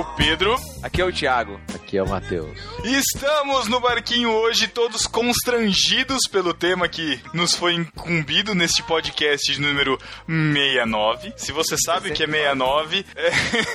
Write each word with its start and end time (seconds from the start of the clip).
o 0.00 0.04
Pedro. 0.16 0.56
Aqui 0.82 1.02
é 1.02 1.04
o 1.04 1.12
Thiago. 1.12 1.60
Aqui 1.74 1.98
é 1.98 2.02
o 2.02 2.08
Matheus. 2.08 2.58
Estamos 2.84 3.68
no 3.68 3.80
barquinho 3.80 4.30
hoje, 4.30 4.66
todos 4.66 5.06
constrangidos 5.06 6.22
pelo 6.30 6.54
tema 6.54 6.88
que 6.88 7.20
nos 7.34 7.54
foi 7.54 7.74
incumbido 7.74 8.54
neste 8.54 8.82
podcast 8.82 9.52
de 9.52 9.60
número 9.60 9.98
69. 10.26 11.34
Se 11.36 11.52
você 11.52 11.76
sabe 11.76 12.08
o 12.08 12.14
que 12.14 12.22
é 12.22 12.26
69, 12.26 13.04
é, 13.14 13.30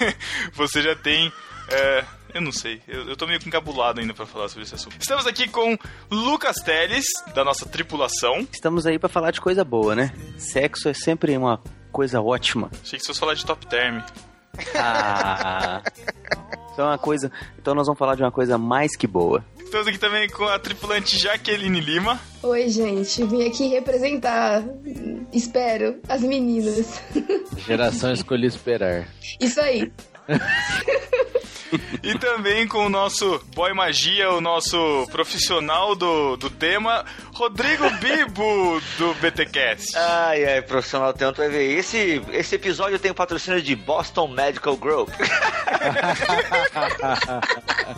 você 0.54 0.82
já 0.82 0.96
tem. 0.96 1.32
É, 1.70 2.04
eu 2.34 2.42
não 2.42 2.52
sei, 2.52 2.82
eu, 2.88 3.08
eu 3.08 3.16
tô 3.16 3.28
meio 3.28 3.40
encabulado 3.46 4.00
ainda 4.00 4.14
pra 4.14 4.26
falar 4.26 4.50
sobre 4.50 4.64
esse 4.64 4.73
assunto. 4.73 4.98
Estamos 5.00 5.28
aqui 5.28 5.48
com 5.48 5.78
Lucas 6.10 6.56
Teles, 6.58 7.06
da 7.36 7.44
nossa 7.44 7.68
tripulação. 7.68 8.48
Estamos 8.52 8.88
aí 8.88 8.98
pra 8.98 9.10
falar 9.10 9.30
de 9.30 9.40
coisa 9.40 9.64
boa, 9.64 9.95
né? 9.95 10.12
Sexo 10.38 10.89
é 10.89 10.94
sempre 10.94 11.38
uma 11.38 11.62
coisa 11.92 12.20
ótima. 12.20 12.72
Achei 12.82 12.98
que 12.98 13.06
você 13.06 13.10
fosse 13.10 13.20
falar 13.20 13.36
de 13.36 13.45
top 13.45 13.67
term. 13.67 14.02
Ah. 14.75 15.81
Então 16.73 16.86
é 16.86 16.89
uma 16.89 16.98
coisa. 16.98 17.31
Então 17.58 17.73
nós 17.73 17.88
vamos 17.88 17.98
falar 17.98 18.16
de 18.16 18.22
uma 18.22 18.31
coisa 18.31 18.58
mais 18.58 18.95
que 18.95 19.08
boa. 19.08 19.44
Estamos 19.58 19.88
aqui 19.88 19.98
também 19.98 20.30
com 20.30 20.44
a 20.45 20.59
tripulante 20.59 21.17
Jaqueline 21.17 21.80
Lima. 21.80 22.20
Oi, 22.44 22.70
gente. 22.70 23.23
Vim 23.26 23.48
aqui 23.48 23.67
representar, 23.67 24.64
espero, 25.33 25.98
as 26.08 26.22
meninas. 26.22 27.02
Geração 27.66 28.11
escolhi 28.11 28.45
esperar. 28.45 29.08
Isso 29.39 29.59
aí. 29.59 29.92
E 32.03 32.17
também 32.19 32.67
com 32.67 32.85
o 32.85 32.89
nosso 32.89 33.39
boy 33.55 33.73
magia, 33.73 34.30
o 34.31 34.39
nosso 34.41 35.08
profissional 35.11 35.95
do, 35.95 36.38
do 36.38 36.49
tema, 36.49 37.03
Rodrigo 37.33 37.89
Bibo, 37.91 38.81
do 38.97 39.13
BTcast. 39.16 39.97
Ai, 39.97 40.45
ai, 40.45 40.61
profissional 40.61 41.13
tanto 41.13 41.38
vai 41.38 41.49
ver. 41.49 41.77
Esse, 41.77 42.21
esse 42.31 42.55
episódio 42.55 42.99
tem 42.99 43.11
o 43.11 43.16
patrocínio 43.16 43.61
de 43.61 43.75
Boston 43.75 44.27
Medical 44.27 44.77
Group. 44.77 45.09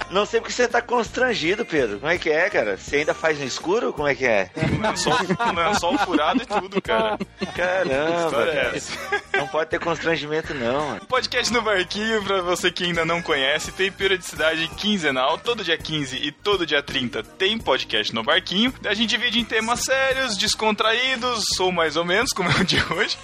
Não 0.10 0.26
sei 0.26 0.40
porque 0.40 0.54
você 0.54 0.68
tá 0.68 0.82
constrangido, 0.82 1.66
Pedro. 1.66 2.00
Como 2.00 2.12
é 2.12 2.18
que 2.18 2.30
é, 2.30 2.50
cara? 2.50 2.78
Você 2.78 2.98
ainda 2.98 3.14
faz 3.14 3.40
no 3.40 3.46
escuro? 3.46 3.94
Como 3.94 4.08
é 4.08 4.16
que 4.16 4.26
é? 4.26 4.50
Lençol, 4.56 5.18
lençol 5.56 5.98
furado 6.00 6.42
e 6.42 6.46
tudo, 6.46 6.82
cara. 6.82 7.18
Que 7.40 7.46
Caramba, 7.46 8.26
história 8.26 8.52
é? 8.52 9.38
Não 9.38 9.48
pode 9.48 9.70
ter 9.70 9.80
constrangimento, 9.80 10.54
não. 10.54 10.88
mano. 10.88 11.02
Podcast 11.08 11.54
no 11.54 11.62
Barquinho, 11.62 12.24
pra 12.24 12.42
você 12.42 12.72
que 12.72 12.86
ainda 12.86 13.06
não 13.06 13.22
conhece, 13.22 13.57
tem 13.72 13.92
periodicidade 13.92 14.68
quinzenal, 14.78 15.38
todo 15.38 15.64
dia 15.64 15.78
15 15.78 16.16
e 16.18 16.32
todo 16.32 16.66
dia 16.66 16.82
30 16.82 17.24
tem 17.24 17.58
podcast 17.58 18.14
no 18.14 18.24
Barquinho. 18.24 18.74
A 18.86 18.94
gente 18.94 19.10
divide 19.10 19.40
em 19.40 19.46
temas 19.46 19.82
sérios, 19.82 20.38
descontraídos, 20.38 21.44
ou 21.60 21.72
mais 21.72 21.96
ou 21.96 22.06
menos, 22.06 22.32
como 22.32 22.50
é 22.50 22.56
o 22.56 22.64
de 22.64 22.78
hoje. 22.94 23.18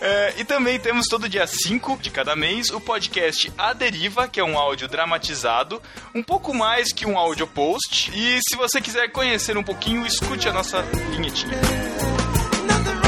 É, 0.00 0.34
e 0.38 0.44
também 0.44 0.78
temos 0.78 1.06
todo 1.06 1.28
dia 1.28 1.46
5 1.46 1.98
de 1.98 2.10
cada 2.10 2.34
mês 2.34 2.70
o 2.70 2.80
podcast 2.80 3.52
A 3.56 3.72
Deriva, 3.72 4.28
que 4.28 4.40
é 4.40 4.44
um 4.44 4.58
áudio 4.58 4.88
dramatizado, 4.88 5.80
um 6.14 6.22
pouco 6.22 6.52
mais 6.52 6.92
que 6.92 7.06
um 7.06 7.16
áudio 7.16 7.46
post. 7.46 8.10
E 8.14 8.40
se 8.48 8.56
você 8.56 8.80
quiser 8.80 9.08
conhecer 9.12 9.56
um 9.56 9.62
pouquinho, 9.62 10.06
escute 10.06 10.48
a 10.48 10.52
nossa 10.52 10.82
vinhetinha. 10.82 11.54
Em 11.54 13.05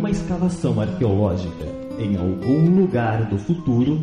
uma 0.00 0.10
escavação 0.10 0.80
arqueológica 0.80 1.66
em 1.98 2.16
algum 2.16 2.80
lugar 2.80 3.26
do 3.26 3.36
futuro, 3.36 4.02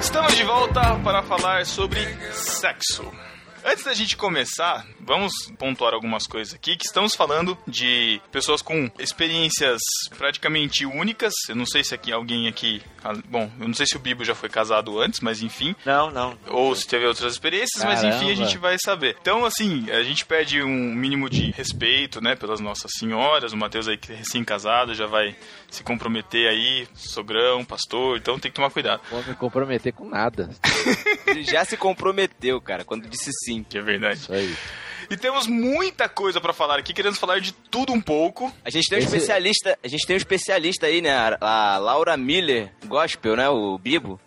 Estamos 0.00 0.36
de 0.36 0.44
volta 0.44 0.94
para 1.02 1.22
falar 1.22 1.64
sobre 1.64 2.00
sexo. 2.32 3.04
Antes 3.68 3.82
da 3.84 3.94
gente 3.94 4.16
começar, 4.16 4.86
vamos 5.00 5.32
pontuar 5.58 5.92
algumas 5.92 6.24
coisas 6.24 6.54
aqui, 6.54 6.76
que 6.76 6.86
estamos 6.86 7.16
falando 7.16 7.58
de 7.66 8.20
pessoas 8.30 8.62
com 8.62 8.88
experiências 8.96 9.80
praticamente 10.16 10.86
únicas. 10.86 11.32
Eu 11.48 11.56
não 11.56 11.66
sei 11.66 11.82
se 11.82 11.92
aqui 11.92 12.12
alguém 12.12 12.46
aqui, 12.46 12.80
bom, 13.28 13.50
eu 13.58 13.66
não 13.66 13.74
sei 13.74 13.84
se 13.86 13.96
o 13.96 13.98
Bibo 13.98 14.22
já 14.24 14.36
foi 14.36 14.48
casado 14.48 15.00
antes, 15.00 15.18
mas 15.18 15.42
enfim, 15.42 15.74
Não, 15.84 16.12
não. 16.12 16.38
ou 16.46 16.76
se 16.76 16.86
teve 16.86 17.06
outras 17.06 17.32
experiências, 17.32 17.82
mas 17.82 18.04
enfim, 18.04 18.06
a 18.06 18.20
Caramba. 18.20 18.34
gente 18.36 18.56
vai 18.58 18.76
saber. 18.78 19.16
Então, 19.20 19.44
assim, 19.44 19.90
a 19.90 20.02
gente 20.04 20.24
pede 20.24 20.62
um 20.62 20.94
mínimo 20.94 21.28
de 21.28 21.50
respeito, 21.50 22.20
né, 22.20 22.36
pelas 22.36 22.60
nossas 22.60 22.92
senhoras. 22.96 23.52
O 23.52 23.56
Matheus 23.56 23.88
aí, 23.88 23.96
que 23.96 24.12
é 24.12 24.16
recém-casado, 24.16 24.94
já 24.94 25.06
vai 25.08 25.34
se 25.70 25.82
comprometer 25.82 26.48
aí, 26.48 26.86
sogrão, 26.94 27.64
pastor, 27.64 28.16
então 28.18 28.38
tem 28.38 28.50
que 28.50 28.56
tomar 28.56 28.70
cuidado. 28.70 29.00
Não 29.10 29.20
vou 29.20 29.30
me 29.30 29.36
comprometer 29.36 29.92
com 29.92 30.08
nada. 30.08 30.48
Já 31.42 31.64
se 31.64 31.76
comprometeu, 31.76 32.60
cara, 32.60 32.84
quando 32.84 33.08
disse 33.08 33.30
sim. 33.44 33.62
Que 33.68 33.78
é 33.78 33.82
verdade. 33.82 34.18
Isso 34.20 34.32
aí. 34.32 34.54
E 35.08 35.16
temos 35.16 35.46
muita 35.46 36.08
coisa 36.08 36.40
pra 36.40 36.52
falar 36.52 36.78
aqui, 36.78 36.92
queremos 36.92 37.18
falar 37.18 37.40
de 37.40 37.52
tudo 37.52 37.92
um 37.92 38.00
pouco. 38.00 38.52
A 38.64 38.70
gente 38.70 38.88
tem 38.88 38.98
um 38.98 39.02
Esse- 39.02 39.14
especialista, 39.14 39.78
a 39.82 39.86
gente 39.88 40.04
tem 40.06 40.14
um 40.14 40.18
especialista 40.18 40.86
aí, 40.86 41.00
né? 41.00 41.10
A, 41.40 41.78
Laura 41.78 42.16
Miller, 42.16 42.72
gospel, 42.86 43.36
né? 43.36 43.48
O 43.48 43.78
Bibo. 43.78 44.20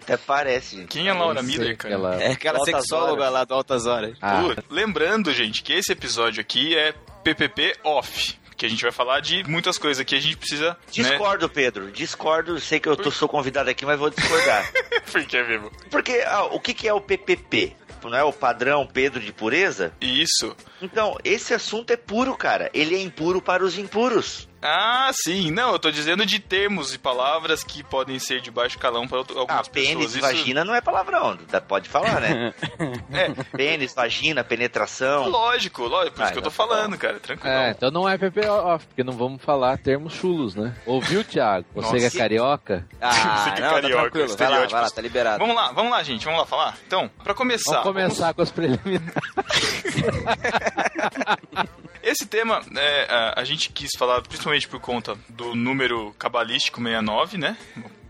Até 0.00 0.16
parece, 0.16 0.76
gente. 0.76 0.88
Quem 0.88 1.08
é 1.08 1.10
a 1.10 1.14
Laura 1.14 1.42
Miller, 1.42 1.76
cara? 1.76 1.92
ela- 1.92 2.22
É 2.22 2.32
aquela 2.32 2.58
Altas 2.58 2.74
sexóloga 2.74 3.20
horas. 3.22 3.32
lá 3.34 3.44
do 3.44 3.52
Altas 3.54 3.84
Horas. 3.86 4.16
Ah, 4.22 4.40
Lembrando, 4.70 5.30
gente, 5.34 5.62
que 5.62 5.74
esse 5.74 5.92
episódio 5.92 6.40
aqui 6.40 6.74
é 6.74 6.94
PPP 7.22 7.74
off. 7.84 8.38
Que 8.58 8.66
a 8.66 8.68
gente 8.68 8.82
vai 8.82 8.92
falar 8.92 9.20
de 9.20 9.44
muitas 9.48 9.78
coisas 9.78 10.04
que 10.04 10.14
a 10.14 10.20
gente 10.20 10.36
precisa. 10.36 10.70
Né? 10.70 10.76
Discordo, 10.90 11.48
Pedro. 11.48 11.90
Discordo. 11.92 12.60
Sei 12.60 12.80
que 12.80 12.88
eu 12.88 12.96
tô, 12.96 13.10
sou 13.10 13.28
convidado 13.28 13.70
aqui, 13.70 13.86
mas 13.86 13.98
vou 13.98 14.10
discordar. 14.10 14.70
Porque 15.10 15.36
é 15.36 15.42
vivo. 15.44 15.72
Porque 15.90 16.24
ah, 16.26 16.42
o 16.46 16.58
que, 16.58 16.74
que 16.74 16.88
é 16.88 16.92
o 16.92 17.00
PPP? 17.00 17.76
não 18.04 18.16
é 18.16 18.22
o 18.22 18.32
padrão 18.32 18.86
Pedro 18.86 19.20
de 19.20 19.32
pureza? 19.32 19.92
Isso. 20.00 20.56
Então, 20.80 21.16
esse 21.24 21.52
assunto 21.52 21.92
é 21.92 21.96
puro, 21.96 22.36
cara. 22.36 22.70
Ele 22.72 22.94
é 22.94 23.00
impuro 23.00 23.40
para 23.40 23.64
os 23.64 23.78
impuros. 23.78 24.47
Ah, 24.60 25.10
sim. 25.12 25.50
Não, 25.50 25.72
eu 25.72 25.78
tô 25.78 25.90
dizendo 25.90 26.26
de 26.26 26.40
termos 26.40 26.92
e 26.92 26.98
palavras 26.98 27.62
que 27.62 27.82
podem 27.84 28.18
ser 28.18 28.40
de 28.40 28.50
baixo 28.50 28.78
calão 28.78 29.06
para 29.06 29.18
outro- 29.18 29.36
Ah, 29.36 29.40
algumas 29.42 29.68
pênis 29.68 29.90
pessoas. 29.94 30.14
e 30.14 30.18
Isso- 30.18 30.26
vagina 30.26 30.64
não 30.64 30.74
é 30.74 30.80
palavrão. 30.80 31.38
Pode 31.68 31.88
falar, 31.88 32.20
né? 32.20 32.52
É, 33.12 33.30
Pênis, 33.56 33.94
vagina, 33.94 34.42
penetração. 34.44 35.28
lógico, 35.28 35.82
lógico. 35.84 36.16
Por 36.16 36.22
Ah, 36.22 36.24
isso 36.24 36.32
que 36.32 36.38
eu 36.38 36.42
tô 36.42 36.48
não, 36.48 36.54
falando, 36.54 36.96
cara. 36.98 37.18
Tranquilo. 37.20 37.54
É, 37.54 37.70
então 37.70 37.90
não 37.90 38.08
é 38.08 38.16
PP 38.18 38.46
off, 38.48 38.86
porque 38.86 39.04
não 39.04 39.12
vamos 39.12 39.42
falar 39.42 39.78
termos 39.78 40.14
chulos, 40.14 40.54
né? 40.54 40.74
Ouviu, 40.86 41.22
Thiago? 41.24 41.66
Você 41.74 41.92
Nossa. 41.94 42.10
que 42.10 42.16
é 42.16 42.20
carioca? 42.20 42.86
Ah, 43.00 43.10
Você 43.44 43.50
que 43.52 43.60
é 43.60 43.64
não, 43.64 43.70
tá 43.70 43.80
carioca, 43.80 44.02
tranquilo. 44.10 44.36
Vai 44.36 44.48
lá, 44.48 44.66
vai 44.66 44.82
lá, 44.82 44.90
tá 44.90 45.02
liberado. 45.02 45.38
Vamos 45.38 45.54
lá, 45.56 45.72
vamos 45.72 45.90
lá, 45.92 46.02
gente. 46.02 46.24
Vamos 46.24 46.40
lá 46.40 46.46
falar? 46.46 46.76
Então, 46.86 47.10
pra 47.22 47.34
começar. 47.34 47.82
Vamos 47.82 48.02
começar 48.02 48.34
com 48.34 48.42
as 48.42 48.50
preliminares. 48.50 49.14
Esse 52.02 52.26
tema, 52.26 52.62
é, 52.76 53.06
a, 53.10 53.40
a 53.40 53.44
gente 53.44 53.70
quis 53.70 53.90
falar 53.96 54.22
principalmente 54.22 54.68
por 54.68 54.80
conta 54.80 55.16
do 55.28 55.54
número 55.54 56.14
cabalístico 56.18 56.80
69, 56.80 57.38
né? 57.38 57.56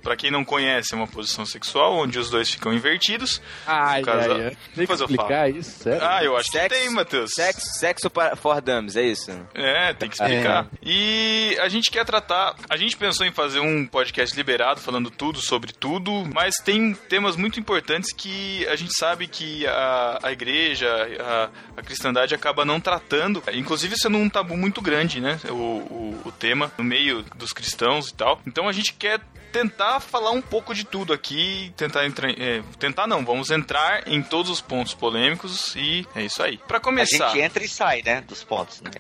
Pra 0.08 0.16
quem 0.16 0.31
não 0.31 0.43
conhece, 0.43 0.94
é 0.94 0.96
uma 0.96 1.06
posição 1.06 1.44
sexual 1.44 1.94
onde 1.99 2.19
os 2.19 2.31
dois 2.31 2.49
ficam 2.49 2.72
invertidos. 2.72 3.43
Ai, 3.66 4.00
caso- 4.02 4.32
ai, 4.32 4.44
ai. 4.44 4.49
Tem 4.49 4.56
que 4.56 4.76
Depois 4.76 5.00
eu 5.02 5.06
isso, 5.50 5.82
sério? 5.82 6.00
Ah, 6.02 6.25
eu 6.25 6.34
acho 6.34 6.50
Sexo- 6.50 6.69
que 6.70 6.75
tem, 6.81 6.90
Matheus. 6.90 7.31
Sexo, 7.34 7.66
sexo 7.78 8.08
para 8.08 8.34
for 8.34 8.58
dummies, 8.62 8.96
é 8.96 9.02
isso? 9.02 9.31
É, 9.55 9.93
tem 9.93 10.08
que 10.08 10.14
explicar. 10.14 10.66
E 10.82 11.55
a 11.60 11.69
gente 11.69 11.90
quer 11.90 12.06
tratar. 12.06 12.56
A 12.70 12.76
gente 12.78 12.96
pensou 12.96 13.26
em 13.26 13.32
fazer 13.32 13.60
um 13.60 13.87
podcast 13.87 14.34
liberado, 14.34 14.81
falando 14.81 15.10
tudo 15.10 15.43
sobre 15.43 15.75
tudo, 15.75 16.25
mas 16.32 16.55
tem 16.64 16.94
temas 16.94 17.37
muito 17.37 17.60
importantes 17.60 18.10
que 18.10 18.66
a 18.69 18.76
gente 18.76 18.96
sabe 18.99 19.26
que 19.26 19.66
a, 19.66 20.20
a 20.22 20.32
igreja, 20.32 20.88
a, 21.20 21.81
a 21.81 21.82
cristandade 21.82 22.34
acaba 22.34 22.64
não 22.64 22.81
tratando, 22.81 23.43
inclusive 23.52 23.94
sendo 23.99 24.16
um 24.16 24.31
tabu 24.31 24.56
muito 24.56 24.81
grande, 24.81 25.20
né? 25.20 25.38
O, 25.50 25.52
o, 25.52 26.22
o 26.25 26.32
tema 26.32 26.72
no 26.78 26.84
meio 26.84 27.22
dos 27.37 27.52
cristãos 27.52 28.08
e 28.08 28.14
tal. 28.14 28.40
Então 28.46 28.66
a 28.66 28.72
gente 28.72 28.94
quer 28.94 29.20
tentar 29.53 30.00
falar 30.00 30.31
um 30.31 30.41
pouco 30.43 30.75
de 30.75 30.85
tudo 30.85 31.12
aqui, 31.12 31.73
tentar 31.77 32.06
entrar, 32.06 32.31
é, 32.31 32.62
tentar 32.79 33.06
não, 33.06 33.25
vamos 33.25 33.50
entrar 33.50 34.06
em 34.06 34.23
todos 34.23 34.50
os 34.50 34.61
pontos 34.61 34.95
polêmicos 34.95 35.75
e 35.77 36.06
é 36.15 36.23
isso 36.23 36.43
aí. 36.43 36.59
Pra 36.69 36.79
A 36.79 36.81
começar, 36.81 37.29
gente 37.31 37.41
entra 37.41 37.65
e 37.65 37.69
sai, 37.69 38.03
né? 38.05 38.21
Dos 38.23 38.45
pontos, 38.45 38.81
né? 38.81 38.91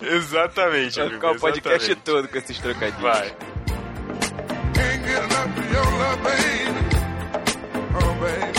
exatamente. 0.00 0.98
Vai 0.98 1.10
ficar 1.10 1.30
o 1.32 1.40
podcast 1.40 1.94
todo 1.96 2.28
com 2.28 2.38
esses 2.38 2.58
trocadilhos. 2.58 3.00
Vai. 3.00 3.34
Can't 4.74 5.06
get 5.06 5.22
enough 5.22 5.58
of 5.58 5.72
your 5.72 5.86
love, 5.98 6.22
baby. 6.22 6.96
Oh, 7.94 8.12
baby. 8.20 8.55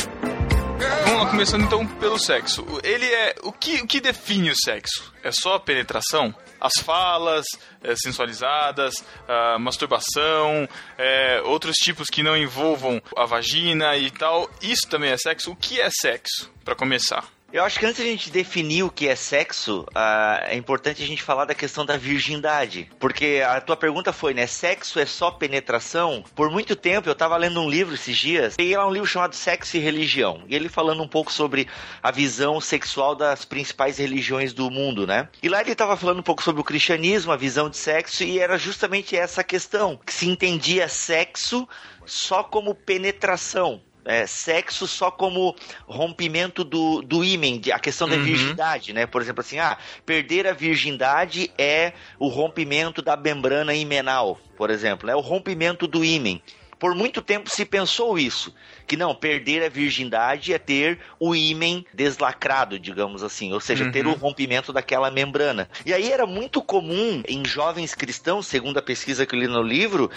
Vamos 1.17 1.25
lá, 1.25 1.31
começando 1.31 1.63
então 1.63 1.87
pelo 1.87 2.19
sexo. 2.19 2.63
Ele 2.83 3.05
é. 3.05 3.33
O 3.41 3.51
que, 3.51 3.77
o 3.77 3.87
que 3.87 3.99
define 3.99 4.51
o 4.51 4.55
sexo? 4.55 5.11
É 5.23 5.31
só 5.31 5.55
a 5.55 5.59
penetração? 5.59 6.31
As 6.61 6.73
falas 6.83 7.43
é, 7.81 7.95
sensualizadas, 7.95 9.03
a 9.27 9.57
masturbação, 9.57 10.69
é, 10.95 11.41
outros 11.43 11.75
tipos 11.77 12.07
que 12.07 12.21
não 12.21 12.37
envolvam 12.37 13.01
a 13.15 13.25
vagina 13.25 13.97
e 13.97 14.11
tal. 14.11 14.47
Isso 14.61 14.87
também 14.87 15.09
é 15.09 15.17
sexo? 15.17 15.51
O 15.51 15.55
que 15.55 15.81
é 15.81 15.89
sexo? 15.89 16.51
Pra 16.63 16.75
começar. 16.75 17.25
Eu 17.51 17.63
acho 17.63 17.79
que 17.79 17.85
antes 17.85 18.03
de 18.03 18.09
a 18.09 18.11
gente 18.11 18.29
definir 18.29 18.83
o 18.83 18.89
que 18.89 19.07
é 19.07 19.15
sexo, 19.15 19.85
ah, 19.95 20.43
é 20.47 20.55
importante 20.57 21.01
a 21.01 21.07
gente 21.07 21.23
falar 21.23 21.45
da 21.45 21.55
questão 21.55 21.85
da 21.85 21.95
virgindade. 21.95 22.89
Porque 22.99 23.41
a 23.45 23.61
tua 23.61 23.77
pergunta 23.77 24.11
foi, 24.11 24.33
né? 24.33 24.45
Sexo 24.45 24.99
é 24.99 25.05
só 25.05 25.31
penetração? 25.31 26.25
Por 26.35 26.51
muito 26.51 26.75
tempo, 26.75 27.07
eu 27.07 27.15
tava 27.15 27.37
lendo 27.37 27.61
um 27.61 27.69
livro 27.69 27.95
esses 27.95 28.17
dias, 28.17 28.57
peguei 28.57 28.75
lá 28.75 28.85
um 28.85 28.91
livro 28.91 29.07
chamado 29.07 29.33
Sexo 29.33 29.77
e 29.77 29.79
Religião. 29.79 30.43
E 30.49 30.55
ele 30.55 30.67
falando 30.67 31.01
um 31.01 31.07
pouco 31.07 31.31
sobre 31.31 31.69
a 32.03 32.11
visão 32.11 32.59
sexual 32.59 33.15
das 33.15 33.45
principais 33.45 33.97
religiões 33.97 34.51
do 34.51 34.69
mundo, 34.69 35.07
né? 35.07 35.29
E 35.41 35.47
lá 35.47 35.61
ele 35.61 35.73
tava 35.73 35.95
falando 35.95 36.19
um 36.19 36.23
pouco 36.23 36.43
sobre 36.43 36.59
o 36.59 36.65
cristianismo, 36.65 37.31
a 37.31 37.37
visão 37.37 37.69
de 37.69 37.77
sexo, 37.77 38.25
e 38.25 38.39
era 38.39 38.57
justamente 38.57 39.15
essa 39.15 39.41
questão. 39.41 39.97
Que 40.05 40.13
se 40.13 40.27
entendia 40.27 40.89
sexo 40.89 41.65
só 42.05 42.43
como 42.43 42.75
penetração. 42.75 43.81
É, 44.07 44.25
sexo 44.25 44.87
só 44.87 45.11
como 45.11 45.53
rompimento 45.85 46.63
do, 46.63 47.01
do 47.01 47.25
ímen, 47.25 47.61
a 47.73 47.77
questão 47.79 48.07
da 48.07 48.15
Uhum. 48.15 48.23
virgindade, 48.23 48.93
né? 48.93 49.05
Por 49.05 49.21
exemplo, 49.21 49.41
assim, 49.41 49.59
ah, 49.59 49.77
perder 50.05 50.47
a 50.47 50.53
virgindade 50.53 51.51
é 51.57 51.91
o 52.17 52.29
rompimento 52.29 53.01
da 53.01 53.17
membrana 53.17 53.73
imenal, 53.75 54.39
por 54.57 54.69
exemplo, 54.69 55.09
é 55.09 55.15
o 55.15 55.19
rompimento 55.19 55.85
do 55.85 56.05
ímen. 56.05 56.41
Por 56.79 56.93
muito 56.93 57.23
tempo 57.23 57.49
se 57.49 57.65
pensou 57.65 58.19
isso, 58.19 58.53
que 58.85 58.95
não, 58.95 59.13
perder 59.15 59.63
a 59.63 59.69
virgindade 59.69 60.53
é 60.53 60.59
ter 60.59 60.99
o 61.19 61.35
ímen 61.35 61.83
deslacrado, 61.91 62.79
digamos 62.79 63.23
assim, 63.23 63.51
ou 63.51 63.59
seja, 63.59 63.91
ter 63.91 64.05
o 64.05 64.13
rompimento 64.13 64.71
daquela 64.71 65.09
membrana. 65.09 65.67
E 65.85 65.91
aí 65.91 66.11
era 66.11 66.27
muito 66.27 66.61
comum 66.61 67.23
em 67.27 67.43
jovens 67.43 67.95
cristãos, 67.95 68.45
segundo 68.45 68.77
a 68.77 68.81
pesquisa 68.81 69.25
que 69.25 69.33
eu 69.33 69.39
li 69.39 69.47
no 69.47 69.63
livro, 69.63 70.11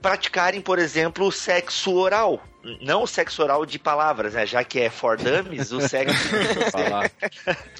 praticarem, 0.00 0.60
por 0.60 0.78
exemplo, 0.78 1.26
o 1.26 1.32
sexo 1.32 1.94
oral. 1.94 2.42
Não 2.82 3.04
o 3.04 3.06
sexo 3.06 3.42
oral 3.42 3.64
de 3.64 3.78
palavras, 3.78 4.34
né? 4.34 4.44
Já 4.44 4.62
que 4.62 4.80
é 4.80 4.90
for 4.90 5.16
dummies, 5.16 5.72
o 5.72 5.80
sexo. 5.80 6.28
Falar. 6.70 7.10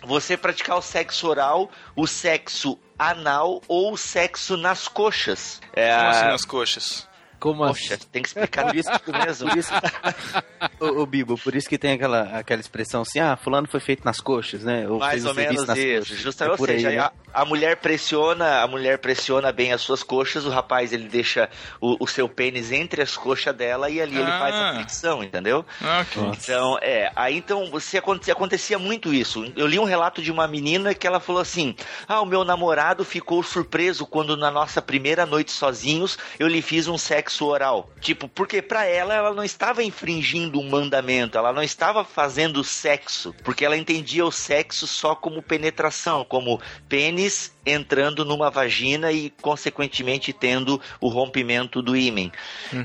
Você 0.04 0.36
praticar 0.36 0.78
o 0.78 0.82
sexo 0.82 1.28
oral, 1.28 1.70
o 1.94 2.06
sexo 2.06 2.78
anal 2.98 3.60
ou 3.68 3.92
o 3.92 3.96
sexo 3.98 4.56
nas 4.56 4.88
coxas. 4.88 5.60
É, 5.74 5.94
Como 5.94 6.08
assim 6.08 6.26
nas 6.26 6.44
coxas? 6.44 7.09
Como 7.40 7.66
Poxa, 7.66 7.94
assim? 7.94 8.04
tem 8.12 8.22
que 8.22 8.28
explicar 8.28 8.66
Por 8.66 8.76
isso, 8.76 8.90
mesmo. 8.90 9.48
por 9.48 9.58
isso, 9.58 9.72
ô, 10.78 11.00
ô, 11.02 11.06
Bibo, 11.06 11.38
por 11.38 11.54
isso 11.56 11.68
que 11.68 11.78
tem 11.78 11.92
aquela, 11.92 12.22
aquela 12.38 12.60
expressão 12.60 13.02
assim, 13.02 13.18
ah, 13.18 13.36
fulano 13.36 13.66
foi 13.66 13.80
feito 13.80 14.04
nas 14.04 14.20
coxas, 14.20 14.62
né? 14.62 14.86
Ou 14.88 14.98
Mais 14.98 15.12
fez 15.12 15.24
o 15.24 15.28
ou 15.28 15.34
menos 15.34 15.66
nas 15.66 15.78
isso. 15.78 16.14
Justamente, 16.14 16.54
É 16.54 16.56
por 16.58 16.68
ou 16.68 16.74
seja, 16.76 16.88
aí, 16.90 16.96
né? 16.96 17.02
a, 17.02 17.12
a 17.42 17.44
mulher 17.46 17.76
pressiona, 17.78 18.60
a 18.62 18.66
mulher 18.68 18.98
pressiona 18.98 19.50
bem 19.52 19.72
as 19.72 19.80
suas 19.80 20.02
coxas, 20.02 20.44
o 20.44 20.50
rapaz 20.50 20.92
ele 20.92 21.08
deixa 21.08 21.48
o, 21.80 21.96
o 22.04 22.06
seu 22.06 22.28
pênis 22.28 22.70
entre 22.72 23.00
as 23.02 23.16
coxas 23.16 23.54
dela 23.56 23.88
e 23.88 24.00
ali 24.00 24.16
ele 24.18 24.30
Ah. 24.30 24.38
faz 24.38 24.54
a 24.54 24.74
fricção, 24.74 25.24
entendeu? 25.24 25.64
Ah, 25.80 26.00
ok. 26.06 26.22
Então, 26.34 26.78
é, 26.82 27.10
aí 27.16 27.36
então 27.38 27.70
você 27.70 27.96
acontecia, 27.98 28.34
acontecia 28.34 28.78
muito 28.78 29.14
isso. 29.14 29.50
Eu 29.56 29.66
li 29.66 29.78
um 29.78 29.84
relato 29.84 30.20
de 30.20 30.30
uma 30.30 30.46
menina 30.46 30.94
que 30.94 31.06
ela 31.06 31.20
falou 31.20 31.40
assim: 31.40 31.74
"Ah, 32.06 32.20
o 32.20 32.26
meu 32.26 32.44
namorado 32.44 33.02
ficou 33.04 33.42
surpreso 33.42 34.04
quando 34.06 34.36
na 34.36 34.50
nossa 34.50 34.82
primeira 34.82 35.24
noite 35.24 35.52
sozinhos 35.52 36.18
eu 36.38 36.46
lhe 36.46 36.60
fiz 36.60 36.86
um 36.86 36.98
sexo 36.98 37.29
oral". 37.38 37.90
Tipo, 38.00 38.28
porque 38.28 38.62
pra 38.62 38.84
ela 38.84 39.14
ela 39.14 39.34
não 39.34 39.44
estava 39.44 39.82
infringindo 39.82 40.58
um 40.58 40.68
mandamento, 40.68 41.36
ela 41.36 41.52
não 41.52 41.62
estava 41.62 42.04
fazendo 42.04 42.64
sexo, 42.64 43.34
porque 43.44 43.64
ela 43.64 43.76
entendia 43.76 44.24
o 44.24 44.32
sexo 44.32 44.86
só 44.86 45.14
como 45.14 45.42
penetração, 45.42 46.24
como 46.24 46.60
pênis 46.88 47.52
entrando 47.64 48.24
numa 48.24 48.50
vagina 48.50 49.12
e 49.12 49.30
consequentemente 49.42 50.32
tendo 50.32 50.80
o 51.00 51.08
rompimento 51.08 51.82
do 51.82 51.96
ímen. 51.96 52.32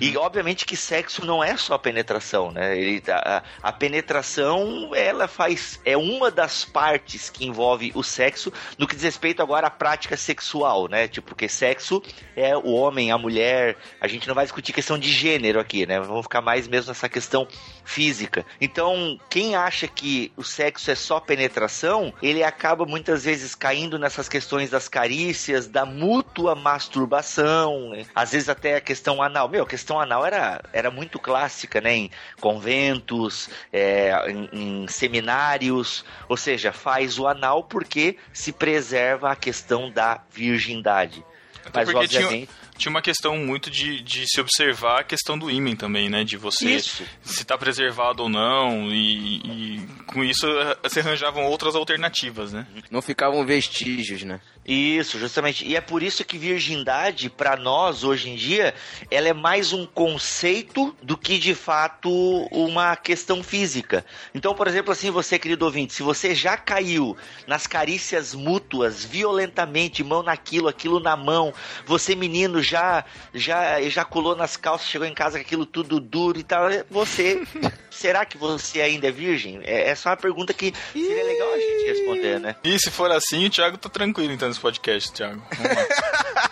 E 0.02 0.18
obviamente 0.18 0.66
que 0.66 0.76
sexo 0.76 1.26
não 1.26 1.44
é 1.44 1.56
só 1.58 1.78
penetração, 1.78 2.52
né? 2.52 2.78
Ele, 2.78 3.04
a, 3.10 3.44
a 3.62 3.72
penetração, 3.72 4.92
ela 4.94 5.28
faz 5.28 5.80
é 5.86 5.96
uma 5.96 6.30
das 6.30 6.66
partes 6.66 7.30
que 7.30 7.46
envolve 7.46 7.92
o 7.96 8.04
sexo 8.04 8.52
no 8.78 8.88
que 8.88 8.96
diz 8.96 9.04
respeito 9.04 9.42
agora 9.42 9.68
à 9.68 9.72
prática 9.72 10.18
sexual, 10.18 10.88
né? 10.88 11.08
Tipo, 11.08 11.30
porque 11.30 11.50
sexo 11.50 12.02
é 12.36 12.56
o 12.56 12.72
homem, 12.72 13.12
a 13.12 13.18
mulher, 13.18 13.78
a 14.00 14.08
gente 14.08 14.28
não 14.28 14.36
vai 14.36 14.46
discutir 14.46 14.74
questão 14.74 14.98
de 14.98 15.12
gênero 15.12 15.60
aqui, 15.60 15.86
né? 15.86 16.00
Vamos 16.00 16.24
ficar 16.24 16.42
mais 16.42 16.68
mesmo 16.68 16.90
nessa 16.90 17.10
questão 17.10 17.48
física. 17.86 18.46
Então, 18.60 19.18
quem 19.30 19.56
acha 19.56 19.88
que 19.88 20.32
o 20.36 20.44
sexo 20.44 20.92
é 20.92 20.96
só 20.96 21.20
penetração, 21.20 22.12
ele 22.22 22.44
acaba 22.44 22.86
muitas 22.86 23.24
vezes 23.24 23.54
caindo 23.54 24.00
nessas 24.00 24.28
questões 24.28 24.72
das 24.72 24.90
carícias, 24.90 25.68
da 25.68 25.86
mútua 25.86 26.56
masturbação, 26.56 27.92
né? 27.92 28.06
às 28.14 28.32
vezes 28.32 28.50
até 28.50 28.76
a 28.76 28.82
questão 28.82 29.22
anal. 29.22 29.48
Meu, 29.48 29.64
a 29.64 29.68
questão 29.68 30.00
anal 30.00 30.26
era, 30.26 30.62
era 30.74 30.90
muito 30.90 31.20
clássica, 31.20 31.80
né? 31.80 31.96
Em 31.96 32.12
conventos, 32.42 33.50
é, 33.72 34.12
em, 34.30 34.50
em 34.84 34.88
seminários, 34.88 36.04
ou 36.28 36.36
seja, 36.36 36.74
faz 36.74 37.20
o 37.20 37.28
anal 37.28 37.64
porque 37.64 38.18
se 38.34 38.52
preserva 38.52 39.32
a 39.32 39.36
questão 39.36 39.92
da 39.92 40.22
virgindade. 40.32 41.24
Até 41.66 41.80
Mas, 41.80 41.92
porque 41.92 42.08
tinha, 42.08 42.26
obviamente, 42.26 42.50
tinha 42.78 42.90
uma 42.90 43.02
questão 43.02 43.38
muito 43.38 43.70
de, 43.70 44.02
de 44.02 44.26
se 44.28 44.40
observar 44.40 45.00
a 45.00 45.04
questão 45.04 45.38
do 45.38 45.50
ímen 45.50 45.76
também, 45.76 46.10
né? 46.10 46.24
De 46.24 46.38
você 46.38 46.76
Isso. 46.76 47.04
se 47.24 47.46
tá 47.46 47.58
preservado 47.58 48.24
ou 48.24 48.30
não. 48.30 48.92
E, 48.92 49.38
e 49.38 49.88
com 50.08 50.24
isso 50.24 50.46
eh, 50.48 50.90
se 50.90 51.00
arranjavam 51.00 51.46
outras 51.46 51.76
alternativas, 51.76 52.52
né? 52.54 52.68
Não 52.92 53.02
ficavam 53.02 53.46
vestígios, 53.46 54.24
né? 54.24 54.40
Isso, 54.66 55.20
justamente. 55.20 55.64
E 55.66 55.76
é 55.76 55.82
por 55.82 56.02
isso 56.02 56.26
que 56.26 56.40
virgindade, 56.40 57.30
para 57.30 57.56
nós, 57.56 58.04
hoje 58.04 58.32
em 58.32 58.36
dia, 58.36 58.74
ela 59.12 59.28
é 59.28 59.34
mais 59.34 59.72
um 59.74 59.86
conceito 59.86 60.96
do 61.04 61.16
que, 61.16 61.38
de 61.38 61.54
fato, 61.54 62.10
uma 62.52 62.96
questão 62.96 63.44
física. 63.44 64.04
Então, 64.34 64.56
por 64.56 64.68
exemplo, 64.68 64.92
assim, 64.92 65.12
você, 65.12 65.38
querido 65.38 65.66
ouvinte, 65.66 65.94
se 65.94 66.02
você 66.02 66.34
já 66.34 66.58
caiu 66.58 67.16
nas 67.46 67.68
carícias 67.68 68.34
mútuas, 68.34 69.06
violentamente, 69.06 70.04
mão 70.04 70.24
naquilo, 70.24 70.68
aquilo 70.68 71.00
na 71.00 71.16
mão, 71.16 71.54
você, 71.86 72.16
menino, 72.16 72.60
já, 72.62 73.06
já 73.36 73.80
ejaculou 73.80 74.36
nas 74.36 74.58
calças, 74.58 74.88
chegou 74.88 75.08
em 75.08 75.14
casa 75.14 75.38
com 75.38 75.46
aquilo 75.46 75.66
tudo 75.68 76.00
duro 76.00 76.40
e 76.40 76.44
tal. 76.44 76.70
Você, 76.90 77.44
será 77.92 78.26
que 78.26 78.38
você 78.38 78.82
ainda 78.82 79.08
é 79.10 79.12
virgem? 79.12 79.60
É, 79.64 79.90
essa 79.90 80.10
é 80.10 80.12
uma 80.12 80.18
pergunta 80.18 80.54
que 80.54 80.74
seria 80.92 81.24
legal 81.24 81.54
a 81.54 81.60
gente 81.60 81.86
responder, 81.86 82.40
né? 82.40 82.56
E 82.64 82.80
se 82.80 82.90
for 82.90 83.12
assim, 83.12 83.46
o 83.46 83.50
Thiago 83.50 83.78
tá 83.78 83.90
tranquilo 83.90 84.34
então 84.34 84.55
podcast, 84.60 85.14
Thiago. 85.14 86.42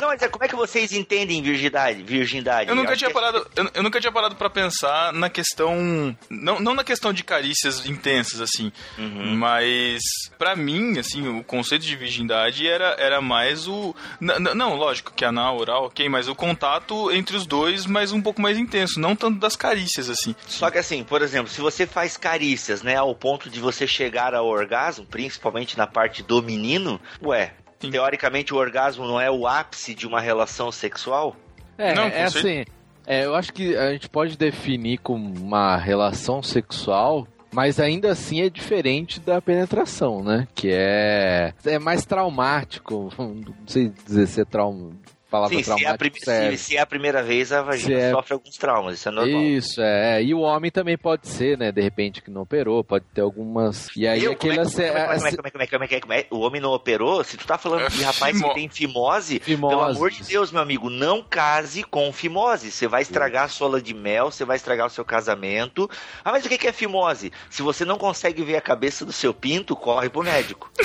Não, 0.00 0.08
mas 0.08 0.22
é, 0.22 0.28
como 0.28 0.44
é 0.44 0.48
que 0.48 0.56
vocês 0.56 0.92
entendem 0.92 1.42
virgindade? 1.42 2.02
virgindade? 2.02 2.68
Eu 2.70 2.74
nunca 2.76 2.96
tinha 2.96 3.10
que 3.10 3.16
é- 3.16 3.20
parado, 3.20 3.46
eu, 3.56 3.70
eu 3.74 3.82
nunca 3.82 4.00
tinha 4.00 4.12
parado 4.12 4.34
para 4.36 4.48
pensar 4.50 5.12
na 5.12 5.28
questão, 5.28 6.16
não, 6.28 6.58
não 6.60 6.74
na 6.74 6.82
questão 6.84 7.12
de 7.12 7.22
carícias 7.22 7.86
intensas 7.86 8.40
assim, 8.40 8.72
Uhum. 8.98 9.36
mas 9.36 10.00
pra 10.38 10.56
mim, 10.56 10.98
assim, 10.98 11.26
o 11.28 11.44
conceito 11.44 11.84
de 11.84 11.96
virgindade 11.96 12.66
era, 12.66 12.96
era 12.98 13.20
mais 13.20 13.66
o, 13.68 13.94
n- 14.20 14.32
n- 14.38 14.54
não, 14.54 14.74
lógico 14.76 15.12
que 15.14 15.24
anal, 15.24 15.58
oral, 15.58 15.84
ok, 15.86 16.08
mas 16.08 16.28
o 16.28 16.34
contato 16.34 17.10
entre 17.12 17.36
os 17.36 17.46
dois, 17.46 17.86
mas 17.86 18.12
um 18.12 18.20
pouco 18.22 18.40
mais 18.40 18.56
intenso, 18.58 18.98
não 19.00 19.14
tanto 19.14 19.38
das 19.38 19.56
carícias 19.56 20.08
assim. 20.08 20.34
Só 20.46 20.70
que 20.70 20.78
assim, 20.78 21.04
por 21.04 21.22
exemplo, 21.22 21.50
se 21.52 21.60
você 21.60 21.86
faz 21.86 22.16
carícias, 22.16 22.82
né, 22.82 22.96
ao 22.96 23.14
ponto 23.14 23.50
de 23.50 23.60
você 23.60 23.86
chegar 23.86 24.34
ao 24.34 24.46
orgasmo, 24.46 25.04
principalmente 25.04 25.76
na 25.76 25.86
parte 25.86 26.22
do 26.22 26.42
menino, 26.42 27.00
ué, 27.22 27.52
Sim. 27.80 27.90
teoricamente 27.90 28.52
o 28.52 28.56
orgasmo 28.56 29.06
não 29.06 29.20
é 29.20 29.30
o 29.30 29.46
ápice 29.46 29.94
de 29.94 30.06
uma 30.06 30.20
relação 30.20 30.70
sexual? 30.70 31.36
É, 31.78 31.94
Não, 31.94 32.04
é 32.04 32.24
assim. 32.24 32.64
é, 33.06 33.24
eu 33.24 33.34
acho 33.34 33.52
que 33.52 33.74
a 33.76 33.92
gente 33.92 34.08
pode 34.08 34.36
definir 34.36 34.98
como 34.98 35.32
uma 35.38 35.76
relação 35.76 36.42
sexual, 36.42 37.26
mas 37.52 37.80
ainda 37.80 38.10
assim 38.10 38.42
é 38.42 38.50
diferente 38.50 39.18
da 39.18 39.40
penetração, 39.40 40.22
né? 40.22 40.46
Que 40.54 40.70
é, 40.70 41.54
é 41.64 41.78
mais 41.78 42.04
traumático. 42.04 43.10
Não 43.18 43.54
sei 43.66 43.88
dizer 44.06 44.26
se 44.26 44.40
é 44.42 44.44
trauma. 44.44 44.90
Palavra 45.30 45.56
Sim, 45.56 45.62
se 45.62 45.70
é, 46.28 46.50
se, 46.50 46.56
se 46.58 46.76
é 46.76 46.80
a 46.80 46.86
primeira 46.86 47.22
vez, 47.22 47.52
a 47.52 47.62
vagina 47.62 47.96
Se 47.96 48.02
é- 48.06 48.10
sofre 48.10 48.32
alguns 48.34 48.56
traumas, 48.56 48.94
isso 48.98 49.08
é 49.08 49.12
normal. 49.12 49.40
Isso, 49.42 49.80
é. 49.80 50.22
E 50.22 50.34
o 50.34 50.40
homem 50.40 50.70
também 50.70 50.98
pode 50.98 51.28
ser, 51.28 51.56
né? 51.56 51.70
De 51.70 51.80
repente 51.80 52.20
que 52.20 52.30
não 52.30 52.42
operou, 52.42 52.82
pode 52.82 53.04
ter 53.14 53.20
algumas. 53.20 53.88
E 53.96 54.06
aí 54.08 54.24
Eu, 54.24 54.34
como, 54.36 54.52
é 54.52 54.56
aquele. 54.56 54.68
que, 54.68 54.76
como, 54.76 54.86
como, 54.86 55.06
como, 55.06 55.20
como, 55.20 55.50
como, 55.52 55.68
como, 55.68 55.88
como, 55.88 56.00
como? 56.00 56.40
O 56.42 56.46
homem 56.46 56.60
não 56.60 56.70
operou? 56.72 57.22
Se 57.22 57.36
tu 57.36 57.46
tá 57.46 57.56
falando 57.56 57.88
de 57.90 58.02
rapaz 58.02 58.36
Fimo- 58.36 58.48
que 58.48 58.54
tem 58.54 58.68
fimose, 58.68 59.38
Fimose. 59.40 59.74
pelo 59.76 59.88
amor 59.88 60.10
de 60.10 60.22
Deus, 60.24 60.50
meu 60.50 60.60
amigo, 60.62 60.90
não 60.90 61.22
case 61.22 61.82
com 61.84 62.12
fimose. 62.12 62.70
Você 62.72 62.88
vai 62.88 63.02
estragar 63.02 63.44
a 63.44 63.48
sua 63.48 63.68
lua 63.68 63.80
de 63.80 63.94
mel, 63.94 64.30
você 64.32 64.44
vai 64.44 64.56
estragar 64.56 64.86
o 64.86 64.90
seu 64.90 65.04
casamento. 65.04 65.88
Ah, 66.24 66.32
mas 66.32 66.44
o 66.44 66.48
que 66.48 66.66
é 66.66 66.72
fimose? 66.72 67.32
Se 67.48 67.62
você 67.62 67.84
não 67.84 67.96
consegue 67.98 68.42
ver 68.42 68.56
a 68.56 68.60
cabeça 68.60 69.04
do 69.04 69.12
seu 69.12 69.32
pinto, 69.32 69.76
corre 69.76 70.08
pro 70.08 70.22
médico. 70.24 70.70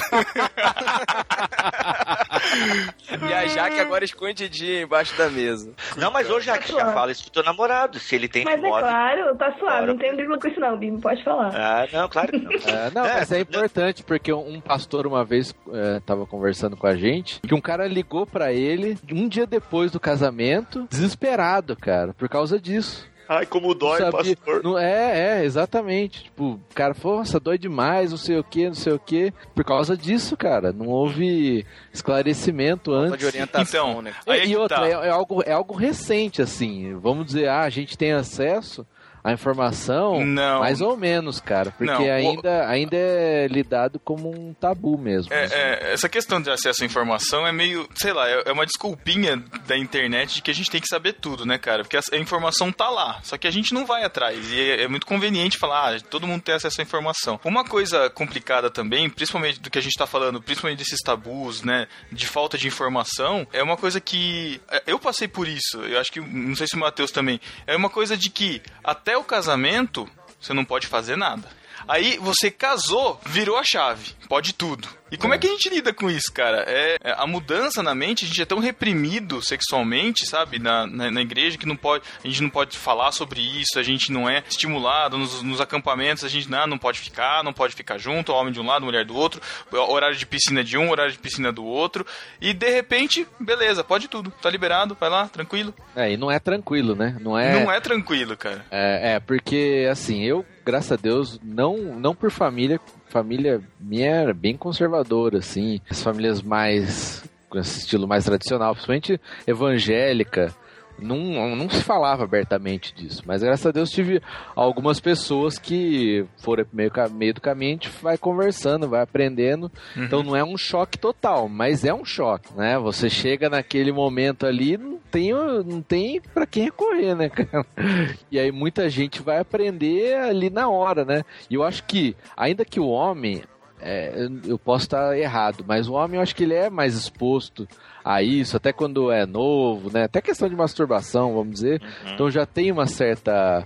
E 3.30 3.34
a 3.34 3.48
Jaque 3.48 3.80
agora 3.80 4.06
escondidinha 4.36 4.82
embaixo 4.82 5.18
da 5.18 5.30
mesa. 5.30 5.72
Não, 5.98 6.12
mas 6.12 6.30
hoje 6.30 6.48
já 6.48 6.58
que 6.58 6.72
já 6.72 6.92
fala 6.92 7.12
isso 7.12 7.24
pro 7.24 7.32
teu 7.32 7.44
namorado. 7.44 7.98
Se 8.00 8.16
ele 8.16 8.28
tem 8.28 8.44
Mas 8.44 8.62
é 8.64 8.68
claro, 8.68 9.36
tá 9.38 9.46
suave, 9.52 9.60
Claro. 9.66 9.88
não 9.88 9.98
tem 9.98 10.16
dribla 10.16 10.38
com 10.38 10.48
isso 10.48 10.60
não, 10.60 10.78
Bibi, 10.78 11.02
pode 11.02 11.24
falar. 11.24 11.52
Ah, 11.56 11.88
não, 11.92 12.10
claro 12.10 12.32
que 12.32 12.38
não. 12.38 12.52
É, 12.76 12.92
não, 12.92 13.06
É, 13.06 13.20
mas 13.20 13.32
é 13.32 13.40
importante 13.40 14.04
porque 14.04 14.32
um 14.34 14.60
pastor 14.60 15.08
uma 15.08 15.24
vez 15.24 15.54
é, 15.72 16.00
tava 16.02 16.26
conversando 16.26 16.76
com 16.76 16.88
a 16.88 16.96
gente 16.96 17.40
que 17.42 17.54
um 17.54 17.62
cara 17.62 17.88
ligou 17.88 18.26
pra 18.26 18.52
ele 18.52 18.98
um 19.12 19.28
dia 19.28 19.46
depois 19.48 19.92
do 19.92 20.00
casamento, 20.00 20.88
desesperado, 20.90 21.76
cara, 21.76 22.14
por 22.14 22.28
causa 22.28 22.60
disso. 22.60 23.08
Ai, 23.28 23.46
como 23.46 23.70
Não 23.70 23.76
dói, 23.76 23.98
sabia- 24.00 24.36
pastor. 24.38 24.64
não- 24.64 24.78
é, 24.78 25.40
é, 25.42 25.46
exatamente. 25.46 26.24
Tipo, 26.26 26.44
o 26.54 26.62
cara 26.76 26.94
falou, 26.94 27.18
nossa, 27.20 27.40
dói 27.40 27.58
demais, 27.58 28.12
não 28.12 28.18
sei 28.18 28.38
o 28.38 28.44
que, 28.44 28.68
não 28.68 28.74
sei 28.76 28.94
o 28.94 29.00
que. 29.00 29.34
Por 29.54 29.64
causa 29.66 29.98
disso, 29.98 30.38
cara. 30.38 30.72
Não 30.72 30.88
houve 30.88 31.66
esclarecimento 31.94 32.92
Falta 32.92 33.08
antes. 33.08 33.20
de 33.20 33.26
orientação, 33.26 33.90
Então, 33.90 34.02
né? 34.02 34.14
Aí 34.28 34.40
é 34.42 34.46
e 34.46 34.48
que 34.50 34.56
outra, 34.58 34.78
tá. 34.78 34.88
é, 34.88 34.92
é 34.92 35.10
algo, 35.10 35.44
é 35.46 35.52
algo 35.52 35.74
recente, 35.76 36.42
assim. 36.42 36.96
Vamos 37.00 37.26
dizer, 37.28 37.48
ah, 37.50 37.62
a 37.62 37.70
gente 37.70 37.98
tem 37.98 38.12
acesso 38.14 38.86
à 39.26 39.34
informação, 39.34 40.24
Não. 40.24 40.60
mais 40.60 40.82
ou 40.82 40.96
menos, 40.96 41.40
cara. 41.42 41.72
Porque 41.72 41.92
Não, 41.92 42.02
o- 42.02 42.12
ainda, 42.14 42.68
ainda 42.70 42.96
é 42.96 43.48
lidado 43.48 44.00
como 44.00 44.30
um 44.30 44.54
tabu 44.54 44.98
mesmo. 44.98 45.34
É, 45.34 45.44
assim. 45.46 45.56
é, 45.56 45.94
essa 45.94 46.08
questão 46.08 46.42
de 46.42 46.50
acesso 46.50 46.84
à 46.84 46.86
informação 46.86 47.46
é 47.48 47.52
meio, 47.52 47.88
sei 47.96 48.14
lá, 48.14 48.30
é 48.30 48.44
é 48.46 48.52
uma 48.52 48.66
desculpinha 48.66 49.44
da 49.66 49.76
internet 49.78 50.36
de 50.36 50.42
que 50.44 50.52
a 50.52 50.54
gente 50.54 50.70
tem 50.70 50.80
que 50.80 50.88
saber 50.88 51.14
tudo, 51.14 51.46
né, 51.46 51.58
cara? 51.58 51.84
Porque 51.84 51.98
a, 51.98 52.02
a 52.14 52.18
informação 52.18 52.72
tá 52.72 52.90
lá, 52.90 53.20
só 53.24 53.38
que 53.38 53.48
a 53.48 53.52
gente 53.52 53.74
não 53.74 53.86
vai 53.86 54.04
atrás. 54.04 54.52
E 54.52 54.60
é, 54.60 54.84
é 54.84 54.88
muito 54.88 55.08
conveniente 55.08 55.58
falar, 55.58 55.96
ah, 55.96 56.00
todo 56.10 56.28
mundo 56.28 56.42
tem 56.44 56.54
acesso 56.54 56.80
à 56.80 56.84
informação. 56.84 57.40
Uma 57.44 57.64
coisa 57.66 58.10
complicada 58.10 58.70
também, 58.70 59.10
principalmente 59.10 59.60
do 59.60 59.70
que 59.72 59.80
a 59.80 59.82
gente 59.82 59.98
tá 59.98 60.06
falando, 60.06 60.42
principalmente 60.42 60.78
desses 60.80 61.00
tabus, 61.02 61.64
né, 61.64 61.88
de 62.12 62.28
falta 62.28 62.58
de 62.58 62.68
informação, 62.68 63.48
é 63.52 63.64
uma 63.64 63.76
coisa 63.78 64.00
que. 64.00 64.62
é, 64.70 64.84
Eu 64.86 65.00
passei 65.00 65.28
por 65.28 65.48
isso, 65.48 65.80
eu 65.82 66.00
acho 66.00 66.12
que, 66.12 66.20
não 66.22 66.56
sei 66.56 66.68
se 66.68 66.76
o 66.76 66.80
Matheus 66.80 67.10
também. 67.12 67.40
É 67.66 67.76
uma 67.76 67.90
coisa 67.90 68.16
de 68.16 68.30
que 68.30 68.62
até 68.84 69.15
o 69.18 69.24
casamento 69.24 70.10
você 70.40 70.54
não 70.54 70.66
pode 70.66 70.88
fazer 70.88 71.16
nada. 71.16 71.48
Aí 71.88 72.18
você 72.18 72.52
casou, 72.52 73.20
virou 73.26 73.58
a 73.58 73.64
chave, 73.64 74.14
pode 74.28 74.54
tudo. 74.54 74.88
E 75.12 75.18
como 75.18 75.34
é, 75.34 75.38
que 75.38 75.46
a 75.46 75.50
gente 75.52 75.70
lida 75.70 75.94
com 75.94 76.10
isso, 76.10 76.34
cara? 76.34 76.66
É, 76.68 76.98
é, 77.04 77.16
a 77.16 77.28
mudança 77.28 77.84
na 77.84 77.94
mente, 77.94 78.26
a 78.26 78.28
gente 78.28 78.42
é 78.42 78.46
tão 78.46 78.58
reprimido 78.58 79.40
sexualmente, 79.42 80.26
sabe, 80.26 80.58
na, 80.58 80.88
na, 80.88 81.12
na 81.12 81.22
igreja 81.22 81.58
que 81.60 81.66
não 81.68 81.76
pode, 81.76 82.04
a 82.24 82.28
gente 82.28 82.42
não 82.42 82.50
pode 82.50 82.76
falar 82.76 83.12
sobre 83.12 83.40
isso, 83.40 83.78
a 83.78 83.84
gente 83.84 84.12
não 84.12 84.28
é 84.28 84.44
estimulado 84.50 85.18
nos, 85.18 85.44
nos 85.44 85.62
acampamentos, 85.62 86.24
a 86.24 86.28
gente 86.28 86.50
não, 86.50 86.66
não 86.66 86.78
pode 86.78 87.00
ficar, 87.00 87.44
não 87.44 87.54
pode 87.54 87.76
ficar 87.76 88.00
junto, 88.00 88.34
homem 88.34 88.52
de 88.52 88.60
um 88.60 88.66
lado, 88.66 88.84
mulher 88.84 89.06
do 89.06 89.16
outro, 89.16 89.40
horário 89.72 90.18
de 90.18 90.26
piscina 90.26 90.64
de 90.64 90.76
um, 90.76 90.90
horário 90.90 91.12
de 91.12 91.20
piscina 91.20 91.52
do 91.52 91.64
outro, 91.64 92.06
e 92.42 92.52
de 92.52 92.70
repente, 92.72 93.28
beleza, 93.40 93.84
pode 93.84 94.08
tudo, 94.08 94.32
tá 94.42 94.50
liberado, 94.50 94.98
vai 95.00 95.10
lá, 95.10 95.28
tranquilo. 95.28 95.72
É, 95.96 96.12
e 96.12 96.18
não 96.18 96.32
é 96.32 96.40
tranquilo, 96.40 96.96
né? 96.96 97.16
Não 97.22 97.38
é. 97.38 97.64
Não 97.64 97.72
é 97.72 97.80
tranquilo, 97.80 98.36
cara. 98.36 98.66
É, 98.72 99.14
é, 99.14 99.20
porque 99.20 99.88
assim, 99.90 100.24
eu, 100.24 100.44
graças 100.66 100.92
a 100.92 100.96
Deus, 100.96 101.40
não, 101.44 101.78
não 101.78 102.16
por 102.16 102.32
família, 102.32 102.80
família 103.06 103.62
minha 103.80 104.10
era 104.10 104.34
bem 104.34 104.58
conservadora, 104.58 105.40
assim, 105.40 105.80
as 105.90 106.02
famílias 106.02 106.42
mais 106.42 107.24
com 107.50 107.60
esse 107.60 107.80
estilo 107.80 108.08
mais 108.08 108.26
tradicional, 108.26 108.74
principalmente 108.74 109.22
evangélica, 109.48 110.54
não, 111.00 111.56
não 111.56 111.70
se 111.70 111.82
falava 111.82 112.24
abertamente 112.24 112.94
disso, 112.94 113.24
mas 113.26 113.44
graças 113.44 113.66
a 113.66 113.72
Deus 113.72 113.90
tive 113.90 114.22
algumas 114.56 115.00
pessoas 115.00 115.58
que 115.58 116.26
foram 116.38 116.66
meio, 116.72 116.92
meio 117.12 117.34
do 117.34 117.42
caminho, 117.42 117.72
a 117.72 117.74
gente 117.74 117.90
vai 118.02 118.18
conversando, 118.18 118.90
vai 118.90 119.02
aprendendo, 119.02 119.72
então 119.96 120.24
não 120.24 120.36
é 120.36 120.44
um 120.44 120.58
choque 120.58 120.98
total, 120.98 121.50
mas 121.50 121.84
é 121.84 121.94
um 121.94 122.06
choque, 122.06 122.54
né? 122.56 122.78
Você 122.80 123.10
chega 123.10 123.50
naquele 123.50 123.92
momento 123.92 124.46
ali, 124.46 124.78
não 124.78 124.98
tem, 125.12 125.34
não 125.34 125.82
tem 125.82 126.22
para 126.34 126.46
quem 126.46 126.64
recorrer, 126.64 127.16
né, 127.16 127.30
cara? 127.30 127.66
E 128.32 128.40
aí 128.40 128.52
muita 128.52 128.90
gente 128.90 129.22
vai 129.22 129.40
aprender 129.40 130.16
ali 130.16 130.50
na 130.50 130.70
hora, 130.70 131.06
né? 131.06 131.24
E 131.50 131.56
eu 131.56 131.64
acho 131.64 131.84
que, 131.84 132.16
ainda 132.36 132.66
que 132.66 132.80
o 132.80 132.88
homem, 132.88 133.44
é, 133.80 134.28
eu 134.46 134.58
posso 134.58 134.86
estar 134.86 135.18
errado, 135.18 135.64
mas 135.68 135.88
o 135.88 135.94
homem 135.94 136.18
eu 136.18 136.22
acho 136.22 136.36
que 136.36 136.44
ele 136.44 136.54
é 136.54 136.70
mais 136.70 136.96
exposto 136.96 137.68
a 138.06 138.22
isso, 138.22 138.56
até 138.56 138.72
quando 138.72 139.12
é 139.12 139.26
novo, 139.26 139.92
né? 139.92 140.04
Até 140.04 140.22
questão 140.22 140.48
de 140.48 140.56
masturbação, 140.56 141.34
vamos 141.34 141.56
dizer. 141.56 141.82
Então 142.14 142.30
já 142.30 142.46
tem 142.46 142.72
uma 142.72 142.86
certa. 142.86 143.66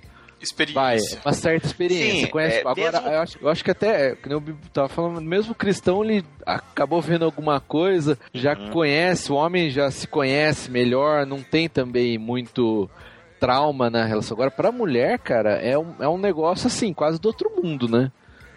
Vai, 0.73 0.95
Experiência. 0.95 1.19
uma 1.25 1.33
certa 1.33 1.67
experiência. 1.67 2.25
Sim, 2.25 2.31
conhece, 2.31 2.57
é, 2.59 2.61
agora, 2.61 2.91
mesmo- 3.01 3.07
eu, 3.09 3.19
acho, 3.21 3.37
eu 3.41 3.49
acho 3.49 3.61
que 3.65 3.71
até, 3.71 4.15
que 4.15 4.29
nem 4.29 4.37
o 4.37 4.39
Bibo 4.39 4.57
tava 4.71 4.87
falando, 4.87 5.19
mesmo 5.19 5.51
o 5.51 5.55
cristão, 5.55 6.01
ele 6.01 6.23
acabou 6.45 7.01
vendo 7.01 7.25
alguma 7.25 7.59
coisa, 7.59 8.17
já 8.33 8.55
conhece, 8.55 9.33
o 9.33 9.35
homem 9.35 9.69
já 9.69 9.91
se 9.91 10.07
conhece 10.07 10.71
melhor, 10.71 11.25
não 11.25 11.43
tem 11.43 11.67
também 11.67 12.17
muito 12.17 12.89
trauma 13.37 13.89
na 13.89 14.05
relação. 14.05 14.33
Agora, 14.35 14.49
pra 14.49 14.71
mulher, 14.71 15.19
cara, 15.19 15.55
é 15.55 15.77
um, 15.77 15.93
é 15.99 16.07
um 16.07 16.17
negócio 16.17 16.67
assim, 16.67 16.93
quase 16.93 17.19
do 17.19 17.25
outro 17.27 17.51
mundo, 17.61 17.89
né? 17.89 18.09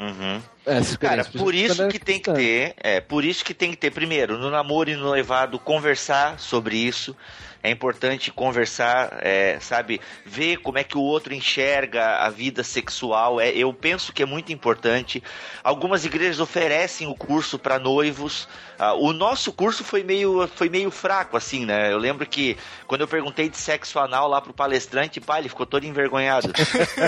Uhum. 0.02 0.42
Essa 0.66 0.98
Cara, 0.98 1.24
por 1.24 1.54
isso 1.54 1.86
que 1.88 1.98
tem 1.98 2.18
que 2.18 2.32
ter, 2.32 2.74
é, 2.78 3.00
por 3.00 3.24
isso 3.24 3.44
que 3.44 3.54
tem 3.54 3.70
que 3.70 3.76
ter, 3.76 3.92
primeiro, 3.92 4.36
no 4.36 4.50
namoro 4.50 4.90
e 4.90 4.96
no 4.96 5.04
noivado, 5.04 5.60
conversar 5.60 6.40
sobre 6.40 6.76
isso. 6.76 7.16
É 7.62 7.70
importante 7.70 8.32
conversar, 8.32 9.18
é, 9.22 9.58
sabe, 9.60 10.00
ver 10.24 10.56
como 10.58 10.78
é 10.78 10.84
que 10.84 10.98
o 10.98 11.00
outro 11.00 11.32
enxerga 11.32 12.16
a 12.16 12.28
vida 12.28 12.64
sexual. 12.64 13.40
É, 13.40 13.50
eu 13.50 13.72
penso 13.72 14.12
que 14.12 14.22
é 14.22 14.26
muito 14.26 14.52
importante. 14.52 15.22
Algumas 15.62 16.04
igrejas 16.04 16.40
oferecem 16.40 17.06
o 17.06 17.14
curso 17.14 17.58
para 17.58 17.78
noivos. 17.78 18.48
Ah, 18.78 18.94
o 18.94 19.12
nosso 19.12 19.52
curso 19.52 19.84
foi 19.84 20.02
meio, 20.02 20.48
foi 20.56 20.68
meio 20.68 20.90
fraco, 20.90 21.36
assim, 21.36 21.64
né? 21.64 21.92
Eu 21.92 21.98
lembro 21.98 22.26
que 22.26 22.56
quando 22.88 23.02
eu 23.02 23.08
perguntei 23.08 23.48
de 23.48 23.56
sexo 23.56 23.98
anal 24.00 24.28
lá 24.28 24.40
pro 24.40 24.52
palestrante, 24.52 25.20
pá, 25.20 25.38
ele 25.38 25.48
ficou 25.48 25.64
todo 25.64 25.84
envergonhado. 25.84 26.52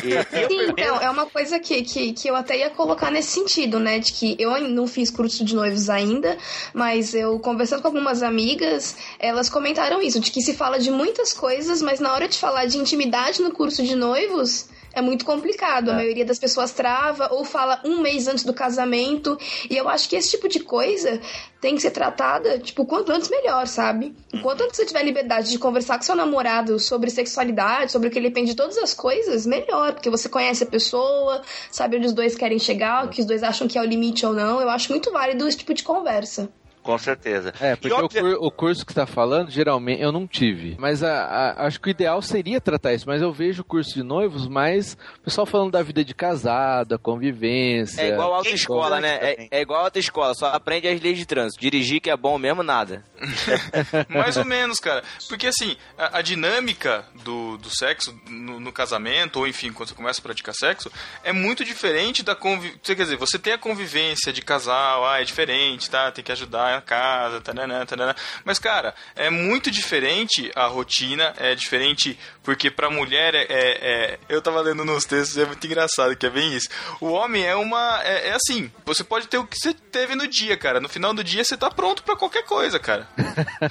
E- 0.04 0.14
e 0.14 0.48
Sim, 0.48 0.70
então, 0.70 1.00
é 1.00 1.10
uma 1.10 1.26
coisa 1.26 1.58
que, 1.58 1.82
que, 1.82 2.12
que 2.12 2.28
eu 2.28 2.36
até 2.36 2.58
ia 2.58 2.70
colocar 2.70 3.10
nesse 3.10 3.30
sentido, 3.30 3.78
né? 3.80 3.98
De 3.98 4.12
que 4.12 4.36
eu 4.38 4.52
ainda 4.52 4.68
não 4.68 4.86
fiz 4.86 5.10
curso 5.10 5.44
de 5.44 5.54
noivos 5.54 5.88
ainda, 5.88 6.36
mas 6.72 7.14
eu 7.14 7.38
conversando 7.40 7.80
com 7.82 7.88
algumas 7.88 8.22
amigas, 8.22 8.96
elas 9.18 9.48
comentaram 9.48 10.00
isso, 10.02 10.20
de 10.20 10.30
que 10.30 10.43
se 10.44 10.54
fala 10.54 10.78
de 10.78 10.90
muitas 10.90 11.32
coisas, 11.32 11.80
mas 11.80 12.00
na 12.00 12.12
hora 12.12 12.28
de 12.28 12.38
falar 12.38 12.66
de 12.66 12.78
intimidade 12.78 13.40
no 13.40 13.50
curso 13.50 13.82
de 13.82 13.94
noivos, 13.94 14.68
é 14.94 15.02
muito 15.02 15.24
complicado. 15.24 15.90
A 15.90 15.94
maioria 15.94 16.24
das 16.24 16.38
pessoas 16.38 16.70
trava 16.70 17.28
ou 17.32 17.44
fala 17.44 17.80
um 17.84 18.00
mês 18.00 18.28
antes 18.28 18.44
do 18.44 18.54
casamento. 18.54 19.36
E 19.68 19.76
eu 19.76 19.88
acho 19.88 20.08
que 20.08 20.16
esse 20.16 20.30
tipo 20.30 20.48
de 20.48 20.60
coisa 20.60 21.20
tem 21.60 21.74
que 21.74 21.82
ser 21.82 21.90
tratada, 21.90 22.58
tipo, 22.58 22.86
quanto 22.86 23.10
antes 23.10 23.28
melhor, 23.28 23.66
sabe? 23.66 24.14
Enquanto 24.32 24.62
antes 24.62 24.76
você 24.76 24.86
tiver 24.86 25.02
liberdade 25.02 25.50
de 25.50 25.58
conversar 25.58 25.96
com 25.96 26.04
seu 26.04 26.14
namorado 26.14 26.78
sobre 26.78 27.10
sexualidade, 27.10 27.90
sobre 27.90 28.08
o 28.08 28.10
que 28.10 28.18
ele 28.18 28.30
pensa 28.30 28.48
de 28.48 28.54
todas 28.54 28.78
as 28.78 28.94
coisas, 28.94 29.46
melhor, 29.46 29.94
porque 29.94 30.10
você 30.10 30.28
conhece 30.28 30.62
a 30.62 30.66
pessoa, 30.66 31.42
sabe 31.72 31.96
onde 31.96 32.06
os 32.06 32.12
dois 32.12 32.36
querem 32.36 32.58
chegar, 32.58 33.04
o 33.04 33.08
que 33.08 33.20
os 33.20 33.26
dois 33.26 33.42
acham 33.42 33.66
que 33.66 33.78
é 33.78 33.80
o 33.80 33.84
limite 33.84 34.24
ou 34.24 34.32
não. 34.32 34.60
Eu 34.60 34.70
acho 34.70 34.90
muito 34.90 35.10
válido 35.10 35.48
esse 35.48 35.58
tipo 35.58 35.74
de 35.74 35.82
conversa. 35.82 36.48
Com 36.84 36.96
certeza. 36.98 37.52
É, 37.60 37.74
porque 37.74 37.92
o, 37.92 38.08
cur- 38.08 38.38
o 38.40 38.50
curso 38.50 38.84
que 38.86 38.92
você 38.92 39.00
tá 39.00 39.06
falando, 39.06 39.50
geralmente, 39.50 40.00
eu 40.02 40.12
não 40.12 40.26
tive. 40.26 40.76
Mas 40.78 41.02
a- 41.02 41.24
a- 41.24 41.66
acho 41.66 41.80
que 41.80 41.88
o 41.88 41.90
ideal 41.90 42.20
seria 42.22 42.60
tratar 42.60 42.92
isso. 42.94 43.06
Mas 43.08 43.20
eu 43.22 43.32
vejo 43.32 43.62
o 43.62 43.64
curso 43.64 43.94
de 43.94 44.02
noivos 44.02 44.46
mais 44.46 44.96
o 45.18 45.22
pessoal 45.22 45.46
falando 45.46 45.72
da 45.72 45.82
vida 45.82 46.04
de 46.04 46.14
casado, 46.14 46.94
a 46.94 46.98
convivência. 46.98 48.02
É 48.02 48.08
igual 48.10 48.34
a 48.34 48.36
autoescola, 48.36 49.00
né? 49.00 49.18
É, 49.20 49.48
é 49.50 49.60
igual 49.62 49.80
a 49.80 49.84
autoescola, 49.84 50.34
só 50.34 50.48
aprende 50.48 50.86
as 50.86 51.00
leis 51.00 51.16
de 51.18 51.24
trânsito. 51.26 51.60
Dirigir 51.60 52.00
que 52.02 52.10
é 52.10 52.16
bom 52.16 52.38
mesmo, 52.38 52.62
nada. 52.62 53.02
Mais 54.08 54.36
ou 54.36 54.44
menos, 54.44 54.78
cara. 54.78 55.02
Porque 55.28 55.46
assim, 55.46 55.76
a, 55.96 56.18
a 56.18 56.22
dinâmica 56.22 57.04
do, 57.24 57.56
do 57.58 57.70
sexo 57.74 58.14
no, 58.28 58.60
no 58.60 58.72
casamento, 58.72 59.38
ou 59.38 59.46
enfim, 59.48 59.72
quando 59.72 59.88
você 59.88 59.94
começa 59.94 60.20
a 60.20 60.22
praticar 60.22 60.54
sexo, 60.54 60.90
é 61.22 61.32
muito 61.32 61.64
diferente 61.64 62.22
da 62.22 62.34
convivência. 62.34 62.94
Quer 62.94 63.02
dizer, 63.04 63.16
você 63.16 63.38
tem 63.38 63.52
a 63.54 63.58
convivência 63.58 64.32
de 64.32 64.42
casal, 64.42 65.06
ah, 65.06 65.20
é 65.20 65.24
diferente, 65.24 65.90
tá? 65.90 66.10
Tem 66.12 66.22
que 66.22 66.32
ajudar 66.32 66.73
a 66.76 66.80
casa, 66.80 67.40
tananã, 67.40 67.84
tananã. 67.86 68.14
Mas, 68.44 68.58
cara, 68.58 68.94
é 69.14 69.30
muito 69.30 69.70
diferente 69.70 70.50
a 70.54 70.66
rotina, 70.66 71.34
é 71.38 71.54
diferente 71.54 72.18
porque 72.44 72.70
pra 72.70 72.88
mulher 72.90 73.34
é. 73.34 73.42
é- 73.48 73.48
é- 73.48 74.18
eu 74.28 74.40
tava 74.40 74.60
lendo 74.60 74.84
nos 74.84 75.04
textos, 75.04 75.36
é 75.38 75.44
muito 75.46 75.66
engraçado, 75.66 76.14
que 76.16 76.26
é 76.26 76.30
bem 76.30 76.52
isso. 76.54 76.68
O 77.00 77.08
homem 77.10 77.44
é 77.44 77.56
uma. 77.56 78.00
É, 78.04 78.28
é 78.28 78.34
assim, 78.34 78.70
você 78.84 79.02
pode 79.02 79.26
ter 79.26 79.38
o 79.38 79.46
que 79.46 79.56
você 79.58 79.72
teve 79.74 80.14
no 80.14 80.26
dia, 80.28 80.56
cara. 80.56 80.78
No 80.80 80.88
final 80.88 81.12
do 81.12 81.24
dia 81.24 81.42
você 81.42 81.56
tá 81.56 81.70
pronto 81.70 82.02
pra 82.04 82.14
qualquer 82.16 82.44
coisa, 82.44 82.78
cara. 82.78 83.08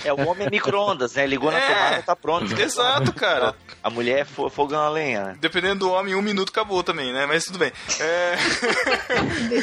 É, 0.04 0.12
o 0.12 0.28
homem 0.28 0.48
é 0.48 0.50
micro-ondas, 0.50 1.14
né? 1.14 1.26
Ligou 1.26 1.52
na 1.52 1.60
É. 1.60 1.68
tomada, 1.68 2.02
tá 2.04 2.16
pronto. 2.16 2.60
Exato, 2.60 3.14
cara. 3.14 3.56
A 3.84 3.90
mulher 3.90 4.20
é 4.20 4.26
fo- 4.26 4.50
fogão 4.50 4.82
a 4.82 4.90
lenha, 4.90 5.24
né? 5.24 5.38
Dependendo 5.40 5.80
do 5.86 5.92
homem, 5.92 6.16
um 6.16 6.22
minuto 6.22 6.50
acabou 6.50 6.84
também, 6.84 7.14
né? 7.14 7.26
Mas 7.26 7.46
tudo 7.46 7.60
bem. 7.60 7.72
É... 8.00 8.36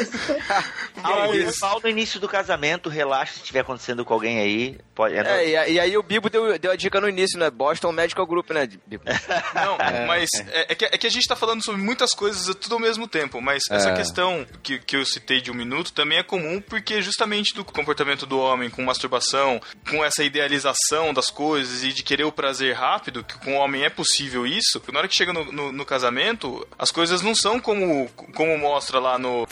Mas- 1.02 1.58
Paulo 1.58 1.80
no 1.82 1.88
início 1.88 2.20
do 2.20 2.28
casamento, 2.28 2.88
relaxa 2.88 3.32
se 3.34 3.38
estiver 3.40 3.60
acontecendo 3.60 4.04
com 4.04 4.14
alguém 4.14 4.38
aí. 4.38 4.78
Pode, 4.94 5.14
é, 5.16 5.20
É, 5.20 5.48
e, 5.48 5.56
a- 5.56 5.68
e 5.68 5.80
aí 5.80 5.96
o 5.96 6.02
Bibo 6.02 6.28
deu, 6.28 6.58
deu 6.58 6.70
a 6.72 6.76
dica 6.76 7.00
no 7.00 7.08
início, 7.08 7.38
né? 7.38 7.50
Boston 7.50 7.92
Medical 7.92 8.26
Group, 8.26 8.50
né, 8.50 8.68
Bibo? 8.86 8.99
Não, 9.54 9.78
mas 10.06 10.28
é, 10.52 10.72
é 10.72 10.74
que, 10.74 10.84
é 10.84 10.98
que 10.98 11.06
a 11.06 11.10
gente 11.10 11.26
tá 11.26 11.34
falando 11.36 11.64
sobre 11.64 11.80
muitas 11.80 12.12
coisas 12.12 12.54
tudo 12.56 12.74
ao 12.74 12.80
mesmo 12.80 13.08
tempo, 13.08 13.40
mas 13.40 13.62
essa 13.70 13.90
É. 13.90 13.96
questão 13.96 14.46
que, 14.62 14.78
que 14.78 14.96
eu 14.96 15.04
citei 15.04 15.40
de 15.40 15.50
um 15.50 15.54
minuto 15.54 15.92
também 15.92 16.18
é 16.18 16.22
comum 16.22 16.60
porque 16.60 17.00
justamente 17.02 17.54
do 17.54 17.64
comportamento 17.64 18.26
do 18.26 18.38
homem 18.38 18.68
com 18.70 18.82
masturbação, 18.82 19.60
com 19.88 20.04
essa 20.04 20.22
idealização 20.22 21.12
das 21.14 21.30
coisas 21.30 21.82
e 21.82 21.92
de 21.92 22.02
querer 22.02 22.24
o 22.24 22.32
prazer 22.32 22.74
rápido, 22.74 23.24
que 23.24 23.38
com 23.38 23.54
o 23.54 23.58
homem 23.58 23.84
é 23.84 23.90
possível 23.90 24.46
isso, 24.46 24.82
na 24.92 24.98
hora 25.00 25.08
que 25.08 25.16
chega 25.16 25.32
no, 25.32 25.50
no- 25.50 25.72
no 25.72 25.84
casamento, 25.86 26.66
as 26.78 26.90
coisas 26.90 27.22
não 27.22 27.34
são 27.34 27.58
como, 27.60 28.08
como 28.34 28.56
mostra 28.58 28.98
lá 28.98 29.18
no... 29.18 29.46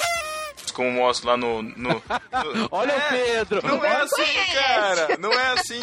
Como 0.78 0.92
mostra 0.92 1.30
lá 1.32 1.36
no... 1.36 1.60
no- 1.60 1.74
no- 1.76 2.02
Olha 2.70 2.96
o 2.96 3.00
Pedro! 3.08 3.66
Não 3.66 3.84
é 3.84 3.96
assim, 3.96 4.54
cara! 4.54 5.16
Não 5.18 5.32
é 5.32 5.46
assim! 5.54 5.80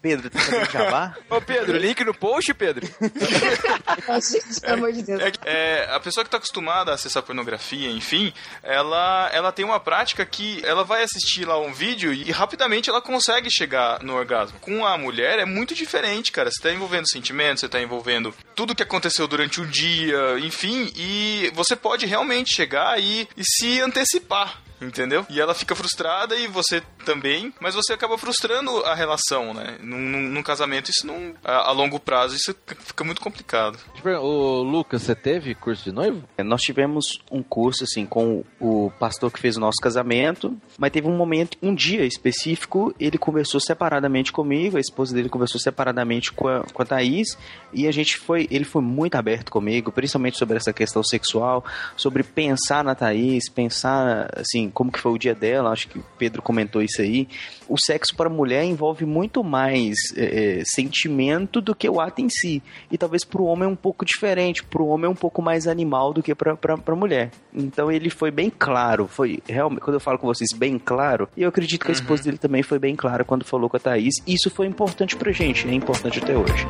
Pedro, 0.00 0.30
tá 0.30 0.38
fazendo 0.38 0.70
jabá? 0.70 1.16
Ô, 1.28 1.40
Pedro, 1.40 1.76
link 1.76 2.04
no 2.04 2.14
post, 2.14 2.54
Pedro. 2.54 2.86
Pelo 4.62 4.74
amor 4.74 4.92
de 4.92 5.02
Deus. 5.02 5.20
É, 5.20 5.32
é, 5.44 5.88
a 5.90 5.98
pessoa 5.98 6.22
que 6.22 6.28
está 6.28 6.36
acostumada 6.36 6.92
a 6.92 6.94
acessar 6.94 7.24
pornografia, 7.24 7.90
enfim, 7.90 8.32
ela, 8.62 9.28
ela 9.32 9.50
tem 9.50 9.64
uma 9.64 9.80
prática 9.80 10.24
que 10.24 10.64
ela 10.64 10.84
vai 10.84 11.02
assistir 11.02 11.44
lá 11.44 11.58
um 11.58 11.72
vídeo 11.72 12.12
e 12.12 12.30
rapidamente 12.30 12.88
ela 12.88 13.02
consegue 13.02 13.50
chegar 13.50 14.00
no 14.04 14.14
orgasmo. 14.14 14.60
Com 14.60 14.86
a 14.86 14.96
mulher 14.96 15.40
é 15.40 15.44
muito 15.44 15.74
diferente, 15.74 16.30
cara. 16.30 16.52
Você 16.52 16.58
está 16.58 16.70
envolvendo 16.72 17.08
sentimentos, 17.10 17.58
você 17.60 17.66
está 17.66 17.80
envolvendo 17.80 18.32
tudo 18.56 18.74
que 18.74 18.82
aconteceu 18.82 19.28
durante 19.28 19.60
o 19.60 19.66
dia, 19.66 20.40
enfim, 20.40 20.90
e 20.96 21.52
você 21.54 21.76
pode 21.76 22.06
realmente 22.06 22.54
chegar 22.54 22.98
e, 22.98 23.28
e 23.36 23.44
se 23.44 23.80
antecipar. 23.82 24.62
Entendeu? 24.80 25.24
E 25.30 25.40
ela 25.40 25.54
fica 25.54 25.74
frustrada 25.74 26.36
e 26.36 26.46
você 26.46 26.82
também, 27.04 27.52
mas 27.60 27.74
você 27.74 27.92
acaba 27.92 28.18
frustrando 28.18 28.70
a 28.84 28.94
relação, 28.94 29.54
né? 29.54 29.78
Num, 29.80 29.98
num- 29.98 30.28
num 30.28 30.42
casamento, 30.42 30.90
isso 30.90 31.06
não. 31.06 31.34
A, 31.44 31.68
a 31.68 31.72
longo 31.72 31.98
prazo, 31.98 32.36
isso 32.36 32.54
fica 32.80 33.02
muito 33.04 33.20
complicado. 33.20 33.78
Ô, 34.04 34.62
Lucas, 34.62 35.02
você 35.02 35.14
teve 35.14 35.54
curso 35.54 35.84
de 35.84 35.92
noivo? 35.92 36.22
É, 36.36 36.42
Nós 36.42 36.60
tivemos 36.60 37.20
um 37.30 37.42
curso, 37.42 37.84
assim, 37.84 38.04
com 38.04 38.44
o 38.60 38.90
pastor 38.98 39.30
que 39.32 39.40
fez 39.40 39.56
o 39.56 39.60
nosso 39.60 39.78
casamento, 39.82 40.56
mas 40.78 40.90
teve 40.92 41.06
um 41.08 41.16
momento, 41.16 41.56
um 41.62 41.74
dia 41.74 42.04
específico, 42.04 42.94
ele 43.00 43.18
conversou 43.18 43.60
separadamente 43.60 44.30
comigo, 44.32 44.76
a 44.76 44.80
esposa 44.80 45.14
dele 45.14 45.28
conversou 45.28 45.60
separadamente 45.60 46.32
com 46.32 46.48
a, 46.48 46.62
com 46.64 46.82
a 46.82 46.84
Thaís, 46.84 47.28
e 47.72 47.86
a 47.86 47.92
gente 47.92 48.16
foi, 48.18 48.46
ele 48.50 48.64
foi 48.64 48.82
muito 48.82 49.14
aberto 49.14 49.50
comigo, 49.50 49.90
principalmente 49.90 50.36
sobre 50.38 50.56
essa 50.56 50.72
questão 50.72 51.02
sexual, 51.02 51.64
sobre 51.96 52.22
pensar 52.22 52.84
na 52.84 52.94
Thaís, 52.94 53.48
pensar, 53.48 54.30
assim, 54.36 54.65
como 54.70 54.92
que 54.92 55.00
foi 55.00 55.12
o 55.12 55.18
dia 55.18 55.34
dela, 55.34 55.70
acho 55.70 55.88
que 55.88 55.98
o 55.98 56.04
Pedro 56.18 56.42
comentou 56.42 56.82
isso 56.82 57.00
aí. 57.00 57.28
O 57.68 57.76
sexo 57.78 58.14
para 58.16 58.30
mulher 58.30 58.64
envolve 58.64 59.04
muito 59.04 59.42
mais 59.42 59.96
é, 60.16 60.60
é, 60.60 60.62
sentimento 60.64 61.60
do 61.60 61.74
que 61.74 61.88
o 61.88 62.00
ato 62.00 62.20
em 62.20 62.28
si, 62.28 62.62
e 62.90 62.98
talvez 62.98 63.24
para 63.24 63.42
o 63.42 63.46
homem 63.46 63.68
é 63.68 63.70
um 63.70 63.76
pouco 63.76 64.04
diferente, 64.04 64.62
para 64.62 64.82
o 64.82 64.88
homem 64.88 65.06
é 65.06 65.08
um 65.08 65.14
pouco 65.14 65.42
mais 65.42 65.66
animal 65.66 66.12
do 66.12 66.22
que 66.22 66.34
para 66.34 66.56
a 66.86 66.96
mulher. 66.96 67.30
Então 67.52 67.90
ele 67.90 68.10
foi 68.10 68.30
bem 68.30 68.50
claro, 68.50 69.06
foi 69.06 69.40
realmente, 69.48 69.80
quando 69.80 69.94
eu 69.94 70.00
falo 70.00 70.18
com 70.18 70.26
vocês, 70.26 70.52
bem 70.52 70.78
claro, 70.78 71.28
e 71.36 71.42
eu 71.42 71.48
acredito 71.48 71.84
que 71.84 71.90
a 71.90 71.94
esposa 71.94 72.22
dele 72.24 72.38
também 72.38 72.62
foi 72.62 72.78
bem 72.78 72.94
clara 72.94 73.24
quando 73.24 73.44
falou 73.44 73.68
com 73.68 73.76
a 73.76 73.80
Thaís, 73.80 74.14
isso 74.26 74.50
foi 74.50 74.66
importante 74.66 75.16
pra 75.16 75.32
gente, 75.32 75.68
é 75.68 75.72
importante 75.72 76.18
até 76.18 76.36
hoje. 76.36 76.66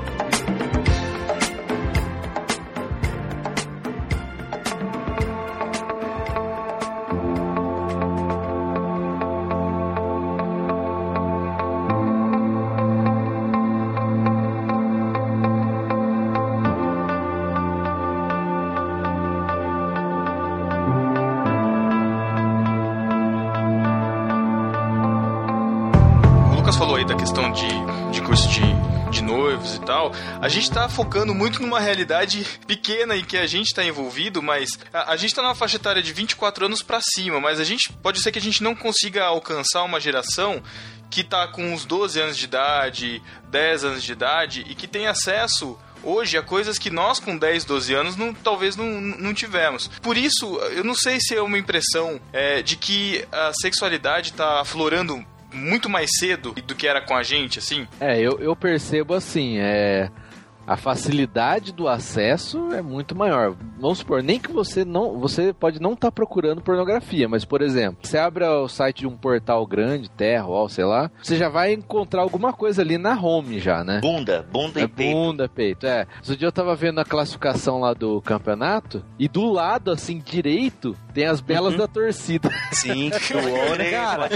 Questão 27.26 27.50
de, 27.50 27.66
de 28.12 28.22
curso 28.22 28.48
de, 28.48 28.60
de 29.10 29.20
noivos 29.20 29.74
e 29.74 29.80
tal. 29.80 30.12
A 30.40 30.48
gente 30.48 30.70
tá 30.70 30.88
focando 30.88 31.34
muito 31.34 31.60
numa 31.60 31.80
realidade 31.80 32.46
pequena 32.68 33.16
em 33.16 33.24
que 33.24 33.36
a 33.36 33.48
gente 33.48 33.74
tá 33.74 33.84
envolvido, 33.84 34.40
mas 34.40 34.78
a, 34.92 35.10
a 35.10 35.16
gente 35.16 35.34
tá 35.34 35.42
numa 35.42 35.56
faixa 35.56 35.74
etária 35.74 36.00
de 36.00 36.12
24 36.12 36.66
anos 36.66 36.82
pra 36.82 37.00
cima, 37.02 37.40
mas 37.40 37.58
a 37.58 37.64
gente 37.64 37.92
pode 37.94 38.22
ser 38.22 38.30
que 38.30 38.38
a 38.38 38.42
gente 38.42 38.62
não 38.62 38.76
consiga 38.76 39.24
alcançar 39.24 39.82
uma 39.82 39.98
geração 39.98 40.62
que 41.10 41.24
tá 41.24 41.48
com 41.48 41.72
uns 41.74 41.84
12 41.84 42.20
anos 42.20 42.36
de 42.36 42.44
idade, 42.44 43.20
10 43.50 43.84
anos 43.84 44.04
de 44.04 44.12
idade 44.12 44.64
e 44.68 44.76
que 44.76 44.86
tem 44.86 45.08
acesso 45.08 45.76
hoje 46.04 46.38
a 46.38 46.42
coisas 46.42 46.78
que 46.78 46.90
nós 46.90 47.18
com 47.18 47.36
10, 47.36 47.64
12 47.64 47.92
anos 47.92 48.14
não, 48.14 48.32
talvez 48.32 48.76
não, 48.76 49.00
não 49.00 49.34
tivemos. 49.34 49.88
Por 50.00 50.16
isso, 50.16 50.58
eu 50.76 50.84
não 50.84 50.94
sei 50.94 51.18
se 51.18 51.34
é 51.34 51.42
uma 51.42 51.58
impressão 51.58 52.20
é, 52.32 52.62
de 52.62 52.76
que 52.76 53.26
a 53.32 53.52
sexualidade 53.52 54.32
tá 54.32 54.60
aflorando 54.60 55.26
muito 55.52 55.88
mais 55.88 56.10
cedo 56.18 56.52
do 56.52 56.74
que 56.74 56.86
era 56.86 57.00
com 57.00 57.14
a 57.14 57.22
gente, 57.22 57.58
assim. 57.58 57.86
É, 58.00 58.18
eu, 58.20 58.38
eu 58.40 58.54
percebo 58.54 59.14
assim, 59.14 59.58
é. 59.58 60.10
A 60.66 60.76
facilidade 60.76 61.72
do 61.72 61.88
acesso 61.88 62.72
é 62.72 62.82
muito 62.82 63.14
maior. 63.16 63.54
Vamos 63.78 63.98
supor, 63.98 64.22
nem 64.22 64.38
que 64.40 64.50
você 64.50 64.84
não. 64.84 65.18
Você 65.20 65.52
pode 65.52 65.80
não 65.80 65.92
estar 65.92 66.10
procurando 66.10 66.60
pornografia, 66.60 67.28
mas, 67.28 67.44
por 67.44 67.62
exemplo, 67.62 67.98
você 68.02 68.18
abre 68.18 68.44
o 68.44 68.66
site 68.68 69.00
de 69.00 69.06
um 69.06 69.16
portal 69.16 69.66
grande, 69.66 70.10
Terra, 70.10 70.46
ou 70.46 70.68
sei 70.68 70.84
lá, 70.84 71.10
você 71.22 71.36
já 71.36 71.48
vai 71.48 71.72
encontrar 71.72 72.22
alguma 72.22 72.52
coisa 72.52 72.82
ali 72.82 72.98
na 72.98 73.14
home 73.20 73.58
já, 73.60 73.84
né? 73.84 74.00
Bunda, 74.00 74.46
bunda 74.50 74.80
É 74.80 74.84
e 74.84 74.88
peito. 74.88 75.12
bunda, 75.16 75.48
peito, 75.48 75.86
é. 75.86 76.06
Outro 76.18 76.36
dia 76.36 76.48
eu 76.48 76.52
tava 76.52 76.74
vendo 76.74 76.98
a 77.00 77.04
classificação 77.04 77.80
lá 77.80 77.92
do 77.94 78.20
campeonato 78.22 79.04
e 79.18 79.28
do 79.28 79.44
lado, 79.52 79.90
assim, 79.90 80.18
direito, 80.18 80.96
tem 81.14 81.26
as 81.26 81.40
belas 81.40 81.76
da 81.76 81.86
torcida. 81.86 82.50
Sim, 82.72 83.10
crer, 83.28 83.90
cara. 83.90 84.30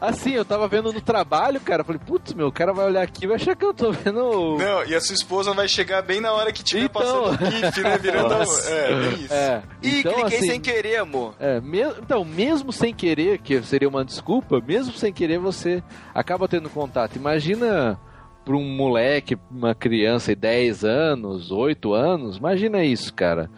Assim, 0.00 0.30
eu 0.32 0.44
tava 0.44 0.66
vendo 0.68 0.92
no 0.92 1.00
trabalho, 1.00 1.60
cara, 1.60 1.84
falei, 1.84 2.00
putz, 2.04 2.32
meu, 2.32 2.46
o 2.48 2.52
cara 2.52 2.72
vai 2.72 2.86
olhar 2.86 3.02
aqui 3.02 3.24
e 3.24 3.26
vai 3.26 3.36
achar 3.36 3.54
que 3.56 3.64
eu 3.64 3.74
tô 3.74 3.92
vendo... 3.92 4.56
Não, 4.58 4.84
e 4.86 4.94
a 4.94 5.00
sua 5.00 5.14
esposa 5.14 5.49
vai 5.54 5.68
chegar 5.68 6.02
bem 6.02 6.20
na 6.20 6.32
hora 6.32 6.52
que 6.52 6.62
tiver 6.62 6.84
Então. 6.84 7.02
passando 7.02 7.42
o 7.42 7.50
GIF, 7.50 7.80
né? 7.82 7.98
Virando. 7.98 8.28
Nossa. 8.38 8.70
É, 8.70 8.88
bem 9.00 9.14
isso. 9.24 9.32
É, 9.34 9.62
Ih, 9.82 9.98
então, 10.00 10.12
cliquei 10.14 10.38
assim, 10.38 10.46
sem 10.50 10.60
querer, 10.60 10.96
amor. 10.96 11.34
É, 11.38 11.60
me- 11.60 11.80
então, 12.02 12.24
mesmo 12.24 12.72
sem 12.72 12.94
querer, 12.94 13.38
que 13.38 13.62
seria 13.62 13.88
uma 13.88 14.04
desculpa, 14.04 14.60
mesmo 14.60 14.92
sem 14.94 15.12
querer 15.12 15.38
você 15.38 15.82
acaba 16.14 16.48
tendo 16.48 16.68
contato. 16.70 17.16
Imagina 17.16 17.98
para 18.44 18.56
um 18.56 18.64
moleque, 18.76 19.36
uma 19.50 19.74
criança 19.74 20.34
de 20.34 20.40
10 20.40 20.84
anos, 20.84 21.50
8 21.50 21.92
anos, 21.92 22.38
imagina 22.38 22.82
isso, 22.82 23.12
cara. 23.14 23.50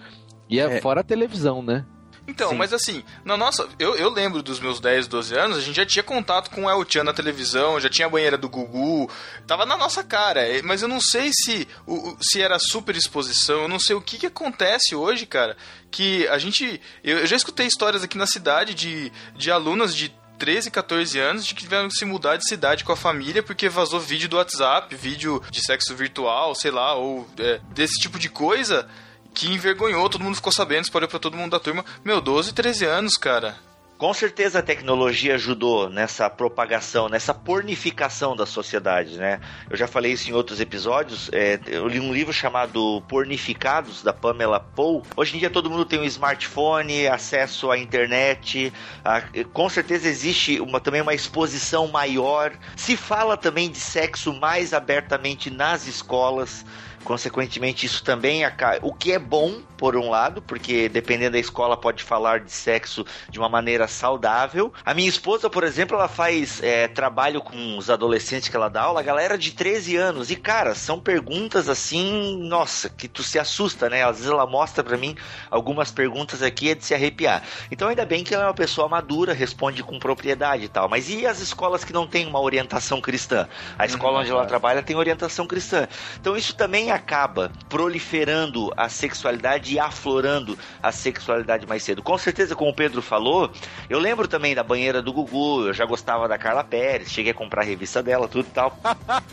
E 0.50 0.58
é, 0.60 0.80
fora 0.80 1.00
a 1.00 1.04
televisão, 1.04 1.62
né? 1.62 1.84
Então, 2.26 2.50
Sim. 2.50 2.56
mas 2.56 2.72
assim, 2.72 3.02
na 3.24 3.36
nossa. 3.36 3.68
Eu, 3.78 3.96
eu 3.96 4.08
lembro 4.08 4.42
dos 4.42 4.60
meus 4.60 4.78
10, 4.80 5.08
12 5.08 5.34
anos, 5.36 5.58
a 5.58 5.60
gente 5.60 5.74
já 5.76 5.84
tinha 5.84 6.02
contato 6.04 6.50
com 6.50 6.64
o 6.64 6.70
El 6.70 6.84
Chan 6.88 7.02
na 7.02 7.12
televisão, 7.12 7.80
já 7.80 7.88
tinha 7.88 8.06
a 8.06 8.10
banheira 8.10 8.38
do 8.38 8.48
Gugu, 8.48 9.10
tava 9.46 9.66
na 9.66 9.76
nossa 9.76 10.04
cara. 10.04 10.42
Mas 10.62 10.82
eu 10.82 10.88
não 10.88 11.00
sei 11.00 11.30
se, 11.32 11.66
o- 11.86 12.16
se 12.20 12.40
era 12.40 12.58
super 12.60 12.94
exposição, 12.96 13.62
eu 13.62 13.68
não 13.68 13.80
sei 13.80 13.96
o 13.96 14.00
que, 14.00 14.18
que 14.18 14.26
acontece 14.26 14.94
hoje, 14.94 15.26
cara. 15.26 15.56
Que 15.90 16.26
a 16.28 16.38
gente. 16.38 16.80
Eu, 17.02 17.18
eu 17.18 17.26
já 17.26 17.34
escutei 17.36 17.66
histórias 17.66 18.04
aqui 18.04 18.16
na 18.16 18.26
cidade 18.26 18.72
de, 18.72 19.12
de 19.34 19.50
alunas 19.50 19.94
de 19.94 20.14
13, 20.38 20.70
14 20.70 21.18
anos 21.18 21.44
de 21.46 21.54
que 21.54 21.62
tiveram 21.62 21.88
que 21.88 21.94
se 21.96 22.04
mudar 22.04 22.36
de 22.36 22.48
cidade 22.48 22.82
com 22.84 22.92
a 22.92 22.96
família 22.96 23.42
porque 23.42 23.68
vazou 23.68 24.00
vídeo 24.00 24.28
do 24.28 24.36
WhatsApp, 24.36 24.94
vídeo 24.96 25.42
de 25.50 25.60
sexo 25.60 25.94
virtual, 25.94 26.54
sei 26.54 26.70
lá, 26.70 26.94
ou 26.94 27.28
é, 27.38 27.60
desse 27.70 28.00
tipo 28.00 28.18
de 28.18 28.28
coisa 28.28 28.88
que 29.34 29.48
envergonhou, 29.52 30.08
todo 30.08 30.22
mundo 30.24 30.36
ficou 30.36 30.52
sabendo, 30.52 30.84
espalhou 30.84 31.08
pra 31.08 31.18
todo 31.18 31.36
mundo 31.36 31.52
da 31.52 31.60
turma. 31.60 31.84
Meu, 32.04 32.20
12, 32.20 32.52
13 32.52 32.84
anos, 32.84 33.16
cara. 33.16 33.56
Com 33.98 34.12
certeza 34.12 34.58
a 34.58 34.62
tecnologia 34.62 35.36
ajudou 35.36 35.88
nessa 35.88 36.28
propagação, 36.28 37.08
nessa 37.08 37.32
pornificação 37.32 38.34
da 38.34 38.44
sociedade, 38.44 39.16
né? 39.16 39.40
Eu 39.70 39.76
já 39.76 39.86
falei 39.86 40.10
isso 40.10 40.28
em 40.28 40.32
outros 40.32 40.58
episódios. 40.60 41.30
é, 41.32 41.60
eu 41.68 41.86
li 41.86 42.00
um 42.00 42.12
livro 42.12 42.32
chamado 42.32 43.00
Pornificados, 43.08 44.02
da 44.02 44.12
Pamela 44.12 44.58
Paul. 44.58 45.04
Hoje 45.16 45.36
em 45.36 45.38
dia 45.38 45.48
todo 45.50 45.70
mundo 45.70 45.84
tem 45.84 46.00
um 46.00 46.04
smartphone, 46.04 47.06
acesso 47.06 47.70
à 47.70 47.78
internet. 47.78 48.72
a- 49.04 49.22
com 49.52 49.68
certeza 49.68 50.08
existe 50.08 50.60
uma, 50.60 50.80
também 50.80 51.00
uma 51.00 51.14
exposição 51.14 51.86
maior. 51.86 52.52
Se 52.76 52.96
fala 52.96 53.36
também 53.36 53.70
de 53.70 53.78
sexo 53.78 54.32
mais 54.32 54.74
abertamente 54.74 55.48
nas 55.48 55.86
escolas. 55.86 56.64
Consequentemente, 57.04 57.86
isso 57.86 58.02
também 58.04 58.44
acaba. 58.44 58.78
O 58.82 58.92
que 58.92 59.12
é 59.12 59.18
bom, 59.18 59.60
por 59.82 59.96
um 59.96 60.08
lado, 60.08 60.40
porque 60.40 60.88
dependendo 60.88 61.32
da 61.32 61.40
escola 61.40 61.76
pode 61.76 62.04
falar 62.04 62.38
de 62.38 62.52
sexo 62.52 63.04
de 63.28 63.40
uma 63.40 63.48
maneira 63.48 63.88
saudável. 63.88 64.72
A 64.84 64.94
minha 64.94 65.08
esposa, 65.08 65.50
por 65.50 65.64
exemplo, 65.64 65.96
ela 65.96 66.06
faz 66.06 66.62
é, 66.62 66.86
trabalho 66.86 67.40
com 67.40 67.76
os 67.76 67.90
adolescentes 67.90 68.48
que 68.48 68.54
ela 68.54 68.68
dá 68.68 68.82
aula, 68.82 69.02
galera 69.02 69.36
de 69.36 69.50
13 69.50 69.96
anos. 69.96 70.30
E, 70.30 70.36
cara, 70.36 70.76
são 70.76 71.00
perguntas 71.00 71.68
assim, 71.68 72.38
nossa, 72.44 72.88
que 72.88 73.08
tu 73.08 73.24
se 73.24 73.40
assusta, 73.40 73.90
né? 73.90 74.04
Às 74.04 74.18
vezes 74.18 74.30
ela 74.30 74.46
mostra 74.46 74.84
pra 74.84 74.96
mim 74.96 75.16
algumas 75.50 75.90
perguntas 75.90 76.44
aqui 76.44 76.70
é 76.70 76.76
de 76.76 76.84
se 76.84 76.94
arrepiar. 76.94 77.42
Então, 77.68 77.88
ainda 77.88 78.06
bem 78.06 78.22
que 78.22 78.32
ela 78.32 78.44
é 78.44 78.46
uma 78.46 78.54
pessoa 78.54 78.88
madura, 78.88 79.32
responde 79.32 79.82
com 79.82 79.98
propriedade 79.98 80.66
e 80.66 80.68
tal. 80.68 80.88
Mas 80.88 81.10
e 81.10 81.26
as 81.26 81.40
escolas 81.40 81.82
que 81.82 81.92
não 81.92 82.06
têm 82.06 82.24
uma 82.24 82.40
orientação 82.40 83.00
cristã? 83.00 83.48
A 83.76 83.84
escola 83.84 84.20
onde 84.20 84.30
ela 84.30 84.46
trabalha 84.46 84.80
tem 84.80 84.94
orientação 84.94 85.44
cristã. 85.44 85.88
Então, 86.20 86.36
isso 86.36 86.54
também 86.54 86.91
acaba 86.94 87.50
proliferando 87.68 88.72
a 88.76 88.88
sexualidade 88.88 89.74
e 89.74 89.78
aflorando 89.78 90.58
a 90.82 90.92
sexualidade 90.92 91.66
mais 91.66 91.82
cedo. 91.82 92.02
Com 92.02 92.16
certeza, 92.18 92.54
como 92.54 92.70
o 92.70 92.74
Pedro 92.74 93.02
falou, 93.02 93.50
eu 93.88 93.98
lembro 93.98 94.28
também 94.28 94.54
da 94.54 94.62
banheira 94.62 95.02
do 95.02 95.12
Gugu, 95.12 95.66
eu 95.66 95.72
já 95.72 95.84
gostava 95.84 96.28
da 96.28 96.38
Carla 96.38 96.64
Pérez, 96.64 97.10
cheguei 97.10 97.32
a 97.32 97.34
comprar 97.34 97.62
a 97.62 97.64
revista 97.64 98.02
dela, 98.02 98.28
tudo 98.28 98.46
e 98.48 98.52
tal. 98.52 98.78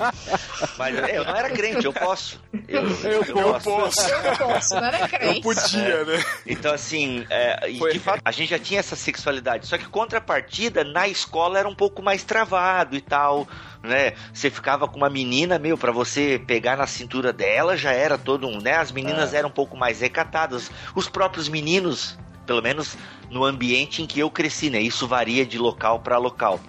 Mas 0.78 0.98
é, 0.98 1.18
eu 1.18 1.26
não 1.26 1.36
era 1.36 1.50
crente, 1.50 1.86
eu 1.86 1.94
posso. 1.94 2.42
Eu, 2.68 2.84
eu 2.84 3.60
posso. 3.60 4.02
Eu 4.10 4.38
posso, 4.38 4.76
não 4.76 4.86
era 4.86 5.08
crente. 5.08 5.42
Podia, 5.42 6.04
né? 6.06 6.24
Então, 6.46 6.74
assim, 6.74 7.26
é, 7.30 7.70
e 7.70 7.80
de 7.92 8.00
fato, 8.00 8.22
a 8.24 8.32
gente 8.32 8.50
já 8.50 8.60
tinha 8.60 8.80
essa 8.80 8.96
sexualidade. 8.96 9.68
Só 9.68 9.78
que 9.78 9.88
contrapartida, 9.88 10.84
na 10.84 11.08
escola 11.08 11.60
era 11.60 11.68
um 11.68 11.76
pouco 11.76 12.02
mais 12.02 12.24
travado 12.24 12.96
e 12.96 13.02
tal, 13.02 13.48
né? 13.84 14.14
Você 14.34 14.50
ficava 14.50 14.88
com 14.88 14.98
uma 14.98 15.10
menina, 15.10 15.58
meu, 15.58 15.78
pra 15.78 15.92
você 15.92 16.42
pegar 16.46 16.78
na 16.78 16.88
cintura 16.88 17.32
dela, 17.32 17.78
já 17.78 17.92
era 17.92 18.18
todo 18.18 18.48
um, 18.48 18.60
né? 18.60 18.76
As 18.76 18.92
meninas 18.92 19.34
eram 19.34 19.50
um 19.50 19.52
pouco 19.52 19.78
mais 19.78 20.02
recatadas. 20.02 20.72
Os 20.96 21.08
próprios 21.08 21.48
meninos, 21.48 22.18
pelo 22.46 22.62
menos 22.62 22.98
no 23.30 23.44
ambiente 23.44 24.02
em 24.02 24.08
que 24.08 24.20
eu 24.20 24.30
cresci, 24.30 24.70
né? 24.70 24.82
Isso 24.82 25.08
varia 25.08 25.46
de 25.46 25.58
local 25.58 26.00
pra 26.00 26.18
local. 26.18 26.60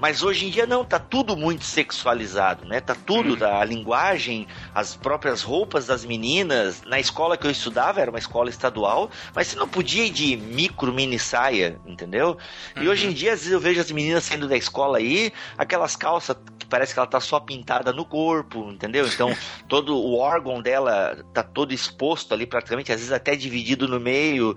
Mas 0.00 0.22
hoje 0.22 0.46
em 0.46 0.50
dia 0.50 0.66
não, 0.66 0.84
tá 0.84 0.98
tudo 0.98 1.36
muito 1.36 1.64
sexualizado, 1.64 2.64
né? 2.64 2.80
Tá 2.80 2.94
tudo, 2.94 3.44
a 3.44 3.62
linguagem, 3.64 4.48
as 4.74 4.96
próprias 4.96 5.42
roupas 5.42 5.86
das 5.86 6.04
meninas. 6.04 6.82
Na 6.86 6.98
escola 6.98 7.36
que 7.36 7.46
eu 7.46 7.50
estudava, 7.50 8.00
era 8.00 8.10
uma 8.10 8.18
escola 8.18 8.48
estadual, 8.48 9.10
mas 9.34 9.48
você 9.48 9.56
não 9.56 9.68
podia 9.68 10.06
ir 10.06 10.10
de 10.10 10.36
micro, 10.36 10.92
mini 10.92 11.18
saia, 11.18 11.78
entendeu? 11.86 12.38
E 12.80 12.88
hoje 12.88 13.08
em 13.08 13.12
dia, 13.12 13.34
às 13.34 13.40
vezes 13.40 13.52
eu 13.52 13.60
vejo 13.60 13.80
as 13.80 13.90
meninas 13.90 14.24
saindo 14.24 14.48
da 14.48 14.56
escola 14.56 14.98
aí, 14.98 15.32
aquelas 15.58 15.94
calças 15.96 16.36
parece 16.70 16.94
que 16.94 16.98
ela 16.98 17.06
tá 17.06 17.20
só 17.20 17.40
pintada 17.40 17.92
no 17.92 18.04
corpo, 18.04 18.70
entendeu? 18.70 19.06
Então, 19.06 19.36
todo 19.68 19.96
o 19.96 20.16
órgão 20.16 20.62
dela 20.62 21.22
tá 21.34 21.42
todo 21.42 21.74
exposto 21.74 22.32
ali 22.32 22.46
praticamente, 22.46 22.92
às 22.92 22.98
vezes 22.98 23.12
até 23.12 23.36
dividido 23.36 23.88
no 23.88 24.00
meio. 24.00 24.56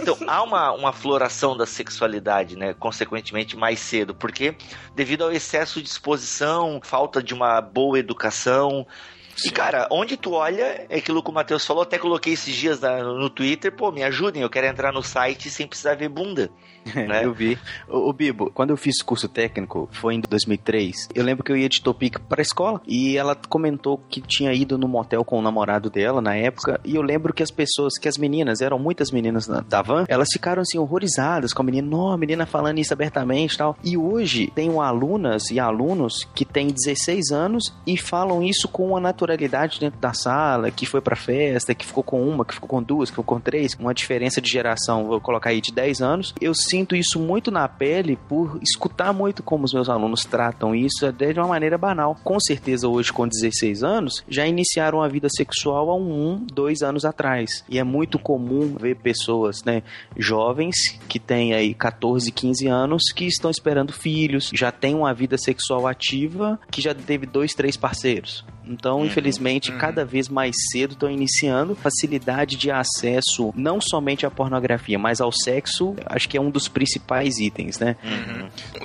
Então, 0.00 0.16
há 0.26 0.42
uma, 0.42 0.72
uma 0.72 0.92
floração 0.92 1.56
da 1.56 1.66
sexualidade, 1.66 2.56
né? 2.56 2.74
Consequentemente, 2.74 3.56
mais 3.56 3.78
cedo, 3.78 4.14
porque 4.14 4.56
devido 4.96 5.22
ao 5.22 5.30
excesso 5.30 5.82
de 5.82 5.88
exposição, 5.88 6.80
falta 6.82 7.22
de 7.22 7.34
uma 7.34 7.60
boa 7.60 7.98
educação. 7.98 8.86
E, 9.44 9.50
cara, 9.50 9.86
onde 9.90 10.16
tu 10.16 10.32
olha, 10.32 10.86
é 10.88 10.98
aquilo 10.98 11.22
que 11.22 11.30
o 11.30 11.32
Matheus 11.32 11.64
falou, 11.64 11.82
até 11.82 11.98
coloquei 11.98 12.32
esses 12.34 12.54
dias 12.54 12.80
na- 12.80 13.02
no 13.02 13.30
Twitter, 13.30 13.72
pô, 13.74 13.90
me 13.90 14.02
ajudem, 14.02 14.42
eu 14.42 14.50
quero 14.50 14.66
entrar 14.66 14.92
no 14.92 15.02
site 15.02 15.50
sem 15.50 15.66
precisar 15.66 15.94
ver 15.94 16.08
bunda. 16.08 16.50
né? 16.94 17.24
Eu 17.26 17.34
vi. 17.34 17.58
O, 17.86 18.08
o 18.08 18.12
Bibo, 18.12 18.50
quando 18.50 18.70
eu 18.70 18.76
fiz 18.76 19.02
curso 19.02 19.28
técnico, 19.28 19.86
foi 19.92 20.14
em 20.14 20.20
2003, 20.20 21.08
eu 21.14 21.22
lembro 21.22 21.44
que 21.44 21.52
eu 21.52 21.56
ia 21.56 21.68
de 21.68 21.82
Topic 21.82 22.18
pra 22.20 22.40
escola 22.40 22.80
e 22.86 23.18
ela 23.18 23.34
comentou 23.34 23.98
que 24.08 24.20
tinha 24.22 24.50
ido 24.54 24.78
no 24.78 24.88
motel 24.88 25.22
com 25.22 25.38
o 25.38 25.42
namorado 25.42 25.90
dela 25.90 26.22
na 26.22 26.34
época 26.34 26.80
e 26.82 26.94
eu 26.96 27.02
lembro 27.02 27.34
que 27.34 27.42
as 27.42 27.50
pessoas, 27.50 27.98
que 27.98 28.08
as 28.08 28.16
meninas, 28.16 28.62
eram 28.62 28.78
muitas 28.78 29.10
meninas 29.10 29.46
na- 29.46 29.60
da 29.60 29.82
van, 29.82 30.06
elas 30.08 30.28
ficaram 30.32 30.62
assim 30.62 30.78
horrorizadas 30.78 31.52
com 31.52 31.60
a 31.60 31.64
menina, 31.66 31.86
não, 31.86 32.12
a 32.12 32.16
menina 32.16 32.46
falando 32.46 32.78
isso 32.78 32.94
abertamente 32.94 33.54
e 33.54 33.58
tal. 33.58 33.76
E 33.84 33.96
hoje 33.98 34.50
tenho 34.54 34.80
alunas 34.80 35.50
e 35.50 35.60
alunos 35.60 36.26
que 36.34 36.46
têm 36.46 36.68
16 36.68 37.30
anos 37.30 37.64
e 37.86 37.98
falam 37.98 38.42
isso 38.42 38.66
com 38.68 38.88
uma 38.88 39.00
naturalidade 39.20 39.78
dentro 39.78 40.00
da 40.00 40.12
sala, 40.12 40.70
que 40.70 40.86
foi 40.86 41.00
pra 41.00 41.16
festa, 41.16 41.74
que 41.74 41.86
ficou 41.86 42.02
com 42.02 42.26
uma, 42.26 42.44
que 42.44 42.54
ficou 42.54 42.68
com 42.68 42.82
duas, 42.82 43.10
que 43.10 43.16
ficou 43.16 43.36
com 43.36 43.40
três, 43.40 43.74
uma 43.78 43.92
diferença 43.92 44.40
de 44.40 44.50
geração, 44.50 45.06
vou 45.06 45.20
colocar 45.20 45.50
aí 45.50 45.60
de 45.60 45.72
10 45.72 46.00
anos. 46.00 46.34
Eu 46.40 46.54
sinto 46.54 46.96
isso 46.96 47.18
muito 47.18 47.50
na 47.50 47.68
pele 47.68 48.16
por 48.28 48.58
escutar 48.62 49.12
muito 49.12 49.42
como 49.42 49.64
os 49.64 49.74
meus 49.74 49.88
alunos 49.88 50.24
tratam 50.24 50.74
isso 50.74 51.06
até 51.06 51.32
de 51.32 51.38
uma 51.38 51.48
maneira 51.48 51.76
banal. 51.76 52.16
Com 52.24 52.40
certeza 52.40 52.88
hoje 52.88 53.12
com 53.12 53.28
16 53.28 53.82
anos 53.82 54.24
já 54.28 54.46
iniciaram 54.46 55.02
a 55.02 55.08
vida 55.08 55.28
sexual 55.28 55.90
há 55.90 55.96
um, 55.96 56.44
dois 56.52 56.82
anos 56.82 57.04
atrás. 57.04 57.64
E 57.68 57.78
é 57.78 57.84
muito 57.84 58.18
comum 58.18 58.74
ver 58.78 58.96
pessoas, 58.96 59.62
né, 59.64 59.82
jovens 60.16 60.98
que 61.08 61.18
têm 61.18 61.52
aí 61.52 61.74
14, 61.74 62.30
15 62.30 62.66
anos 62.66 63.02
que 63.14 63.26
estão 63.26 63.50
esperando 63.50 63.92
filhos, 63.92 64.50
já 64.54 64.72
têm 64.72 64.94
uma 64.94 65.12
vida 65.12 65.36
sexual 65.36 65.86
ativa, 65.86 66.58
que 66.70 66.80
já 66.80 66.94
teve 66.94 67.26
dois, 67.26 67.54
três 67.54 67.76
parceiros. 67.76 68.44
Então, 68.70 69.04
infelizmente, 69.04 69.72
cada 69.72 70.04
vez 70.04 70.28
mais 70.28 70.54
cedo 70.70 70.92
estão 70.92 71.10
iniciando 71.10 71.74
facilidade 71.74 72.56
de 72.56 72.70
acesso 72.70 73.52
não 73.56 73.80
somente 73.80 74.24
à 74.24 74.30
pornografia, 74.30 74.96
mas 74.96 75.20
ao 75.20 75.32
sexo. 75.32 75.96
Acho 76.06 76.28
que 76.28 76.36
é 76.36 76.40
um 76.40 76.50
dos 76.50 76.68
principais 76.68 77.38
itens, 77.38 77.80
né? 77.80 77.96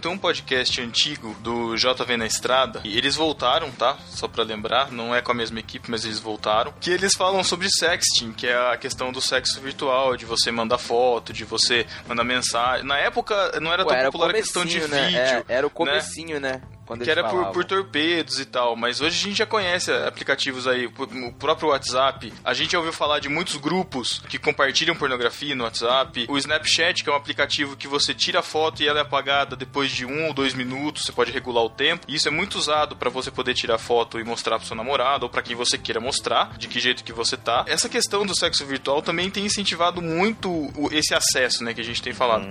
Tem 0.02 0.12
um 0.12 0.18
podcast 0.18 0.82
antigo 0.82 1.36
do 1.42 1.76
JV 1.76 2.18
na 2.18 2.26
Estrada, 2.26 2.82
e 2.84 2.98
eles 2.98 3.16
voltaram, 3.16 3.72
tá? 3.72 3.98
Só 4.08 4.28
pra 4.28 4.44
lembrar, 4.44 4.92
não 4.92 5.14
é 5.14 5.22
com 5.22 5.32
a 5.32 5.36
mesma 5.36 5.60
equipe, 5.60 5.90
mas 5.90 6.06
eles 6.06 6.20
voltaram. 6.20 6.74
Que 6.80 6.92
eles 6.92 7.14
falam 7.16 7.44
sobre 7.44 7.70
sexting, 7.70 8.32
que 8.34 8.48
é 8.48 8.72
a 8.72 8.78
questão 8.78 9.12
do 9.12 9.22
sexo 9.22 9.60
virtual, 9.62 10.16
de 10.18 10.26
você 10.26 10.52
mandar 10.52 10.78
foto, 10.78 11.32
de 11.32 11.44
você 11.44 11.86
mandar 12.08 12.24
mensagem. 12.24 12.86
Na 12.86 12.98
época 12.98 13.60
não 13.60 13.72
era 13.72 13.84
Pô, 13.84 13.90
tão 13.90 13.98
era 13.98 14.12
popular 14.12 14.30
a 14.32 14.34
questão 14.34 14.66
de 14.66 14.80
né? 14.88 15.06
vídeo. 15.06 15.20
É, 15.20 15.44
era 15.48 15.68
o 15.68 15.70
né? 15.70 15.76
comecinho, 15.76 16.40
né? 16.40 16.62
Quando 16.62 16.75
que 17.02 17.10
era 17.10 17.24
por, 17.24 17.48
por 17.48 17.66
torpedos 17.66 18.40
e 18.40 18.46
tal, 18.46 18.76
mas 18.76 19.02
hoje 19.02 19.20
a 19.20 19.30
gente 19.30 19.38
já 19.38 19.46
conhece 19.46 19.92
aplicativos 19.92 20.68
aí, 20.68 20.86
o 20.86 21.34
próprio 21.34 21.70
WhatsApp. 21.70 22.32
A 22.44 22.54
gente 22.54 22.74
já 22.74 22.78
ouviu 22.78 22.94
falar 22.94 23.20
de 23.20 23.28
muitos 23.28 23.56
grupos 23.56 24.20
que 24.30 24.38
compartilham 24.38 24.96
pornografia 24.96 25.56
no 25.56 25.64
WhatsApp. 25.64 26.26
O 26.30 26.38
Snapchat, 26.38 27.04
que 27.04 27.10
é 27.10 27.14
um 27.14 27.16
aplicativo 27.16 27.76
que 27.76 27.88
você 27.88 28.14
tira 28.14 28.40
a 28.40 28.44
foto 28.44 28.84
e 28.84 28.88
ela 28.88 29.00
é 29.00 29.02
apagada 29.02 29.56
depois 29.56 29.92
de 29.92 30.06
um 30.06 30.28
ou 30.28 30.34
dois 30.34 30.54
minutos, 30.54 31.04
você 31.04 31.12
pode 31.12 31.32
regular 31.32 31.64
o 31.64 31.70
tempo. 31.70 32.06
E 32.08 32.16
isso 32.16 32.28
é 32.28 32.32
muito 32.32 32.56
usado 32.56 32.96
para 32.96 33.10
você 33.10 33.32
poder 33.32 33.54
tirar 33.54 33.78
foto 33.78 34.20
e 34.20 34.24
mostrar 34.24 34.60
pro 34.60 34.68
seu 34.68 34.76
namorado 34.76 35.26
ou 35.26 35.30
para 35.30 35.42
quem 35.42 35.56
você 35.56 35.78
queira 35.78 36.00
mostrar, 36.00 36.58
de 36.58 36.68
que 36.68 36.80
jeito 36.80 37.04
que 37.04 37.14
você 37.14 37.36
tá. 37.36 37.66
Essa 37.68 37.90
questão 37.90 38.26
do 38.26 38.38
sexo 38.38 38.66
virtual 38.66 39.02
também 39.02 39.30
tem 39.30 39.46
incentivado 39.46 40.02
muito 40.02 40.72
esse 40.92 41.14
acesso, 41.14 41.64
né, 41.64 41.74
que 41.74 41.82
a 41.82 41.84
gente 41.84 42.02
tem 42.02 42.14
falado. 42.14 42.48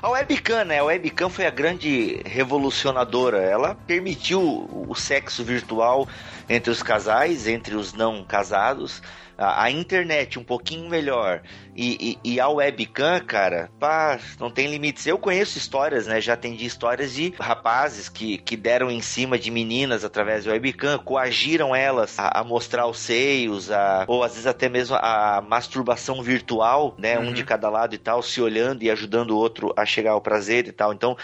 A 0.00 0.08
webcam, 0.08 0.64
né? 0.64 0.78
A 0.78 0.84
webcam 0.84 1.28
foi 1.28 1.46
a 1.46 1.50
grande 1.50 2.20
revolucionadora. 2.24 3.38
Ela 3.38 3.71
ela 3.72 3.74
permitiu 3.86 4.68
o 4.88 4.94
sexo 4.94 5.42
virtual 5.42 6.06
entre 6.48 6.70
os 6.70 6.82
casais, 6.82 7.46
entre 7.48 7.74
os 7.74 7.94
não 7.94 8.22
casados, 8.22 9.02
a, 9.38 9.64
a 9.64 9.70
internet 9.70 10.38
um 10.38 10.44
pouquinho 10.44 10.88
melhor 10.90 11.40
e, 11.74 12.18
e, 12.22 12.34
e, 12.34 12.40
a 12.40 12.48
webcam, 12.48 13.18
cara, 13.20 13.70
pá, 13.80 14.18
não 14.38 14.50
tem 14.50 14.68
limites. 14.68 15.06
Eu 15.06 15.16
conheço 15.18 15.56
histórias, 15.56 16.06
né? 16.06 16.20
Já 16.20 16.34
atendi 16.34 16.66
histórias 16.66 17.14
de 17.14 17.32
rapazes 17.40 18.10
que, 18.10 18.36
que 18.38 18.56
deram 18.56 18.90
em 18.90 19.00
cima 19.00 19.38
de 19.38 19.50
meninas 19.50 20.04
através 20.04 20.44
da 20.44 20.52
webcam, 20.52 20.98
coagiram 20.98 21.74
elas 21.74 22.18
a, 22.18 22.40
a 22.40 22.44
mostrar 22.44 22.86
os 22.86 22.98
seios, 22.98 23.70
a, 23.70 24.04
ou 24.06 24.22
às 24.22 24.32
vezes 24.32 24.46
até 24.46 24.68
mesmo 24.68 24.96
a 24.96 25.42
masturbação 25.48 26.22
virtual, 26.22 26.94
né? 26.98 27.18
Uhum. 27.18 27.28
Um 27.28 27.32
de 27.32 27.42
cada 27.42 27.70
lado 27.70 27.94
e 27.94 27.98
tal, 27.98 28.22
se 28.22 28.40
olhando 28.42 28.82
e 28.82 28.90
ajudando 28.90 29.30
o 29.30 29.38
outro 29.38 29.72
a 29.76 29.86
chegar 29.86 30.12
ao 30.12 30.20
prazer 30.20 30.68
e 30.68 30.72
tal. 30.72 30.92
Então, 30.92 31.16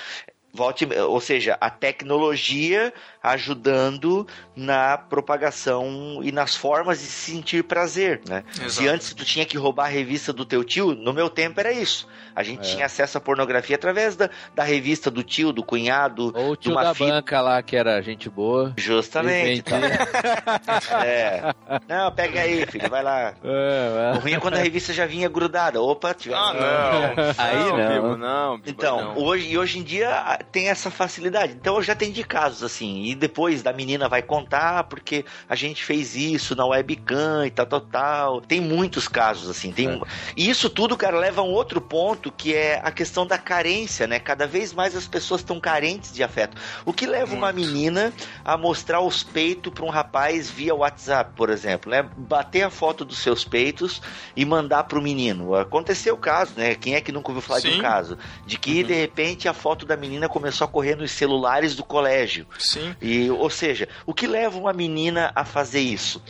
volte, 0.52 0.86
ou 1.00 1.20
seja, 1.20 1.56
a 1.60 1.70
tecnologia 1.70 2.92
ajudando 3.32 4.26
na 4.54 4.98
propagação 4.98 6.20
e 6.22 6.32
nas 6.32 6.54
formas 6.54 6.98
de 7.00 7.06
sentir 7.06 7.62
prazer, 7.64 8.20
né? 8.28 8.44
Exato. 8.54 8.70
Se 8.70 8.88
antes 8.88 9.14
tu 9.14 9.24
tinha 9.24 9.44
que 9.44 9.56
roubar 9.56 9.86
a 9.86 9.88
revista 9.88 10.32
do 10.32 10.44
teu 10.44 10.64
tio, 10.64 10.94
no 10.94 11.12
meu 11.12 11.30
tempo 11.30 11.60
era 11.60 11.72
isso. 11.72 12.08
A 12.34 12.42
gente 12.42 12.60
é. 12.60 12.72
tinha 12.72 12.86
acesso 12.86 13.18
à 13.18 13.20
pornografia 13.20 13.76
através 13.76 14.14
da, 14.16 14.30
da 14.54 14.62
revista 14.62 15.10
do 15.10 15.22
tio, 15.22 15.52
do 15.52 15.62
cunhado, 15.62 16.32
ou 16.36 16.52
o 16.52 16.56
tio 16.56 16.74
da 16.74 16.94
fita. 16.94 17.12
banca 17.12 17.40
lá 17.40 17.62
que 17.62 17.76
era 17.76 18.00
gente 18.00 18.28
boa. 18.30 18.72
Justamente. 18.76 19.62
Tá? 19.62 19.78
é. 21.04 21.54
Não, 21.88 22.12
pega 22.12 22.40
aí, 22.40 22.64
filho, 22.66 22.88
vai 22.88 23.02
lá. 23.02 23.34
É, 23.48 24.12
o 24.16 24.20
ruim 24.20 24.34
é 24.34 24.40
quando 24.40 24.54
a 24.54 24.58
revista 24.58 24.92
já 24.92 25.06
vinha 25.06 25.28
grudada. 25.28 25.80
Opa, 25.80 26.14
tiver. 26.14 26.34
Ah, 26.36 26.52
não. 26.54 27.34
aí 27.38 27.56
não. 27.56 28.16
não, 28.16 28.18
não 28.18 28.60
então, 28.66 29.14
não. 29.14 29.18
hoje 29.18 29.50
e 29.50 29.58
hoje 29.58 29.78
em 29.78 29.82
dia 29.82 30.38
tem 30.52 30.68
essa 30.68 30.90
facilidade. 30.90 31.54
Então 31.54 31.76
eu 31.76 31.82
já 31.82 31.92
atendi 31.92 32.22
casos 32.22 32.62
assim, 32.62 33.04
e 33.04 33.14
depois 33.18 33.62
da 33.62 33.72
menina 33.72 34.08
vai 34.08 34.22
contar 34.22 34.84
porque 34.84 35.24
a 35.48 35.54
gente 35.54 35.84
fez 35.84 36.14
isso 36.16 36.54
na 36.54 36.64
webcam 36.66 37.46
e 37.46 37.50
tal, 37.50 37.66
tal, 37.66 37.80
tal. 37.80 38.40
Tem 38.40 38.60
muitos 38.60 39.08
casos 39.08 39.50
assim. 39.50 39.72
Tem... 39.72 39.88
É. 39.88 40.00
E 40.36 40.48
isso 40.48 40.70
tudo, 40.70 40.96
cara, 40.96 41.18
leva 41.18 41.40
a 41.40 41.44
um 41.44 41.52
outro 41.52 41.80
ponto 41.80 42.30
que 42.30 42.54
é 42.54 42.80
a 42.82 42.90
questão 42.90 43.26
da 43.26 43.38
carência, 43.38 44.06
né? 44.06 44.18
Cada 44.18 44.46
vez 44.46 44.72
mais 44.72 44.96
as 44.96 45.06
pessoas 45.06 45.40
estão 45.40 45.60
carentes 45.60 46.12
de 46.12 46.22
afeto. 46.22 46.56
O 46.84 46.92
que 46.92 47.06
leva 47.06 47.26
Muito. 47.26 47.38
uma 47.38 47.52
menina 47.52 48.12
a 48.44 48.56
mostrar 48.56 49.00
os 49.00 49.22
peitos 49.22 49.72
para 49.72 49.84
um 49.84 49.90
rapaz 49.90 50.50
via 50.50 50.74
WhatsApp, 50.74 51.32
por 51.36 51.50
exemplo, 51.50 51.90
né? 51.90 52.08
Bater 52.16 52.62
a 52.62 52.70
foto 52.70 53.04
dos 53.04 53.18
seus 53.18 53.44
peitos 53.44 54.00
e 54.36 54.44
mandar 54.44 54.84
para 54.84 54.98
o 54.98 55.02
menino. 55.02 55.54
Aconteceu 55.54 56.14
o 56.14 56.18
caso, 56.18 56.52
né? 56.56 56.74
Quem 56.74 56.94
é 56.94 57.00
que 57.00 57.12
nunca 57.12 57.30
ouviu 57.30 57.42
falar 57.42 57.60
Sim. 57.60 57.70
de 57.70 57.78
um 57.78 57.82
caso? 57.82 58.18
De 58.46 58.58
que, 58.58 58.80
uhum. 58.80 58.86
de 58.86 58.94
repente, 58.94 59.48
a 59.48 59.52
foto 59.52 59.84
da 59.84 59.96
menina 59.96 60.28
começou 60.28 60.64
a 60.64 60.68
correr 60.68 60.96
nos 60.96 61.10
celulares 61.10 61.74
do 61.74 61.84
colégio. 61.84 62.46
Sim. 62.58 62.94
E, 63.00 63.30
ou 63.30 63.50
seja, 63.50 63.88
o 64.06 64.12
que 64.12 64.26
leva 64.26 64.58
uma 64.58 64.72
menina 64.72 65.32
a 65.34 65.44
fazer 65.44 65.80
isso? 65.80 66.22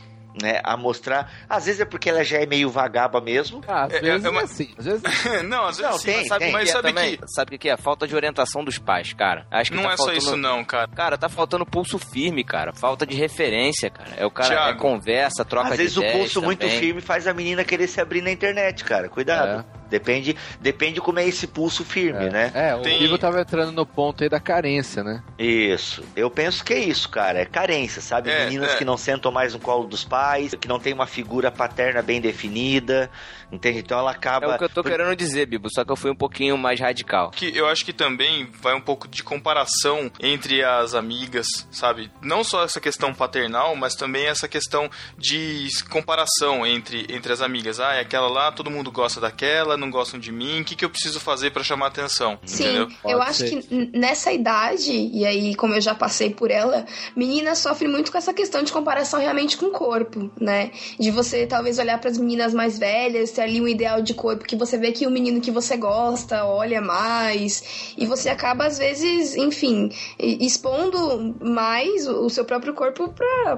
né, 0.43 0.61
a 0.63 0.77
mostrar. 0.77 1.31
Às 1.49 1.67
vezes 1.67 1.81
é 1.81 1.85
porque 1.85 2.09
ela 2.09 2.25
já 2.25 2.39
é 2.39 2.47
meio 2.47 2.71
vagaba 2.71 3.21
mesmo. 3.21 3.61
Ah, 3.67 3.85
às 3.85 3.95
é, 3.95 4.01
vezes 4.01 4.25
é, 4.25 4.31
uma... 4.31 4.41
é 4.41 4.45
assim. 4.45 4.75
Às 4.79 4.85
vezes... 4.85 5.03
não, 5.45 5.65
às 5.65 5.77
vezes 5.77 5.93
não, 5.93 5.99
sim, 5.99 6.13
tem, 6.13 6.25
sabe, 6.27 6.45
tem. 6.45 6.53
Mas 6.53 6.71
sabe 6.71 6.89
também, 6.89 7.17
que... 7.17 7.29
sabe 7.29 7.57
o 7.57 7.59
que 7.59 7.69
é? 7.69 7.77
Falta 7.77 8.07
de 8.07 8.15
orientação 8.15 8.65
dos 8.65 8.79
pais, 8.79 9.13
cara. 9.13 9.47
Acho 9.51 9.71
que 9.71 9.77
não 9.77 9.85
tá 9.85 9.93
é 9.93 9.97
faltando... 9.97 10.21
só 10.21 10.29
isso 10.29 10.37
não, 10.37 10.65
cara. 10.65 10.89
Cara, 10.89 11.19
tá 11.19 11.29
faltando 11.29 11.67
pulso 11.67 11.99
firme, 11.99 12.45
cara. 12.45 12.73
Falta 12.73 13.07
de 13.07 13.17
referência, 13.17 13.91
cara. 13.91 14.11
É 14.17 14.25
o 14.25 14.31
cara 14.31 14.49
Thiago, 14.49 14.79
é 14.79 14.81
conversa, 14.81 15.45
troca 15.45 15.69
de 15.69 15.73
Às 15.73 15.79
vezes 15.79 15.97
o 15.97 16.03
pulso 16.03 16.35
também. 16.35 16.47
muito 16.47 16.69
firme 16.69 17.01
faz 17.01 17.27
a 17.27 17.35
menina 17.35 17.65
querer 17.65 17.89
se 17.89 18.01
abrir 18.01 18.23
na 18.23 18.31
internet, 18.31 18.85
cara. 18.85 19.09
Cuidado. 19.09 19.65
É. 19.75 19.78
Depende, 19.89 20.37
depende 20.61 21.01
como 21.01 21.19
é 21.19 21.27
esse 21.27 21.47
pulso 21.47 21.85
firme, 21.85 22.27
é. 22.27 22.31
né? 22.31 22.53
É, 22.55 22.75
o 22.75 22.81
Tem... 22.81 23.03
Ivo 23.03 23.19
tava 23.19 23.41
entrando 23.41 23.73
no 23.73 23.87
ponto 23.87 24.23
aí 24.23 24.29
da 24.29 24.41
carência, 24.41 25.03
né? 25.03 25.23
Isso. 25.39 26.03
Eu 26.15 26.31
penso 26.31 26.65
que 26.65 26.73
é 26.73 26.79
isso, 26.79 27.09
cara. 27.09 27.41
É 27.41 27.45
carência, 27.45 28.03
sabe? 28.03 28.31
É, 28.31 28.45
Meninas 28.45 28.73
é. 28.73 28.77
que 28.77 28.85
não 28.85 28.97
sentam 28.97 29.33
mais 29.33 29.55
no 29.55 29.61
colo 29.61 29.87
dos 29.87 30.05
pais, 30.05 30.55
que 30.55 30.69
não 30.69 30.79
tem 30.79 30.93
uma 30.93 31.07
figura 31.07 31.51
paterna 31.51 32.03
bem 32.03 32.21
definida, 32.21 33.11
entende? 33.51 33.79
Então 33.81 33.99
ela 33.99 34.11
acaba... 34.11 34.47
É 34.47 34.55
o 34.55 34.59
que 34.59 34.65
eu 34.65 34.69
tô 34.69 34.83
Por... 34.83 34.91
querendo 34.91 35.15
dizer, 35.17 35.47
Bibo, 35.47 35.69
só 35.71 35.85
que 35.85 35.93
eu 35.93 35.97
fui 35.97 36.11
um 36.11 36.17
pouquinho 36.17 36.57
mais 36.57 36.81
radical. 36.81 37.31
Que 37.31 37.57
eu 37.57 37.67
acho 37.67 37.85
que 37.85 37.93
também 37.93 38.49
vai 38.61 38.75
um 38.75 38.81
pouco 38.81 39.09
de 39.09 39.23
comparação 39.23 40.11
entre 40.21 40.63
as 40.63 40.95
amigas, 40.95 41.47
sabe? 41.71 42.11
Não 42.23 42.45
só 42.45 42.65
essa 42.65 42.81
questão 42.81 43.15
paternal, 43.15 43.75
mas 43.77 43.95
também 43.95 44.27
essa 44.27 44.49
questão 44.49 44.91
de 45.17 45.69
comparação 45.91 46.67
entre, 46.67 47.07
entre 47.09 47.33
as 47.33 47.41
amigas. 47.41 47.81
Ah, 47.81 47.95
é 47.95 48.01
aquela 48.01 48.29
lá, 48.29 48.53
todo 48.53 48.71
mundo 48.71 48.91
gosta 48.91 49.21
daquela, 49.21 49.77
não 49.77 49.91
gostam 49.91 50.19
de 50.19 50.33
mim, 50.33 50.61
o 50.61 50.65
que, 50.65 50.77
que 50.77 50.85
eu 50.85 50.91
preciso 50.91 51.21
fazer 51.21 51.51
para 51.51 51.63
chamar 51.63 51.87
atenção? 51.87 52.39
Sim, 52.45 52.65
entendeu? 52.65 52.89
eu 53.05 53.23
acho 53.23 53.45
que 53.45 53.91
nessa 53.97 54.33
idade, 54.33 54.93
e 54.93 55.25
aí 55.25 55.55
como 55.55 55.75
eu 55.75 55.81
já 55.81 55.95
passei 55.95 56.31
por 56.31 56.51
ela, 56.51 56.87
menina 57.17 57.55
sofre 57.55 57.89
muito 57.89 58.13
com 58.13 58.19
essa 58.19 58.33
questão 58.33 58.63
de 58.63 58.73
comparação 58.73 59.21
realmente 59.21 59.57
com 59.57 59.67
o 59.67 59.71
corpo, 59.71 60.31
né? 60.41 60.71
De 60.99 61.11
você 61.11 61.47
talvez 61.47 61.79
olhar 61.79 61.99
para 61.99 62.11
as 62.11 62.19
meninas 62.19 62.55
mais 62.55 62.79
velhas, 62.79 63.31
ter 63.39 63.43
ali 63.43 63.61
um 63.61 63.69
ideal 63.69 64.03
de 64.03 64.13
corpo 64.15 64.45
que 64.45 64.57
você 64.57 64.77
vê 64.77 64.91
que 64.91 65.07
o 65.07 65.11
menino 65.11 65.41
que 65.41 65.51
você 65.51 65.77
gosta 65.77 66.45
olha 66.45 66.81
mais, 66.81 67.95
e 67.97 68.05
você 68.05 68.29
acaba 68.29 68.67
às 68.67 68.79
vezes, 68.79 69.37
enfim, 69.37 69.91
expondo 70.19 71.37
mais 71.41 72.09
o 72.09 72.29
seu 72.29 72.45
próprio 72.45 72.75
corpo 72.75 73.15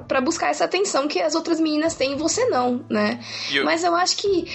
para 0.06 0.20
buscar 0.20 0.50
essa 0.50 0.64
atenção 0.64 1.08
que 1.08 1.20
as 1.20 1.34
outras 1.34 1.58
meninas 1.58 1.94
têm 1.94 2.12
e 2.12 2.16
você 2.16 2.44
não, 2.46 2.84
né? 2.90 3.20
Eu... 3.50 3.64
Mas 3.64 3.82
eu 3.82 3.94
acho 3.94 4.16
que 4.18 4.46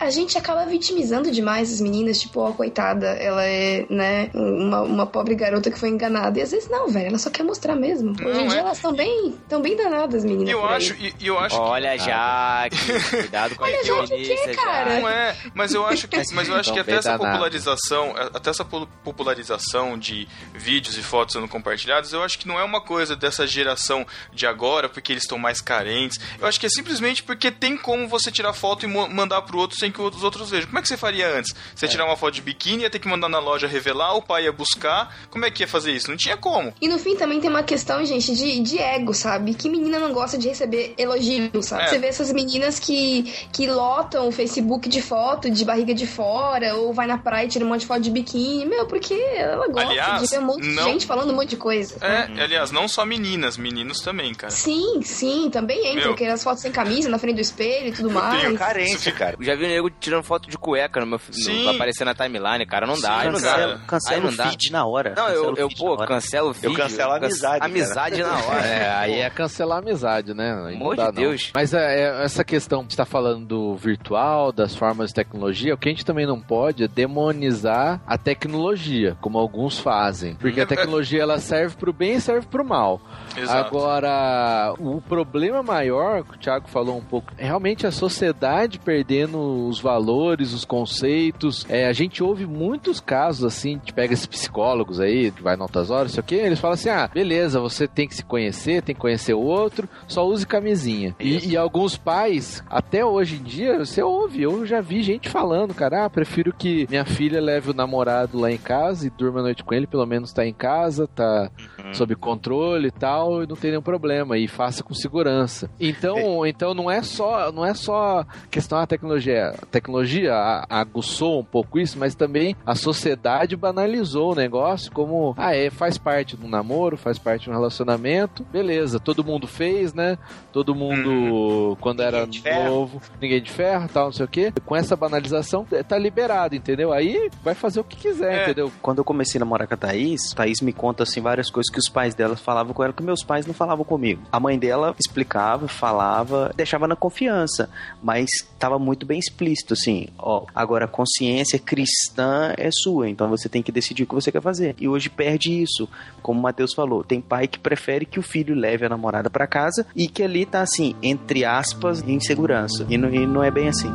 a 0.00 0.08
gente 0.10 0.38
acaba 0.38 0.64
vitimizando 0.64 1.30
demais 1.30 1.72
as 1.72 1.80
meninas, 1.80 2.20
tipo, 2.20 2.40
ó, 2.40 2.50
oh, 2.50 2.54
coitada, 2.54 3.08
ela 3.08 3.44
é, 3.44 3.84
né, 3.90 4.30
uma, 4.34 4.82
uma 4.82 5.06
pobre 5.06 5.34
garota 5.34 5.70
que 5.70 5.78
foi 5.78 5.90
enganada. 5.90 6.38
E 6.38 6.42
às 6.42 6.50
vezes 6.50 6.70
não, 6.70 6.88
velho, 6.88 7.08
ela 7.08 7.18
só 7.18 7.28
quer 7.28 7.42
mostrar 7.42 7.76
mesmo. 7.76 8.14
Não, 8.18 8.30
Hoje 8.30 8.40
em 8.40 8.46
é... 8.46 8.48
dia 8.48 8.60
elas 8.60 8.78
estão 8.78 8.92
bem, 8.92 9.34
tão 9.48 9.60
bem 9.60 9.76
danadas, 9.76 10.24
meninas. 10.24 10.48
Eu 10.48 10.64
acho, 10.64 10.96
eu 11.20 11.38
acho 11.38 11.56
Olha, 11.56 11.92
que... 11.92 12.04
Jaque, 12.04 13.10
cuidado 13.10 13.56
com 13.56 13.64
a 13.64 13.66
Olha, 13.66 13.84
Jaque, 13.84 14.14
o 14.14 14.16
quê, 14.16 14.54
cara? 14.64 15.00
Não 15.00 15.08
é, 15.08 15.36
mas 15.54 15.74
eu 15.74 15.86
acho 15.86 16.08
que, 16.08 16.16
mas 16.32 16.48
eu 16.48 16.54
acho 16.54 16.72
que 16.72 16.78
até 16.78 16.94
essa 16.94 17.18
popularização, 17.18 18.14
até 18.34 18.50
essa 18.50 18.64
popularização 18.64 19.98
de 19.98 20.28
vídeos 20.54 20.96
e 20.96 21.02
fotos 21.02 21.34
sendo 21.34 21.48
compartilhados, 21.48 22.12
eu 22.12 22.22
acho 22.22 22.38
que 22.38 22.46
não 22.46 22.58
é 22.58 22.64
uma 22.64 22.80
coisa 22.80 23.16
dessa 23.16 23.46
geração 23.46 24.06
de 24.32 24.46
agora, 24.46 24.88
porque 24.88 25.12
eles 25.12 25.24
estão 25.24 25.38
mais 25.38 25.60
carentes. 25.60 26.18
Eu 26.40 26.46
acho 26.46 26.58
que 26.58 26.66
é 26.66 26.70
simplesmente 26.70 27.22
porque 27.22 27.50
tem 27.50 27.76
como 27.76 28.08
você 28.08 28.30
tirar 28.30 28.52
foto 28.52 28.84
e 28.84 28.88
mandar 28.88 29.42
pro 29.42 29.58
outro 29.58 29.76
sem 29.78 29.90
que 29.90 30.00
os 30.00 30.22
outros 30.22 30.50
vejam. 30.50 30.66
Como 30.66 30.78
é 30.78 30.82
que 30.82 30.88
você 30.88 30.96
faria 30.96 31.28
antes? 31.28 31.54
Você 31.74 31.86
ia 31.86 31.88
é. 31.88 31.90
tirar 31.90 32.04
uma 32.04 32.16
foto 32.16 32.34
de 32.34 32.42
biquíni, 32.42 32.82
ia 32.82 32.90
ter 32.90 32.98
que 32.98 33.08
mandar 33.08 33.28
na 33.28 33.38
loja 33.38 33.66
revelar, 33.66 34.14
o 34.14 34.22
pai 34.22 34.44
ia 34.44 34.52
buscar. 34.52 35.14
Como 35.30 35.44
é 35.44 35.50
que 35.50 35.62
ia 35.62 35.68
fazer 35.68 35.92
isso? 35.92 36.10
Não 36.10 36.16
tinha 36.16 36.36
como. 36.36 36.72
E 36.80 36.88
no 36.88 36.98
fim 36.98 37.16
também 37.16 37.40
tem 37.40 37.50
uma 37.50 37.62
questão, 37.62 38.04
gente, 38.04 38.34
de, 38.34 38.60
de 38.60 38.78
ego, 38.78 39.14
sabe? 39.14 39.54
Que 39.54 39.68
menina 39.68 39.98
não 39.98 40.12
gosta 40.12 40.38
de 40.38 40.48
receber 40.48 40.94
elogios, 40.96 41.66
sabe? 41.66 41.84
É. 41.84 41.88
Você 41.88 41.98
vê 41.98 42.06
essas 42.06 42.32
meninas 42.32 42.78
que, 42.78 43.22
que 43.52 43.66
lotam 43.66 44.28
o 44.28 44.32
Facebook 44.32 44.51
de 44.88 45.02
foto 45.02 45.50
de 45.50 45.64
barriga 45.64 45.94
de 45.94 46.06
fora, 46.06 46.74
ou 46.74 46.92
vai 46.92 47.06
na 47.06 47.18
praia 47.18 47.46
e 47.46 47.48
tira 47.48 47.64
um 47.64 47.68
monte 47.68 47.80
de 47.80 47.86
foto 47.86 48.00
de 48.00 48.10
biquíni. 48.10 48.66
Meu, 48.66 48.86
porque 48.86 49.14
ela 49.14 49.66
gosta 49.68 49.90
aliás, 49.90 50.22
de 50.22 50.28
ver 50.28 50.38
um 50.38 50.46
monte 50.46 50.66
não... 50.66 50.84
de 50.84 50.90
gente 50.90 51.06
falando 51.06 51.30
um 51.30 51.36
monte 51.36 51.50
de 51.50 51.56
coisa. 51.56 51.96
É, 52.00 52.42
aliás, 52.42 52.70
não 52.70 52.88
só 52.88 53.04
meninas, 53.04 53.56
meninos 53.56 54.00
também, 54.00 54.34
cara. 54.34 54.52
Sim, 54.52 55.00
sim, 55.02 55.48
também 55.50 55.86
entra, 55.86 56.08
porque 56.08 56.24
as 56.24 56.42
fotos 56.42 56.62
sem 56.62 56.72
camisa, 56.72 57.08
na 57.08 57.18
frente 57.18 57.36
do 57.36 57.40
espelho 57.40 57.88
e 57.88 57.92
tudo 57.92 58.10
mais. 58.10 58.42
Tenho 58.42 58.58
carência, 58.58 59.12
cara. 59.12 59.36
Já 59.40 59.54
vi 59.54 59.64
o 59.64 59.68
nego 59.68 59.90
tirando 59.90 60.22
foto 60.22 60.48
de 60.48 60.58
cueca 60.58 61.00
no 61.00 61.06
meu 61.06 61.20
Sim. 61.30 61.64
vai 61.64 61.74
aparecer 61.74 62.04
na 62.04 62.14
timeline, 62.14 62.66
cara, 62.66 62.86
não 62.86 63.00
dá, 63.00 63.20
Sim, 63.20 63.26
não 63.26 63.32
cancela, 63.34 63.74
dá. 63.74 63.80
Cancela 63.86 64.28
o 64.28 64.32
feed 64.32 64.72
na 64.72 64.86
hora. 64.86 65.14
Não, 65.16 65.28
eu, 65.28 65.54
eu 65.56 65.68
pô, 65.68 65.96
cancelo 65.98 66.50
o 66.50 66.54
feed. 66.54 66.72
Eu 66.72 66.74
cancelo 66.74 67.12
a 67.12 67.16
amizade. 67.16 67.64
Amizade 67.64 68.22
na 68.22 68.38
hora. 68.44 68.62
É, 68.72 68.90
aí 68.90 69.14
é 69.20 69.28
cancelar 69.28 69.78
a 69.78 69.80
amizade, 69.80 70.32
né? 70.32 70.52
Amor 70.74 70.96
de 70.96 71.12
Deus. 71.12 71.50
Mas 71.54 71.74
é, 71.74 72.00
é, 72.00 72.24
essa 72.24 72.44
questão 72.44 72.84
que 72.84 72.92
está 72.92 73.04
falando 73.04 73.44
do 73.44 73.76
virtual, 73.76 74.41
das 74.50 74.74
formas 74.74 75.10
de 75.10 75.14
tecnologia, 75.14 75.74
o 75.74 75.78
que 75.78 75.88
a 75.88 75.92
gente 75.92 76.04
também 76.04 76.26
não 76.26 76.40
pode 76.40 76.84
é 76.84 76.88
demonizar 76.88 78.00
a 78.06 78.16
tecnologia, 78.16 79.16
como 79.20 79.38
alguns 79.38 79.78
fazem. 79.78 80.34
Porque 80.36 80.60
a 80.60 80.66
tecnologia 80.66 81.22
ela 81.22 81.38
serve 81.38 81.76
para 81.76 81.90
o 81.90 81.92
bem 81.92 82.14
e 82.14 82.20
serve 82.20 82.46
para 82.46 82.62
o 82.62 82.66
mal. 82.66 83.00
Exato. 83.36 83.66
Agora, 83.66 84.74
o 84.78 85.00
problema 85.00 85.62
maior, 85.62 86.24
que 86.24 86.34
o 86.34 86.38
Thiago 86.38 86.68
falou 86.68 86.96
um 86.96 87.02
pouco, 87.02 87.32
é 87.36 87.44
realmente 87.44 87.86
a 87.86 87.90
sociedade 87.90 88.78
perdendo 88.78 89.68
os 89.68 89.80
valores, 89.80 90.52
os 90.52 90.64
conceitos. 90.64 91.66
É, 91.68 91.86
a 91.86 91.92
gente 91.92 92.22
ouve 92.22 92.46
muitos 92.46 93.00
casos 93.00 93.44
assim, 93.44 93.70
a 93.70 93.78
gente 93.78 93.92
pega 93.92 94.14
esses 94.14 94.26
psicólogos 94.26 95.00
aí, 95.00 95.30
que 95.30 95.42
vai 95.42 95.56
em 95.56 95.60
altas 95.60 95.90
horas, 95.90 96.12
sei 96.12 96.20
o 96.20 96.24
que, 96.24 96.34
eles 96.34 96.58
falam 96.58 96.74
assim: 96.74 96.88
ah, 96.88 97.10
beleza, 97.12 97.60
você 97.60 97.86
tem 97.86 98.08
que 98.08 98.14
se 98.14 98.24
conhecer, 98.24 98.82
tem 98.82 98.94
que 98.94 99.00
conhecer 99.00 99.34
o 99.34 99.40
outro, 99.40 99.88
só 100.06 100.26
use 100.26 100.46
camisinha. 100.46 101.14
E, 101.18 101.50
e, 101.50 101.56
alguns 101.56 101.96
pais, 101.96 102.62
até 102.68 103.04
hoje 103.04 103.36
em 103.36 103.42
dia, 103.42 103.78
você 103.78 104.02
ouve, 104.02 104.31
eu 104.34 104.66
já 104.66 104.80
vi 104.80 105.02
gente 105.02 105.28
falando, 105.28 105.74
cara, 105.74 106.04
ah, 106.04 106.10
prefiro 106.10 106.52
que 106.52 106.86
minha 106.88 107.04
filha 107.04 107.40
leve 107.40 107.70
o 107.70 107.74
namorado 107.74 108.38
lá 108.38 108.50
em 108.50 108.58
casa 108.58 109.06
e 109.06 109.10
durma 109.10 109.40
a 109.40 109.42
noite 109.42 109.64
com 109.64 109.74
ele, 109.74 109.86
pelo 109.86 110.06
menos 110.06 110.32
tá 110.32 110.46
em 110.46 110.52
casa, 110.54 111.06
tá 111.06 111.50
uhum. 111.84 111.94
sob 111.94 112.14
controle 112.16 112.88
e 112.88 112.90
tal, 112.90 113.42
e 113.42 113.46
não 113.46 113.56
tem 113.56 113.70
nenhum 113.70 113.82
problema, 113.82 114.38
e 114.38 114.46
faça 114.48 114.82
com 114.82 114.94
segurança. 114.94 115.70
Então, 115.80 116.44
é. 116.44 116.48
então 116.48 116.74
não 116.74 116.90
é 116.90 117.02
só, 117.02 117.50
não 117.52 117.64
é 117.64 117.74
só 117.74 118.24
questão 118.50 118.78
da 118.78 118.86
tecnologia, 118.86 119.54
a 119.60 119.66
tecnologia, 119.66 120.34
a, 120.34 120.66
a- 120.68 120.80
aguçou 120.80 121.40
um 121.40 121.44
pouco 121.44 121.78
isso, 121.78 121.98
mas 121.98 122.14
também 122.14 122.54
a 122.66 122.74
sociedade 122.74 123.56
banalizou 123.56 124.32
o 124.32 124.34
negócio 124.34 124.90
como, 124.92 125.34
ah, 125.36 125.54
é, 125.54 125.70
faz 125.70 125.96
parte 125.98 126.36
do 126.36 126.48
namoro, 126.48 126.96
faz 126.96 127.18
parte 127.18 127.46
do 127.46 127.52
relacionamento, 127.52 128.44
beleza, 128.52 129.00
todo 129.00 129.24
mundo 129.24 129.46
fez, 129.46 129.94
né? 129.94 130.18
Todo 130.52 130.74
mundo, 130.74 131.76
quando 131.80 132.02
era 132.02 132.26
de 132.26 132.40
ferro. 132.40 132.68
novo, 132.70 133.00
ninguém 133.20 133.40
de 133.40 133.50
ferro, 133.50 133.88
tal, 133.92 134.06
não 134.06 134.12
sei 134.12 134.21
o 134.24 134.28
quê. 134.28 134.52
Com 134.64 134.76
essa 134.76 134.96
banalização, 134.96 135.64
tá 135.88 135.98
liberado, 135.98 136.54
entendeu? 136.54 136.92
Aí 136.92 137.30
vai 137.42 137.54
fazer 137.54 137.80
o 137.80 137.84
que 137.84 137.96
quiser, 137.96 138.32
É. 138.32 138.42
entendeu? 138.44 138.70
Quando 138.80 138.98
eu 138.98 139.04
comecei 139.04 139.38
a 139.38 139.44
namorar 139.44 139.66
com 139.68 139.74
a 139.74 139.76
Thaís, 139.76 140.32
Thaís 140.34 140.60
me 140.60 140.72
conta 140.72 141.02
assim 141.02 141.20
várias 141.20 141.50
coisas 141.50 141.72
que 141.72 141.78
os 141.78 141.88
pais 141.88 142.14
dela 142.14 142.36
falavam 142.36 142.72
com 142.72 142.82
ela 142.82 142.92
que 142.92 143.02
meus 143.02 143.22
pais 143.22 143.46
não 143.46 143.54
falavam 143.54 143.84
comigo. 143.84 144.22
A 144.30 144.38
mãe 144.40 144.58
dela 144.58 144.94
explicava, 144.98 145.68
falava, 145.68 146.52
deixava 146.56 146.86
na 146.88 146.96
confiança, 146.96 147.68
mas 148.02 148.28
estava 148.30 148.78
muito 148.78 149.04
bem 149.06 149.18
explícito 149.18 149.74
assim, 149.74 150.08
ó, 150.18 150.44
agora 150.54 150.84
a 150.84 150.88
consciência 150.88 151.58
cristã 151.58 152.52
é 152.56 152.70
sua, 152.70 153.08
então 153.08 153.28
você 153.28 153.48
tem 153.48 153.62
que 153.62 153.72
decidir 153.72 154.04
o 154.04 154.06
que 154.06 154.14
você 154.14 154.30
quer 154.32 154.42
fazer. 154.42 154.74
E 154.78 154.88
hoje 154.88 155.10
perde 155.10 155.62
isso, 155.62 155.88
como 156.22 156.38
o 156.38 156.42
Matheus 156.42 156.72
falou, 156.74 157.02
tem 157.04 157.20
pai 157.20 157.46
que 157.48 157.58
prefere 157.58 158.06
que 158.06 158.18
o 158.18 158.22
filho 158.22 158.54
leve 158.54 158.86
a 158.86 158.88
namorada 158.88 159.28
pra 159.30 159.46
casa 159.46 159.86
e 159.96 160.06
que 160.08 160.22
ali 160.22 160.44
tá 160.46 160.60
assim, 160.62 160.94
entre 161.02 161.44
aspas, 161.44 162.02
em 162.06 162.20
segurança. 162.20 162.86
E 162.88 162.96
não, 162.96 163.08
e 163.12 163.26
não 163.26 163.42
é 163.42 163.50
bem 163.50 163.68
assim. 163.68 163.90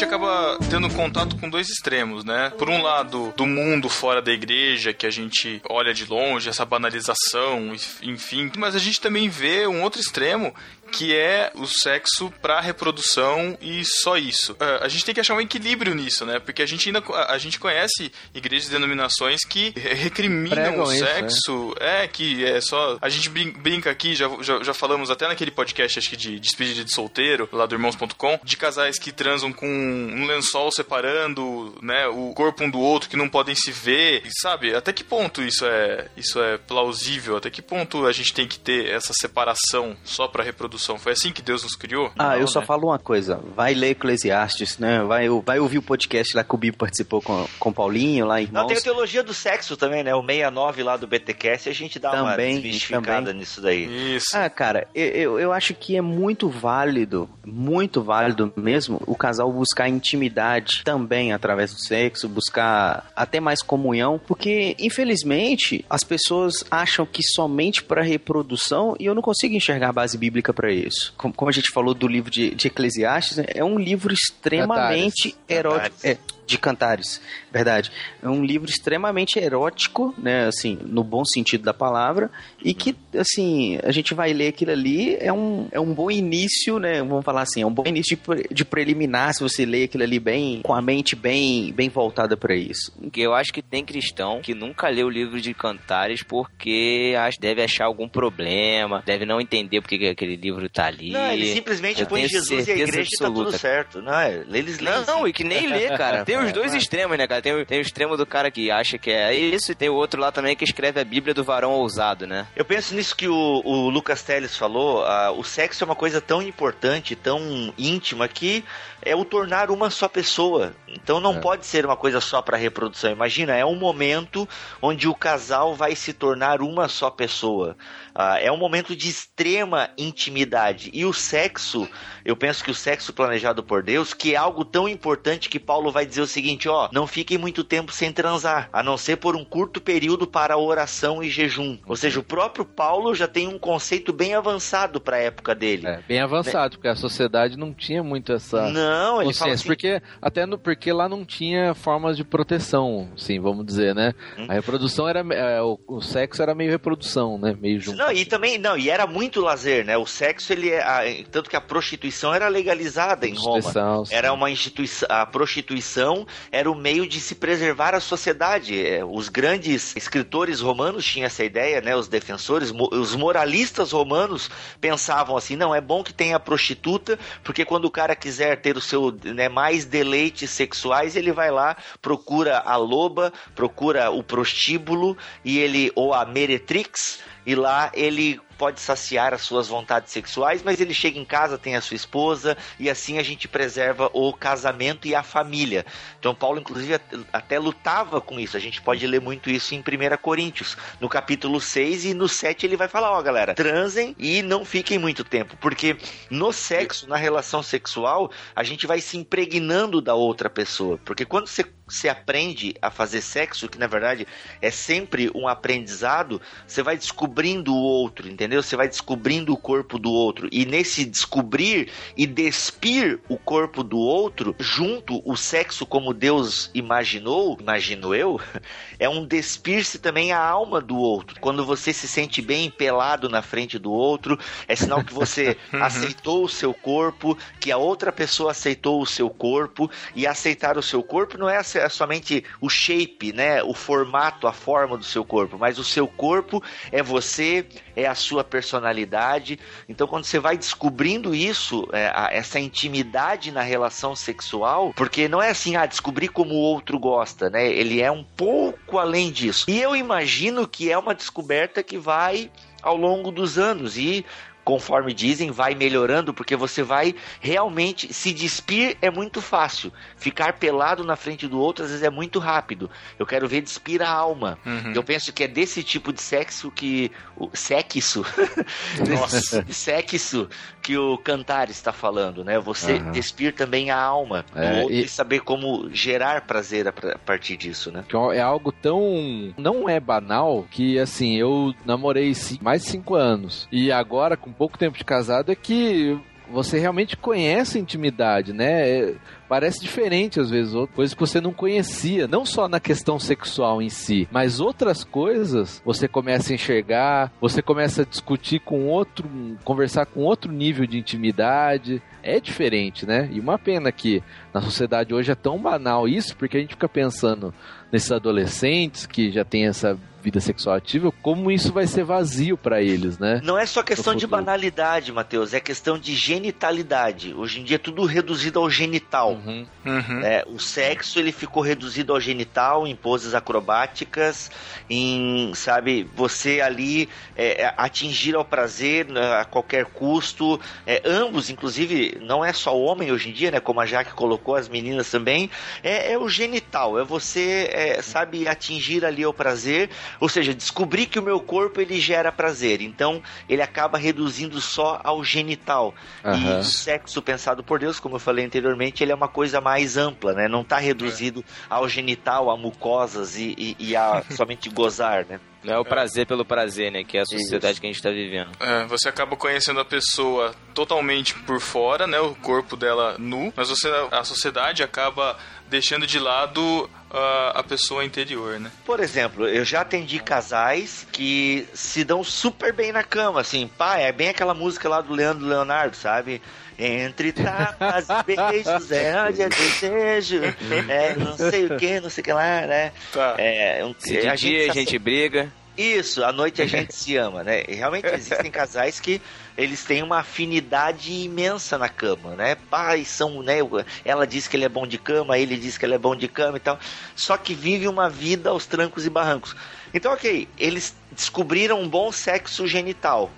Gente 0.00 0.04
acaba 0.04 0.58
tendo 0.70 0.88
contato 0.88 1.36
com 1.36 1.50
dois 1.50 1.68
extremos, 1.68 2.24
né? 2.24 2.50
Por 2.56 2.70
um 2.70 2.80
lado, 2.80 3.34
do 3.36 3.46
mundo 3.46 3.86
fora 3.90 4.22
da 4.22 4.32
igreja, 4.32 4.94
que 4.94 5.06
a 5.06 5.10
gente 5.10 5.60
olha 5.68 5.92
de 5.92 6.06
longe, 6.06 6.48
essa 6.48 6.64
banalização, 6.64 7.72
enfim. 8.02 8.50
Mas 8.56 8.74
a 8.74 8.78
gente 8.78 8.98
também 8.98 9.28
vê 9.28 9.66
um 9.66 9.82
outro 9.82 10.00
extremo 10.00 10.54
que 10.90 11.14
é 11.14 11.50
o 11.54 11.66
sexo 11.66 12.32
para 12.42 12.60
reprodução 12.60 13.56
e 13.60 13.84
só 13.84 14.16
isso. 14.16 14.56
Ah, 14.60 14.80
a 14.82 14.88
gente 14.88 15.04
tem 15.04 15.14
que 15.14 15.20
achar 15.20 15.34
um 15.34 15.40
equilíbrio 15.40 15.94
nisso, 15.94 16.24
né? 16.26 16.38
Porque 16.38 16.62
a 16.62 16.66
gente 16.66 16.88
ainda 16.88 17.02
a 17.28 17.38
gente 17.38 17.58
conhece 17.58 18.10
igrejas 18.34 18.68
e 18.68 18.72
denominações 18.72 19.40
que 19.44 19.72
re- 19.76 19.94
recriminam 19.94 20.50
Pregam 20.56 20.84
o 20.84 20.92
isso, 20.92 21.04
sexo. 21.04 21.74
é. 21.80 22.06
que 22.08 22.44
é 22.44 22.60
só 22.60 22.98
a 23.00 23.08
gente 23.08 23.28
brin- 23.28 23.52
brinca 23.52 23.90
aqui, 23.90 24.14
já, 24.14 24.28
já, 24.40 24.62
já 24.62 24.74
falamos 24.74 25.10
até 25.10 25.26
naquele 25.28 25.50
podcast 25.50 25.98
acho 25.98 26.10
que 26.10 26.16
de 26.16 26.38
despedida 26.40 26.84
de 26.84 26.92
solteiro, 26.92 27.48
lá 27.52 27.66
do 27.66 27.74
irmãos.com, 27.74 28.40
de 28.42 28.56
casais 28.56 28.98
que 28.98 29.12
transam 29.12 29.52
com 29.52 29.66
um 29.68 30.26
lençol 30.26 30.70
separando, 30.72 31.76
né, 31.82 32.06
o 32.08 32.32
corpo 32.34 32.64
um 32.64 32.70
do 32.70 32.78
outro 32.80 33.08
que 33.08 33.16
não 33.16 33.28
podem 33.28 33.54
se 33.54 33.70
ver, 33.70 34.22
e 34.24 34.30
sabe? 34.40 34.74
Até 34.74 34.92
que 34.92 35.04
ponto 35.04 35.42
isso 35.42 35.64
é 35.66 36.08
isso 36.16 36.40
é 36.42 36.58
plausível? 36.58 37.36
Até 37.36 37.50
que 37.50 37.62
ponto 37.62 38.06
a 38.06 38.12
gente 38.12 38.32
tem 38.32 38.46
que 38.46 38.58
ter 38.58 38.88
essa 38.88 39.12
separação 39.12 39.96
só 40.04 40.26
para 40.26 40.42
reprodução? 40.44 40.79
Foi 40.98 41.12
assim 41.12 41.32
que 41.32 41.42
Deus 41.42 41.62
nos 41.62 41.74
criou? 41.76 42.10
Ah, 42.18 42.34
eu 42.36 42.40
Não, 42.40 42.46
só 42.46 42.60
né? 42.60 42.66
falo 42.66 42.88
uma 42.88 42.98
coisa. 42.98 43.40
Vai 43.54 43.74
ler 43.74 43.90
Eclesiastes, 43.90 44.78
né? 44.78 45.02
Vai, 45.04 45.28
vai 45.44 45.58
ouvir 45.60 45.78
o 45.78 45.82
podcast 45.82 46.36
lá 46.36 46.42
que 46.44 46.54
o 46.54 46.58
Bibo 46.58 46.76
participou 46.76 47.20
com, 47.22 47.46
com 47.58 47.68
o 47.70 47.72
Paulinho, 47.72 48.26
lá, 48.26 48.34
Não, 48.36 48.40
irmãos. 48.42 48.66
tem 48.66 48.76
a 48.76 48.80
teologia 48.80 49.22
do 49.22 49.32
sexo 49.34 49.76
também, 49.76 50.02
né? 50.02 50.14
O 50.14 50.20
69 50.22 50.82
lá 50.82 50.96
do 50.96 51.06
BTcast, 51.06 51.68
a 51.68 51.72
gente 51.72 51.98
dá 51.98 52.10
uma 52.22 52.30
Também, 52.32 52.54
desmistificada 52.60 53.26
também. 53.26 53.34
nisso 53.34 53.60
daí. 53.60 54.16
Isso. 54.16 54.26
Ah, 54.36 54.48
cara, 54.50 54.86
eu, 54.94 55.06
eu, 55.06 55.40
eu 55.40 55.52
acho 55.52 55.74
que 55.74 55.96
é 55.96 56.00
muito 56.00 56.48
válido, 56.48 57.28
muito 57.44 58.02
válido 58.02 58.52
mesmo, 58.56 59.00
o 59.06 59.14
casal 59.16 59.52
buscar 59.52 59.88
intimidade 59.88 60.82
também 60.84 61.32
através 61.32 61.72
do 61.72 61.80
sexo, 61.80 62.28
buscar 62.28 63.10
até 63.14 63.40
mais 63.40 63.62
comunhão, 63.62 64.20
porque 64.26 64.74
infelizmente 64.78 65.84
as 65.90 66.04
pessoas 66.04 66.64
acham 66.70 67.04
que 67.06 67.22
somente 67.22 67.82
para 67.82 68.02
reprodução, 68.02 68.94
e 68.98 69.06
eu 69.06 69.14
não 69.14 69.22
consigo 69.22 69.54
enxergar 69.54 69.88
a 69.90 69.92
base 69.92 70.16
bíblica 70.16 70.52
para 70.52 70.69
isso. 70.74 71.12
Como, 71.16 71.32
como 71.34 71.48
a 71.48 71.52
gente 71.52 71.72
falou 71.72 71.94
do 71.94 72.06
livro 72.06 72.30
de, 72.30 72.54
de 72.54 72.68
Eclesiastes, 72.68 73.38
né, 73.38 73.44
é 73.48 73.64
um 73.64 73.78
livro 73.78 74.12
extremamente 74.12 75.36
erótico. 75.48 75.96
É, 76.02 76.16
de 76.50 76.58
Cantares, 76.58 77.20
verdade. 77.50 77.90
É 78.22 78.28
um 78.28 78.44
livro 78.44 78.68
extremamente 78.68 79.38
erótico, 79.38 80.14
né, 80.18 80.46
assim, 80.46 80.78
no 80.84 81.02
bom 81.02 81.24
sentido 81.24 81.64
da 81.64 81.72
palavra, 81.72 82.30
e 82.62 82.74
que, 82.74 82.94
assim, 83.16 83.78
a 83.82 83.90
gente 83.90 84.14
vai 84.14 84.32
ler 84.32 84.48
aquilo 84.48 84.72
ali, 84.72 85.16
é 85.20 85.32
um, 85.32 85.68
é 85.70 85.80
um 85.80 85.94
bom 85.94 86.10
início, 86.10 86.78
né, 86.78 87.02
vamos 87.02 87.24
falar 87.24 87.42
assim, 87.42 87.62
é 87.62 87.66
um 87.66 87.72
bom 87.72 87.84
início 87.86 88.16
de, 88.16 88.54
de 88.54 88.64
preliminar, 88.64 89.34
se 89.34 89.40
você 89.40 89.64
lê 89.64 89.84
aquilo 89.84 90.02
ali 90.02 90.18
bem, 90.18 90.60
com 90.62 90.74
a 90.74 90.82
mente 90.82 91.14
bem, 91.14 91.72
bem 91.72 91.88
voltada 91.88 92.36
para 92.36 92.54
isso. 92.54 92.92
Porque 93.00 93.20
eu 93.20 93.34
acho 93.34 93.52
que 93.52 93.62
tem 93.62 93.84
cristão 93.84 94.40
que 94.42 94.54
nunca 94.54 94.88
leu 94.88 95.06
o 95.06 95.10
livro 95.10 95.40
de 95.40 95.54
Cantares 95.54 96.22
porque 96.22 97.14
acho, 97.18 97.40
deve 97.40 97.62
achar 97.62 97.84
algum 97.84 98.08
problema, 98.08 99.02
deve 99.04 99.24
não 99.24 99.40
entender 99.40 99.80
porque 99.80 99.98
que 99.98 100.08
aquele 100.08 100.36
livro 100.36 100.68
tá 100.68 100.86
ali. 100.86 101.10
Não, 101.10 101.32
ele 101.32 101.52
simplesmente 101.52 102.00
Eu 102.00 102.06
põe 102.06 102.26
Jesus 102.26 102.66
e 102.66 102.70
a 102.72 102.74
igreja 102.74 103.00
e 103.02 103.18
tá 103.18 103.26
tudo 103.26 103.40
absoluta. 103.40 103.58
certo. 103.58 104.02
Não, 104.02 104.18
é, 104.18 104.44
eles 104.52 104.78
leem. 104.78 104.96
Não, 104.98 105.06
não, 105.06 105.28
e 105.28 105.32
que 105.32 105.44
nem 105.44 105.68
lê, 105.68 105.88
cara. 105.96 106.24
Tem 106.24 106.36
os 106.44 106.52
dois 106.52 106.74
extremos, 106.74 107.16
né, 107.18 107.26
cara? 107.26 107.40
Tem, 107.42 107.52
o- 107.54 107.64
tem 107.66 107.78
o 107.78 107.82
extremo 107.82 108.16
do 108.16 108.26
cara 108.26 108.50
que 108.50 108.70
acha 108.70 108.98
que 108.98 109.10
é 109.10 109.34
isso, 109.34 109.72
e 109.72 109.74
tem 109.74 109.88
o 109.88 109.94
outro 109.94 110.20
lá 110.20 110.30
também 110.32 110.56
que 110.56 110.64
escreve 110.64 111.00
a 111.00 111.04
Bíblia 111.04 111.32
do 111.34 111.44
varão 111.44 111.72
ousado, 111.72 112.26
né? 112.26 112.46
Eu 112.56 112.64
penso 112.64 112.94
nisso 112.94 113.14
que 113.16 113.28
o, 113.28 113.62
o 113.64 113.88
Lucas 113.90 114.22
Teles 114.22 114.56
falou, 114.56 115.04
ah, 115.04 115.30
o 115.32 115.42
sexo 115.44 115.82
é 115.82 115.86
uma 115.86 115.96
coisa 115.96 116.20
tão 116.20 116.40
importante, 116.42 117.14
tão 117.16 117.72
íntima, 117.78 118.26
que 118.28 118.64
é 119.02 119.14
o 119.16 119.24
tornar 119.24 119.70
uma 119.70 119.88
só 119.90 120.08
pessoa. 120.08 120.72
Então 120.88 121.20
não 121.20 121.34
É. 121.36 121.40
pode 121.40 121.64
ser 121.66 121.86
uma 121.86 121.96
coisa 121.96 122.20
só 122.20 122.42
para 122.42 122.56
reprodução. 122.56 123.10
Imagina, 123.10 123.56
é 123.56 123.64
um 123.64 123.76
momento 123.76 124.48
onde 124.82 125.08
o 125.08 125.14
casal 125.14 125.74
vai 125.74 125.94
se 125.96 126.12
tornar 126.12 126.60
uma 126.60 126.88
só 126.88 127.10
pessoa. 127.10 127.76
Ah, 128.20 128.38
é 128.38 128.52
um 128.52 128.58
momento 128.58 128.94
de 128.94 129.08
extrema 129.08 129.88
intimidade. 129.96 130.90
E 130.92 131.06
o 131.06 131.12
sexo, 131.12 131.88
eu 132.22 132.36
penso 132.36 132.62
que 132.62 132.70
o 132.70 132.74
sexo 132.74 133.14
planejado 133.14 133.62
por 133.62 133.82
Deus, 133.82 134.12
que 134.12 134.34
é 134.34 134.36
algo 134.36 134.62
tão 134.62 134.86
importante 134.86 135.48
que 135.48 135.58
Paulo 135.58 135.90
vai 135.90 136.04
dizer 136.04 136.20
o 136.20 136.26
seguinte, 136.26 136.68
ó, 136.68 136.90
não 136.92 137.06
fiquem 137.06 137.38
muito 137.38 137.64
tempo 137.64 137.90
sem 137.92 138.12
transar, 138.12 138.68
a 138.74 138.82
não 138.82 138.98
ser 138.98 139.16
por 139.16 139.34
um 139.34 139.44
curto 139.44 139.80
período 139.80 140.26
para 140.26 140.58
oração 140.58 141.22
e 141.22 141.30
jejum. 141.30 141.78
Ou 141.86 141.96
seja, 141.96 142.20
o 142.20 142.22
próprio 142.22 142.64
Paulo 142.64 143.14
já 143.14 143.26
tem 143.26 143.48
um 143.48 143.58
conceito 143.58 144.12
bem 144.12 144.34
avançado 144.34 145.00
para 145.00 145.16
a 145.16 145.20
época 145.20 145.54
dele. 145.54 145.86
É, 145.86 146.00
bem 146.06 146.20
avançado, 146.20 146.76
porque 146.76 146.88
a 146.88 146.96
sociedade 146.96 147.56
não 147.56 147.72
tinha 147.72 148.02
muito 148.02 148.34
essa 148.34 148.68
Não, 148.68 149.22
ele 149.22 149.32
fala 149.32 149.52
consciência, 149.52 149.52
assim, 149.54 149.66
porque 149.66 150.02
até 150.20 150.44
no, 150.44 150.58
porque 150.58 150.92
lá 150.92 151.08
não 151.08 151.24
tinha 151.24 151.74
formas 151.74 152.18
de 152.18 152.24
proteção, 152.24 153.10
sim, 153.16 153.40
vamos 153.40 153.64
dizer, 153.64 153.94
né? 153.94 154.12
Hum. 154.36 154.46
A 154.46 154.52
reprodução 154.52 155.08
era 155.08 155.20
é, 155.34 155.62
o, 155.62 155.78
o 155.88 156.02
sexo 156.02 156.42
era 156.42 156.54
meio 156.54 156.70
reprodução, 156.70 157.38
né? 157.38 157.56
Meio 157.58 157.80
junto. 157.80 157.96
Não, 157.96 158.09
e 158.12 158.24
também, 158.24 158.58
não, 158.58 158.76
e 158.76 158.90
era 158.90 159.06
muito 159.06 159.40
lazer, 159.40 159.84
né? 159.84 159.96
O 159.96 160.06
sexo, 160.06 160.52
ele 160.52 160.70
é, 160.70 160.82
a- 160.82 161.02
tanto 161.30 161.48
que 161.50 161.56
a 161.56 161.60
prostituição 161.60 162.32
era 162.34 162.48
legalizada 162.48 163.26
em 163.26 163.34
Roma. 163.34 164.04
Sim. 164.06 164.14
Era 164.14 164.32
uma 164.32 164.50
instituição, 164.50 165.08
a 165.10 165.24
prostituição 165.26 166.26
era 166.50 166.70
o 166.70 166.74
meio 166.74 167.06
de 167.06 167.20
se 167.20 167.34
preservar 167.34 167.94
a 167.94 168.00
sociedade. 168.00 168.84
É, 168.84 169.04
Os 169.04 169.28
grandes 169.28 169.94
escritores 169.96 170.60
romanos 170.60 171.04
tinham 171.04 171.26
essa 171.26 171.44
ideia, 171.44 171.80
né? 171.80 171.94
Os 171.96 172.08
defensores, 172.08 172.72
os 172.92 173.14
moralistas 173.14 173.92
romanos 173.92 174.50
pensavam 174.80 175.36
assim: 175.36 175.56
não, 175.56 175.74
é 175.74 175.80
bom 175.80 176.02
que 176.02 176.12
tenha 176.12 176.38
prostituta, 176.38 177.18
porque 177.44 177.64
quando 177.64 177.84
o 177.86 177.90
cara 177.90 178.14
quiser 178.16 178.60
ter 178.60 178.76
o 178.76 178.80
seu 178.80 179.10
né, 179.24 179.48
mais 179.48 179.84
deleites 179.84 180.50
sexuais, 180.50 181.16
ele 181.16 181.32
vai 181.32 181.50
lá, 181.50 181.76
procura 182.00 182.58
a 182.58 182.76
loba, 182.76 183.32
procura 183.54 184.10
o 184.10 184.22
prostíbulo 184.22 185.16
e 185.44 185.58
ele 185.58 185.90
ou 185.94 186.14
a 186.14 186.24
meretrix 186.24 187.18
e 187.46 187.54
lá 187.54 187.90
ele 187.94 188.40
pode 188.60 188.78
saciar 188.78 189.32
as 189.32 189.40
suas 189.40 189.68
vontades 189.68 190.12
sexuais, 190.12 190.62
mas 190.62 190.82
ele 190.82 190.92
chega 190.92 191.18
em 191.18 191.24
casa, 191.24 191.56
tem 191.56 191.76
a 191.76 191.80
sua 191.80 191.94
esposa, 191.94 192.58
e 192.78 192.90
assim 192.90 193.16
a 193.16 193.22
gente 193.22 193.48
preserva 193.48 194.10
o 194.12 194.34
casamento 194.34 195.08
e 195.08 195.14
a 195.14 195.22
família. 195.22 195.86
Então 196.18 196.34
Paulo, 196.34 196.60
inclusive, 196.60 196.92
at- 196.92 197.20
até 197.32 197.58
lutava 197.58 198.20
com 198.20 198.38
isso. 198.38 198.58
A 198.58 198.60
gente 198.60 198.82
pode 198.82 199.06
ler 199.06 199.18
muito 199.22 199.48
isso 199.48 199.74
em 199.74 199.80
1 199.80 200.18
Coríntios, 200.18 200.76
no 201.00 201.08
capítulo 201.08 201.58
6 201.58 202.04
e 202.04 202.12
no 202.12 202.28
7 202.28 202.66
ele 202.66 202.76
vai 202.76 202.86
falar, 202.86 203.12
ó 203.12 203.22
galera, 203.22 203.54
transem 203.54 204.14
e 204.18 204.42
não 204.42 204.62
fiquem 204.62 204.98
muito 204.98 205.24
tempo, 205.24 205.56
porque 205.58 205.96
no 206.28 206.52
sexo, 206.52 207.08
na 207.08 207.16
relação 207.16 207.62
sexual, 207.62 208.30
a 208.54 208.62
gente 208.62 208.86
vai 208.86 209.00
se 209.00 209.16
impregnando 209.16 210.02
da 210.02 210.14
outra 210.14 210.50
pessoa, 210.50 210.98
porque 211.02 211.24
quando 211.24 211.46
você 211.46 211.64
você 211.90 212.08
aprende 212.08 212.72
a 212.80 212.88
fazer 212.88 213.20
sexo, 213.20 213.68
que 213.68 213.76
na 213.76 213.88
verdade 213.88 214.24
é 214.62 214.70
sempre 214.70 215.28
um 215.34 215.48
aprendizado, 215.48 216.40
você 216.66 216.84
vai 216.84 216.96
descobrindo 216.96 217.74
o 217.74 217.78
outro, 217.78 218.28
entendeu? 218.28 218.49
Você 218.56 218.76
vai 218.76 218.88
descobrindo 218.88 219.52
o 219.52 219.56
corpo 219.56 219.98
do 219.98 220.10
outro. 220.10 220.48
E 220.50 220.64
nesse 220.64 221.04
descobrir 221.04 221.90
e 222.16 222.26
despir 222.26 223.20
o 223.28 223.36
corpo 223.36 223.82
do 223.82 223.98
outro, 223.98 224.54
junto 224.58 225.22
o 225.24 225.36
sexo 225.36 225.86
como 225.86 226.14
Deus 226.14 226.70
imaginou, 226.74 227.56
imagino 227.60 228.14
eu, 228.14 228.40
é 228.98 229.08
um 229.08 229.26
despir-se 229.26 229.98
também 229.98 230.32
a 230.32 230.40
alma 230.40 230.80
do 230.80 230.96
outro. 230.96 231.40
Quando 231.40 231.64
você 231.64 231.92
se 231.92 232.08
sente 232.08 232.42
bem 232.42 232.70
pelado 232.70 233.28
na 233.28 233.42
frente 233.42 233.78
do 233.78 233.92
outro, 233.92 234.38
é 234.66 234.74
sinal 234.74 235.04
que 235.04 235.12
você 235.12 235.56
aceitou 235.72 236.44
o 236.44 236.48
seu 236.48 236.72
corpo, 236.72 237.36
que 237.58 237.70
a 237.70 237.76
outra 237.76 238.12
pessoa 238.12 238.50
aceitou 238.50 239.00
o 239.00 239.06
seu 239.06 239.30
corpo, 239.30 239.90
e 240.14 240.26
aceitar 240.26 240.76
o 240.76 240.82
seu 240.82 241.02
corpo 241.02 241.38
não 241.38 241.48
é 241.48 241.62
somente 241.62 242.44
o 242.60 242.68
shape, 242.68 243.32
né, 243.32 243.62
o 243.62 243.74
formato, 243.74 244.46
a 244.46 244.52
forma 244.52 244.96
do 244.96 245.04
seu 245.04 245.24
corpo, 245.24 245.58
mas 245.58 245.78
o 245.78 245.84
seu 245.84 246.06
corpo 246.06 246.62
é 246.90 247.02
você, 247.02 247.66
é 247.94 248.06
a 248.06 248.14
sua 248.14 248.39
personalidade. 248.44 249.58
Então, 249.88 250.06
quando 250.06 250.24
você 250.24 250.38
vai 250.38 250.56
descobrindo 250.56 251.34
isso, 251.34 251.88
é, 251.92 252.12
essa 252.30 252.58
intimidade 252.58 253.50
na 253.50 253.62
relação 253.62 254.14
sexual, 254.14 254.92
porque 254.94 255.28
não 255.28 255.42
é 255.42 255.50
assim, 255.50 255.76
ah, 255.76 255.86
descobrir 255.86 256.28
como 256.28 256.54
o 256.54 256.58
outro 256.58 256.98
gosta, 256.98 257.50
né? 257.50 257.70
Ele 257.70 258.00
é 258.00 258.10
um 258.10 258.24
pouco 258.24 258.98
além 258.98 259.30
disso. 259.30 259.64
E 259.68 259.80
eu 259.80 259.94
imagino 259.94 260.66
que 260.66 260.90
é 260.90 260.98
uma 260.98 261.14
descoberta 261.14 261.82
que 261.82 261.98
vai 261.98 262.50
ao 262.82 262.96
longo 262.96 263.30
dos 263.30 263.58
anos 263.58 263.96
e 263.96 264.24
conforme 264.64 265.12
dizem, 265.14 265.50
vai 265.50 265.74
melhorando, 265.74 266.32
porque 266.34 266.54
você 266.56 266.82
vai 266.82 267.14
realmente 267.40 268.12
se 268.12 268.32
despir 268.32 268.96
é 269.02 269.10
muito 269.10 269.40
fácil. 269.40 269.92
Ficar 270.16 270.54
pelado 270.54 271.02
na 271.04 271.16
frente 271.16 271.46
do 271.48 271.58
outro 271.58 271.84
às 271.84 271.90
vezes 271.90 272.04
é 272.04 272.10
muito 272.10 272.38
rápido. 272.38 272.90
Eu 273.18 273.26
quero 273.26 273.48
ver 273.48 273.62
despir 273.62 274.02
a 274.02 274.08
alma. 274.10 274.58
Uhum. 274.64 274.92
Eu 274.94 275.02
penso 275.02 275.32
que 275.32 275.44
é 275.44 275.48
desse 275.48 275.82
tipo 275.82 276.12
de 276.12 276.20
sexo 276.22 276.70
que 276.70 277.10
o 277.36 277.48
sexo, 277.54 278.24
sexo 279.70 280.48
que 280.82 280.96
o 280.96 281.16
cantar 281.18 281.68
está 281.70 281.92
falando, 281.92 282.44
né? 282.44 282.58
Você 282.58 282.94
Aham. 282.96 283.12
despir 283.12 283.54
também 283.54 283.90
a 283.90 284.00
alma 284.00 284.44
do 284.52 284.58
É, 284.58 284.80
outro 284.82 284.94
e- 284.94 285.04
e... 285.04 285.08
saber 285.08 285.40
como 285.40 285.88
gerar 285.92 286.42
prazer 286.42 286.88
a 286.88 286.92
partir 286.92 287.56
disso, 287.56 287.90
né? 287.90 288.04
Que 288.08 288.16
é 288.16 288.40
algo 288.40 288.72
tão. 288.72 289.52
Não 289.56 289.88
é 289.88 290.00
banal 290.00 290.66
que, 290.70 290.98
assim, 290.98 291.36
eu 291.36 291.74
namorei 291.84 292.32
mais 292.60 292.82
de 292.82 292.88
cinco 292.88 293.14
anos. 293.14 293.68
E 293.70 293.92
agora, 293.92 294.36
com 294.36 294.49
pouco 294.52 294.78
tempo 294.78 294.96
de 294.98 295.04
casado, 295.04 295.50
é 295.50 295.54
que 295.54 296.18
você 296.50 296.78
realmente 296.78 297.16
conhece 297.16 297.78
a 297.78 297.80
intimidade, 297.80 298.52
né? 298.52 298.88
É- 298.88 299.14
parece 299.48 299.80
diferente 299.80 300.38
às 300.38 300.50
vezes, 300.50 300.72
coisas 300.94 301.14
que 301.14 301.20
você 301.20 301.40
não 301.40 301.52
conhecia, 301.52 302.28
não 302.28 302.44
só 302.44 302.68
na 302.68 302.78
questão 302.78 303.18
sexual 303.18 303.82
em 303.82 303.88
si, 303.88 304.28
mas 304.30 304.60
outras 304.60 305.02
coisas 305.02 305.82
você 305.84 306.06
começa 306.06 306.52
a 306.52 306.54
enxergar, 306.54 307.32
você 307.40 307.60
começa 307.60 308.02
a 308.02 308.04
discutir 308.04 308.60
com 308.60 308.86
outro, 308.86 309.28
conversar 309.64 310.06
com 310.06 310.20
outro 310.20 310.52
nível 310.52 310.86
de 310.86 310.98
intimidade. 310.98 312.02
É 312.22 312.38
diferente, 312.38 313.06
né? 313.06 313.28
E 313.32 313.40
uma 313.40 313.58
pena 313.58 313.90
que 313.90 314.22
na 314.52 314.60
sociedade 314.60 315.14
hoje 315.14 315.32
é 315.32 315.34
tão 315.34 315.58
banal 315.58 316.06
isso, 316.06 316.36
porque 316.36 316.58
a 316.58 316.60
gente 316.60 316.74
fica 316.74 316.88
pensando 316.88 317.52
nesses 317.90 318.12
adolescentes 318.12 319.06
que 319.06 319.32
já 319.32 319.44
têm 319.44 319.66
essa 319.66 319.98
vida 320.20 320.40
sexual 320.40 320.76
ativa, 320.76 321.10
como 321.22 321.50
isso 321.50 321.72
vai 321.72 321.86
ser 321.86 322.04
vazio 322.04 322.56
pra 322.56 322.82
eles, 322.82 323.18
né? 323.18 323.40
Não 323.42 323.58
é 323.58 323.66
só 323.66 323.82
questão 323.82 324.14
de 324.14 324.26
banalidade, 324.26 325.12
Matheus, 325.12 325.54
é 325.54 325.60
questão 325.60 325.98
de 325.98 326.14
genitalidade. 326.14 327.34
Hoje 327.34 327.60
em 327.60 327.64
dia 327.64 327.76
é 327.76 327.78
tudo 327.78 328.04
reduzido 328.04 328.58
ao 328.58 328.70
genital. 328.70 329.32
Uhum. 329.32 329.66
Uhum. 329.84 330.20
É, 330.22 330.44
o 330.46 330.58
sexo 330.58 331.18
ele 331.18 331.32
ficou 331.32 331.62
reduzido 331.62 332.12
ao 332.12 332.20
genital, 332.20 332.86
em 332.86 332.94
poses 332.94 333.34
acrobáticas, 333.34 334.50
em, 334.88 335.52
sabe, 335.54 336.08
você 336.14 336.60
ali 336.60 337.08
é, 337.36 337.62
é, 337.62 337.74
atingir 337.76 338.34
ao 338.34 338.44
prazer 338.44 339.06
né, 339.06 339.34
a 339.36 339.44
qualquer 339.44 339.86
custo. 339.86 340.60
É, 340.86 341.02
ambos, 341.04 341.48
inclusive, 341.48 342.18
não 342.20 342.44
é 342.44 342.52
só 342.52 342.76
o 342.76 342.84
homem 342.84 343.10
hoje 343.10 343.30
em 343.30 343.32
dia, 343.32 343.50
né? 343.50 343.60
Como 343.60 343.80
a 343.80 343.86
Jaque 343.86 344.12
colocou, 344.12 344.54
as 344.54 344.68
meninas 344.68 345.10
também. 345.10 345.50
É, 345.82 346.12
é 346.12 346.18
o 346.18 346.28
genital, 346.28 346.98
é 346.98 347.04
você, 347.04 347.70
é, 347.72 348.02
sabe, 348.02 348.46
atingir 348.46 349.04
ali 349.04 349.24
o 349.24 349.32
prazer. 349.32 349.90
Ou 350.18 350.28
seja, 350.28 350.54
descobrir 350.54 351.06
que 351.06 351.18
o 351.18 351.22
meu 351.22 351.40
corpo 351.40 351.80
ele 351.80 352.00
gera 352.00 352.32
prazer. 352.32 352.80
Então, 352.80 353.22
ele 353.48 353.62
acaba 353.62 353.98
reduzindo 353.98 354.60
só 354.60 355.00
ao 355.04 355.22
genital. 355.24 355.94
Aham. 356.24 356.58
E 356.58 356.60
o 356.60 356.64
sexo 356.64 357.22
pensado 357.22 357.62
por 357.62 357.78
Deus, 357.78 358.00
como 358.00 358.16
eu 358.16 358.20
falei 358.20 358.44
anteriormente, 358.44 359.02
ele 359.02 359.12
é 359.12 359.14
uma 359.14 359.28
coisa 359.28 359.60
mais 359.60 359.96
ampla, 359.96 360.32
né? 360.32 360.48
Não 360.48 360.62
está 360.62 360.78
reduzido 360.78 361.44
ao 361.68 361.88
genital, 361.88 362.50
a 362.50 362.56
mucosas 362.56 363.36
e, 363.36 363.54
e, 363.56 363.76
e 363.78 363.96
a 363.96 364.22
somente 364.30 364.68
gozar, 364.68 365.26
né? 365.26 365.40
Não 365.62 365.74
é 365.74 365.78
o 365.78 365.84
prazer 365.84 366.26
pelo 366.26 366.44
prazer, 366.44 366.90
né? 366.90 367.04
Que 367.04 367.18
é 367.18 367.20
a 367.20 367.26
sociedade 367.26 367.80
que 367.80 367.86
a 367.86 367.92
gente 367.92 368.02
tá 368.02 368.10
vivendo. 368.10 368.50
É, 368.58 368.86
você 368.86 369.08
acaba 369.08 369.36
conhecendo 369.36 369.78
a 369.78 369.84
pessoa 369.84 370.54
totalmente 370.72 371.34
por 371.40 371.60
fora, 371.60 372.06
né? 372.06 372.18
O 372.18 372.34
corpo 372.34 372.76
dela 372.76 373.16
nu, 373.18 373.52
mas 373.54 373.68
você, 373.68 373.88
a 374.10 374.24
sociedade 374.24 374.82
acaba 374.82 375.36
deixando 375.70 376.06
de 376.06 376.18
lado 376.18 376.90
ah, 377.10 377.52
a 377.56 377.62
pessoa 377.62 378.04
interior, 378.04 378.58
né? 378.60 378.70
Por 378.84 379.00
exemplo, 379.00 379.48
eu 379.48 379.64
já 379.64 379.80
atendi 379.80 380.18
casais 380.18 381.06
que 381.10 381.66
se 381.72 382.04
dão 382.04 382.22
super 382.22 382.72
bem 382.72 382.92
na 382.92 383.02
cama, 383.02 383.40
assim, 383.40 383.68
pá, 383.78 383.98
é 383.98 384.12
bem 384.12 384.28
aquela 384.28 384.52
música 384.54 384.88
lá 384.88 385.00
do 385.00 385.14
Leandro 385.14 385.46
Leonardo, 385.46 385.96
sabe? 385.96 386.42
Entre 386.78 387.32
tapas 387.32 388.06
e 388.08 388.22
beijos, 388.24 388.90
é 388.90 389.22
onde 389.28 389.42
é 389.42 389.48
desejo, 389.48 390.40
é 390.88 391.14
não 391.14 391.36
sei 391.36 391.66
o 391.66 391.76
que, 391.76 392.00
não 392.00 392.08
sei 392.08 392.22
o 392.22 392.24
que 392.24 392.32
lá, 392.32 392.62
né? 392.62 392.92
Tá. 393.12 393.34
É, 393.38 393.84
um, 393.84 393.94
Se 393.98 394.14
de 394.16 394.36
dia 394.36 394.70
a 394.70 394.72
se 394.72 394.72
gente 394.72 394.98
briga. 394.98 395.52
Isso, 395.76 396.22
à 396.24 396.32
noite 396.32 396.60
a 396.60 396.66
gente 396.66 396.94
se 396.94 397.16
ama, 397.18 397.42
né? 397.42 397.64
E 397.68 397.74
realmente 397.74 398.06
existem 398.08 398.50
casais 398.50 399.00
que 399.00 399.20
eles 399.56 399.82
têm 399.84 400.02
uma 400.02 400.18
afinidade 400.18 401.12
imensa 401.12 401.78
na 401.78 401.88
cama, 401.88 402.34
né? 402.34 402.54
Pais 402.54 403.08
são, 403.08 403.42
né? 403.42 403.58
Ela 404.04 404.26
diz 404.26 404.46
que 404.46 404.56
ele 404.56 404.64
é 404.64 404.68
bom 404.68 404.86
de 404.86 404.98
cama, 404.98 405.38
ele 405.38 405.56
diz 405.56 405.78
que 405.78 405.84
ela 405.84 405.94
é 405.94 405.98
bom 405.98 406.14
de 406.14 406.28
cama 406.28 406.56
e 406.56 406.60
tal. 406.60 406.78
Só 407.16 407.36
que 407.36 407.54
vive 407.54 407.88
uma 407.88 408.10
vida 408.10 408.50
aos 408.50 408.66
trancos 408.66 409.06
e 409.06 409.10
barrancos. 409.10 409.54
Então, 409.94 410.12
ok, 410.12 410.48
eles 410.58 410.94
descobriram 411.12 411.80
um 411.80 411.88
bom 411.88 412.12
sexo 412.12 412.66
genital. 412.66 413.30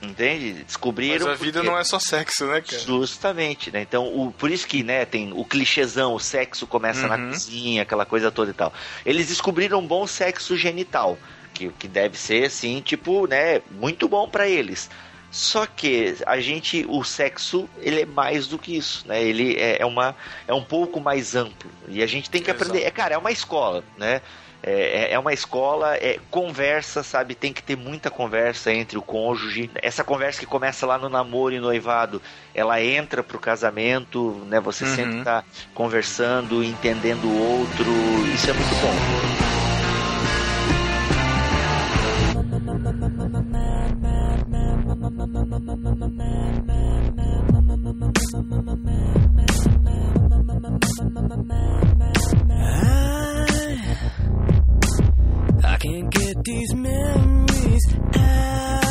Entende? 0.00 0.52
Mas 0.58 0.64
Descobriram. 0.66 1.28
a 1.28 1.34
vida 1.34 1.58
porque- 1.58 1.68
não 1.72 1.76
é 1.76 1.82
só 1.82 1.98
sexo, 1.98 2.46
né, 2.46 2.60
cara? 2.60 2.78
Justamente, 2.80 3.72
né? 3.72 3.80
Então, 3.82 4.06
o, 4.06 4.30
por 4.30 4.48
isso 4.48 4.64
que, 4.64 4.84
né, 4.84 5.04
tem 5.04 5.32
o 5.32 5.44
clichêzão, 5.44 6.14
o 6.14 6.20
sexo 6.20 6.68
começa 6.68 7.08
na 7.08 7.16
Uhum. 7.16 7.30
cozinha, 7.30 7.82
aquela 7.82 8.06
coisa 8.06 8.30
toda 8.30 8.52
e 8.52 8.54
tal. 8.54 8.72
Eles 9.04 9.26
descobriram 9.26 9.80
um 9.80 9.86
bom 9.86 10.06
sexo 10.06 10.56
genital, 10.56 11.18
que, 11.58 11.68
que 11.70 11.88
deve 11.88 12.16
ser, 12.16 12.44
assim, 12.46 12.80
tipo, 12.80 13.26
né, 13.26 13.60
muito 13.70 14.08
bom 14.08 14.28
pra 14.28 14.48
eles. 14.48 14.88
Só 15.30 15.66
que 15.66 16.16
a 16.26 16.40
gente, 16.40 16.86
o 16.88 17.04
sexo, 17.04 17.68
ele 17.76 18.00
é 18.02 18.06
mais 18.06 18.46
do 18.46 18.58
que 18.58 18.74
isso, 18.76 19.06
né? 19.06 19.22
Ele 19.22 19.56
é, 19.58 19.82
é 19.82 19.84
uma, 19.84 20.16
é 20.46 20.54
um 20.54 20.62
pouco 20.64 21.00
mais 21.00 21.34
amplo. 21.36 21.70
E 21.86 22.02
a 22.02 22.06
gente 22.06 22.30
tem 22.30 22.40
que 22.42 22.50
Exato. 22.50 22.64
aprender. 22.64 22.86
É, 22.86 22.90
cara, 22.90 23.14
é 23.14 23.18
uma 23.18 23.30
escola, 23.30 23.84
né? 23.98 24.22
É, 24.62 24.72
é- 24.72 25.12
é 25.12 25.18
uma 25.18 25.32
escola, 25.32 25.96
é 25.96 26.18
conversa, 26.30 27.02
sabe? 27.02 27.34
Tem 27.34 27.52
que 27.52 27.62
ter 27.62 27.76
muita 27.76 28.10
conversa 28.10 28.72
entre 28.72 28.96
o 28.96 29.02
cônjuge. 29.02 29.70
Essa 29.82 30.02
conversa 30.02 30.40
que 30.40 30.46
começa 30.46 30.86
lá 30.86 30.96
no 30.96 31.10
namoro 31.10 31.54
e 31.54 31.60
noivado, 31.60 32.22
ela 32.54 32.82
entra 32.82 33.22
pro 33.22 33.38
casamento, 33.38 34.42
né? 34.46 34.58
Você 34.60 34.84
Uhum. 34.84 34.94
sempre 34.96 35.22
tá 35.24 35.44
conversando, 35.74 36.64
entendendo 36.64 37.26
o 37.26 37.36
outro. 37.36 38.26
Isso 38.32 38.48
é 38.50 38.54
muito 38.54 38.74
bom. 38.76 39.67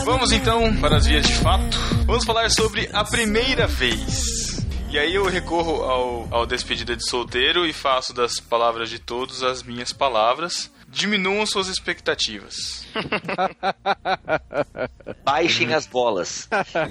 Vamos 0.06 0.32
então 0.32 0.76
para 0.80 0.98
as 0.98 1.08
vias 1.08 1.26
de 1.26 1.34
fato. 1.38 1.76
Vamos 2.06 2.24
falar 2.24 2.52
sobre 2.52 2.88
a 2.94 3.04
primeira 3.04 3.66
vez. 3.66 4.64
E 4.92 5.00
aí 5.00 5.16
eu 5.16 5.26
recorro 5.26 5.82
ao, 5.84 6.28
ao 6.30 6.46
despedida 6.46 6.96
de 6.96 7.04
solteiro 7.10 7.66
e 7.66 7.74
faço 7.74 8.14
das 8.14 8.40
palavras 8.40 8.92
de 8.92 9.00
todos 9.00 9.42
as 9.42 9.64
minhas 9.64 9.92
palavras. 9.92 10.72
Diminuam 10.88 11.48
suas 11.48 11.68
expectativas. 11.68 12.86
Baixem 15.26 15.74
as 15.74 15.88
bolas. 15.88 16.48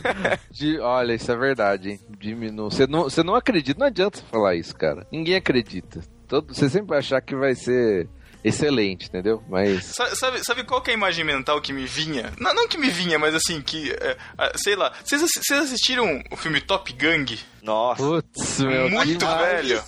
De- 0.50 0.80
olha, 0.80 1.14
isso 1.14 1.30
é 1.30 1.36
verdade, 1.36 1.90
hein? 1.92 2.00
Diminua. 2.18 2.70
Você 2.70 2.88
não, 2.88 3.04
você 3.04 3.22
não 3.22 3.36
acredita, 3.36 3.78
não 3.78 3.86
adianta 3.86 4.20
falar 4.30 4.56
isso, 4.56 4.74
cara. 4.74 5.06
Ninguém 5.12 5.36
acredita. 5.36 6.00
Todo, 6.26 6.52
você 6.52 6.68
sempre 6.68 6.88
vai 6.88 6.98
achar 6.98 7.20
que 7.20 7.36
vai 7.36 7.54
ser 7.54 8.08
excelente, 8.48 9.06
entendeu? 9.06 9.42
Mas. 9.48 9.84
Sa- 9.86 10.14
Sabe, 10.14 10.44
sabe 10.44 10.64
qual 10.64 10.80
que 10.82 10.90
é 10.90 10.94
a 10.94 10.96
imagem 10.96 11.24
mental 11.24 11.60
que 11.60 11.72
me 11.72 11.84
vinha? 11.86 12.32
Não, 12.38 12.54
não 12.54 12.68
que 12.68 12.78
me 12.78 12.88
vinha, 12.90 13.18
mas 13.18 13.34
assim, 13.34 13.60
que. 13.60 13.90
é, 13.92 14.16
sei 14.56 14.76
lá. 14.76 14.92
Vocês 15.04 15.22
assi- 15.22 15.40
vocês 15.46 15.60
assistiram 15.64 16.22
o 16.30 16.36
filme 16.36 16.60
Top 16.60 16.92
Gang? 16.92 17.38
Nossa. 17.62 18.02
Putz, 18.02 18.60
meu 18.60 18.88
Muito 18.88 19.26
velho. 19.26 19.82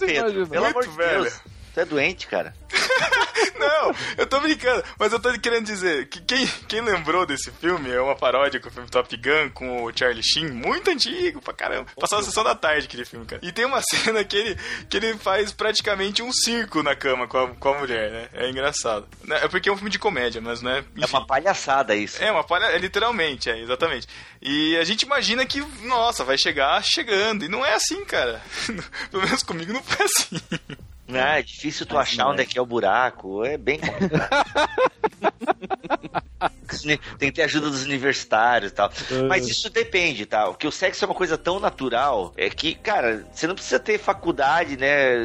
Pelo 0.49 0.65
amor 0.67 0.75
Muito 0.75 0.91
de 0.91 0.97
velho. 0.97 1.33
É 1.81 1.85
doente, 1.85 2.27
cara. 2.27 2.55
Não, 3.59 3.95
eu 4.17 4.27
tô 4.27 4.41
brincando, 4.41 4.83
mas 4.99 5.13
eu 5.13 5.21
tô 5.21 5.33
querendo 5.39 5.65
dizer 5.65 6.09
que 6.09 6.21
quem, 6.21 6.47
quem 6.69 6.81
lembrou 6.81 7.27
desse 7.27 7.51
filme 7.53 7.91
é 7.91 8.01
uma 8.01 8.17
paródia 8.17 8.61
com 8.61 8.69
o 8.69 8.73
filme 8.73 8.89
Top 8.89 9.17
Gun 9.17 9.51
com 9.53 9.85
o 9.85 9.93
Charlie 9.97 10.23
Sheen, 10.23 10.51
muito 10.51 10.91
antigo 10.91 11.41
pra 11.41 11.53
caramba. 11.55 11.87
Passava 11.99 12.23
a 12.23 12.25
sessão 12.25 12.45
da 12.45 12.55
tarde 12.55 12.87
aquele 12.87 13.05
filme, 13.05 13.27
cara. 13.27 13.41
E 13.45 13.53
tem 13.53 13.65
uma 13.65 13.81
cena 13.91 14.25
que 14.25 14.37
ele, 14.37 14.59
que 14.89 14.97
ele 14.97 15.19
faz 15.19 15.53
praticamente 15.53 16.23
um 16.23 16.33
circo 16.33 16.83
na 16.83 16.95
cama 16.95 17.27
com 17.27 17.39
a, 17.39 17.49
com 17.49 17.69
a 17.69 17.79
mulher, 17.79 18.11
né? 18.11 18.29
É 18.33 18.51
engraçado. 18.51 19.07
Né, 19.25 19.41
É 19.43 19.49
porque 19.49 19.69
é 19.69 19.73
um 19.73 19.77
filme 19.77 19.91
de 19.91 19.99
comédia, 19.99 20.41
mas 20.41 20.63
não 20.63 20.71
é. 20.71 20.85
É 21.01 21.07
uma 21.07 21.27
palhaçada 21.27 21.95
isso. 21.95 22.23
É, 22.23 22.31
uma 22.31 22.45
palha... 22.45 22.67
é 22.67 22.79
literalmente, 22.79 23.51
é, 23.51 23.59
exatamente. 23.61 24.07
E 24.41 24.77
a 24.77 24.85
gente 24.85 25.03
imagina 25.03 25.45
que, 25.45 25.61
nossa, 25.83 26.25
vai 26.25 26.39
chegar 26.39 26.83
chegando. 26.83 27.45
E 27.45 27.49
não 27.49 27.65
é 27.65 27.75
assim, 27.75 28.05
cara. 28.05 28.41
Pelo 29.11 29.25
menos 29.25 29.43
comigo 29.43 29.73
não 29.73 29.83
foi 29.83 30.07
assim. 30.07 30.41
Não, 31.09 31.19
é 31.19 31.43
difícil 31.43 31.87
tu 31.87 31.97
achar 31.97 32.29
onde 32.29 32.43
é 32.43 32.45
que 32.45 32.59
é 32.59 32.63
o 32.63 32.67
buraco. 32.67 33.43
É 33.43 33.57
bem 33.57 33.79
complicado. 33.79 34.69
Tem 37.19 37.31
que 37.31 37.33
ter 37.33 37.43
ajuda 37.43 37.71
dos 37.71 37.85
universitários 37.85 38.71
e 38.71 38.75
tal. 38.75 38.93
Mas 39.27 39.49
isso 39.49 39.71
depende, 39.71 40.27
tá? 40.27 40.47
Porque 40.47 40.67
o 40.67 40.73
sexo 40.73 41.05
é 41.05 41.09
uma 41.09 41.15
coisa 41.15 41.37
tão 41.37 41.59
natural 41.59 42.33
é 42.37 42.49
que, 42.51 42.75
cara, 42.75 43.27
você 43.33 43.47
não 43.47 43.55
precisa 43.55 43.81
ter 43.81 43.99
faculdade, 43.99 44.77
né? 44.77 45.17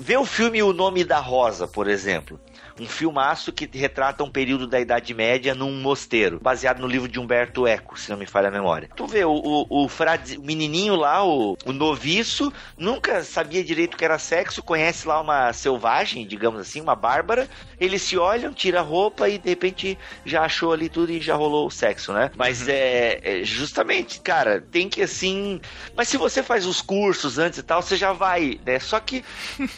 Vê 0.00 0.16
o 0.16 0.24
filme 0.24 0.62
O 0.62 0.72
Nome 0.72 1.02
da 1.02 1.18
Rosa, 1.18 1.66
por 1.66 1.88
exemplo. 1.88 2.38
Um 2.80 2.86
filmaço 2.86 3.52
que 3.52 3.68
retrata 3.76 4.24
um 4.24 4.30
período 4.30 4.66
da 4.66 4.80
Idade 4.80 5.12
Média 5.12 5.54
num 5.54 5.80
mosteiro, 5.82 6.40
baseado 6.40 6.80
no 6.80 6.86
livro 6.86 7.06
de 7.06 7.20
Humberto 7.20 7.66
Eco, 7.66 7.98
se 8.00 8.10
não 8.10 8.16
me 8.16 8.24
falha 8.24 8.48
a 8.48 8.50
memória. 8.50 8.88
Tu 8.96 9.06
vê, 9.06 9.22
o, 9.22 9.32
o, 9.32 9.84
o, 9.84 9.88
frade, 9.88 10.38
o 10.38 10.42
menininho 10.42 10.96
lá, 10.96 11.22
o, 11.22 11.58
o 11.66 11.72
noviço, 11.74 12.50
nunca 12.78 13.22
sabia 13.22 13.62
direito 13.62 13.94
o 13.94 13.96
que 13.98 14.04
era 14.04 14.18
sexo, 14.18 14.62
conhece 14.62 15.06
lá 15.06 15.20
uma 15.20 15.52
selvagem, 15.52 16.26
digamos 16.26 16.58
assim, 16.58 16.80
uma 16.80 16.96
bárbara. 16.96 17.46
Eles 17.78 18.00
se 18.00 18.16
olham, 18.16 18.52
tira 18.52 18.80
a 18.80 18.82
roupa 18.82 19.28
e 19.28 19.36
de 19.36 19.50
repente 19.50 19.98
já 20.24 20.42
achou 20.42 20.72
ali 20.72 20.88
tudo 20.88 21.12
e 21.12 21.20
já 21.20 21.34
rolou 21.34 21.66
o 21.66 21.70
sexo, 21.70 22.14
né? 22.14 22.30
Mas 22.34 22.66
é, 22.66 23.20
é 23.22 23.44
justamente, 23.44 24.20
cara, 24.20 24.60
tem 24.70 24.88
que 24.88 25.02
assim. 25.02 25.60
Mas 25.94 26.08
se 26.08 26.16
você 26.16 26.42
faz 26.42 26.64
os 26.64 26.80
cursos 26.80 27.38
antes 27.38 27.58
e 27.58 27.62
tal, 27.62 27.82
você 27.82 27.96
já 27.96 28.12
vai, 28.12 28.58
né? 28.64 28.78
Só 28.78 28.98
que 29.00 29.22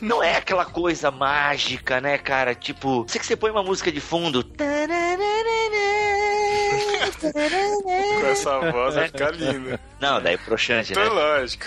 não 0.00 0.22
é 0.22 0.36
aquela 0.36 0.64
coisa 0.64 1.10
mágica, 1.10 2.00
né, 2.00 2.16
cara? 2.16 2.54
Tipo, 2.54 2.91
sei 3.08 3.20
que 3.20 3.26
você 3.26 3.36
põe 3.36 3.50
uma 3.50 3.62
música 3.62 3.90
de 3.90 4.00
fundo. 4.00 4.44
Com 7.22 8.26
essa 8.26 8.58
voz 8.70 8.94
vai 8.94 9.06
ficar 9.06 9.30
linda. 9.30 9.78
Não, 10.00 10.20
daí 10.20 10.36
broxante, 10.36 10.94
né? 10.94 11.06
É 11.06 11.08
lógico. 11.08 11.64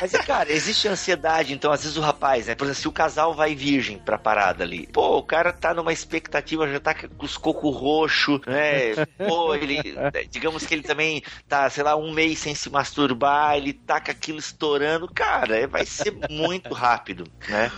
Mas, 0.00 0.12
cara, 0.12 0.52
existe 0.52 0.86
ansiedade, 0.88 1.52
então 1.52 1.72
às 1.72 1.82
vezes 1.82 1.96
o 1.96 2.00
rapaz, 2.00 2.46
né? 2.46 2.54
Por 2.54 2.64
exemplo, 2.64 2.80
se 2.80 2.88
o 2.88 2.92
casal 2.92 3.34
vai 3.34 3.54
virgem 3.54 3.98
pra 3.98 4.18
parada 4.18 4.64
ali, 4.64 4.86
pô, 4.86 5.18
o 5.18 5.22
cara 5.22 5.52
tá 5.52 5.72
numa 5.72 5.92
expectativa, 5.92 6.68
já 6.68 6.80
tá 6.80 6.94
com 6.94 7.24
os 7.24 7.36
cocos 7.36 7.74
roxo, 7.74 8.40
né? 8.46 8.94
Pô, 9.26 9.54
ele, 9.54 9.94
digamos 10.30 10.66
que 10.66 10.74
ele 10.74 10.82
também 10.82 11.22
tá, 11.48 11.68
sei 11.70 11.82
lá, 11.84 11.96
um 11.96 12.12
mês 12.12 12.38
sem 12.38 12.54
se 12.54 12.68
masturbar, 12.70 13.56
ele 13.56 13.72
tá 13.72 14.00
com 14.00 14.10
aquilo 14.10 14.38
estourando, 14.38 15.08
cara, 15.08 15.66
vai 15.66 15.86
ser 15.86 16.14
muito 16.28 16.74
rápido, 16.74 17.24
né? 17.48 17.70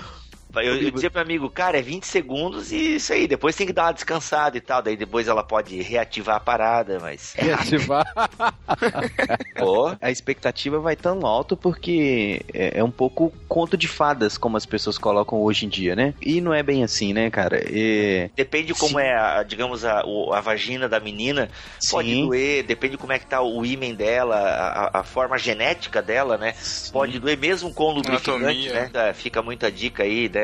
Eu, 0.56 0.76
eu 0.76 0.90
dizia 0.90 1.10
pro 1.10 1.20
amigo, 1.20 1.48
cara, 1.48 1.78
é 1.78 1.82
20 1.82 2.04
segundos 2.06 2.72
e 2.72 2.96
isso 2.96 3.12
aí, 3.12 3.26
depois 3.26 3.56
tem 3.56 3.66
que 3.66 3.72
dar 3.72 3.84
uma 3.84 3.92
descansada 3.92 4.56
e 4.56 4.60
tal, 4.60 4.82
daí 4.82 4.96
depois 4.96 5.28
ela 5.28 5.42
pode 5.42 5.80
reativar 5.80 6.36
a 6.36 6.40
parada, 6.40 6.98
mas. 7.00 7.34
Reativar. 7.38 8.04
Pô. 9.56 9.96
A 10.00 10.10
expectativa 10.10 10.78
vai 10.78 10.96
tão 10.96 11.24
alto 11.26 11.56
porque 11.56 12.42
é, 12.52 12.78
é 12.80 12.84
um 12.84 12.90
pouco 12.90 13.32
conto 13.48 13.76
de 13.76 13.88
fadas, 13.88 14.36
como 14.36 14.56
as 14.56 14.66
pessoas 14.66 14.98
colocam 14.98 15.40
hoje 15.40 15.66
em 15.66 15.68
dia, 15.68 15.96
né? 15.96 16.14
E 16.20 16.40
não 16.40 16.52
é 16.52 16.62
bem 16.62 16.84
assim, 16.84 17.12
né, 17.12 17.30
cara? 17.30 17.62
E... 17.70 18.30
Depende 18.36 18.74
como 18.74 18.98
Sim. 18.98 19.04
é, 19.04 19.16
a, 19.16 19.42
digamos, 19.42 19.84
a, 19.84 20.00
a 20.32 20.40
vagina 20.40 20.88
da 20.88 21.00
menina, 21.00 21.48
pode 21.90 22.10
Sim. 22.10 22.26
doer, 22.26 22.62
depende 22.64 22.96
como 22.96 23.12
é 23.12 23.18
que 23.18 23.26
tá 23.26 23.40
o 23.40 23.64
ímen 23.64 23.94
dela, 23.94 24.36
a, 24.36 25.00
a 25.00 25.02
forma 25.02 25.38
genética 25.38 26.02
dela, 26.02 26.36
né? 26.36 26.54
Pode 26.92 27.18
doer 27.18 27.38
mesmo 27.38 27.72
com 27.72 27.92
lubrificante, 27.92 28.70
Anatomia. 28.70 28.90
né? 28.92 29.12
Fica 29.14 29.42
muita 29.42 29.70
dica 29.70 30.02
aí, 30.02 30.28
né? 30.28 30.41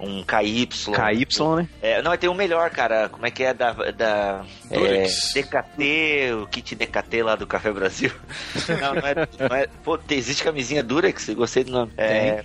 Um 0.00 0.22
KY. 0.22 0.66
KY, 0.66 1.56
né? 1.56 1.68
É, 1.82 2.02
não, 2.02 2.16
tem 2.16 2.28
um 2.28 2.34
melhor, 2.34 2.70
cara. 2.70 3.08
Como 3.08 3.26
é 3.26 3.30
que 3.30 3.42
é 3.42 3.54
da. 3.54 3.72
da 3.72 4.44
é. 4.70 5.06
DKT, 5.34 6.34
o 6.42 6.46
kit 6.46 6.74
DKT 6.74 7.22
lá 7.22 7.36
do 7.36 7.46
Café 7.46 7.72
Brasil. 7.72 8.10
Não, 8.80 8.94
não 8.94 9.06
é. 9.06 9.14
Não 9.48 9.56
é 9.56 9.66
pô, 9.82 9.98
existe 10.10 10.44
camisinha 10.44 10.82
Durex? 10.82 11.30
Gostei 11.30 11.64
do 11.64 11.72
nome. 11.72 11.92
É, 11.96 12.42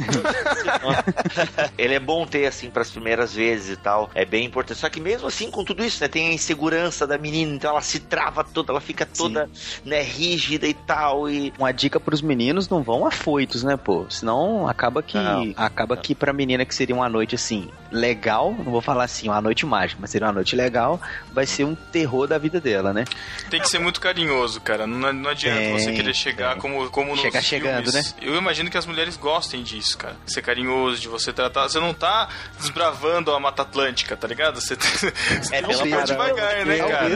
ele 1.78 1.94
é 1.94 2.00
bom 2.00 2.26
ter, 2.26 2.46
assim, 2.46 2.70
pras 2.70 2.90
primeiras 2.90 3.34
vezes 3.34 3.74
e 3.74 3.76
tal. 3.76 4.10
É 4.16 4.26
bem 4.26 4.46
importante. 4.46 4.80
Só 4.80 4.90
que 4.90 5.02
mesmo 5.02 5.28
assim, 5.28 5.52
com 5.52 5.64
tudo 5.64 5.84
isso, 5.84 6.02
né? 6.02 6.08
Tem 6.08 6.30
a 6.30 6.34
insegurança 6.34 7.06
da 7.06 7.18
menina, 7.18 7.54
então 7.54 7.72
ela 7.72 7.82
se 7.82 8.00
trava 8.00 8.44
toda, 8.44 8.72
ela 8.72 8.82
fica 8.82 9.06
toda, 9.06 9.50
né, 9.84 10.02
rígida 10.02 10.68
e 10.68 10.74
tal. 10.74 11.30
E. 11.30 11.54
Uma 11.58 11.72
dica 11.72 12.00
pros 12.00 12.22
meninos, 12.22 12.70
não 12.70 12.82
vão 12.82 13.06
afoitos, 13.06 13.64
né, 13.64 13.78
pô? 13.78 14.06
Senão 14.10 14.68
acaba 14.68 15.04
que. 15.04 15.18
Não. 15.18 15.54
acaba 15.56 15.98
que 15.98 16.16
pra 16.16 16.34
menina 16.34 16.66
que 16.66 16.74
seria 16.74 16.93
uma 16.94 17.10
noite 17.10 17.36
assim, 17.36 17.70
legal, 17.92 18.52
não 18.54 18.72
vou 18.72 18.82
falar 18.82 19.04
assim, 19.04 19.28
uma 19.30 19.42
noite 19.42 19.66
mágica, 19.66 20.00
mas 20.02 20.10
seria 20.10 20.28
uma 20.28 20.34
noite 20.34 20.56
legal, 20.56 21.00
vai 21.32 21.46
ser 21.46 21.64
um 21.64 21.76
terror 21.76 22.28
da 22.28 22.38
vida 22.38 22.60
dela, 22.60 22.92
né? 22.94 23.06
Tem 23.50 23.60
que 23.62 23.68
ser 23.70 23.80
muito 23.80 24.00
carinhoso, 24.02 24.60
cara. 24.62 24.88
Não, 24.88 25.14
não 25.14 25.30
adianta 25.30 25.60
Tem, 25.60 25.80
você 25.80 25.92
querer 25.94 26.14
chegar 26.14 26.54
tem. 26.54 26.62
como, 26.62 26.90
como 26.90 27.12
nos 27.12 27.22
Chegar 27.22 27.42
chegando, 27.42 27.92
filmes. 27.92 28.16
Eu 28.22 28.36
imagino 28.36 28.70
que 28.70 28.78
as 28.78 28.86
mulheres 28.86 29.16
gostem 29.18 29.62
disso, 29.64 29.98
cara. 29.98 30.16
Ser 30.26 30.42
carinhoso, 30.42 31.00
de 31.02 31.08
você 31.08 31.32
tratar. 31.32 31.68
Você 31.70 31.80
não 31.80 31.94
tá 31.94 32.28
desbravando 32.60 33.32
a 33.32 33.40
Mata 33.40 33.62
Atlântica, 33.62 34.16
tá 34.18 34.28
ligado? 34.28 34.60
Você, 34.60 34.76
você 34.76 35.08
É, 35.52 35.62
tem 35.62 35.76
que 35.76 35.84
pelo 35.84 35.88
ir 36.02 36.04
devagar, 36.06 36.66
né, 36.66 36.78
cara? 36.78 37.10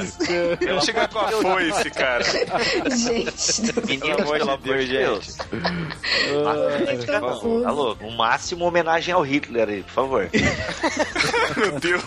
Não 0.73 0.82
chegar 0.82 1.07
com 1.07 1.19
a 1.19 1.28
foice, 1.30 1.89
cara. 1.91 2.23
Gente, 2.23 3.73
pelo 3.99 4.51
amor 4.51 4.78
de 4.80 4.88
Deus, 4.88 5.38
Deus. 5.38 5.38
é 6.88 6.97
tão 7.05 7.28
Alô, 7.28 7.67
alô, 7.67 7.97
o 8.01 8.11
máximo 8.11 8.65
homenagem 8.65 9.13
ao 9.13 9.21
Hitler 9.21 9.66
aí, 9.70 9.84
por 9.84 9.91
favor. 9.91 10.30
Meu 11.57 11.80
Deus. 11.80 12.03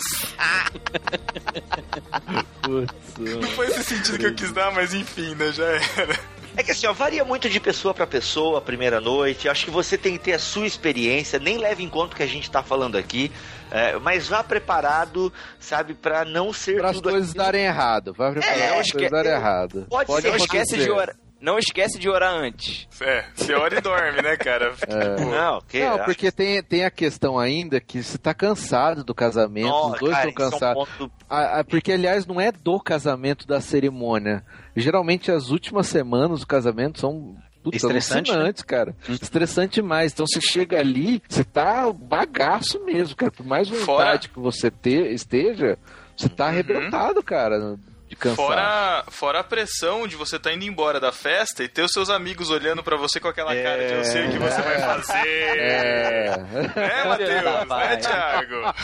Putz, 2.63 2.95
Não 3.19 3.43
foi 3.51 3.67
esse 3.69 3.85
sentido 3.85 4.19
que 4.19 4.27
eu 4.27 4.35
quis 4.35 4.53
dar, 4.53 4.73
mas 4.73 4.95
enfim, 4.95 5.35
né? 5.35 5.53
Já 5.53 5.65
era. 5.67 6.19
É 6.57 6.63
que 6.65 6.73
assim, 6.73 6.87
ó, 6.87 6.93
varia 6.93 7.25
muito 7.25 7.49
de 7.49 7.61
pessoa 7.61 7.95
pra 7.95 8.07
pessoa 8.07 8.59
a 8.59 8.61
primeira 8.61 9.01
noite. 9.01 9.49
Acho 9.49 9.65
que 9.65 9.71
você 9.71 9.97
tem 9.97 10.19
que 10.19 10.25
ter 10.25 10.33
a 10.33 10.39
sua 10.39 10.67
experiência, 10.67 11.39
nem 11.39 11.57
leve 11.59 11.83
em 11.85 11.89
conta 11.89 12.13
o 12.13 12.17
que 12.17 12.23
a 12.25 12.27
gente 12.27 12.51
tá 12.51 12.61
falando 12.63 12.99
aqui. 12.99 13.31
é, 13.71 13.97
mas 14.01 14.27
vá 14.29 14.43
preparado, 14.43 15.33
sabe, 15.61 15.95
pra 15.95 16.25
não 16.25 16.53
ser 16.53 16.79
Para 16.79 16.91
as 16.91 16.97
tudo 16.97 17.11
coisas 17.11 17.31
aquilo. 17.31 17.45
darem 17.45 17.65
errado. 17.65 18.13
Vai 18.15 18.33
preparar 18.33 18.59
É, 18.59 18.81
as 18.81 18.91
coisas 18.91 19.11
darem 19.11 19.33
errado. 19.33 19.87
Pode 19.89 20.11
Não 20.11 20.21
ser, 20.21 20.37
esquece 20.37 20.77
de 20.77 20.91
orar. 20.91 21.15
Não 21.41 21.59
esquece 21.59 21.99
de 21.99 22.09
orar 22.09 22.35
antes. 22.35 22.87
É, 23.01 23.25
você 23.35 23.55
ora 23.55 23.79
e 23.79 23.81
dorme, 23.81 24.21
né, 24.23 24.37
cara? 24.37 24.73
Tipo, 24.73 25.31
Não, 25.31 25.61
que, 25.63 25.81
Não, 25.83 25.99
porque 26.05 26.31
tem, 26.31 26.63
tem 26.63 26.85
a 26.85 26.91
questão 26.91 27.39
ainda 27.39 27.81
que 27.81 28.03
você 28.03 28.19
tá 28.19 28.35
cansado 28.35 29.03
do 29.03 29.15
casamento, 29.15 29.69
Nossa, 29.69 29.95
os 29.95 30.01
dois 30.01 30.13
cara, 30.17 30.29
estão 30.29 30.47
isso 30.47 30.55
é 30.55 30.57
um 30.57 30.61
cansados. 30.75 30.89
ponto- 30.99 31.13
Ah, 31.29 31.65
porque, 31.69 31.93
aliás, 31.93 32.27
não 32.27 32.39
é 32.41 32.53
do 32.53 32.79
casamento 32.79 33.47
da 33.47 33.61
cerimônia. 33.61 34.45
Geralmente 34.77 35.33
as 35.33 35.49
últimas 35.51 35.87
semanas 35.87 36.41
do 36.41 36.47
casamento 36.47 37.01
são 37.01 37.35
puta, 37.63 37.77
Estressante, 37.77 38.31
né? 38.31 38.37
alucinantes, 38.37 38.63
cara. 38.63 38.95
Estressante 39.09 39.75
demais. 39.81 40.13
Então 40.13 40.27
você 40.27 40.41
chega 40.41 40.79
ali, 40.79 41.23
você 41.29 41.43
tá 41.45 41.91
bagaço 41.93 42.85
mesmo, 42.85 43.17
cara. 43.17 43.31
Por 43.33 43.47
mais 43.47 43.69
vontade 43.69 43.85
Fora- 43.87 44.19
que 44.19 44.39
você 44.39 44.71
te- 44.71 45.13
esteja, 45.15 45.79
você 46.17 46.29
tá 46.29 46.47
arrebentado, 46.49 47.23
cara, 47.23 47.77
de 48.21 48.37
cansar. 48.37 48.37
Fora, 48.37 49.05
fora 49.09 49.41
a 49.41 49.45
pressão 49.45 50.07
de 50.07 50.15
você 50.15 50.37
estar 50.37 50.53
indo 50.53 50.65
embora 50.65 51.01
da 51.01 51.11
festa 51.11 51.65
e 51.65 51.69
ter 51.69 51.83
os 51.83 51.91
seus 51.91 52.11
amigos 52.11 52.51
olhando 52.51 52.83
pra 52.83 52.97
você 52.97 53.19
com 53.19 53.29
aquela 53.29 53.55
cara 53.55 53.87
de 53.87 53.95
eu 53.95 54.05
sei 54.05 54.27
o 54.27 54.31
que 54.31 54.39
você 54.39 54.63
vai 54.63 54.79
fazer. 54.81 55.27
É. 55.27 56.35
É, 56.77 57.05
Matheus? 57.05 57.69
Né, 57.69 57.97
Thiago? 57.97 58.75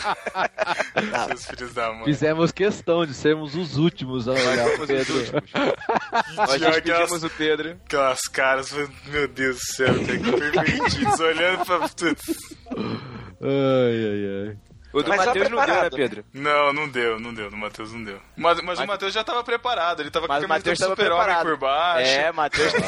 Seus 1.29 1.47
filhos 1.47 1.75
da 1.75 1.93
mãe. 1.93 2.05
Fizemos 2.05 2.53
questão 2.53 3.05
de 3.05 3.15
sermos 3.15 3.55
os 3.55 3.77
últimos 3.77 4.29
a 4.29 4.33
olhar 4.33 4.71
pro 4.77 4.87
Pedro. 4.87 5.15
Nós 6.35 6.63
aquelas, 6.63 7.23
o 7.23 7.31
Pedro. 7.31 7.79
aquelas 7.85 8.23
caras, 8.23 8.73
meu 9.07 9.29
Deus 9.29 9.57
do 9.57 9.75
céu, 9.75 9.95
que 9.95 10.33
pervertidos, 10.33 11.21
olhando 11.21 11.65
pra... 11.65 11.77
Ai, 13.41 14.07
ai, 14.07 14.49
ai. 14.49 14.66
O 14.99 15.03
do 15.03 15.11
Mas 15.11 15.27
Matheus 15.27 15.51
não 15.51 15.51
deu, 15.51 15.59
né, 15.59 15.65
preparado. 15.67 15.97
Pedro? 15.97 16.25
Não, 16.33 16.73
não 16.73 16.89
deu, 16.89 17.21
não 17.21 17.35
deu, 17.35 17.51
no 17.51 17.57
Matheus 17.59 17.93
não 17.93 18.03
deu. 18.03 18.19
Mas, 18.35 18.61
mas 18.63 18.79
o 18.79 18.81
Mas- 18.81 18.89
Matheus 18.89 19.13
já 19.13 19.23
tava 19.23 19.45
preparado, 19.45 20.01
ele 20.01 20.11
tava 20.11 20.27
com 20.27 20.33
a 20.33 20.37
Mas 20.37 20.45
o 20.45 20.49
camisa 20.49 20.87
do 20.87 20.91
super-homem 20.97 21.37
por 21.43 21.57
baixo. 21.59 22.11
É, 22.11 22.33
Matheus. 22.33 22.73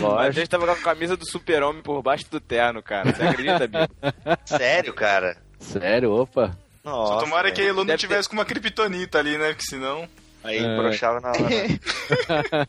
O 0.00 0.14
Matheus 0.14 0.48
tava 0.48 0.66
com 0.66 0.72
a 0.72 0.76
camisa 0.76 1.16
do 1.16 1.24
super-homem 1.28 1.82
por 1.82 2.00
baixo 2.02 2.24
do 2.30 2.38
terno, 2.40 2.80
cara. 2.82 3.12
Você 3.12 3.22
acredita, 3.22 3.66
Bico? 3.66 3.94
Sério, 4.46 4.94
cara. 4.94 5.36
Sério, 5.58 6.12
opa. 6.12 6.56
Nossa, 6.84 7.14
Só 7.14 7.20
tomara 7.20 7.50
que 7.50 7.60
a. 7.60 7.64
Elu 7.64 7.78
não 7.78 7.86
Deve 7.86 7.98
tivesse 7.98 8.28
com 8.28 8.34
uma 8.34 8.44
criptonita 8.44 9.18
ali, 9.18 9.36
né? 9.36 9.48
Porque 9.48 9.64
senão... 9.64 10.08
Aí 10.44 10.58
É. 10.58 10.76
broxava 10.76 11.20
na 11.20 11.28
hora. 11.30 11.40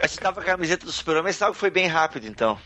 Mas 0.00 0.10
você 0.10 0.20
tava 0.20 0.36
com 0.36 0.40
a 0.40 0.44
camiseta 0.44 0.84
do 0.86 0.92
Super-Homem, 0.92 1.24
mas 1.24 1.36
sabe 1.36 1.52
que 1.52 1.58
foi 1.58 1.70
bem 1.70 1.86
rápido, 1.86 2.26
então. 2.26 2.58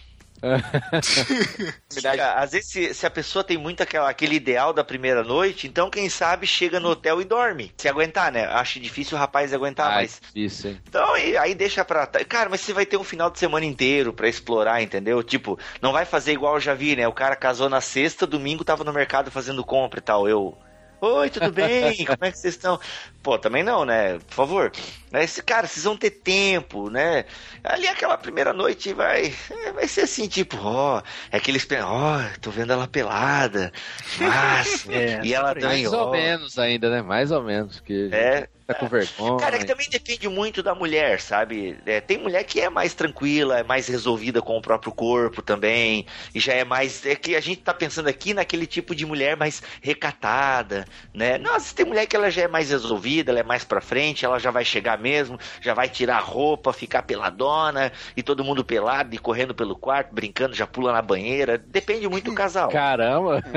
Fica- 1.93 2.35
Às 2.37 2.53
vezes, 2.53 2.71
se, 2.71 2.95
se 2.95 3.07
a 3.07 3.11
pessoa 3.11 3.43
tem 3.45 3.57
muito 3.59 3.83
aquela, 3.83 4.09
aquele 4.09 4.37
ideal 4.37 4.73
da 4.73 4.85
primeira 4.85 5.23
noite, 5.23 5.67
então 5.67 5.91
quem 5.91 6.09
sabe 6.09 6.47
chega 6.47 6.79
no 6.81 6.91
hotel 6.91 7.21
e 7.21 7.25
dorme. 7.25 7.73
Se 7.77 7.89
aguentar, 7.89 8.31
né? 8.33 8.47
Acho 8.47 8.79
difícil 8.81 9.17
o 9.17 9.21
rapaz 9.21 9.53
aguentar, 9.53 9.91
Ah, 9.93 9.95
mas. 9.97 10.21
difícil, 10.21 10.71
hein? 10.71 10.81
Então, 10.89 11.15
aí 11.15 11.55
deixa 11.55 11.85
pra. 11.85 12.07
Cara, 12.07 12.49
mas 12.51 12.61
você 12.61 12.73
vai 12.73 12.87
ter 12.87 12.97
um 12.97 13.05
final 13.05 13.31
de 13.31 13.39
semana 13.39 13.65
inteiro 13.65 14.13
pra 14.13 14.29
explorar, 14.29 14.83
entendeu? 14.83 15.23
Tipo, 15.23 15.59
não 15.81 15.93
vai 15.93 16.05
fazer 16.05 16.33
igual 16.33 16.55
eu 16.55 16.61
já 16.61 16.75
vi, 16.75 16.97
né? 16.97 17.07
O 17.09 17.13
cara 17.13 17.37
casou 17.37 17.69
na 17.69 17.81
sexta, 17.81 18.27
domingo 18.27 18.65
tava 18.65 18.85
no 18.85 18.93
mercado 18.93 19.31
fazendo 19.31 19.65
compra 19.65 19.99
e 19.99 20.03
tal. 20.03 20.29
Eu. 20.29 20.57
Oi, 21.01 21.29
tudo 21.31 21.53
bem? 21.53 22.05
Como 22.07 22.19
é 22.25 22.31
que 22.33 22.39
vocês 22.39 22.55
estão? 22.55 22.81
Pô, 23.23 23.39
também 23.39 23.63
não, 23.63 23.85
né? 23.85 24.19
Por 24.21 24.35
favor. 24.35 24.73
Mas, 25.11 25.41
cara, 25.41 25.67
vocês 25.67 25.85
vão 25.85 25.97
ter 25.97 26.11
tempo, 26.11 26.89
né? 26.91 27.25
Ali 27.63 27.87
aquela 27.87 28.17
primeira 28.17 28.53
noite 28.53 28.93
vai, 28.95 29.33
é, 29.51 29.73
vai 29.73 29.87
ser 29.89 30.03
assim, 30.03 30.27
tipo, 30.27 30.57
ó, 30.59 31.03
é 31.31 31.37
aqueles, 31.37 31.67
ó, 31.85 32.19
tô 32.41 32.51
vendo 32.51 32.73
ela 32.73 32.89
pelada, 32.89 33.73
mas, 34.17 34.87
É, 34.89 35.21
e 35.23 35.35
ela 35.35 35.55
tá 35.55 35.67
Mais 35.67 35.81
em 35.81 35.87
ou 35.87 35.95
ó. 35.95 36.11
menos 36.11 36.59
ainda, 36.59 36.91
né? 36.91 37.03
Mais 37.03 37.31
ou 37.31 37.43
menos. 37.43 37.79
Que 37.81 38.09
É. 38.11 38.49
tá 38.67 38.75
com 38.75 38.89
vergonha. 38.89 39.37
Cara, 39.39 39.57
é 39.57 39.59
que 39.59 39.65
também 39.65 39.89
depende 39.89 40.29
muito 40.29 40.63
da 40.63 40.75
mulher, 40.75 41.21
sabe? 41.21 41.79
É, 41.87 42.01
tem 42.01 42.19
mulher 42.19 42.45
que 42.45 42.61
é 42.61 42.69
mais 42.69 42.95
tranquila, 42.95 43.59
é 43.59 43.63
mais 43.63 43.87
resolvida 43.87 44.43
com 44.43 44.57
o 44.57 44.63
próprio 44.63 44.93
corpo 44.93 45.41
também, 45.43 46.07
e 46.35 46.41
já 46.41 46.53
é 46.55 46.65
mais. 46.65 47.05
É 47.07 47.15
que 47.15 47.37
a 47.37 47.41
gente 47.41 47.61
tá 47.63 47.73
pensando 47.73 48.09
aqui 48.09 48.35
naquele 48.35 48.67
tipo 48.67 48.95
de 48.95 49.07
mulher 49.07 49.37
mais 49.37 49.63
recatada, 49.81 50.85
né? 51.15 51.39
Nossa, 51.39 51.75
tem 51.75 51.87
mulher 51.87 52.07
que 52.07 52.17
ela 52.17 52.31
já 52.31 52.43
é 52.43 52.49
mais 52.49 52.71
resolvida, 52.71 53.31
ela 53.31 53.41
é 53.41 53.45
mais 53.45 53.65
pra 53.65 53.81
frente, 53.81 54.25
ela 54.25 54.39
já 54.39 54.51
vai 54.51 54.65
chegar 54.65 54.99
mesmo, 54.99 55.39
já 55.61 55.75
vai 55.75 55.89
tirar 55.89 56.17
a 56.17 56.21
roupa, 56.21 56.73
ficar 56.73 57.03
peladona, 57.03 57.93
e 58.17 58.23
todo 58.23 58.45
mundo 58.45 58.65
pelado 58.65 59.15
e 59.15 59.19
correndo 59.19 59.55
pelo 59.55 59.77
quarto, 59.77 60.15
brincando, 60.15 60.55
já 60.55 60.67
pula 60.67 60.93
na 60.93 61.03
banheira. 61.03 61.59
Depende 61.59 62.09
muito 62.09 62.31
do 62.31 62.35
casal. 62.35 62.71
Caramba! 62.71 63.43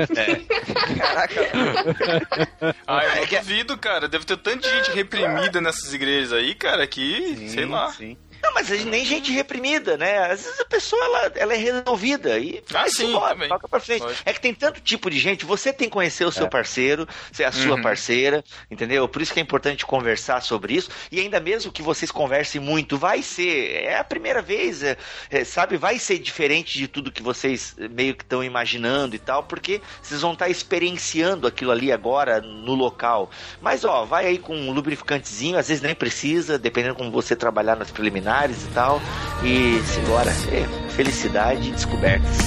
Ah, 2.86 3.04
eu 3.04 3.10
É 3.10 3.20
não 3.20 3.26
que- 3.26 3.38
duvido, 3.38 3.76
cara. 3.78 4.08
Deve 4.08 4.24
ter 4.24 4.36
tanta 4.36 4.68
gente 4.68 4.90
reprimida 5.02 5.60
nessas 5.60 5.92
igrejas 5.92 6.32
aí, 6.32 6.54
cara, 6.54 6.86
que, 6.86 7.48
sei 7.50 7.66
lá. 7.66 7.90
Sim. 7.92 8.16
Não, 8.42 8.54
mas 8.54 8.68
nem 8.84 9.04
gente 9.04 9.30
reprimida, 9.32 9.96
né? 9.96 10.18
Às 10.30 10.42
vezes 10.44 10.60
a 10.60 10.64
pessoa 10.64 11.02
ela, 11.04 11.32
ela 11.36 11.54
é 11.54 11.56
resolvida 11.56 12.38
e 12.38 12.62
Ah, 12.74 12.86
sim, 12.88 13.12
também. 13.12 13.48
toca 13.48 13.68
pra 13.68 13.80
frente. 13.80 14.02
Lógico. 14.02 14.22
É 14.24 14.32
que 14.32 14.40
tem 14.40 14.54
tanto 14.54 14.80
tipo 14.80 15.10
de 15.10 15.18
gente, 15.18 15.44
você 15.44 15.72
tem 15.72 15.88
que 15.88 15.92
conhecer 15.92 16.24
o 16.24 16.32
seu 16.32 16.48
parceiro, 16.48 17.06
ser 17.32 17.44
a 17.44 17.52
sua 17.52 17.76
Uhum. 17.76 17.82
parceira, 17.82 18.42
entendeu? 18.70 19.06
Por 19.08 19.20
isso 19.22 19.32
que 19.32 19.40
é 19.40 19.42
importante 19.42 19.84
conversar 19.84 20.40
sobre 20.42 20.74
isso. 20.74 20.90
E 21.12 21.20
ainda 21.20 21.38
mesmo 21.40 21.70
que 21.72 21.82
vocês 21.82 22.10
conversem 22.10 22.60
muito, 22.60 22.96
vai 22.96 23.22
ser, 23.22 23.82
é 23.84 23.98
a 23.98 24.04
primeira 24.04 24.40
vez, 24.40 24.82
é, 24.82 24.96
é, 25.30 25.44
sabe? 25.44 25.76
Vai 25.76 25.98
ser 25.98 26.18
diferente 26.18 26.78
de 26.78 26.88
tudo 26.88 27.12
que 27.12 27.22
vocês 27.22 27.74
eh, 27.78 27.88
meio 27.88 28.14
que 28.14 28.22
estão 28.24 28.42
imaginando 28.42 29.14
e 29.14 29.18
tal, 29.18 29.42
porque 29.44 29.80
vocês 30.02 30.20
vão 30.22 30.32
estar 30.32 30.48
experienciando 30.48 31.46
aquilo 31.46 31.70
ali 31.70 31.92
agora 31.92 32.40
no 32.40 32.74
local. 32.74 33.30
Mas 33.60 33.84
ó, 33.84 34.04
vai 34.04 34.26
aí 34.26 34.38
com 34.38 34.56
um 34.56 34.72
lubrificantezinho, 34.72 35.58
às 35.58 35.68
vezes 35.68 35.82
nem 35.82 35.94
precisa, 35.94 36.58
dependendo 36.58 36.94
como 36.94 37.10
você 37.10 37.36
trabalhar 37.36 37.76
nas 37.76 37.90
preliminares 37.90 38.29
e 38.64 38.68
tal. 38.74 39.00
E 39.42 39.80
simbora, 39.84 40.30
é, 40.52 40.90
felicidade 40.90 41.68
e 41.68 41.72
descobertas. 41.72 42.38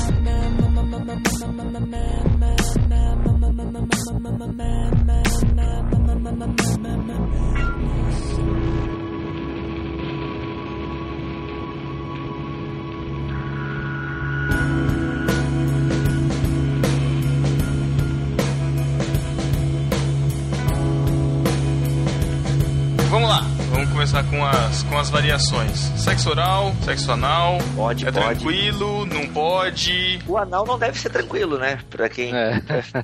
Começar 24.04 24.24
com 24.26 24.46
as, 24.46 24.84
com 24.84 24.98
as 25.00 25.10
variações. 25.10 25.80
Sexo 25.96 26.30
oral, 26.30 26.76
sexo 26.84 27.10
anal. 27.10 27.58
Pode, 27.74 28.06
é 28.06 28.12
pode. 28.12 28.26
tranquilo, 28.40 29.06
não 29.06 29.26
pode. 29.30 30.20
O 30.28 30.38
anal 30.38 30.66
não 30.66 30.78
deve 30.78 31.00
ser 31.00 31.10
tranquilo, 31.10 31.58
né? 31.58 31.80
Pra 31.90 32.10
quem, 32.10 32.36
É. 32.36 32.60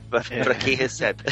pra, 0.09 0.21
pra 0.43 0.55
quem 0.55 0.75
recebe. 0.75 1.23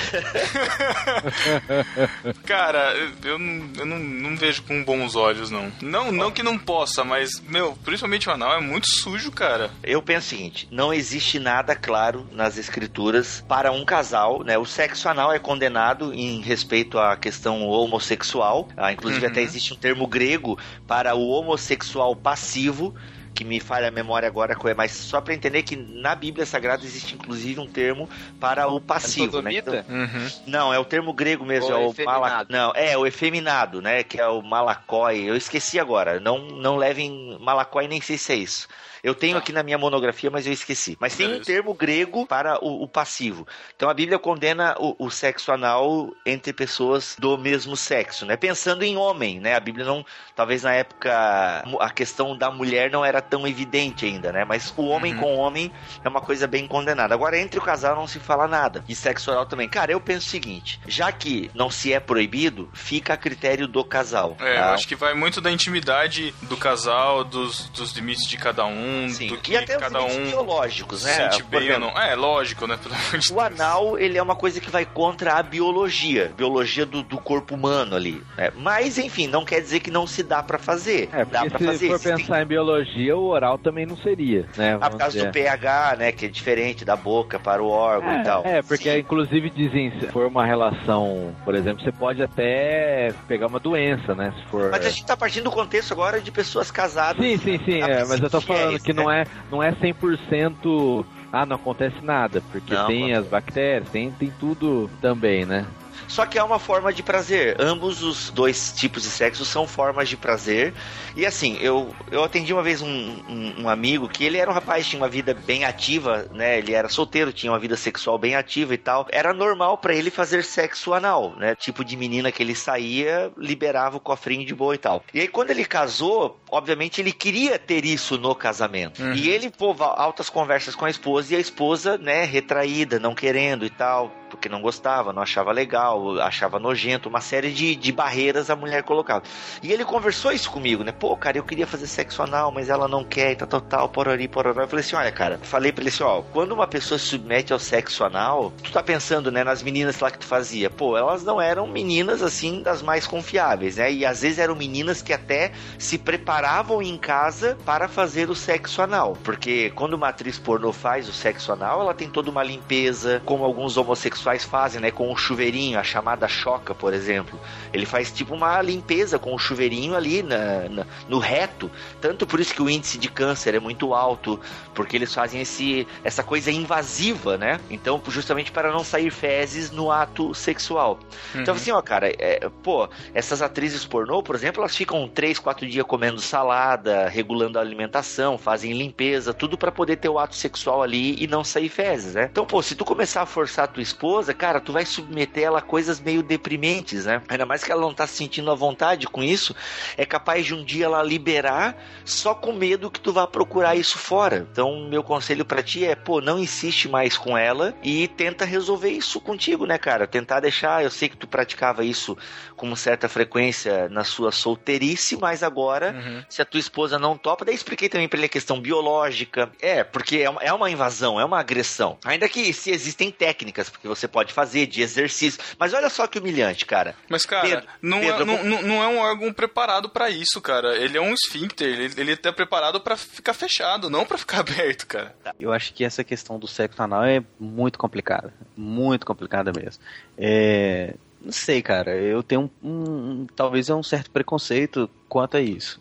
Cara, 2.46 2.94
eu, 2.96 3.12
eu 3.32 3.38
não, 3.40 3.70
eu 3.78 3.86
não, 3.86 4.00
não 4.00 4.38
vejo 4.38 4.64
com 4.64 4.82
bons 4.86 5.18
olhos, 5.18 5.52
não. 5.52 5.70
Não, 5.82 6.14
não 6.14 6.32
que 6.32 6.42
não 6.42 6.58
possa, 6.58 7.04
mas, 7.04 7.42
meu, 7.42 7.78
principalmente 7.84 8.30
o 8.30 8.32
anal 8.32 8.54
é 8.58 8.62
muito 8.62 8.88
sujo, 8.90 9.30
cara. 9.32 9.70
Eu 9.84 10.02
penso 10.02 10.28
o 10.28 10.30
seguinte: 10.30 10.66
não 10.72 10.94
existe 10.94 11.40
nada 11.40 11.76
claro 11.76 12.26
nas 12.32 12.58
escrituras 12.58 13.44
para 13.50 13.70
um 13.74 13.84
casal, 13.84 14.44
né? 14.46 14.58
O 14.58 14.66
sexo 14.66 15.10
anal 15.10 15.34
é 15.34 15.40
condenado 15.40 16.14
em 16.14 16.40
respeito 16.42 16.98
à 16.98 17.18
questão 17.18 17.68
homossexual. 17.68 18.70
Ah, 18.78 18.94
inclusive, 18.94 19.26
Uhum. 19.26 19.32
até 19.32 19.42
existe 19.42 19.57
um 19.74 19.76
termo 19.76 20.08
grego 20.08 20.58
para 20.88 21.16
o 21.16 21.30
homossexual 21.30 22.16
passivo. 22.16 22.94
Que 23.34 23.44
me 23.44 23.60
falha 23.60 23.90
a 23.90 23.92
memória 23.92 24.28
agora, 24.28 24.58
mas 24.76 24.92
só 24.94 25.22
para 25.22 25.32
entender 25.32 25.62
que 25.62 25.76
na 25.76 26.16
Bíblia 26.16 26.44
Sagrada 26.44 26.84
existe 26.84 27.14
inclusive 27.14 27.60
um 27.60 27.68
termo 27.68 28.10
para 28.40 28.68
o 28.68 28.82
passivo, 28.82 29.44
né? 29.44 29.54
Então? 29.54 29.76
Uhum. 29.76 30.30
não, 30.48 30.74
é 30.74 30.80
o 30.80 30.84
termo 30.84 31.14
grego 31.14 31.46
mesmo, 31.46 31.70
Ou 31.70 31.72
é 31.72 31.86
o 31.86 31.92
efeminado? 31.92 32.20
mala... 32.20 32.46
Não, 32.50 32.72
é 32.76 32.98
o 32.98 33.06
efeminado, 33.06 33.80
né? 33.80 34.02
Que 34.02 34.20
é 34.20 34.28
o 34.28 34.42
malacói. 34.42 35.20
Eu 35.20 35.36
esqueci 35.36 35.80
agora. 35.80 36.20
Não, 36.20 36.40
não 36.48 36.78
levem 36.78 37.38
malacói, 37.40 37.88
nem 37.88 38.02
sei 38.02 38.18
se 38.18 38.34
é 38.34 38.38
isso. 38.38 38.68
Eu 39.04 39.14
tenho 39.16 39.38
aqui 39.38 39.52
na 39.52 39.64
minha 39.64 39.78
monografia, 39.78 40.30
mas 40.30 40.46
eu 40.48 40.54
esqueci. 40.54 40.98
Mas 41.00 41.16
tem 41.16 41.34
um 41.34 41.42
termo 41.42 41.74
grego 41.74 42.26
para 42.26 42.64
o, 42.64 42.84
o 42.84 42.88
passivo. 42.88 43.48
Então 43.76 43.90
a 43.90 43.94
Bíblia 43.94 44.18
condena 44.20 44.76
o, 44.80 44.96
o 45.06 45.10
sexo 45.10 45.52
anal 45.52 46.12
entre 46.26 46.54
pessoas 46.54 47.16
do 47.20 47.38
mesmo 47.38 47.76
sexo, 47.78 48.26
né? 48.26 48.36
Pensando 48.38 48.84
em 48.84 48.98
homem, 48.98 49.40
né? 49.40 49.56
A 49.56 49.60
Bíblia 49.60 49.86
não, 49.86 50.06
talvez 50.36 50.64
na 50.64 50.74
época 50.74 51.64
a 51.80 51.90
questão 51.90 52.38
da 52.38 52.50
mulher 52.52 52.90
não 52.92 53.04
era 53.04 53.22
tão 53.22 53.48
evidente 53.48 54.06
ainda, 54.06 54.32
né? 54.32 54.46
Mas 54.46 54.74
o 54.78 54.86
homem 54.86 55.14
Uhum. 55.14 55.20
com 55.20 55.36
homem 55.36 55.72
é 56.04 56.10
uma 56.10 56.22
coisa 56.22 56.48
bem 56.48 56.68
condenada. 56.68 57.14
Agora 57.14 57.38
entre 57.38 57.60
o 57.60 57.62
casal 57.62 57.96
não 57.96 58.08
se 58.08 58.20
fala 58.20 58.48
nada. 58.48 58.84
E 58.88 58.96
sexo 58.96 59.32
oral 59.32 59.46
também. 59.46 59.70
Cara, 59.70 59.92
eu 59.92 60.00
penso 60.02 60.28
o 60.28 60.30
seguinte: 60.30 60.80
já 60.88 61.12
que 61.12 61.50
não 61.54 61.70
se 61.70 61.94
é 61.94 62.00
proibido, 62.00 62.70
fica 62.74 63.14
a 63.14 63.18
critério 63.18 63.68
do 63.68 63.84
casal. 63.84 64.36
É, 64.40 64.56
tá? 64.56 64.62
eu 64.62 64.74
acho 64.74 64.88
que 64.88 64.96
vai 64.96 65.14
muito 65.14 65.40
da 65.42 65.52
intimidade 65.52 66.34
do 66.44 66.58
casal, 66.58 67.24
dos, 67.24 67.70
dos 67.70 67.92
limites 67.94 68.28
de 68.28 68.38
cada 68.38 68.66
um, 68.66 68.87
Sim. 69.10 69.28
do 69.28 69.38
que 69.38 69.54
E 69.54 69.58
até 69.58 69.76
os 69.76 69.82
cada 69.82 70.00
limites 70.00 70.18
um 70.18 70.26
biológicos, 70.32 71.04
né? 71.04 71.12
sente 71.14 71.44
Por 71.44 71.50
bem 71.50 71.60
ou 71.62 71.66
exemplo, 71.78 71.92
não. 71.94 72.02
É, 72.02 72.16
lógico, 72.16 72.68
né? 72.68 72.78
De 73.20 73.34
O 73.34 73.40
anal, 73.40 73.98
ele 74.00 74.18
é 74.18 74.22
uma 74.24 74.36
coisa 74.36 74.60
que 74.60 74.70
vai 74.70 74.86
contra 74.86 75.34
a 75.34 75.44
biologia, 75.44 76.32
biologia 76.36 76.86
do, 76.86 77.04
do 77.04 77.18
corpo 77.18 77.56
humano 77.56 77.96
ali. 77.96 78.22
né? 78.38 78.52
Mas, 78.56 78.98
enfim, 78.98 79.28
não 79.28 79.44
quer 79.46 79.62
dizer 79.62 79.80
que 79.80 79.92
não 79.92 80.06
se 80.08 80.24
dá 80.24 80.42
pra 80.44 80.58
fazer. 80.58 81.10
É, 81.14 81.26
dá 81.26 81.46
pra 81.46 81.60
se 81.60 81.66
fazer. 81.66 81.88
for 81.90 82.00
pensar 82.00 82.42
em 82.42 82.46
biologia, 82.46 83.16
o 83.18 83.26
oral 83.28 83.58
também 83.58 83.86
não 83.86 83.98
seria, 83.98 84.48
né? 84.58 84.74
Ah, 84.76 84.80
por 84.80 84.84
vamos 84.90 84.98
causa 84.98 85.18
dizer. 85.18 85.28
do 85.28 85.34
pH, 85.34 85.96
né? 85.98 86.12
Que 86.12 86.26
é 86.26 86.30
diferente 86.30 86.84
da 86.86 86.96
boca 86.96 87.40
para 87.40 87.62
o 87.62 87.68
órgão 87.70 88.20
e 88.20 88.24
tal. 88.24 88.44
É, 88.46 88.58
é, 88.58 88.62
porque 88.62 88.92
Sim. 88.92 89.00
inclusive 89.00 89.50
dizem, 89.50 89.92
se 90.00 90.08
for 90.08 90.28
uma 90.28 90.46
relação, 90.46 91.36
por 91.44 91.56
exemplo, 91.56 91.84
você 91.84 91.92
pode 91.92 92.22
até 92.22 93.14
pegar 93.28 93.48
uma 93.48 93.60
doença, 93.60 94.14
né? 94.16 94.34
Se 94.38 94.50
for. 94.50 94.70
Mas 94.72 94.86
a 94.86 94.90
gente 94.90 95.06
tá 95.06 95.16
partindo 95.18 95.46
do 95.46 95.52
contexto 95.52 95.92
agora 95.94 96.20
de 96.20 96.32
pessoas 96.32 96.70
casadas. 96.72 97.24
Sim, 97.24 97.38
sim, 97.38 97.60
sim, 97.64 97.82
é, 97.82 98.04
mas 98.06 98.20
eu 98.20 98.30
tô 98.30 98.42
falando 98.42 98.77
fiéis, 98.80 98.84
que 98.84 98.94
não 98.94 99.12
é, 99.12 99.26
não 99.52 99.62
é 99.62 99.72
100%. 99.72 101.06
Ah, 101.32 101.46
não 101.46 101.58
acontece 101.58 101.98
nada, 102.02 102.42
porque 102.52 102.74
Não, 102.74 102.88
tem 102.88 103.14
as 103.14 103.28
bactérias, 103.28 103.90
tem, 103.90 104.10
tem 104.12 104.32
tudo 104.40 104.90
também, 105.02 105.46
né? 105.46 105.66
Só 106.08 106.26
que 106.26 106.38
é 106.38 106.44
uma 106.44 106.60
forma 106.60 106.94
de 106.94 107.04
prazer. 107.04 107.56
Ambos 107.60 108.02
os 108.02 108.30
dois 108.30 108.72
tipos 108.72 109.04
de 109.04 109.10
sexo 109.10 109.46
são 109.46 109.68
formas 109.68 110.10
de 110.10 110.18
prazer. 110.18 110.74
E 111.16 111.26
assim, 111.26 111.58
eu, 111.62 111.94
eu 112.12 112.24
atendi 112.24 112.54
uma 112.54 112.64
vez 112.64 112.82
um, 112.82 112.88
um, 112.88 113.64
um 113.64 113.70
amigo 113.70 114.08
que 114.08 114.24
ele 114.24 114.38
era 114.38 114.50
um 114.50 114.54
rapaz, 114.54 114.88
tinha 114.88 115.02
uma 115.02 115.10
vida 115.10 115.34
bem 115.34 115.66
ativa, 115.66 116.28
né? 116.32 116.58
Ele 116.58 116.74
era 116.74 116.90
solteiro, 116.90 117.34
tinha 117.34 117.52
uma 117.52 117.60
vida 117.60 117.76
sexual 117.76 118.18
bem 118.18 118.36
ativa 118.36 118.74
e 118.74 118.78
tal. 118.78 119.08
Era 119.12 119.34
normal 119.34 119.78
pra 119.78 119.94
ele 119.94 120.10
fazer 120.10 120.44
sexo 120.44 120.94
anal, 120.94 121.36
né? 121.38 121.56
Tipo 121.56 121.84
de 121.84 121.98
menina 121.98 122.32
que 122.32 122.42
ele 122.42 122.56
saía, 122.56 123.32
liberava 123.38 123.98
o 123.98 124.02
cofrinho 124.02 124.46
de 124.46 124.56
boa 124.56 124.76
e 124.76 124.78
tal. 124.78 125.04
E 125.14 125.20
aí 125.20 125.28
quando 125.28 125.52
ele 125.52 125.66
casou, 125.66 126.40
obviamente 126.50 127.02
ele 127.02 127.12
queria 127.12 127.60
ter 127.60 127.84
isso 127.86 128.18
no 128.18 128.34
casamento. 128.34 129.02
Uhum. 129.02 129.14
E 129.14 129.30
ele, 129.30 129.50
pô, 129.50 129.76
altas 129.80 130.30
conversas 130.30 130.76
com 130.76 130.86
a 130.86 130.90
esposa 130.90 131.34
e 131.34 131.38
a 131.38 131.40
esposa, 131.40 131.98
né, 131.98 132.24
retraída, 132.24 133.00
não 133.00 133.14
querendo 133.14 133.66
e 133.66 133.70
tal 133.70 134.12
porque 134.30 134.50
não 134.50 134.62
gostava, 134.62 135.14
não 135.14 135.22
achava 135.22 135.52
legal, 135.52 136.20
achava 136.20 136.60
nojento, 136.60 137.10
uma 137.10 137.22
série 137.22 137.52
de, 137.52 137.76
de 137.76 137.92
barreiras 137.92 138.50
a 138.50 138.56
mulher 138.56 138.84
colocava. 138.84 139.24
E 139.64 139.72
ele 139.72 139.86
conversou 139.86 140.32
isso 140.32 140.52
comigo, 140.52 140.84
né? 140.84 140.92
Pô, 140.92 141.16
cara, 141.16 141.38
eu 141.38 141.44
queria 141.44 141.66
fazer 141.66 141.88
sexo 141.88 142.22
anal, 142.22 142.52
mas 142.52 142.70
ela 142.70 142.88
não 142.88 143.04
quer, 143.04 143.32
e 143.32 143.36
tal, 143.36 143.62
tal, 143.62 143.90
porori. 143.90 144.30
Eu 144.34 144.68
falei 144.68 144.80
assim, 144.80 144.96
olha, 144.96 145.12
cara, 145.12 145.40
falei 145.42 145.72
pra 145.72 145.82
ele 145.82 145.90
assim, 145.90 146.04
ó, 146.04 146.22
quando 146.22 146.52
uma 146.52 146.68
pessoa 146.68 147.00
se 147.00 147.06
submete 147.06 147.54
ao 147.54 147.60
sexo 147.60 148.04
anal, 148.04 148.52
tu 148.62 148.72
tá 148.72 148.84
pensando, 148.84 149.32
né, 149.32 149.44
nas 149.44 149.64
meninas 149.64 150.00
lá 150.00 150.12
que 150.12 150.20
tu 150.20 150.26
fazia, 150.26 150.70
pô, 150.70 150.98
elas 150.98 151.24
não 151.24 151.42
eram 151.42 151.66
meninas, 151.68 152.22
assim, 152.22 152.62
das 152.62 152.82
mais 152.82 153.08
confiáveis, 153.08 153.78
né? 153.78 153.92
E 153.92 154.06
às 154.06 154.22
vezes 154.22 154.40
eram 154.40 154.56
meninas 154.56 155.02
que 155.02 155.14
até 155.14 155.52
se 155.78 155.98
preparavam 155.98 156.82
em 156.82 156.98
casa 156.98 157.58
para 157.66 157.88
fazer 157.88 158.30
o 158.30 158.36
sexo 158.36 158.82
anal, 158.82 159.18
porque 159.24 159.72
quando 159.72 159.94
uma 159.94 160.10
atriz 160.10 160.38
pornô 160.38 160.72
faz 160.72 161.08
o 161.08 161.14
sexo 161.14 161.52
anal, 161.52 161.82
ela 161.82 161.94
tem 161.94 162.10
toda 162.10 162.30
uma 162.30 162.44
limpeza, 162.44 163.22
como 163.26 163.44
alguns 163.44 163.78
homossexuais 163.78 164.17
fazem, 164.22 164.82
né, 164.82 164.92
com 164.92 165.12
o 165.12 165.16
chuveirinho, 165.18 165.80
a 165.80 165.84
chamada 165.84 166.28
choca, 166.28 166.74
por 166.74 166.94
exemplo. 166.94 167.40
Ele 167.74 167.86
faz 167.86 168.12
tipo 168.12 168.34
uma 168.36 168.62
limpeza 168.62 169.20
com 169.20 169.34
o 169.34 169.40
chuveirinho 169.40 169.96
ali 169.96 170.24
na, 170.24 170.70
na- 170.70 170.86
no 171.08 171.20
reto, 171.20 171.70
tanto 172.02 172.26
por 172.26 172.40
isso 172.40 172.54
que 172.54 172.62
o 172.62 172.70
índice 172.70 172.98
de 172.98 173.10
câncer 173.10 173.56
é 173.56 173.60
muito 173.60 173.94
alto, 173.94 174.40
porque 174.74 174.96
eles 174.96 175.14
fazem 175.14 175.42
esse, 175.42 175.88
essa 176.04 176.24
coisa 176.24 176.52
invasiva, 176.52 177.38
né? 177.38 177.60
Então, 177.70 178.02
justamente 178.08 178.52
para 178.52 178.72
não 178.72 178.84
sair 178.84 179.12
fezes 179.12 179.72
no 179.72 179.92
ato 179.92 180.34
sexual. 180.34 181.00
Então, 181.36 181.54
Uhum. 181.54 181.60
assim, 181.60 181.72
ó, 181.72 181.82
cara, 181.82 182.10
é, 182.18 182.50
pô, 182.64 182.88
essas 183.14 183.42
atrizes 183.42 183.86
pornô, 183.86 184.22
por 184.24 184.36
exemplo, 184.36 184.62
elas 184.62 184.76
ficam 184.76 185.08
três, 185.08 185.40
quatro 185.40 185.68
dias 185.68 185.86
comendo 185.86 186.20
salada, 186.22 187.08
regulando 187.10 187.58
a 187.58 187.62
alimentação, 187.62 188.38
fazem 188.38 188.74
limpeza, 188.74 189.34
tudo 189.34 189.58
para 189.58 189.72
poder 189.72 189.98
ter 189.98 190.10
o 190.10 190.20
ato 190.20 190.36
sexual 190.36 190.82
ali 190.84 191.16
e 191.22 191.28
não 191.28 191.44
sair 191.44 191.70
fezes, 191.70 192.14
né? 192.16 192.30
Então, 192.32 192.46
pô, 192.46 192.62
se 192.62 192.76
tu 192.76 192.86
começar 192.86 193.22
a 193.22 193.26
forçar 193.26 193.66
a 193.66 193.68
tua 193.68 193.84
esposa, 193.84 194.07
cara, 194.36 194.60
tu 194.60 194.72
vai 194.74 194.86
submeter 194.86 195.44
ela 195.44 195.60
a 195.60 195.62
coisas 195.62 196.00
meio 196.00 196.22
deprimentes, 196.24 197.06
né? 197.06 197.22
Ainda 197.28 197.46
mais 197.46 197.64
que 197.64 197.72
ela 197.72 197.82
não 197.82 197.94
tá 197.94 198.06
se 198.08 198.16
sentindo 198.16 198.52
à 198.52 198.56
vontade 198.56 199.08
com 199.08 199.24
isso, 199.24 199.56
é 199.98 200.06
capaz 200.06 200.46
de 200.46 200.54
um 200.54 200.64
dia 200.64 200.86
ela 200.86 201.02
liberar 201.04 201.76
só 202.06 202.34
com 202.36 202.54
medo 202.54 202.92
que 202.92 203.00
tu 203.00 203.12
vá 203.12 203.26
procurar 203.26 203.76
isso 203.76 203.98
fora. 203.98 204.48
Então, 204.52 204.88
meu 204.90 205.04
conselho 205.04 205.44
pra 205.46 205.64
ti 205.64 205.86
é, 205.86 205.96
pô, 205.96 206.22
não 206.22 206.38
insiste 206.40 206.88
mais 206.88 207.18
com 207.18 207.38
ela 207.38 207.74
e 207.82 208.08
tenta 208.08 208.46
resolver 208.46 208.90
isso 208.92 209.20
contigo, 209.20 209.66
né, 209.66 209.78
cara? 209.78 210.06
Tentar 210.06 210.40
deixar, 210.40 210.84
eu 210.84 210.92
sei 210.92 211.10
que 211.10 211.18
tu 211.18 211.28
praticava 211.28 211.84
isso 211.84 212.16
com 212.56 212.76
certa 212.76 213.10
frequência 213.10 213.90
na 213.90 214.04
sua 214.04 214.32
solteirice, 214.32 215.18
mas 215.18 215.42
agora, 215.44 215.96
Uhum. 215.98 216.24
se 216.30 216.42
a 216.42 216.46
tua 216.46 216.60
esposa 216.60 217.00
não 217.00 217.18
topa, 217.18 217.46
daí 217.46 217.56
expliquei 217.56 217.90
também 217.90 218.08
pra 218.08 218.18
ele 218.20 218.26
a 218.28 218.30
questão 218.30 218.60
biológica. 218.60 219.50
É, 219.62 219.84
porque 219.84 220.18
é 220.18 220.30
uma, 220.30 220.42
é 220.44 220.54
uma 220.54 220.70
invasão, 220.70 221.20
é 221.20 221.26
uma 221.26 221.40
agressão. 221.40 221.98
Ainda 222.06 222.28
que 222.30 222.52
se 222.54 222.70
existem 222.72 223.10
técnicas, 223.12 223.70
porque 223.70 223.88
você 223.88 223.97
pode 224.06 224.34
fazer 224.34 224.68
de 224.68 224.82
exercício. 224.82 225.40
Mas 225.58 225.74
olha 225.74 225.90
só 225.90 226.06
que 226.08 226.20
humilhante, 226.20 226.66
cara. 226.66 226.94
Mas, 227.08 227.26
cara, 227.26 227.48
Pedro, 227.48 227.68
não, 227.82 228.02
Pedro, 228.02 228.24
é, 228.24 228.26
não, 228.26 228.44
não- 228.44 228.62
não 228.64 228.84
é 228.84 228.88
um 228.90 228.98
órgão 229.00 229.32
preparado 229.32 229.88
pra 229.88 230.10
isso, 230.10 230.42
cara. 230.42 230.76
Ele 230.76 230.98
é 230.98 231.02
um 231.02 231.14
esfíncter. 231.14 231.68
Ele, 231.70 231.94
ele 231.96 232.18
tá 232.18 232.34
preparado 232.34 232.82
pra 232.82 232.98
ficar 232.98 233.34
fechado, 233.34 233.90
não 233.90 234.06
pra 234.06 234.18
ficar 234.18 234.40
aberto, 234.42 234.86
cara. 234.88 235.16
Eu 235.40 235.54
acho 235.54 235.74
que 235.74 235.86
essa 235.86 236.04
questão 236.04 236.38
do 236.38 236.48
sexo 236.48 236.84
anal 236.84 237.06
é 237.06 237.24
muito 237.40 237.80
complicada. 237.80 238.34
Muito 238.58 239.06
complicada 239.06 239.54
mesmo. 239.56 239.82
É, 240.18 240.96
não 241.22 241.32
sei, 241.32 241.62
cara. 241.62 241.96
Eu 241.96 242.22
tenho 242.22 242.52
um, 242.62 242.70
um- 242.70 243.28
Talvez 243.36 243.70
é 243.70 243.76
um 243.76 243.84
certo 243.84 244.12
preconceito 244.12 244.90
quanto 245.08 245.38
a 245.38 245.42
isso. 245.42 245.80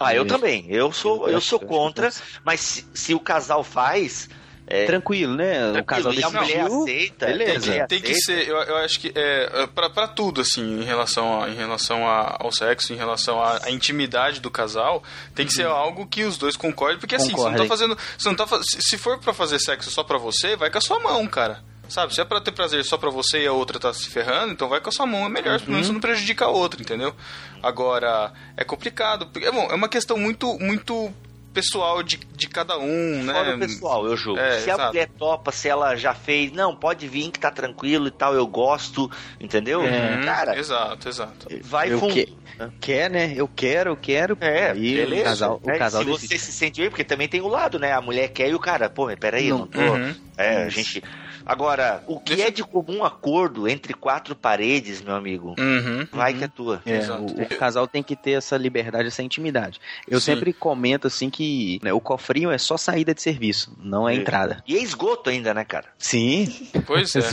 Ah, 0.00 0.14
eu 0.14 0.22
É. 0.22 0.26
também. 0.26 0.64
Eu 0.68 0.92
sou, 0.92 1.28
Eu 1.28 1.40
sou 1.40 1.58
contra, 1.58 2.08
que 2.10 2.16
mas 2.44 2.60
se, 2.60 2.86
se 2.94 3.14
o 3.14 3.18
casal 3.18 3.64
faz. 3.64 4.28
É, 4.70 4.84
Tranquilo, 4.84 5.34
né? 5.34 5.70
o 5.80 5.84
casal 5.84 6.12
tranquilo, 6.12 6.20
e 6.20 6.24
a 6.24 6.30
mulher 6.42 6.64
decidiu. 6.64 6.82
aceita, 6.82 7.26
beleza. 7.26 7.66
mulher 7.70 7.86
Tem 7.86 8.00
que 8.02 8.10
aceita. 8.12 8.42
ser, 8.44 8.48
eu, 8.50 8.56
eu 8.58 8.76
acho 8.76 9.00
que 9.00 9.12
é, 9.14 9.50
é 9.62 9.66
pra, 9.66 9.88
pra 9.88 10.06
tudo, 10.06 10.42
assim, 10.42 10.80
em 10.80 10.84
relação, 10.84 11.42
a, 11.42 11.48
em 11.48 11.54
relação 11.54 12.06
a- 12.06 12.36
ao 12.38 12.52
sexo, 12.52 12.92
em 12.92 12.96
relação 12.96 13.42
à, 13.42 13.70
intimidade 13.70 14.40
do 14.40 14.50
casal, 14.50 15.02
tem 15.34 15.46
que 15.46 15.52
ser 15.54 15.64
algo 15.66 16.06
que 16.06 16.22
os 16.24 16.36
dois 16.36 16.54
concordem, 16.56 16.98
porque 16.98 17.14
assim, 17.14 17.30
você 17.32 17.48
não 17.50 17.56
tá 17.56 17.64
fazendo. 17.66 17.96
Você 18.18 18.28
não 18.28 18.36
tá, 18.36 18.46
se, 18.62 18.82
se 18.82 18.98
for 18.98 19.18
pra 19.18 19.32
fazer 19.32 19.58
sexo 19.58 19.90
só 19.90 20.04
pra 20.04 20.18
você, 20.18 20.54
vai 20.54 20.70
com 20.70 20.76
a 20.78 20.80
sua 20.82 20.98
mão, 21.00 21.26
cara. 21.26 21.62
Sabe, 21.88 22.14
se 22.14 22.20
é 22.20 22.24
pra 22.26 22.38
ter 22.38 22.52
prazer 22.52 22.84
só 22.84 22.98
pra 22.98 23.08
você 23.08 23.44
e 23.44 23.46
a 23.46 23.52
outra 23.54 23.78
tá 23.78 23.94
se 23.94 24.10
ferrando, 24.10 24.52
então 24.52 24.68
vai 24.68 24.78
com 24.78 24.90
a 24.90 24.92
sua 24.92 25.06
mão, 25.06 25.24
é 25.24 25.28
melhor, 25.30 25.58
pelo 25.58 25.72
menos 25.72 25.86
você 25.86 25.92
não 25.94 26.00
prejudica 26.00 26.44
a 26.44 26.48
outra, 26.48 26.82
entendeu? 26.82 27.14
Agora, 27.62 28.30
é 28.58 28.62
complicado, 28.64 29.26
é, 29.40 29.50
bom, 29.50 29.68
é 29.70 29.74
uma 29.74 29.88
questão 29.88 30.18
muito, 30.18 30.58
muito 30.58 31.10
pessoal 31.58 32.02
de, 32.02 32.16
de 32.16 32.48
cada 32.48 32.78
um, 32.78 33.22
né? 33.24 33.32
Fora 33.32 33.56
o 33.56 33.58
pessoal, 33.58 34.06
eu 34.06 34.16
julgo. 34.16 34.38
É, 34.40 34.60
se 34.60 34.70
a 34.70 34.74
exato. 34.74 34.88
mulher 34.88 35.08
topa, 35.18 35.50
se 35.52 35.68
ela 35.68 35.96
já 35.96 36.14
fez, 36.14 36.52
não, 36.52 36.74
pode 36.74 37.08
vir 37.08 37.30
que 37.30 37.38
tá 37.40 37.50
tranquilo 37.50 38.06
e 38.06 38.10
tal, 38.10 38.34
eu 38.34 38.46
gosto, 38.46 39.10
entendeu? 39.40 39.80
Uhum, 39.80 40.24
Cara, 40.24 40.56
exato, 40.58 41.08
exato. 41.08 41.46
vai 41.62 41.92
eu 41.92 41.98
fundo. 41.98 42.14
que- 42.14 42.36
Quer, 42.80 43.08
né? 43.08 43.32
Eu 43.36 43.46
quero, 43.46 43.90
eu 43.90 43.96
quero. 43.96 44.36
É, 44.40 44.72
Aí 44.72 44.96
beleza. 44.96 45.20
o 45.20 45.24
casal, 45.24 45.60
o 45.64 45.70
É, 45.70 45.78
casal 45.78 46.02
se 46.02 46.08
decide. 46.10 46.28
você 46.28 46.38
se 46.38 46.52
sente 46.52 46.80
bem, 46.80 46.90
porque 46.90 47.04
também 47.04 47.28
tem 47.28 47.40
o 47.40 47.46
lado, 47.46 47.78
né? 47.78 47.92
A 47.92 48.00
mulher 48.00 48.28
quer 48.30 48.48
e 48.48 48.54
o 48.54 48.58
cara, 48.58 48.90
pô, 48.90 49.06
mas 49.06 49.14
peraí, 49.16 49.48
eu 49.48 49.58
não 49.58 49.66
tô. 49.68 49.78
Uhum. 49.80 50.12
É, 50.36 50.64
a 50.64 50.68
gente. 50.68 51.00
Agora, 51.48 52.04
o 52.06 52.20
que 52.20 52.34
Deixa- 52.36 52.48
é 52.48 52.50
de 52.52 52.62
comum 52.62 53.02
acordo 53.02 53.66
entre 53.66 53.94
quatro 53.94 54.36
paredes, 54.36 55.00
meu 55.00 55.14
amigo, 55.14 55.54
Uhum. 55.58 56.06
vai 56.12 56.34
que 56.34 56.44
é 56.44 56.48
tua. 56.48 56.82
É, 56.84 56.98
Exato. 56.98 57.22
o, 57.22 57.42
o 57.42 57.46
casal 57.56 57.88
tem 57.88 58.02
que 58.02 58.14
ter 58.14 58.32
essa 58.32 58.56
liberdade, 58.56 59.08
essa 59.08 59.22
intimidade. 59.22 59.80
Eu 60.06 60.20
Sim. 60.20 60.32
sempre 60.34 60.52
comento 60.52 61.06
assim 61.06 61.30
que 61.30 61.80
né, 61.82 61.92
o 61.92 62.00
cofrinho 62.00 62.50
é 62.50 62.58
só 62.58 62.76
saída 62.76 63.14
de 63.14 63.22
serviço, 63.22 63.74
não 63.82 64.06
é 64.08 64.12
Isso. 64.12 64.20
entrada. 64.20 64.62
E 64.66 64.76
é 64.76 64.82
esgoto 64.82 65.30
ainda, 65.30 65.54
né, 65.54 65.64
cara? 65.64 65.86
Sim, 65.98 66.68
Pois 66.86 67.14
é. 67.16 67.30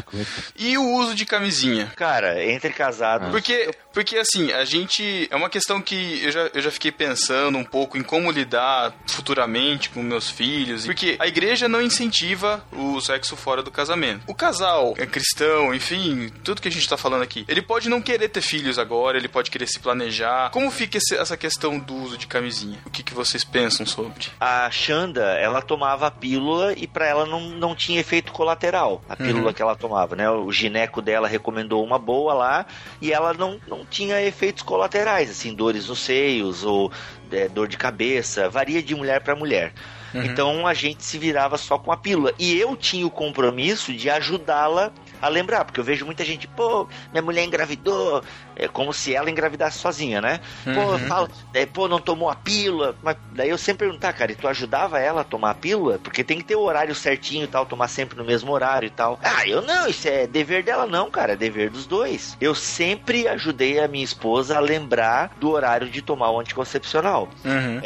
E 0.57 0.77
o 0.77 0.83
uso 0.95 1.13
de 1.13 1.25
camisinha? 1.25 1.91
Cara, 1.95 2.43
entre 2.43 2.71
casados. 2.71 3.29
Porque, 3.29 3.69
porque 3.93 4.17
assim, 4.17 4.51
a 4.53 4.63
gente. 4.63 5.27
É 5.29 5.35
uma 5.35 5.49
questão 5.49 5.81
que 5.81 6.23
eu 6.23 6.31
já, 6.31 6.49
eu 6.53 6.61
já 6.61 6.71
fiquei 6.71 6.91
pensando 6.91 7.57
um 7.57 7.63
pouco 7.65 7.97
em 7.97 8.03
como 8.03 8.31
lidar 8.31 8.93
futuramente 9.07 9.89
com 9.89 10.01
meus 10.01 10.29
filhos. 10.29 10.85
Porque 10.85 11.15
a 11.19 11.27
igreja 11.27 11.67
não 11.67 11.81
incentiva 11.81 12.63
o 12.71 13.01
sexo 13.01 13.35
fora 13.35 13.61
do 13.61 13.71
casamento. 13.71 14.04
O 14.27 14.33
casal 14.33 14.93
é 14.97 15.05
cristão, 15.05 15.73
enfim, 15.73 16.29
tudo 16.43 16.61
que 16.61 16.67
a 16.67 16.71
gente 16.71 16.87
tá 16.87 16.97
falando 16.97 17.21
aqui. 17.23 17.45
Ele 17.47 17.61
pode 17.61 17.89
não 17.89 18.01
querer 18.01 18.29
ter 18.29 18.41
filhos 18.41 18.77
agora, 18.79 19.17
ele 19.17 19.27
pode 19.27 19.49
querer 19.51 19.67
se 19.67 19.79
planejar. 19.79 20.49
Como 20.51 20.69
fica 20.71 20.97
esse- 20.97 21.15
essa 21.15 21.35
questão 21.37 21.79
do 21.79 21.95
uso 21.95 22.17
de 22.17 22.27
camisinha? 22.27 22.77
O 22.85 22.89
que, 22.89 23.03
que 23.03 23.13
vocês 23.13 23.43
pensam 23.43 23.85
sobre? 23.85 24.27
A 24.39 24.69
Xanda, 24.71 25.23
ela 25.39 25.61
tomava 25.61 26.07
a 26.07 26.11
pílula 26.11 26.73
e 26.77 26.87
pra 26.87 27.05
ela 27.07 27.25
não, 27.25 27.41
não 27.51 27.75
tinha 27.75 27.99
efeito 27.99 28.31
colateral. 28.31 29.01
A 29.09 29.15
pílula 29.15 29.47
Uhum. 29.47 29.53
que 29.53 29.61
ela 29.61 29.75
tomava, 29.75 30.15
né? 30.15 30.29
O 30.29 30.51
gineco 30.51 31.01
dela 31.01 31.27
recomendou 31.27 31.83
uma 31.83 31.97
boa 31.99 32.33
lá 32.33 32.65
e 33.01 33.11
ela 33.11 33.33
não, 33.33 33.59
não 33.67 33.85
tinha 33.85 34.21
efeitos 34.21 34.63
colaterais, 34.63 35.29
assim, 35.29 35.53
dores 35.53 35.87
nos 35.87 35.99
seios 35.99 36.63
ou 36.63 36.91
é, 37.35 37.47
dor 37.47 37.67
de 37.67 37.77
cabeça. 37.77 38.49
Varia 38.49 38.81
de 38.81 38.95
mulher 38.95 39.21
pra 39.21 39.35
mulher. 39.35 39.73
Então 40.13 40.65
a 40.65 40.73
gente 40.73 41.03
se 41.03 41.17
virava 41.17 41.57
só 41.57 41.77
com 41.77 41.91
a 41.91 41.97
pílula. 41.97 42.33
E 42.39 42.57
eu 42.57 42.75
tinha 42.75 43.05
o 43.05 43.11
compromisso 43.11 43.93
de 43.93 44.09
ajudá-la 44.09 44.93
a 45.25 45.29
lembrar, 45.29 45.65
porque 45.65 45.79
eu 45.79 45.83
vejo 45.83 46.05
muita 46.05 46.23
gente, 46.23 46.47
pô, 46.47 46.87
minha 47.11 47.21
mulher 47.21 47.43
engravidou, 47.43 48.23
é 48.55 48.67
como 48.67 48.93
se 48.93 49.13
ela 49.13 49.29
engravidasse 49.29 49.79
sozinha, 49.79 50.21
né? 50.21 50.39
Pô, 50.63 50.97
fala, 51.07 51.29
é, 51.53 51.65
pô, 51.65 51.87
não 51.87 51.99
tomou 51.99 52.29
a 52.29 52.35
pílula. 52.35 52.95
Mas 53.03 53.17
daí 53.31 53.49
eu 53.49 53.57
sempre 53.57 53.85
perguntar, 53.87 54.13
cara, 54.13 54.31
e 54.31 54.35
tu 54.35 54.47
ajudava 54.47 54.99
ela 54.99 55.21
a 55.21 55.23
tomar 55.23 55.51
a 55.51 55.55
pílula? 55.55 55.99
Porque 55.99 56.23
tem 56.23 56.37
que 56.37 56.43
ter 56.45 56.55
o 56.55 56.61
horário 56.61 56.95
certinho 56.95 57.43
e 57.43 57.47
tal, 57.47 57.65
tomar 57.65 57.87
sempre 57.87 58.17
no 58.17 58.23
mesmo 58.23 58.51
horário 58.51 58.87
e 58.87 58.89
tal. 58.89 59.19
Ah, 59.21 59.47
eu 59.47 59.61
não, 59.61 59.87
isso 59.87 60.07
é 60.07 60.25
dever 60.27 60.63
dela, 60.63 60.85
não, 60.85 61.09
cara, 61.11 61.33
é 61.33 61.35
dever 61.35 61.69
dos 61.69 61.85
dois. 61.85 62.37
Eu 62.39 62.55
sempre 62.55 63.27
ajudei 63.27 63.79
a 63.79 63.87
minha 63.87 64.03
esposa 64.03 64.57
a 64.57 64.59
lembrar 64.59 65.31
do 65.39 65.49
horário 65.51 65.89
de 65.89 66.01
tomar 66.01 66.31
o 66.31 66.39
anticoncepcional. 66.39 67.29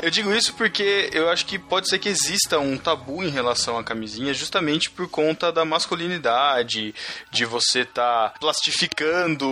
Eu 0.01 0.09
digo 0.09 0.33
isso 0.33 0.53
porque 0.53 1.09
eu 1.13 1.29
acho 1.29 1.45
que 1.45 1.57
pode 1.57 1.89
ser 1.89 1.99
que 1.99 2.09
exista 2.09 2.59
um 2.59 2.77
tabu 2.77 3.23
em 3.23 3.29
relação 3.29 3.77
à 3.77 3.83
camisinha, 3.83 4.33
justamente 4.33 4.89
por 4.89 5.07
conta 5.09 5.51
da 5.51 5.65
masculinidade, 5.65 6.93
de 7.31 7.45
você 7.45 7.85
tá 7.85 8.33
plastificando 8.39 9.47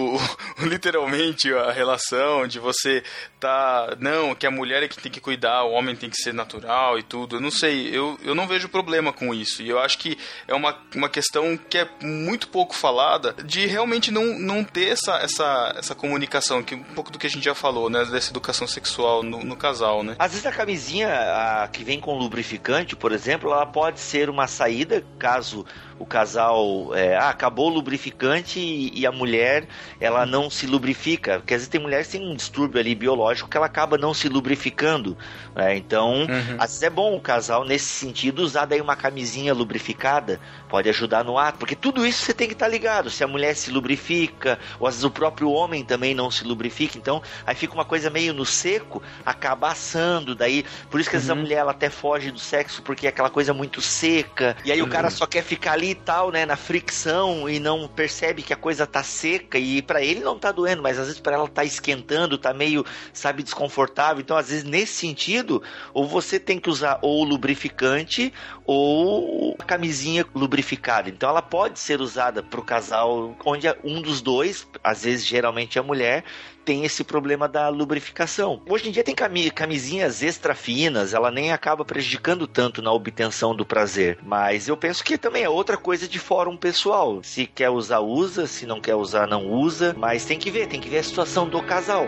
literalmente 0.60 1.54
a 1.54 1.72
relação, 1.72 2.48
de 2.48 2.60
você 2.60 3.04
tá. 3.40 3.96
Não, 4.00 4.34
que 4.36 4.48
a 4.48 4.52
mulher 4.52 4.84
é 4.84 4.88
que 4.88 4.98
tem 4.98 5.12
que 5.12 5.20
cuidar, 5.20 5.64
o 5.64 5.72
homem 5.72 5.96
tem 5.96 6.10
que 6.10 6.18
ser 6.18 6.34
natural 6.34 6.98
e 6.98 7.04
tudo. 7.04 7.38
Eu 7.38 7.42
não 7.42 7.52
sei, 7.52 7.96
eu, 7.96 8.18
eu 8.24 8.34
não 8.34 8.48
vejo 8.48 8.70
problema 8.70 9.14
com 9.14 9.34
isso. 9.34 9.62
E 9.62 9.70
eu 9.70 9.80
acho 9.80 9.98
que 9.98 10.18
é 10.48 10.54
uma, 10.54 10.78
uma 10.96 11.10
questão 11.10 11.58
que 11.58 11.78
é 11.78 11.88
muito 12.02 12.48
pouco 12.48 12.76
falada 12.76 13.34
de 13.44 13.66
realmente 13.66 14.12
não, 14.12 14.38
não 14.40 14.64
ter 14.64 14.90
essa, 14.90 15.18
essa, 15.18 15.76
essa 15.78 15.96
comunicação, 15.96 16.64
que 16.64 16.76
um 16.76 16.84
pouco 16.84 17.12
do 17.12 17.20
que 17.20 17.28
a 17.28 17.30
gente 17.30 17.44
já 17.44 17.56
falou, 17.56 17.90
né? 17.90 18.06
Dessa 18.06 18.32
educação 18.32 18.68
sexual 18.68 19.24
no, 19.24 19.44
no 19.44 19.56
casal, 19.56 20.04
né? 20.04 20.16
Às 20.20 20.32
vezes 20.32 20.46
a 20.46 20.52
camisinha 20.52 21.10
a, 21.10 21.68
que 21.68 21.84
vem 21.84 22.00
com 22.00 22.18
lubrificante, 22.18 22.96
por 22.96 23.12
exemplo, 23.12 23.52
ela 23.52 23.66
pode 23.66 24.00
ser 24.00 24.30
uma 24.30 24.48
saída 24.48 25.04
caso 25.20 25.66
o 26.00 26.06
casal 26.06 26.96
é, 26.96 27.16
ah, 27.16 27.30
acabou 27.30 27.68
o 27.68 27.74
lubrificante 27.74 28.60
e, 28.60 29.00
e 29.00 29.06
a 29.06 29.12
mulher, 29.12 29.68
ela 30.00 30.26
não 30.26 30.50
se 30.50 30.68
lubrifica. 30.68 31.40
Porque 31.40 31.54
às 31.54 31.62
vezes 31.62 31.70
tem 31.70 31.82
mulheres 31.82 32.08
que 32.08 32.18
têm 32.18 32.28
um 32.28 32.36
distúrbio 32.36 32.80
ali 32.80 32.94
biológico 32.96 33.50
que 33.50 33.58
ela 33.58 33.66
acaba 33.66 33.98
não 33.98 34.14
se 34.14 34.30
lubrificando. 34.30 35.18
né? 35.56 35.76
Então, 35.76 36.28
às 36.58 36.72
vezes 36.72 36.84
é 36.84 36.90
bom 36.90 37.16
o 37.16 37.22
casal, 37.22 37.66
nesse 37.66 37.86
sentido, 37.86 38.40
usar 38.40 38.66
daí 38.66 38.82
uma 38.82 38.96
camisinha 38.96 39.54
lubrificada. 39.54 40.40
Pode 40.70 40.90
ajudar 40.90 41.24
no 41.24 41.38
ato. 41.38 41.58
Porque 41.58 41.76
tudo 41.76 42.06
isso 42.06 42.24
você 42.24 42.34
tem 42.34 42.48
que 42.48 42.54
estar 42.54 42.68
ligado. 42.68 43.10
Se 43.10 43.24
a 43.24 43.28
mulher 43.28 43.56
se 43.56 43.72
lubrifica, 43.72 44.60
ou 44.80 44.88
às 44.88 44.96
vezes 44.96 45.04
o 45.06 45.12
próprio 45.12 45.50
homem 45.50 45.84
também 45.84 46.14
não 46.14 46.30
se 46.30 46.44
lubrifica. 46.44 46.98
Então, 46.98 47.22
aí 47.46 47.56
fica 47.56 47.74
uma 47.74 47.86
coisa 47.86 48.10
meio 48.10 48.34
no 48.34 48.46
seco, 48.46 49.02
acaba 49.26 49.72
assando. 49.72 50.36
Daí, 50.36 50.66
por 50.90 51.00
isso 51.00 51.10
que 51.10 51.16
às 51.16 51.24
vezes 51.24 51.30
a 51.30 51.36
mulher 51.36 51.58
ela 51.58 51.72
até 51.72 51.90
foge 51.90 52.32
do 52.32 52.40
sexo, 52.40 52.82
porque 52.82 53.06
é 53.06 53.10
aquela 53.10 53.30
coisa 53.30 53.54
muito 53.54 53.82
seca. 53.82 54.56
E 54.64 54.72
aí 54.72 54.82
o 54.82 54.88
cara 54.88 55.10
só 55.10 55.26
quer 55.26 55.44
ficar 55.44 55.74
ali 55.74 55.87
e 55.92 55.96
tal, 55.96 56.32
né, 56.32 56.46
na 56.46 56.56
fricção 56.56 57.50
e 57.50 57.60
não 57.60 57.88
percebe 57.88 58.42
que 58.42 58.54
a 58.54 58.58
coisa 58.58 58.86
tá 58.86 59.04
seca 59.04 59.58
e 59.58 59.82
pra 59.82 60.02
ele 60.02 60.20
não 60.20 60.38
tá 60.38 60.52
doendo, 60.52 60.82
mas 60.82 61.00
às 61.00 61.08
vezes 61.08 61.22
pra 61.22 61.34
ela 61.34 61.48
tá 61.48 61.64
esquentando, 61.64 62.38
tá 62.38 62.54
meio, 62.54 62.86
sabe, 63.14 63.44
desconfortável. 63.44 64.22
Então, 64.22 64.38
às 64.38 64.50
vezes 64.50 64.64
nesse 64.64 64.94
sentido, 64.94 65.62
ou 65.94 66.08
você 66.08 66.40
tem 66.40 66.60
que 66.60 66.70
usar 66.70 67.00
ou 67.02 67.24
lubrificante 67.24 68.34
ou 68.66 69.56
a 69.60 69.64
camisinha 69.64 70.26
lubrificada. 70.36 71.10
Então, 71.10 71.30
ela 71.30 71.42
pode 71.42 71.80
ser 71.80 72.02
usada 72.02 72.44
pro 72.44 72.64
casal 72.64 73.36
onde 73.46 73.68
um 73.84 74.02
dos 74.02 74.22
dois, 74.22 74.68
às 74.84 75.04
vezes 75.04 75.26
geralmente 75.26 75.80
a 75.80 75.84
mulher, 75.84 76.24
tem 76.68 76.84
esse 76.84 77.02
problema 77.02 77.48
da 77.48 77.70
lubrificação. 77.70 78.62
Hoje 78.68 78.90
em 78.90 78.92
dia 78.92 79.02
tem 79.02 79.16
cami- 79.16 79.50
camisinhas 79.50 80.22
extra 80.22 80.54
finas, 80.54 81.14
ela 81.14 81.32
nem 81.32 81.54
acaba 81.54 81.86
prejudicando 81.86 82.46
tanto 82.46 82.82
na 82.82 82.92
obtenção 82.92 83.56
do 83.56 83.66
prazer. 83.66 84.20
Mas 84.22 84.68
eu 84.68 84.76
penso 84.76 85.02
que 85.02 85.18
também 85.18 85.44
é 85.44 85.50
outra 85.50 85.78
coisa 85.78 86.10
de 86.10 86.20
fórum 86.20 86.58
pessoal. 86.58 87.22
Se 87.24 87.46
quer 87.46 87.70
usar, 87.70 88.02
usa. 88.02 88.46
Se 88.48 88.66
não 88.66 88.82
quer 88.82 88.96
usar, 88.96 89.28
não 89.28 89.48
usa. 89.50 89.96
Mas 89.98 90.26
tem 90.26 90.38
que 90.38 90.52
ver, 90.52 90.68
tem 90.68 90.82
que 90.82 90.90
ver 90.90 90.98
a 90.98 91.04
situação 91.04 91.48
do 91.48 91.64
casal. 91.64 92.06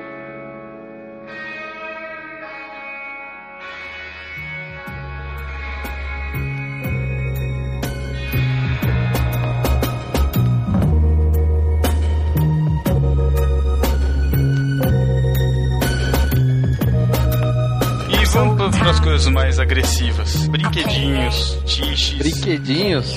Vamos 18.39 18.77
para 18.77 18.91
as 18.91 18.99
coisas 18.99 19.27
mais 19.27 19.59
agressivas. 19.59 20.47
Brinquedinhos, 20.47 21.57
tiches. 21.65 22.17
Brinquedinhos? 22.17 23.13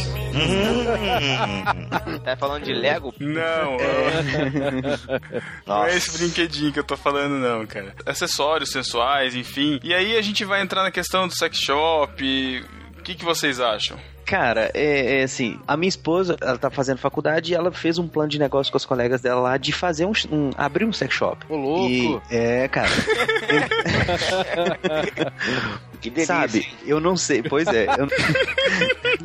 Tá 2.25 2.37
falando 2.37 2.65
de 2.65 2.73
Lego? 2.73 3.15
Não, 3.21 3.77
não 5.67 5.85
é 5.85 5.97
esse 5.97 6.19
brinquedinho 6.19 6.73
que 6.73 6.79
eu 6.79 6.85
tô 6.85 6.97
falando, 6.97 7.35
não, 7.39 7.67
cara. 7.67 7.95
Acessórios 8.07 8.71
sensuais, 8.71 9.35
enfim. 9.35 9.79
E 9.83 9.95
aí 9.95 10.17
a 10.17 10.23
gente 10.23 10.45
vai 10.45 10.63
entrar 10.63 10.83
na 10.83 10.91
questão 10.91 11.29
do 11.29 11.37
sex 11.37 11.59
shop. 11.59 12.65
O 12.99 13.03
que, 13.03 13.15
que 13.15 13.25
vocês 13.25 13.61
acham? 13.61 13.99
Cara, 14.33 14.71
é, 14.73 15.21
é 15.21 15.23
assim, 15.25 15.59
a 15.69 15.77
minha 15.77 15.91
esposa, 15.91 16.39
ela 16.41 16.57
tá 16.57 16.71
fazendo 16.71 16.97
faculdade 16.97 17.53
e 17.53 17.55
ela 17.55 17.71
fez 17.71 17.99
um 17.99 18.09
plano 18.09 18.31
de 18.31 18.39
negócio 18.39 18.73
com 18.73 18.79
os 18.79 18.87
colegas 18.87 19.21
dela 19.21 19.43
lá 19.43 19.57
de 19.59 19.73
fazer 19.73 20.07
um, 20.07 20.13
um- 20.31 20.49
abrir 20.57 20.87
um 20.87 20.93
sex 20.93 21.13
shop. 21.15 21.45
Ô, 21.51 21.57
louco! 21.57 22.23
E, 22.31 22.35
é, 22.35 22.67
cara. 22.69 22.89
Que 26.01 26.11
delícia. 26.11 26.35
Sabe, 26.35 26.67
eu 26.85 26.99
não 26.99 27.17
sei, 27.17 27.45
pois 27.45 27.65
é, 27.69 27.87
eu 27.87 28.09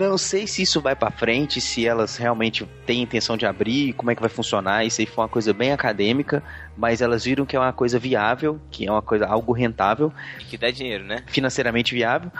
não 0.09 0.15
sei 0.15 0.45
se 0.45 0.61
isso 0.61 0.79
vai 0.79 0.95
pra 0.95 1.09
frente, 1.09 1.59
se 1.59 1.87
elas 1.87 2.17
realmente 2.17 2.69
têm 2.85 3.01
intenção 3.01 3.35
de 3.35 3.47
abrir, 3.47 3.93
como 3.93 4.11
é 4.11 4.15
que 4.15 4.21
vai 4.21 4.29
funcionar, 4.29 4.85
isso 4.85 5.01
aí 5.01 5.07
foi 5.07 5.23
uma 5.23 5.27
coisa 5.27 5.51
bem 5.53 5.71
acadêmica, 5.71 6.43
mas 6.77 7.01
elas 7.01 7.25
viram 7.25 7.47
que 7.47 7.55
é 7.55 7.59
uma 7.59 7.73
coisa 7.73 7.97
viável, 7.97 8.59
que 8.69 8.85
é 8.85 8.91
uma 8.91 9.01
coisa 9.01 9.25
algo 9.25 9.53
rentável, 9.53 10.13
Que 10.47 10.55
dá 10.55 10.69
dinheiro, 10.69 11.03
né? 11.03 11.23
financeiramente 11.25 11.95
viável. 11.95 12.31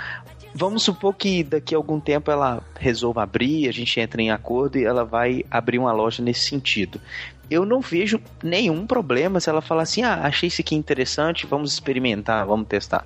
Vamos 0.59 0.81
supor 0.81 1.13
que 1.13 1.43
daqui 1.43 1.75
a 1.75 1.77
algum 1.77 1.99
tempo 1.99 2.31
ela 2.31 2.63
resolva 2.79 3.21
abrir, 3.21 3.69
a 3.69 3.71
gente 3.71 3.99
entra 3.99 4.19
em 4.19 4.31
acordo 4.31 4.79
e 4.79 4.85
ela 4.85 5.05
vai 5.05 5.45
abrir 5.51 5.77
uma 5.77 5.91
loja 5.91 6.23
nesse 6.23 6.47
sentido. 6.49 6.99
Eu 7.47 7.63
não 7.63 7.79
vejo 7.79 8.19
nenhum 8.43 8.87
problema 8.87 9.39
se 9.39 9.51
ela 9.51 9.61
falar 9.61 9.83
assim: 9.83 10.01
ah, 10.01 10.21
achei 10.23 10.47
isso 10.47 10.59
aqui 10.59 10.73
interessante, 10.73 11.45
vamos 11.45 11.73
experimentar, 11.73 12.43
vamos 12.43 12.67
testar. 12.67 13.05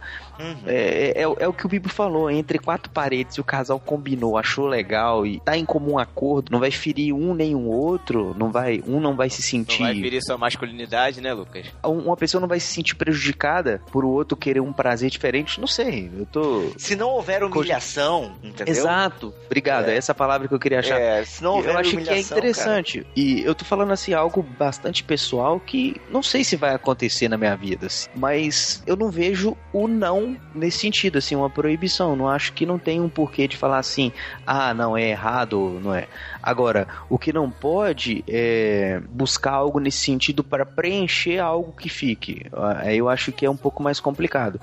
É, 0.65 1.13
é, 1.15 1.21
é 1.21 1.47
o 1.47 1.53
que 1.53 1.65
o 1.65 1.69
Bibo 1.69 1.89
falou: 1.89 2.29
entre 2.29 2.59
quatro 2.59 2.91
paredes, 2.91 3.37
o 3.37 3.43
casal 3.43 3.79
combinou, 3.79 4.37
achou 4.37 4.67
legal 4.67 5.25
e 5.25 5.39
tá 5.39 5.57
em 5.57 5.65
comum 5.65 5.97
acordo, 5.97 6.51
não 6.51 6.59
vai 6.59 6.71
ferir 6.71 7.13
um 7.13 7.33
nem 7.33 7.55
o 7.55 7.67
outro, 7.67 8.35
não 8.37 8.51
vai, 8.51 8.81
um 8.87 8.99
não 8.99 9.15
vai 9.15 9.29
se 9.29 9.37
Não 9.37 9.43
sentir 9.65 9.83
vai 9.83 9.95
ferir 9.95 10.21
sua 10.23 10.37
masculinidade, 10.37 11.21
né, 11.21 11.33
Lucas? 11.33 11.67
uma 11.83 12.17
pessoa 12.17 12.41
não 12.41 12.47
vai 12.47 12.59
se 12.59 12.67
sentir 12.67 12.95
prejudicada 12.95 13.81
por 13.91 14.03
o 14.03 14.09
outro 14.09 14.37
querer 14.37 14.61
um 14.61 14.73
prazer 14.73 15.09
diferente. 15.09 15.59
Não 15.59 15.67
sei, 15.67 16.09
eu 16.17 16.25
tô. 16.25 16.71
Se 16.77 16.95
não 16.95 17.09
houver 17.09 17.43
humilhação, 17.43 18.33
entendeu? 18.43 18.73
Exato, 18.73 19.33
obrigado. 19.45 19.89
É. 19.89 19.95
É. 19.95 19.97
essa 19.97 20.13
palavra 20.13 20.47
que 20.47 20.53
eu 20.53 20.59
queria 20.59 20.79
achar. 20.79 20.99
É, 20.99 21.23
se 21.23 21.43
não 21.43 21.55
houver 21.55 21.73
eu 21.73 21.79
acho 21.79 21.97
que 21.97 22.09
é 22.09 22.19
interessante. 22.19 23.05
E 23.15 23.41
eu 23.41 23.53
tô 23.53 23.65
falando 23.65 23.91
assim, 23.91 24.13
algo 24.13 24.41
bastante 24.41 25.03
pessoal 25.03 25.59
que 25.59 25.99
não 26.09 26.23
sei 26.23 26.43
se 26.43 26.55
vai 26.55 26.73
acontecer 26.73 27.27
na 27.27 27.37
minha 27.37 27.55
vida. 27.55 27.87
assim, 27.87 28.09
mas 28.15 28.81
eu 28.85 28.95
não 28.95 29.09
vejo 29.09 29.55
o 29.73 29.87
não 29.87 30.30
nesse 30.53 30.79
sentido, 30.79 31.17
assim, 31.17 31.35
uma 31.35 31.49
proibição. 31.49 32.15
Não 32.15 32.27
acho 32.27 32.53
que 32.53 32.65
não 32.65 32.77
tem 32.77 32.99
um 33.01 33.09
porquê 33.09 33.47
de 33.47 33.57
falar 33.57 33.79
assim, 33.79 34.11
ah, 34.45 34.73
não, 34.73 34.97
é 34.97 35.09
errado, 35.09 35.79
não 35.83 35.93
é. 35.93 36.07
Agora, 36.41 36.87
o 37.09 37.17
que 37.17 37.31
não 37.31 37.49
pode 37.49 38.23
é 38.27 39.01
buscar 39.09 39.51
algo 39.53 39.79
nesse 39.79 39.99
sentido 39.99 40.43
para 40.43 40.65
preencher 40.65 41.39
algo 41.39 41.71
que 41.73 41.89
fique. 41.89 42.45
Aí 42.77 42.97
eu 42.97 43.09
acho 43.09 43.31
que 43.31 43.45
é 43.45 43.49
um 43.49 43.57
pouco 43.57 43.81
mais 43.83 43.99
complicado. 43.99 44.59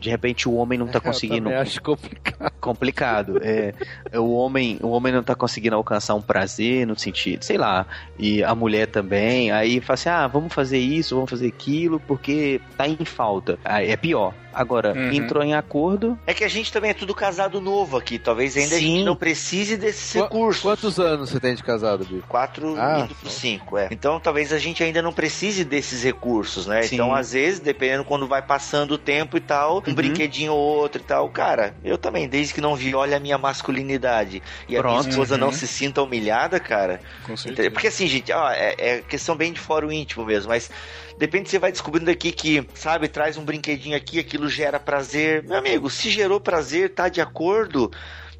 De 0.00 0.10
repente 0.10 0.48
o 0.48 0.54
homem 0.54 0.78
não 0.78 0.86
tá 0.86 1.00
conseguindo 1.00 1.50
Eu 1.50 1.58
acho 1.58 1.80
complicado. 1.82 2.52
complicado. 2.60 3.38
É, 3.42 3.74
o 4.18 4.32
homem, 4.34 4.78
o 4.82 4.88
homem 4.88 5.12
não 5.12 5.22
tá 5.22 5.34
conseguindo 5.34 5.76
alcançar 5.76 6.14
um 6.14 6.22
prazer 6.22 6.86
no 6.86 6.98
sentido, 6.98 7.44
sei 7.44 7.56
lá, 7.58 7.86
e 8.18 8.42
a 8.42 8.54
mulher 8.54 8.86
também. 8.86 9.50
Aí 9.50 9.80
fala 9.80 9.94
assim: 9.94 10.08
"Ah, 10.08 10.26
vamos 10.26 10.52
fazer 10.52 10.78
isso, 10.78 11.14
vamos 11.14 11.30
fazer 11.30 11.48
aquilo, 11.48 11.98
porque 12.00 12.60
tá 12.76 12.86
em 12.86 13.04
falta". 13.04 13.58
Aí 13.64 13.90
é 13.90 13.96
pior. 13.96 14.34
Agora, 14.52 14.92
Uhum. 14.94 15.12
entrou 15.12 15.42
em 15.42 15.54
acordo, 15.54 16.18
É 16.26 16.34
que 16.34 16.44
a 16.44 16.48
gente 16.48 16.72
também 16.72 16.90
é 16.90 16.94
tudo 16.94 17.14
casado 17.14 17.60
novo 17.60 17.96
aqui. 17.96 18.18
Talvez 18.18 18.56
ainda 18.56 18.76
a 18.76 18.78
gente 18.78 18.98
Sim. 19.00 19.04
não 19.04 19.16
precise 19.16 19.76
desses 19.76 20.12
Qu- 20.12 20.22
recursos. 20.22 20.62
Quantos 20.62 20.98
anos 21.00 21.30
você 21.30 21.40
tem 21.40 21.54
de 21.54 21.62
casado, 21.62 22.04
Bico? 22.04 22.26
Quatro 22.28 22.74
Ah, 22.78 23.00
indo 23.04 23.14
pro 23.14 23.30
cinco, 23.30 23.78
é. 23.78 23.88
Então 23.90 24.20
talvez 24.20 24.52
a 24.52 24.58
gente 24.58 24.82
ainda 24.82 25.00
não 25.02 25.12
precise 25.12 25.64
desses 25.64 26.02
recursos, 26.02 26.66
né? 26.66 26.82
Sim. 26.82 26.96
Então, 26.96 27.14
às 27.14 27.32
vezes, 27.32 27.60
dependendo 27.60 28.04
quando 28.04 28.26
vai 28.26 28.42
passando 28.42 28.92
o 28.92 28.98
tempo 28.98 29.36
e 29.36 29.40
tal, 29.40 29.78
um 29.86 29.88
Uhum. 29.88 29.94
brinquedinho 29.94 30.52
ou 30.52 30.58
outro 30.78 31.00
e 31.00 31.04
tal. 31.04 31.28
Cara, 31.30 31.74
eu 31.82 31.96
também, 31.96 32.28
desde 32.28 32.52
que 32.54 32.60
não 32.60 32.74
viole 32.76 33.14
a 33.14 33.20
minha 33.20 33.38
masculinidade 33.38 34.42
e 34.68 34.76
a 34.76 34.80
Pronto. 34.80 34.92
minha 34.98 35.08
esposa 35.10 35.36
não 35.38 35.46
Uhum. 35.48 35.52
se 35.52 35.66
sinta 35.66 36.02
humilhada, 36.02 36.60
cara. 36.60 37.00
Com 37.24 37.32
Entendeu? 37.34 37.70
Porque 37.72 37.86
assim, 37.88 38.06
gente, 38.06 38.30
ó, 38.32 38.50
é, 38.50 38.74
é 38.78 38.98
questão 39.00 39.34
bem 39.34 39.52
de 39.52 39.60
fora 39.60 39.86
o 39.86 39.92
íntimo 39.92 40.24
mesmo, 40.24 40.48
mas 40.50 40.70
depende 41.18 41.50
você 41.50 41.58
vai 41.58 41.72
descobrindo 41.72 42.10
aqui 42.10 42.32
que, 42.32 42.66
sabe, 42.74 43.08
traz 43.08 43.36
um 43.36 43.44
brinquedinho 43.44 43.96
aqui, 43.96 44.18
aquilo 44.18 44.48
gera 44.48 44.78
prazer. 44.80 45.42
Meu 45.44 45.56
amigo, 45.56 45.88
se 45.90 46.10
gerou 46.10 46.40
prazer, 46.40 46.94
tá 46.94 47.08
de 47.08 47.20
acordo. 47.20 47.90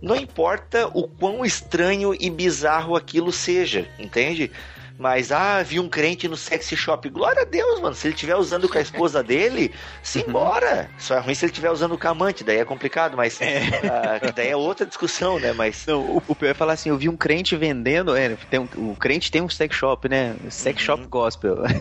Não 0.01 0.16
importa 0.16 0.91
o 0.93 1.07
quão 1.07 1.45
estranho 1.45 2.14
e 2.18 2.29
bizarro 2.29 2.97
aquilo 2.97 3.31
seja, 3.31 3.89
entende? 3.99 4.51
Mas, 5.03 5.32
ah, 5.32 5.61
vi 5.64 5.80
um 5.80 5.88
crente 5.88 6.28
no 6.28 6.36
sexy 6.36 6.76
shop. 6.76 7.09
Glória 7.09 7.42
a 7.42 7.44
Deus, 7.44 7.80
mano. 7.80 7.92
Se 7.92 8.07
ele 8.07 8.14
estiver 8.14 8.36
usando 8.36 8.68
com 8.68 8.78
a 8.78 8.80
esposa 8.80 9.20
dele, 9.20 9.72
simbora. 10.00 10.88
Só 10.96 11.16
é 11.16 11.18
ruim 11.18 11.34
se 11.34 11.44
ele 11.44 11.50
estiver 11.50 11.72
usando 11.72 11.98
com 11.98 12.07
a 12.07 12.11
amante, 12.12 12.44
daí 12.44 12.59
é 12.59 12.64
complicado, 12.64 13.16
mas. 13.16 13.40
ah, 13.42 14.20
que 14.20 14.30
daí 14.32 14.48
é 14.50 14.57
outra 14.57 14.86
discussão, 14.86 15.40
né? 15.40 15.53
Mas. 15.53 15.84
não, 15.86 16.00
o, 16.03 16.22
o 16.28 16.34
pior 16.36 16.50
é 16.50 16.55
falar 16.55 16.74
assim, 16.74 16.90
eu 16.90 16.96
vi 16.96 17.09
um 17.09 17.16
crente 17.16 17.57
vendendo, 17.57 18.14
é, 18.16 18.36
tem 18.48 18.61
um- 18.61 18.90
o 18.92 18.96
crente 18.96 19.28
tem 19.30 19.42
um 19.42 19.48
sex 19.48 19.74
shop, 19.74 20.09
né? 20.09 20.36
Sex 20.48 20.80
shop 20.80 21.05
gospel. 21.07 21.59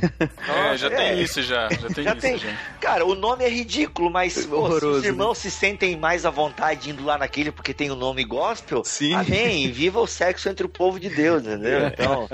É, 0.71 0.75
já 0.77 0.87
É. 0.87 0.89
tem 0.95 1.21
isso 1.21 1.41
já. 1.43 1.69
Já 1.69 1.87
tem 1.89 2.03
Já 2.03 2.11
isso 2.13 2.21
tem. 2.21 2.37
já. 2.39 2.49
Cara, 2.79 3.05
o 3.05 3.13
nome 3.13 3.43
é 3.45 3.49
ridículo, 3.49 4.09
mas 4.09 4.45
pô, 4.45 4.57
Horroroso, 4.57 4.99
os 4.99 5.05
irmãos 5.05 5.37
se 5.37 5.51
sentem 5.51 5.95
mais 5.95 6.25
à 6.25 6.29
vontade 6.31 6.89
indo 6.89 7.03
lá 7.05 7.17
naquele 7.17 7.51
porque 7.51 7.73
tem 7.73 7.91
o 7.91 7.95
nome 7.95 8.23
gospel, 8.23 8.83
Sim. 8.83 9.13
amém. 9.13 9.71
Viva 9.71 9.99
o 9.99 10.07
sexo 10.07 10.49
entre 10.49 10.65
o 10.65 10.69
povo 10.69 10.99
de 10.99 11.09
Deus, 11.09 11.43
entendeu? 11.43 11.81
Então. 11.91 12.27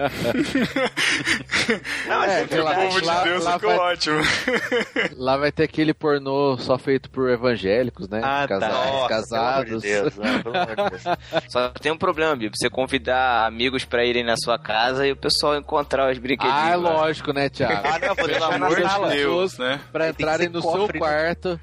Não, 2.08 2.20
mas 2.20 2.32
É, 2.32 2.40
é, 2.42 2.44
O 2.44 2.48
povo 2.48 3.02
de 3.02 3.08
lá- 3.08 3.24
Deus 3.24 3.44
lá 3.44 3.54
ficou 3.54 3.70
vai- 3.76 3.80
ótimo. 3.94 4.22
Lá 5.18 5.38
vai 5.38 5.52
ter 5.52 5.64
aquele 5.64 5.94
pornô 5.94 6.58
só 6.58 6.78
feito 6.78 7.10
por 7.10 7.30
evangélicos, 7.30 8.08
né? 8.08 8.22
Ah, 8.24 8.48
tá. 8.48 8.60
Casais, 8.60 8.74
Nossa, 8.92 9.08
casados. 9.10 9.82
Pelo 9.84 9.98
amor 10.00 10.10
de 10.10 10.16
Deus, 10.16 10.16
não, 10.18 10.44
pelo 10.44 10.56
amor 10.58 10.76
de 10.76 10.90
Deus. 10.90 11.18
Só 11.50 11.70
tem 11.70 11.92
um 11.92 11.98
problema, 11.98 12.36
Bibo. 12.36 12.56
Você 12.56 12.70
convidar 12.70 13.46
amigos 13.46 13.84
pra 13.86 14.06
irem 14.06 14.24
na 14.24 14.36
sua 14.38 14.58
casa 14.58 15.06
e 15.08 15.12
o 15.12 15.16
pessoal 15.16 15.56
encontrar 15.58 16.12
os 16.12 16.18
brinquedinhos. 16.18 16.56
Ah, 16.58 16.72
é 16.72 16.76
lá. 16.76 16.90
lógico, 16.92 17.34
né, 17.34 17.50
Thiago? 17.50 17.82
Ah, 17.88 18.00
não, 18.00 18.08
vou 18.08 18.16
Pelo 18.16 18.28
deixar 18.28 18.50
na 18.60 18.66
amor 18.66 18.76
de 18.78 18.84
sala. 18.84 19.10
Deus, 19.10 19.58
né? 19.58 19.80
Pra 19.92 20.10
entrarem 20.10 20.50
no 20.50 20.62
cofre, 20.62 20.80
seu 20.80 20.88
né? 20.94 21.00
quarto 21.00 21.60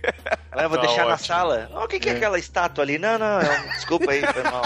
Ela 0.53 0.69
vou 0.69 0.79
Tá 0.79 0.87
deixar 0.87 1.07
na 1.07 1.13
ótimo. 1.15 1.27
sala. 1.27 1.69
Ó, 1.73 1.85
o 1.85 1.89
que, 1.89 1.99
que 2.01 2.09
é. 2.09 2.13
aquela 2.13 2.39
estátua 2.39 2.85
ali? 2.85 2.99
Não, 2.99 3.19
não, 3.19 3.41
é 3.41 3.61
um- 3.61 3.69
desculpa 3.71 4.11
aí, 4.11 4.21
foi 4.27 4.43
mal. 4.43 4.63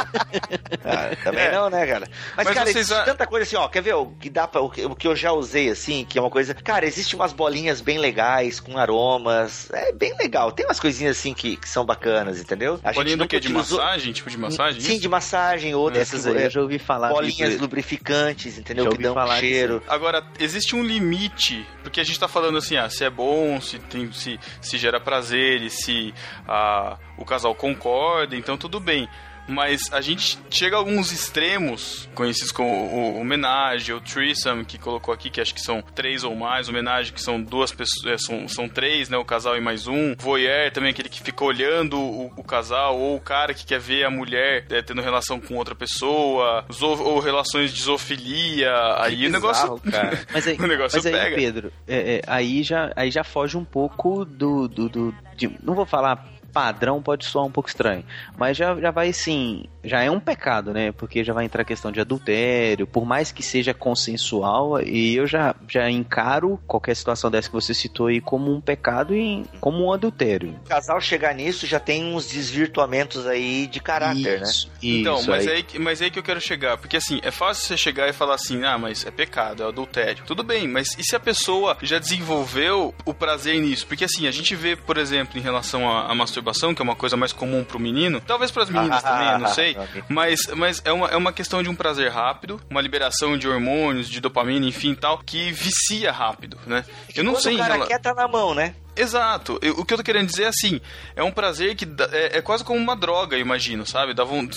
Ah, 0.85 1.17
também 1.23 1.45
É. 1.47 1.53
não, 1.53 1.69
né, 1.71 1.87
cara? 1.87 2.09
Mas, 2.37 2.47
Mas 2.47 2.55
cara, 2.57 2.71
vocês 2.73 2.89
tanta 2.89 3.27
coisa 3.27 3.45
assim, 3.45 3.57
ó. 3.57 3.69
Quer 3.69 3.83
ver 3.83 3.95
o 3.95 4.07
que 4.07 4.31
dá 4.39 4.47
pra, 4.47 4.61
o, 4.61 4.71
que, 4.71 4.85
o 4.85 4.95
que 4.95 5.09
eu 5.09 5.17
já 5.17 5.33
usei, 5.33 5.69
assim, 5.69 6.05
que 6.09 6.17
é 6.17 6.21
uma 6.23 6.31
coisa. 6.31 6.55
Cara, 6.55 6.87
existe 6.87 7.17
umas 7.17 7.33
bolinhas 7.33 7.81
bem 7.81 7.99
legais, 7.99 8.61
com 8.61 8.79
aromas. 8.79 9.69
É 9.73 9.93
bem 9.93 10.17
legal. 10.17 10.53
Tem 10.53 10.65
umas 10.65 10.79
coisinhas 10.79 11.19
assim 11.19 11.35
que, 11.35 11.57
que 11.57 11.69
são 11.69 11.85
bacanas, 11.85 12.41
entendeu? 12.41 12.79
A 12.85 12.93
Bolinha 12.93 13.17
do 13.17 13.21
nunca 13.25 13.31
quê? 13.31 13.41
De 13.41 13.49
utilizou- 13.49 13.79
massagem? 13.79 14.13
Tipo 14.13 14.31
de 14.31 14.39
massagem? 14.39 14.81
Sim, 14.81 14.93
isso? 14.93 15.01
de 15.01 15.09
massagem, 15.09 15.75
ou 15.75 15.91
dessas 15.91 16.25
eu 16.25 16.37
é, 16.39 16.49
já 16.49 16.61
ouvi 16.61 16.79
falar 16.79 17.09
bolinhas 17.09 17.51
disso. 17.51 17.61
lubrificantes, 17.61 18.59
entendeu? 18.59 18.85
Já 18.85 18.91
Que 18.91 18.95
ouvi 18.95 19.03
dão 19.03 19.13
um 19.13 19.15
falar 19.15 19.41
cheiro. 19.41 19.83
Agora, 19.89 20.25
existe 20.39 20.77
um 20.77 20.85
limite, 20.85 21.67
porque 21.83 22.01
a 22.01 22.05
gente 22.05 22.21
tá 22.21 22.29
falando 22.29 22.59
assim, 22.59 22.77
ah, 22.77 22.89
se 22.89 23.05
é 23.05 23.11
bom, 23.11 23.61
se, 23.61 23.79
tem, 23.81 24.13
se, 24.13 24.39
se 24.61 24.79
gera 24.79 25.01
prazer, 25.01 25.63
e 25.63 25.71
se 25.71 26.15
ah, 26.47 26.97
o 27.17 27.25
casal 27.25 27.55
concorda, 27.55 28.37
então 28.37 28.57
tudo 28.57 28.79
bem. 28.79 29.09
Mas 29.49 29.93
a 29.93 30.01
gente 30.01 30.39
chega 30.51 30.77
a 30.77 30.79
alguns 30.79 31.11
extremos, 31.11 32.09
conhecidos 32.15 32.53
como 32.53 32.69
o, 32.71 33.19
homenagem, 33.21 33.95
o 33.95 34.01
threesome, 34.01 34.65
que 34.65 34.77
colocou 34.79 35.13
aqui, 35.13 35.31
que 35.31 35.41
acho 35.41 35.55
que 35.55 35.61
são 35.61 35.81
três 35.95 36.23
ou 36.23 36.37
mais, 36.37 36.69
homenagem 36.69 37.13
que 37.13 37.21
são 37.23 37.41
duas 37.41 37.73
pessoas, 37.73 38.13
é, 38.13 38.19
são, 38.19 38.47
são 38.49 38.69
três, 38.69 39.09
né, 39.09 39.17
o 39.17 39.25
casal 39.25 39.57
e 39.57 39.61
mais 39.61 39.87
um. 39.87 40.15
Voyeur 40.19 40.71
também, 40.71 40.91
aquele 40.91 41.09
que 41.09 41.23
fica 41.23 41.45
olhando 41.45 41.99
o, 41.99 42.27
o 42.37 42.45
casal, 42.45 42.99
ou 42.99 43.17
o 43.17 43.21
cara 43.21 43.55
que 43.55 43.65
quer 43.65 43.81
ver 43.81 44.05
a 44.05 44.11
mulher 44.11 44.67
é, 44.71 44.83
tendo 44.83 45.01
relação 45.01 45.41
com 45.41 45.57
outra 45.57 45.75
pessoa, 45.75 46.65
zo- 46.73 47.03
ou 47.03 47.19
relações 47.19 47.73
de 47.73 47.83
zoofilia, 47.83 48.71
aí 48.99 49.27
o 49.27 49.31
negócio... 49.31 49.77
bizarro, 49.79 49.91
cara. 49.91 50.19
Mas 50.33 50.47
aí, 50.47 50.57
o 50.59 50.67
negócio 50.67 50.97
mas 50.99 51.07
aí 51.07 51.13
pega. 51.13 51.37
Pedro, 51.37 51.73
é, 51.87 52.17
é, 52.17 52.23
aí, 52.27 52.63
já, 52.63 52.93
aí 52.95 53.11
já 53.11 53.25
foge 53.25 53.57
um 53.57 53.65
pouco 53.65 54.25
do. 54.25 54.69
do, 54.69 54.89
do- 54.89 55.15
de- 55.37 55.51
não 55.63 55.75
vou 55.75 55.87
falar 55.87 56.27
padrão, 56.59 57.01
pode 57.03 57.25
soar 57.25 57.45
um 57.45 57.51
pouco 57.51 57.69
estranho. 57.69 58.05
Mas 58.37 58.57
já, 58.57 58.75
já 58.81 58.91
vai 58.91 59.09
assim. 59.11 59.65
Já 59.85 60.03
é 60.03 60.11
um 60.11 60.21
pecado, 60.21 60.73
né? 60.73 60.93
Porque 60.93 61.23
já 61.25 61.33
vai 61.33 61.45
entrar 61.45 61.63
a 61.63 61.65
questão 61.65 61.91
de 61.93 62.01
adultério, 62.01 62.87
por 62.87 63.07
mais 63.07 63.31
que 63.33 63.43
seja 63.43 63.73
consensual, 63.73 64.83
e 64.83 65.17
eu 65.17 65.27
já, 65.27 65.55
já 65.69 65.89
encaro 65.91 66.61
qualquer 66.67 66.95
situação 66.97 67.31
dessa 67.31 67.49
que 67.49 67.55
você 67.55 67.73
citou 67.73 68.09
aí 68.09 68.21
como 68.21 68.53
um 68.55 68.61
pecado 68.61 69.15
e 69.15 69.45
como 69.61 69.85
um 69.87 69.93
adultério. 69.93 70.59
O 70.65 70.69
casal 70.69 71.01
chegar 71.01 71.35
nisso 71.35 71.67
já 71.67 71.79
tem 71.81 72.05
uns 72.15 72.29
desvirtuamentos 72.29 73.27
aí 73.27 73.67
de 73.67 73.81
caráter, 73.81 74.41
né? 74.41 74.47
Isso, 74.47 74.71
Então, 74.83 75.19
isso 75.21 75.31
mas 75.31 75.47
aí. 75.47 75.55
aí, 75.57 75.63
que- 75.63 75.79
mas 75.79 76.03
aí 76.03 76.11
que 76.11 76.19
eu 76.19 76.23
quero 76.23 76.41
chegar. 76.41 76.77
Porque 76.77 76.97
assim, 76.97 77.21
é 77.23 77.31
fácil 77.31 77.67
você 77.67 77.77
chegar 77.77 78.09
e 78.09 78.13
falar 78.13 78.35
assim, 78.35 78.65
ah, 78.65 78.77
mas 78.79 79.07
é 79.07 79.11
pecado, 79.11 79.63
é 79.63 79.67
adultério. 79.67 80.25
Tudo 80.27 80.43
bem, 80.43 80.67
mas 80.69 80.89
e 80.99 81.03
se 81.05 81.15
a 81.17 81.21
pessoa 81.21 81.77
já 81.83 81.99
desenvolveu 81.99 82.95
o 83.05 83.15
prazer 83.15 83.59
nisso? 83.61 83.87
Porque 83.87 84.05
assim, 84.05 84.27
a 84.27 84.31
gente 84.31 84.55
vê, 84.55 84.77
por 84.77 84.99
exemplo, 84.99 85.39
em 85.39 85.43
relação 85.43 85.89
à, 85.91 86.11
à 86.11 86.15
masturbação, 86.49 86.75
que 86.75 86.83
é 86.83 86.85
uma 86.85 86.97
coisa 86.97 87.17
mais 87.17 87.33
comum 87.33 87.63
pro 87.65 87.79
menino, 87.79 88.21
talvez 88.21 88.51
pras 88.51 88.69
meninas 88.71 89.03
também, 89.03 89.29
eu 89.33 89.39
não 89.39 89.49
sei. 89.49 89.77
Mas, 90.09 90.41
mas 90.55 90.83
é, 90.85 90.93
uma, 90.93 91.07
é 91.09 91.17
uma 91.17 91.33
questão 91.33 91.63
de 91.63 91.69
um 91.69 91.75
prazer 91.75 92.11
rápido, 92.11 92.61
uma 92.71 92.81
liberação 92.81 93.37
de 93.37 93.49
hormônios, 93.49 94.09
de 94.09 94.21
dopamina, 94.21 94.67
enfim 94.67 94.95
tal, 94.95 95.19
que 95.19 95.53
vicia 95.53 96.11
rápido, 96.11 96.59
né? 96.67 96.85
Eu 97.15 97.25
não 97.25 97.37
sei 97.37 97.55
o 97.55 97.59
cara 97.59 97.75
rela- 97.75 97.87
quer 97.87 98.01
tá 98.01 98.15
na 98.15 98.27
mão, 98.27 98.55
né? 98.55 98.75
Exato. 99.01 99.59
Eu- 99.63 99.75
o 99.79 99.85
que 99.85 99.95
eu 99.95 99.99
tô 99.99 100.05
querendo 100.05 100.27
dizer 100.29 100.45
é 100.45 100.49
assim, 100.49 100.81
é 101.17 101.23
um 101.23 101.31
prazer 101.31 101.75
que 101.75 101.87
dá- 101.87 102.09
é, 102.13 102.39
é 102.39 102.43
quase 102.43 102.65
como 102.65 102.79
uma 102.79 102.97
droga, 102.97 103.37
eu 103.37 103.41
imagino, 103.41 103.87
sabe? 103.87 104.13
Dá, 104.15 104.25
von- 104.25 104.49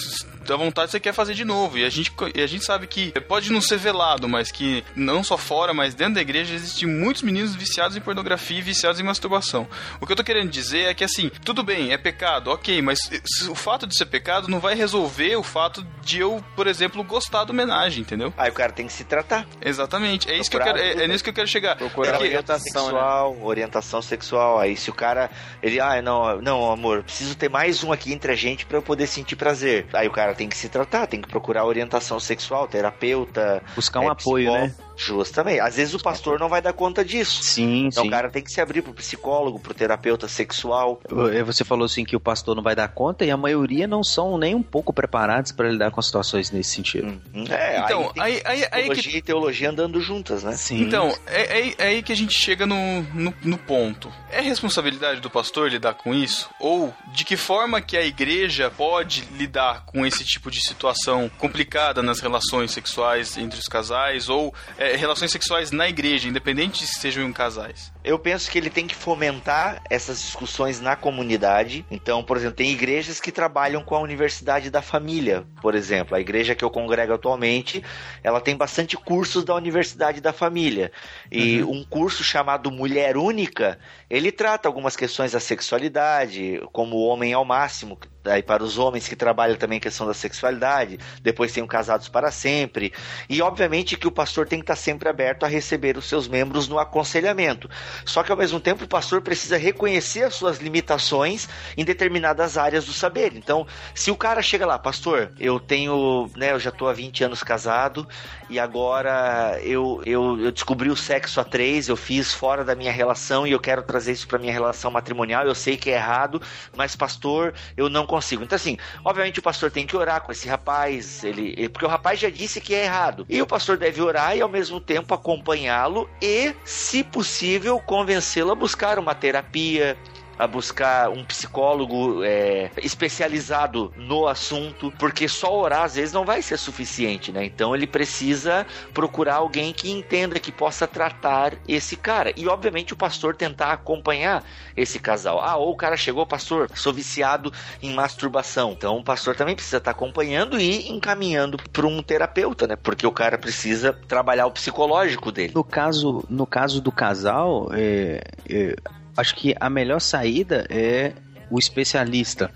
dá 0.46 0.56
vontade 0.56 0.92
você 0.92 1.00
quer 1.00 1.14
fazer 1.14 1.34
de 1.34 1.46
novo. 1.46 1.78
E 1.78 1.86
a, 1.86 1.90
gente, 1.90 2.12
e 2.36 2.42
a 2.42 2.48
gente 2.48 2.66
sabe 2.66 2.88
que 2.88 3.12
pode 3.22 3.52
não 3.52 3.62
ser 3.62 3.78
velado, 3.78 4.28
mas 4.28 4.52
que 4.52 4.84
não 4.96 5.24
só 5.24 5.38
fora, 5.38 5.74
mas 5.74 5.94
dentro 5.94 6.16
da 6.16 6.22
igreja 6.22 6.54
existem 6.56 6.88
muitos 6.88 7.22
meninos 7.22 7.56
viciados 7.56 7.96
em 7.96 8.02
pornografia 8.02 8.58
e 8.58 8.62
viciados 8.62 9.00
em 9.00 9.04
masturbação. 9.04 9.68
O 10.00 10.06
que 10.06 10.12
eu 10.12 10.16
tô 10.16 10.24
querendo 10.24 10.50
dizer 10.50 10.86
é 10.86 10.94
que 10.94 11.04
assim, 11.04 11.30
tudo 11.44 11.64
bem, 11.64 11.92
é 11.94 11.98
pecado, 11.98 12.50
ok, 12.50 12.82
mas 12.82 13.00
se- 13.26 13.50
o 13.50 13.56
fato 13.56 13.86
de 13.86 13.96
ser 13.96 14.06
pecado 14.08 14.48
não 14.48 14.60
vai 14.60 14.74
resolver 14.76 15.36
o 15.36 15.44
fato 15.44 15.86
de 16.04 16.20
eu, 16.20 16.44
por 16.56 16.68
exemplo, 16.68 17.04
gostar 17.04 17.44
do 17.44 17.52
homenagem, 17.52 18.02
entendeu? 18.02 18.34
Aí 18.38 18.50
o 18.50 18.54
cara 18.54 18.72
tem 18.72 18.88
que 18.88 18.94
se 18.94 19.04
tratar. 19.04 19.46
Exatamente. 19.62 20.30
É 20.30 20.38
isso 20.38 20.50
que 20.50 20.58
eu 20.58 20.62
quero, 20.62 20.78
é, 20.78 21.04
é 21.04 21.08
nisso 21.08 21.24
que 21.24 21.30
eu 21.30 21.34
quero 21.34 21.48
chegar. 21.48 21.76
Procurar 21.76 22.12
Porque- 22.14 22.26
orientação, 22.26 22.84
né? 22.86 22.90
sexual, 22.92 23.38
orientação 23.44 24.02
sexual. 24.02 24.31
Aí 24.60 24.76
se 24.76 24.90
o 24.90 24.94
cara, 24.94 25.30
ele, 25.62 25.80
ah, 25.80 26.02
não, 26.02 26.42
não, 26.42 26.72
amor, 26.72 27.04
preciso 27.04 27.36
ter 27.36 27.50
mais 27.50 27.84
um 27.84 27.92
aqui 27.92 28.14
entre 28.14 28.32
a 28.32 28.36
gente 28.36 28.66
pra 28.66 28.78
eu 28.78 28.82
poder 28.82 29.08
sentir 29.08 29.36
prazer. 29.36 29.86
Aí 29.94 30.08
o 30.08 30.12
cara 30.12 30.34
tem 30.34 30.48
que 30.48 30.58
se 30.58 30.70
tratar, 30.70 31.08
tem 31.08 31.22
que 31.22 31.28
procurar 31.28 31.66
orientação 31.66 32.20
sexual, 32.20 32.68
terapeuta, 32.68 33.64
Buscar 33.76 34.00
um 34.00 34.08
é, 34.08 34.12
apoio, 34.12 34.52
né? 34.52 34.74
Justamente. 35.06 35.60
Às 35.60 35.76
vezes 35.78 35.94
o 35.94 36.00
pastor 36.00 36.40
não 36.40 36.48
vai 36.48 36.62
dar 36.62 36.74
conta 36.74 37.04
disso. 37.04 37.44
Sim, 37.44 37.88
Então 37.88 38.04
sim. 38.04 38.08
o 38.10 38.12
cara 38.12 38.30
tem 38.30 38.44
que 38.44 38.52
se 38.52 38.62
abrir 38.62 38.82
pro 38.82 38.94
psicólogo, 38.94 39.60
pro 39.60 39.74
terapeuta 39.74 40.28
sexual. 40.28 41.02
Eh, 41.34 41.44
Você 41.44 41.64
falou 41.64 41.86
assim 41.86 42.06
que 42.06 42.16
o 42.16 42.20
pastor 42.20 42.56
não 42.56 42.64
vai 42.64 42.76
dar 42.76 42.88
conta 42.88 43.26
e 43.26 43.32
a 43.32 43.38
maioria 43.38 43.88
não 43.88 44.04
são 44.04 44.38
nem 44.38 44.54
um 44.54 44.62
pouco 44.64 44.94
preparados 44.94 45.52
para 45.52 45.70
lidar 45.70 45.92
com 45.92 46.02
situações 46.02 46.52
nesse 46.52 46.72
sentido. 46.76 47.20
É, 47.50 47.80
Então, 47.80 48.12
tem 48.14 48.24
aí, 48.24 48.42
aí, 48.46 48.66
aí 48.72 48.90
que 48.92 49.18
e 49.18 49.22
teologia 49.22 49.70
andando 49.70 50.00
juntas, 50.00 50.44
né? 50.44 50.54
Sim. 50.54 50.82
Então, 50.84 51.14
é, 51.26 51.60
é- 51.60 51.76
é 51.78 51.84
aí 51.88 52.04
que 52.04 52.12
a 52.12 52.16
gente 52.16 52.34
chega 52.38 52.66
no, 52.66 53.02
no, 53.14 53.34
no 53.44 53.58
ponto. 53.58 54.12
É 54.30 54.40
responsabilidade 54.42 55.20
do 55.20 55.30
pastor 55.30 55.70
lidar 55.70 55.96
com 55.96 56.14
isso? 56.14 56.50
Ou 56.60 56.94
de 57.14 57.26
que 57.26 57.36
forma 57.36 57.82
que 57.82 57.98
a 57.98 58.06
igreja 58.06 58.70
pode 58.70 59.28
lidar 59.34 59.86
com 59.86 60.06
esse 60.06 60.24
tipo 60.24 60.50
de 60.52 60.62
situação 60.66 61.30
complicada 61.38 62.02
nas 62.02 62.20
relações 62.20 62.72
sexuais 62.72 63.38
entre 63.38 63.60
os 63.60 63.68
casais? 63.68 64.30
Ou 64.30 64.54
é, 64.78 64.91
relações 64.96 65.32
sexuais 65.32 65.72
na 65.72 65.88
igreja, 65.88 66.28
independente 66.28 66.86
se 66.86 67.00
sejam 67.00 67.24
em 67.24 67.34
casais? 67.34 67.92
Eu 68.04 68.18
penso 68.18 68.50
que 68.50 68.58
ele 68.58 68.70
tem 68.70 68.88
que 68.88 68.96
fomentar 68.96 69.82
essas 69.90 70.22
discussões 70.22 70.80
na 70.80 70.96
comunidade. 70.96 71.86
Então, 71.90 72.24
por 72.24 72.38
exemplo, 72.38 72.56
tem 72.56 72.72
igrejas 72.72 73.20
que 73.20 73.32
trabalham 73.32 73.84
com 73.84 73.96
a 73.96 74.00
universidade 74.00 74.70
da 74.70 74.82
família, 74.82 75.46
por 75.62 75.76
exemplo. 75.76 76.16
A 76.16 76.20
igreja 76.20 76.56
que 76.56 76.64
eu 76.64 76.70
congrego 76.70 77.14
atualmente, 77.14 77.84
ela 78.24 78.42
tem 78.42 78.56
bastante 78.56 78.98
cursos 78.98 79.44
da 79.44 79.56
universidade 79.56 80.22
da 80.22 80.34
família. 80.34 80.92
E 81.32 81.64
um 81.64 81.84
curso 81.84 82.24
chamado 82.24 82.72
Mulher 82.72 83.18
Única, 83.18 83.80
ele 84.12 84.30
trata 84.30 84.68
algumas 84.68 84.98
questões 84.98 85.32
da 85.32 85.40
sexualidade, 85.40 86.62
como 86.74 86.98
o 86.98 87.06
homem 87.06 87.32
ao 87.32 87.46
máximo, 87.46 87.98
aí 88.26 88.44
para 88.44 88.62
os 88.62 88.78
homens 88.78 89.08
que 89.08 89.16
trabalham 89.16 89.56
também 89.56 89.78
a 89.78 89.82
questão 89.82 90.06
da 90.06 90.14
sexualidade. 90.14 91.00
Depois 91.22 91.54
tem 91.54 91.64
o 91.64 91.68
Casados 91.68 92.10
para 92.10 92.30
Sempre. 92.30 92.92
E, 93.30 93.42
obviamente, 93.42 93.96
que 93.96 94.08
o 94.08 94.12
pastor 94.12 94.46
tem 94.46 94.60
que 94.60 94.64
estar 94.64 94.76
sempre 94.76 95.08
aberto 95.08 95.46
a 95.46 95.48
receber 95.48 95.98
os 95.98 96.10
seus 96.10 96.28
membros 96.28 96.68
no 96.68 96.78
aconselhamento. 96.78 97.70
Só 98.06 98.22
que, 98.22 98.32
ao 98.32 98.38
mesmo 98.38 98.60
tempo, 98.60 98.84
o 98.84 98.88
pastor 98.88 99.22
precisa 99.22 99.56
reconhecer 99.56 100.24
as 100.24 100.36
suas 100.36 100.60
limitações 100.60 101.48
em 101.78 101.86
determinadas 101.86 102.58
áreas 102.58 102.86
do 102.86 102.92
saber. 102.92 103.34
Então, 103.34 103.66
se 103.96 104.12
o 104.12 104.16
cara 104.18 104.42
chega 104.42 104.66
lá, 104.66 104.78
pastor, 104.78 105.32
eu 105.40 105.58
tenho, 105.58 106.30
né, 106.36 106.52
eu 106.52 106.60
já 106.60 106.70
estou 106.70 106.90
há 106.90 106.94
20 106.94 107.24
anos 107.24 107.42
casado 107.44 108.06
e 108.50 108.60
agora 108.60 109.58
eu, 109.64 110.02
eu, 110.06 110.38
eu 110.42 110.52
descobri 110.52 110.90
o 110.90 110.98
sexo 110.98 111.40
a 111.40 111.46
três, 111.46 111.88
eu 111.88 111.96
fiz 111.96 112.34
fora 112.34 112.66
da 112.66 112.76
minha 112.76 112.92
relação 112.92 113.48
e 113.48 113.52
eu 113.52 113.60
quero 113.60 113.82
trazer 113.82 114.01
isso 114.08 114.28
para 114.28 114.40
minha 114.40 114.52
relação 114.54 114.92
matrimonial. 114.92 115.46
Eu 115.46 115.56
sei 115.56 115.78
que 115.78 115.90
é 115.90 115.96
errado, 115.96 116.42
mas, 116.76 116.96
pastor, 116.96 117.54
eu 117.76 117.90
não 117.90 118.06
consigo. 118.06 118.44
Então, 118.44 118.56
assim, 118.56 118.78
obviamente 119.04 119.40
o 119.40 119.44
pastor 119.44 119.72
tem 119.72 119.86
que 119.86 119.96
orar 119.96 120.22
com 120.22 120.32
esse 120.32 120.48
rapaz, 120.48 121.24
ele- 121.24 121.70
porque 121.70 121.86
o 121.86 121.90
rapaz 121.90 122.20
já 122.20 122.30
disse 122.30 122.62
que 122.62 122.74
é 122.74 122.84
errado. 122.86 123.26
E 123.30 123.42
o 123.42 123.48
pastor 123.48 123.78
deve 123.78 124.02
orar 124.02 124.36
e, 124.36 124.42
ao 124.42 124.50
mesmo 124.50 124.80
tempo, 124.80 125.14
acompanhá-lo 125.14 126.10
e, 126.22 126.56
se 126.64 127.04
possível, 127.04 127.80
convencê-lo 127.80 128.52
a 128.52 128.56
buscar 128.56 129.00
uma 129.00 129.16
terapia, 129.16 129.98
a 130.42 130.48
buscar 130.48 131.08
um 131.12 131.24
psicólogo 131.24 132.24
é, 132.24 132.72
especializado 132.82 133.94
no 133.96 134.28
assunto, 134.28 134.92
porque 134.98 135.28
só 135.28 135.56
orar 135.56 135.84
às 135.84 135.94
vezes 135.94 136.12
não 136.12 136.26
vai 136.26 136.42
ser 136.42 136.58
suficiente, 136.58 137.32
né? 137.32 137.46
Então 137.46 137.76
ele 137.76 137.86
precisa 137.86 138.66
procurar 138.92 139.36
alguém 139.36 139.72
que 139.72 139.92
entenda, 139.92 140.40
que 140.40 140.52
possa 140.52 140.88
tratar 140.88 141.54
esse 141.68 141.96
cara. 141.96 142.34
E 142.36 142.48
obviamente 142.48 142.92
o 142.92 142.96
pastor 142.96 143.36
tentar 143.36 143.72
acompanhar 143.72 144.44
esse 144.76 144.98
casal. 144.98 145.40
Ah, 145.40 145.58
ou 145.58 145.74
o 145.74 145.76
cara 145.76 145.96
chegou, 145.96 146.26
pastor, 146.26 146.72
sou 146.74 146.92
viciado 146.92 147.54
em 147.80 147.94
masturbação. 147.94 148.72
Então 148.72 148.98
o 148.98 149.04
pastor 149.04 149.36
também 149.36 149.54
precisa 149.54 149.78
estar 149.78 149.92
acompanhando 149.92 150.60
e 150.60 150.90
encaminhando 150.90 151.60
para 151.72 151.86
um 151.86 152.02
terapeuta, 152.02 152.66
né? 152.66 152.76
Porque 152.76 153.06
o 153.06 153.12
cara 153.12 153.38
precisa 153.38 153.94
trabalhar 153.94 154.48
o 154.48 154.52
psicológico 154.52 155.32
dele. 155.32 155.54
No 155.54 155.64
caso, 155.64 156.26
no 156.28 156.48
caso 156.48 156.82
do 156.82 156.92
casal, 156.92 157.70
é, 157.74 158.24
é, 158.50 158.76
acho 159.16 159.36
que 159.36 159.56
a 159.60 159.70
melhor 159.70 160.00
saída 160.00 160.66
é 160.70 161.14
o 161.50 161.60
especialista. 161.60 162.52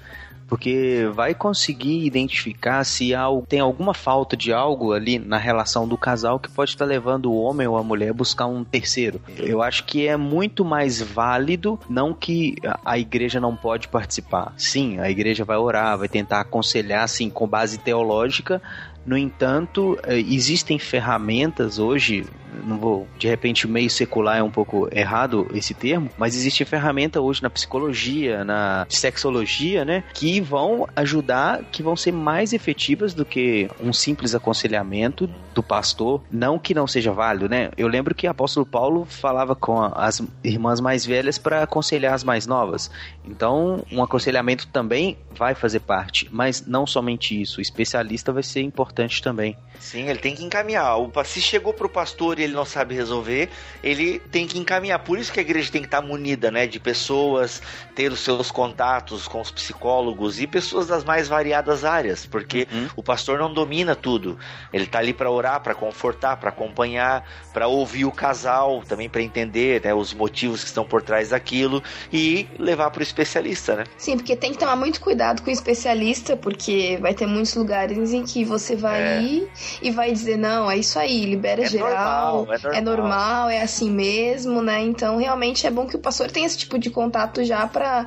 Porque 0.48 1.10
vai 1.12 1.34
conseguir 1.34 2.06
identificar 2.06 2.84
se 2.84 3.16
há, 3.16 3.26
tem 3.50 3.60
alguma 3.60 3.96
falta 3.96 4.38
de 4.38 4.54
algo 4.54 4.94
ali 4.94 5.18
na 5.18 5.40
relação 5.40 5.88
do 5.88 5.98
casal 5.98 6.40
que 6.40 6.52
pode 6.52 6.70
estar 6.70 6.86
levando 6.86 7.32
o 7.32 7.42
homem 7.42 7.66
ou 7.66 7.76
a 7.76 7.84
mulher 7.84 8.12
a 8.12 8.14
buscar 8.14 8.46
um 8.46 8.64
terceiro. 8.64 9.20
Eu 9.40 9.64
acho 9.64 9.86
que 9.86 10.08
é 10.08 10.16
muito 10.16 10.64
mais 10.64 11.02
válido, 11.02 11.80
não 11.90 12.14
que 12.14 12.58
a 12.84 12.98
igreja 13.00 13.40
não 13.40 13.56
pode 13.56 13.88
participar. 13.88 14.54
Sim, 14.56 15.00
a 15.00 15.10
igreja 15.10 15.44
vai 15.44 15.58
orar, 15.58 15.98
vai 15.98 16.08
tentar 16.08 16.42
aconselhar, 16.42 17.04
assim, 17.04 17.28
com 17.28 17.48
base 17.48 17.80
teológica, 17.80 18.62
No 19.06 19.16
entanto, 19.16 20.00
eh, 20.04 20.20
existem 20.20 20.80
ferramentas 20.80 21.78
hoje, 21.78 22.26
não 22.66 22.78
vou, 22.80 23.08
de 23.20 23.28
repente, 23.28 23.68
meio 23.68 23.90
secular 23.90 24.38
é 24.38 24.44
um 24.44 24.50
pouco 24.50 24.90
errado 24.92 25.48
esse 25.54 25.76
termo, 25.76 26.10
mas 26.18 26.36
existe 26.36 26.66
ferramenta 26.66 27.22
hoje 27.22 27.44
na 27.44 27.50
psicologia, 27.50 28.44
na 28.44 28.88
sexologia, 28.90 29.86
né, 29.86 30.04
que 30.14 30.42
vão 30.42 30.88
ajudar, 30.96 31.64
que 31.72 31.84
vão 31.84 31.96
ser 31.96 32.12
mais 32.12 32.52
efetivas 32.52 33.14
do 33.14 33.24
que 33.24 33.70
um 33.80 33.94
simples 33.94 34.34
aconselhamento 34.34 35.30
do 35.54 35.62
pastor, 35.62 36.24
não 36.32 36.58
que 36.58 36.74
não 36.74 36.88
seja 36.88 37.12
válido, 37.12 37.48
né? 37.48 37.70
Eu 37.78 37.88
lembro 37.88 38.16
que 38.16 38.28
o 38.28 38.32
apóstolo 38.32 38.66
Paulo 38.66 39.06
falava 39.06 39.56
com 39.56 39.82
as 39.82 40.22
irmãs 40.44 40.82
mais 40.82 41.06
velhas 41.06 41.38
para 41.38 41.64
aconselhar 41.64 42.14
as 42.14 42.24
mais 42.24 42.48
novas. 42.48 42.90
Então, 43.24 43.84
um 43.92 44.02
aconselhamento 44.02 44.68
também 44.68 45.18
vai 45.32 45.54
fazer 45.54 45.82
parte, 45.82 46.28
mas 46.32 46.66
não 46.66 46.88
somente 46.88 47.40
isso, 47.40 47.60
o 47.60 47.62
especialista 47.62 48.34
vai 48.34 48.44
ser 48.44 48.62
importante 48.62 48.95
também. 49.22 49.58
Sim, 49.80 50.10
ele 50.10 50.20
tem 50.20 50.34
que 50.34 50.44
encaminhar. 50.44 50.98
O, 50.98 51.12
se 51.24 51.42
chegou 51.42 51.74
pro 51.74 51.90
pastor 51.90 52.40
e 52.40 52.44
ele 52.44 52.54
não 52.54 52.66
sabe 52.66 52.96
resolver, 52.96 53.50
ele 53.84 54.20
tem 54.20 54.48
que 54.48 54.58
encaminhar. 54.58 55.00
Por 55.00 55.20
isso 55.20 55.32
que 55.32 55.40
a 55.40 55.44
igreja 55.44 55.72
tem 55.72 55.82
que 55.82 55.88
estar 55.88 56.02
munida, 56.02 56.50
né, 56.50 56.66
de 56.66 56.80
pessoas, 56.80 57.62
ter 57.94 58.12
os 58.12 58.20
seus 58.20 58.52
contatos 58.52 59.28
com 59.28 59.42
os 59.42 59.52
psicólogos 59.52 60.40
e 60.40 60.48
pessoas 60.48 60.88
das 60.88 61.04
mais 61.04 61.28
variadas 61.28 61.84
áreas, 61.84 62.26
porque 62.26 62.68
uhum. 62.72 62.88
o 62.96 63.04
pastor 63.04 63.38
não 63.38 63.54
domina 63.54 63.96
tudo. 63.96 64.38
Ele 64.72 64.86
tá 64.86 65.00
ali 65.00 65.14
para 65.14 65.30
orar, 65.30 65.62
para 65.62 65.76
confortar, 65.76 66.38
para 66.38 66.50
acompanhar, 66.50 67.24
para 67.54 67.68
ouvir 67.68 68.06
o 68.06 68.12
casal, 68.12 68.84
também 68.88 69.10
para 69.10 69.22
entender, 69.22 69.84
né, 69.84 69.94
os 69.94 70.14
motivos 70.14 70.62
que 70.62 70.68
estão 70.68 70.86
por 70.86 71.02
trás 71.02 71.30
daquilo 71.30 71.84
e 72.12 72.48
levar 72.58 72.90
pro 72.92 73.04
especialista, 73.04 73.76
né? 73.76 73.84
Sim, 73.98 74.18
porque 74.18 74.36
tem 74.36 74.52
que 74.52 74.58
tomar 74.58 74.76
muito 74.76 75.00
cuidado 75.02 75.42
com 75.42 75.50
o 75.50 75.54
especialista, 75.54 76.36
porque 76.36 76.98
vai 77.02 77.14
ter 77.14 77.26
muitos 77.26 77.54
lugares 77.56 78.14
em 78.14 78.24
que 78.24 78.44
você 78.44 78.76
vai 78.76 78.85
é. 78.94 79.22
ir 79.22 79.48
e 79.82 79.92
vai 79.92 80.12
dizer, 80.12 80.38
não, 80.38 80.70
é 80.70 80.78
isso 80.78 80.98
aí, 81.00 81.26
libera 81.26 81.64
é 81.64 81.68
geral, 81.68 82.46
normal, 82.46 82.54
é, 82.54 82.58
normal. 82.58 82.74
é 82.74 82.82
normal, 82.82 83.50
é 83.50 83.62
assim 83.62 83.90
mesmo, 83.90 84.62
né? 84.62 84.82
Então, 84.82 85.18
realmente 85.18 85.66
é 85.66 85.72
bom 85.72 85.86
que 85.86 85.96
o 85.96 86.00
pastor 86.00 86.32
tenha 86.32 86.46
esse 86.46 86.58
tipo 86.58 86.78
de 86.78 86.90
contato 86.90 87.44
já 87.44 87.68
para 87.68 88.06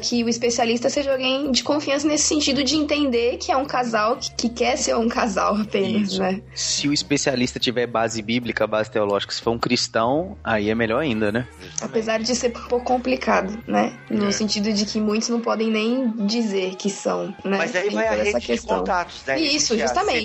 que 0.00 0.24
o 0.24 0.28
especialista 0.28 0.88
seja 0.88 1.12
alguém 1.12 1.50
de 1.50 1.62
confiança 1.62 2.06
nesse 2.06 2.24
sentido 2.24 2.62
de 2.64 2.76
entender 2.76 3.36
que 3.38 3.52
é 3.52 3.56
um 3.56 3.64
casal 3.64 4.16
que, 4.16 4.30
que 4.32 4.48
quer 4.48 4.76
ser 4.76 4.96
um 4.96 5.08
casal 5.08 5.56
apenas, 5.56 6.12
isso. 6.12 6.20
né? 6.20 6.40
Se 6.54 6.88
o 6.88 6.92
especialista 6.92 7.58
tiver 7.58 7.86
base 7.86 8.22
bíblica, 8.22 8.66
base 8.66 8.90
teológica, 8.90 9.32
se 9.32 9.42
for 9.42 9.50
um 9.50 9.58
cristão, 9.58 10.36
aí 10.42 10.70
é 10.70 10.74
melhor 10.74 11.00
ainda, 11.00 11.30
né? 11.30 11.46
Apesar 11.80 12.20
de 12.20 12.34
ser 12.34 12.48
um 12.56 12.68
pouco 12.68 12.84
complicado, 12.84 13.58
né? 13.66 13.92
No 14.08 14.28
é. 14.28 14.32
sentido 14.32 14.72
de 14.72 14.86
que 14.86 15.00
muitos 15.00 15.28
não 15.28 15.40
podem 15.40 15.70
nem 15.70 16.10
dizer 16.26 16.76
que 16.76 16.88
são, 16.88 17.26
né? 17.44 17.58
Mas 17.58 17.76
aí 17.76 17.90
vai 17.90 18.06
a 18.06 18.22
rede 18.22 18.46
de 18.46 18.60
contatos, 18.62 19.22
né? 19.26 19.38
Isso, 19.38 19.76
justamente. 19.78 20.15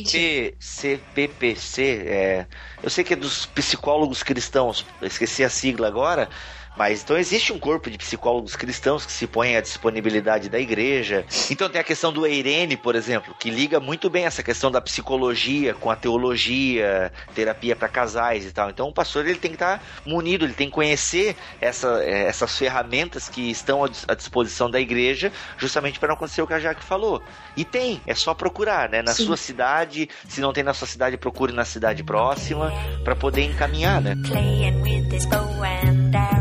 CPPC, 0.59 1.81
é, 2.07 2.47
eu 2.81 2.89
sei 2.89 3.03
que 3.03 3.13
é 3.13 3.15
dos 3.15 3.45
psicólogos 3.45 4.23
cristãos, 4.23 4.85
esqueci 5.01 5.43
a 5.43 5.49
sigla 5.49 5.87
agora, 5.87 6.29
mas 6.75 7.03
então 7.03 7.17
existe 7.17 7.51
um 7.51 7.59
corpo 7.59 7.89
de 7.89 7.97
psicólogos 7.97 8.55
cristãos 8.55 9.05
que 9.05 9.11
se 9.11 9.27
põem 9.27 9.55
à 9.55 9.61
disponibilidade 9.61 10.49
da 10.49 10.59
igreja. 10.59 11.25
Então 11.49 11.69
tem 11.69 11.81
a 11.81 11.83
questão 11.83 12.11
do 12.13 12.25
Eirene, 12.25 12.77
por 12.77 12.95
exemplo, 12.95 13.35
que 13.37 13.49
liga 13.49 13.79
muito 13.79 14.09
bem 14.09 14.25
essa 14.25 14.41
questão 14.41 14.71
da 14.71 14.81
psicologia 14.81 15.73
com 15.73 15.89
a 15.89 15.95
teologia, 15.95 17.11
terapia 17.35 17.75
para 17.75 17.87
casais 17.87 18.45
e 18.45 18.51
tal. 18.51 18.69
Então 18.69 18.87
o 18.87 18.93
pastor 18.93 19.27
ele 19.27 19.37
tem 19.37 19.51
que 19.51 19.55
estar 19.55 19.83
munido, 20.05 20.45
ele 20.45 20.53
tem 20.53 20.67
que 20.67 20.73
conhecer 20.73 21.35
essa, 21.59 22.01
é, 22.03 22.23
essas 22.23 22.57
ferramentas 22.57 23.27
que 23.27 23.51
estão 23.51 23.83
à 23.83 24.15
disposição 24.15 24.69
da 24.69 24.79
igreja, 24.79 25.31
justamente 25.57 25.99
para 25.99 26.09
não 26.09 26.15
acontecer 26.15 26.41
o 26.41 26.47
que 26.47 26.53
a 26.53 26.59
Jaque 26.59 26.83
falou. 26.83 27.21
E 27.55 27.65
tem, 27.65 28.01
é 28.07 28.15
só 28.15 28.33
procurar, 28.33 28.89
né? 28.89 29.01
Na 29.01 29.13
Sim. 29.13 29.25
sua 29.25 29.37
cidade, 29.37 30.09
se 30.27 30.39
não 30.41 30.53
tem 30.53 30.63
na 30.63 30.73
sua 30.73 30.87
cidade, 30.87 31.17
procure 31.17 31.51
na 31.51 31.65
cidade 31.65 32.03
próxima 32.03 32.71
para 33.03 33.15
poder 33.15 33.43
encaminhar, 33.43 34.01
né? 34.01 34.15
Playing 34.25 34.81
with 34.81 35.09
this 35.09 35.25
bow 35.25 35.41
and 35.63 36.15
arrow. 36.15 36.40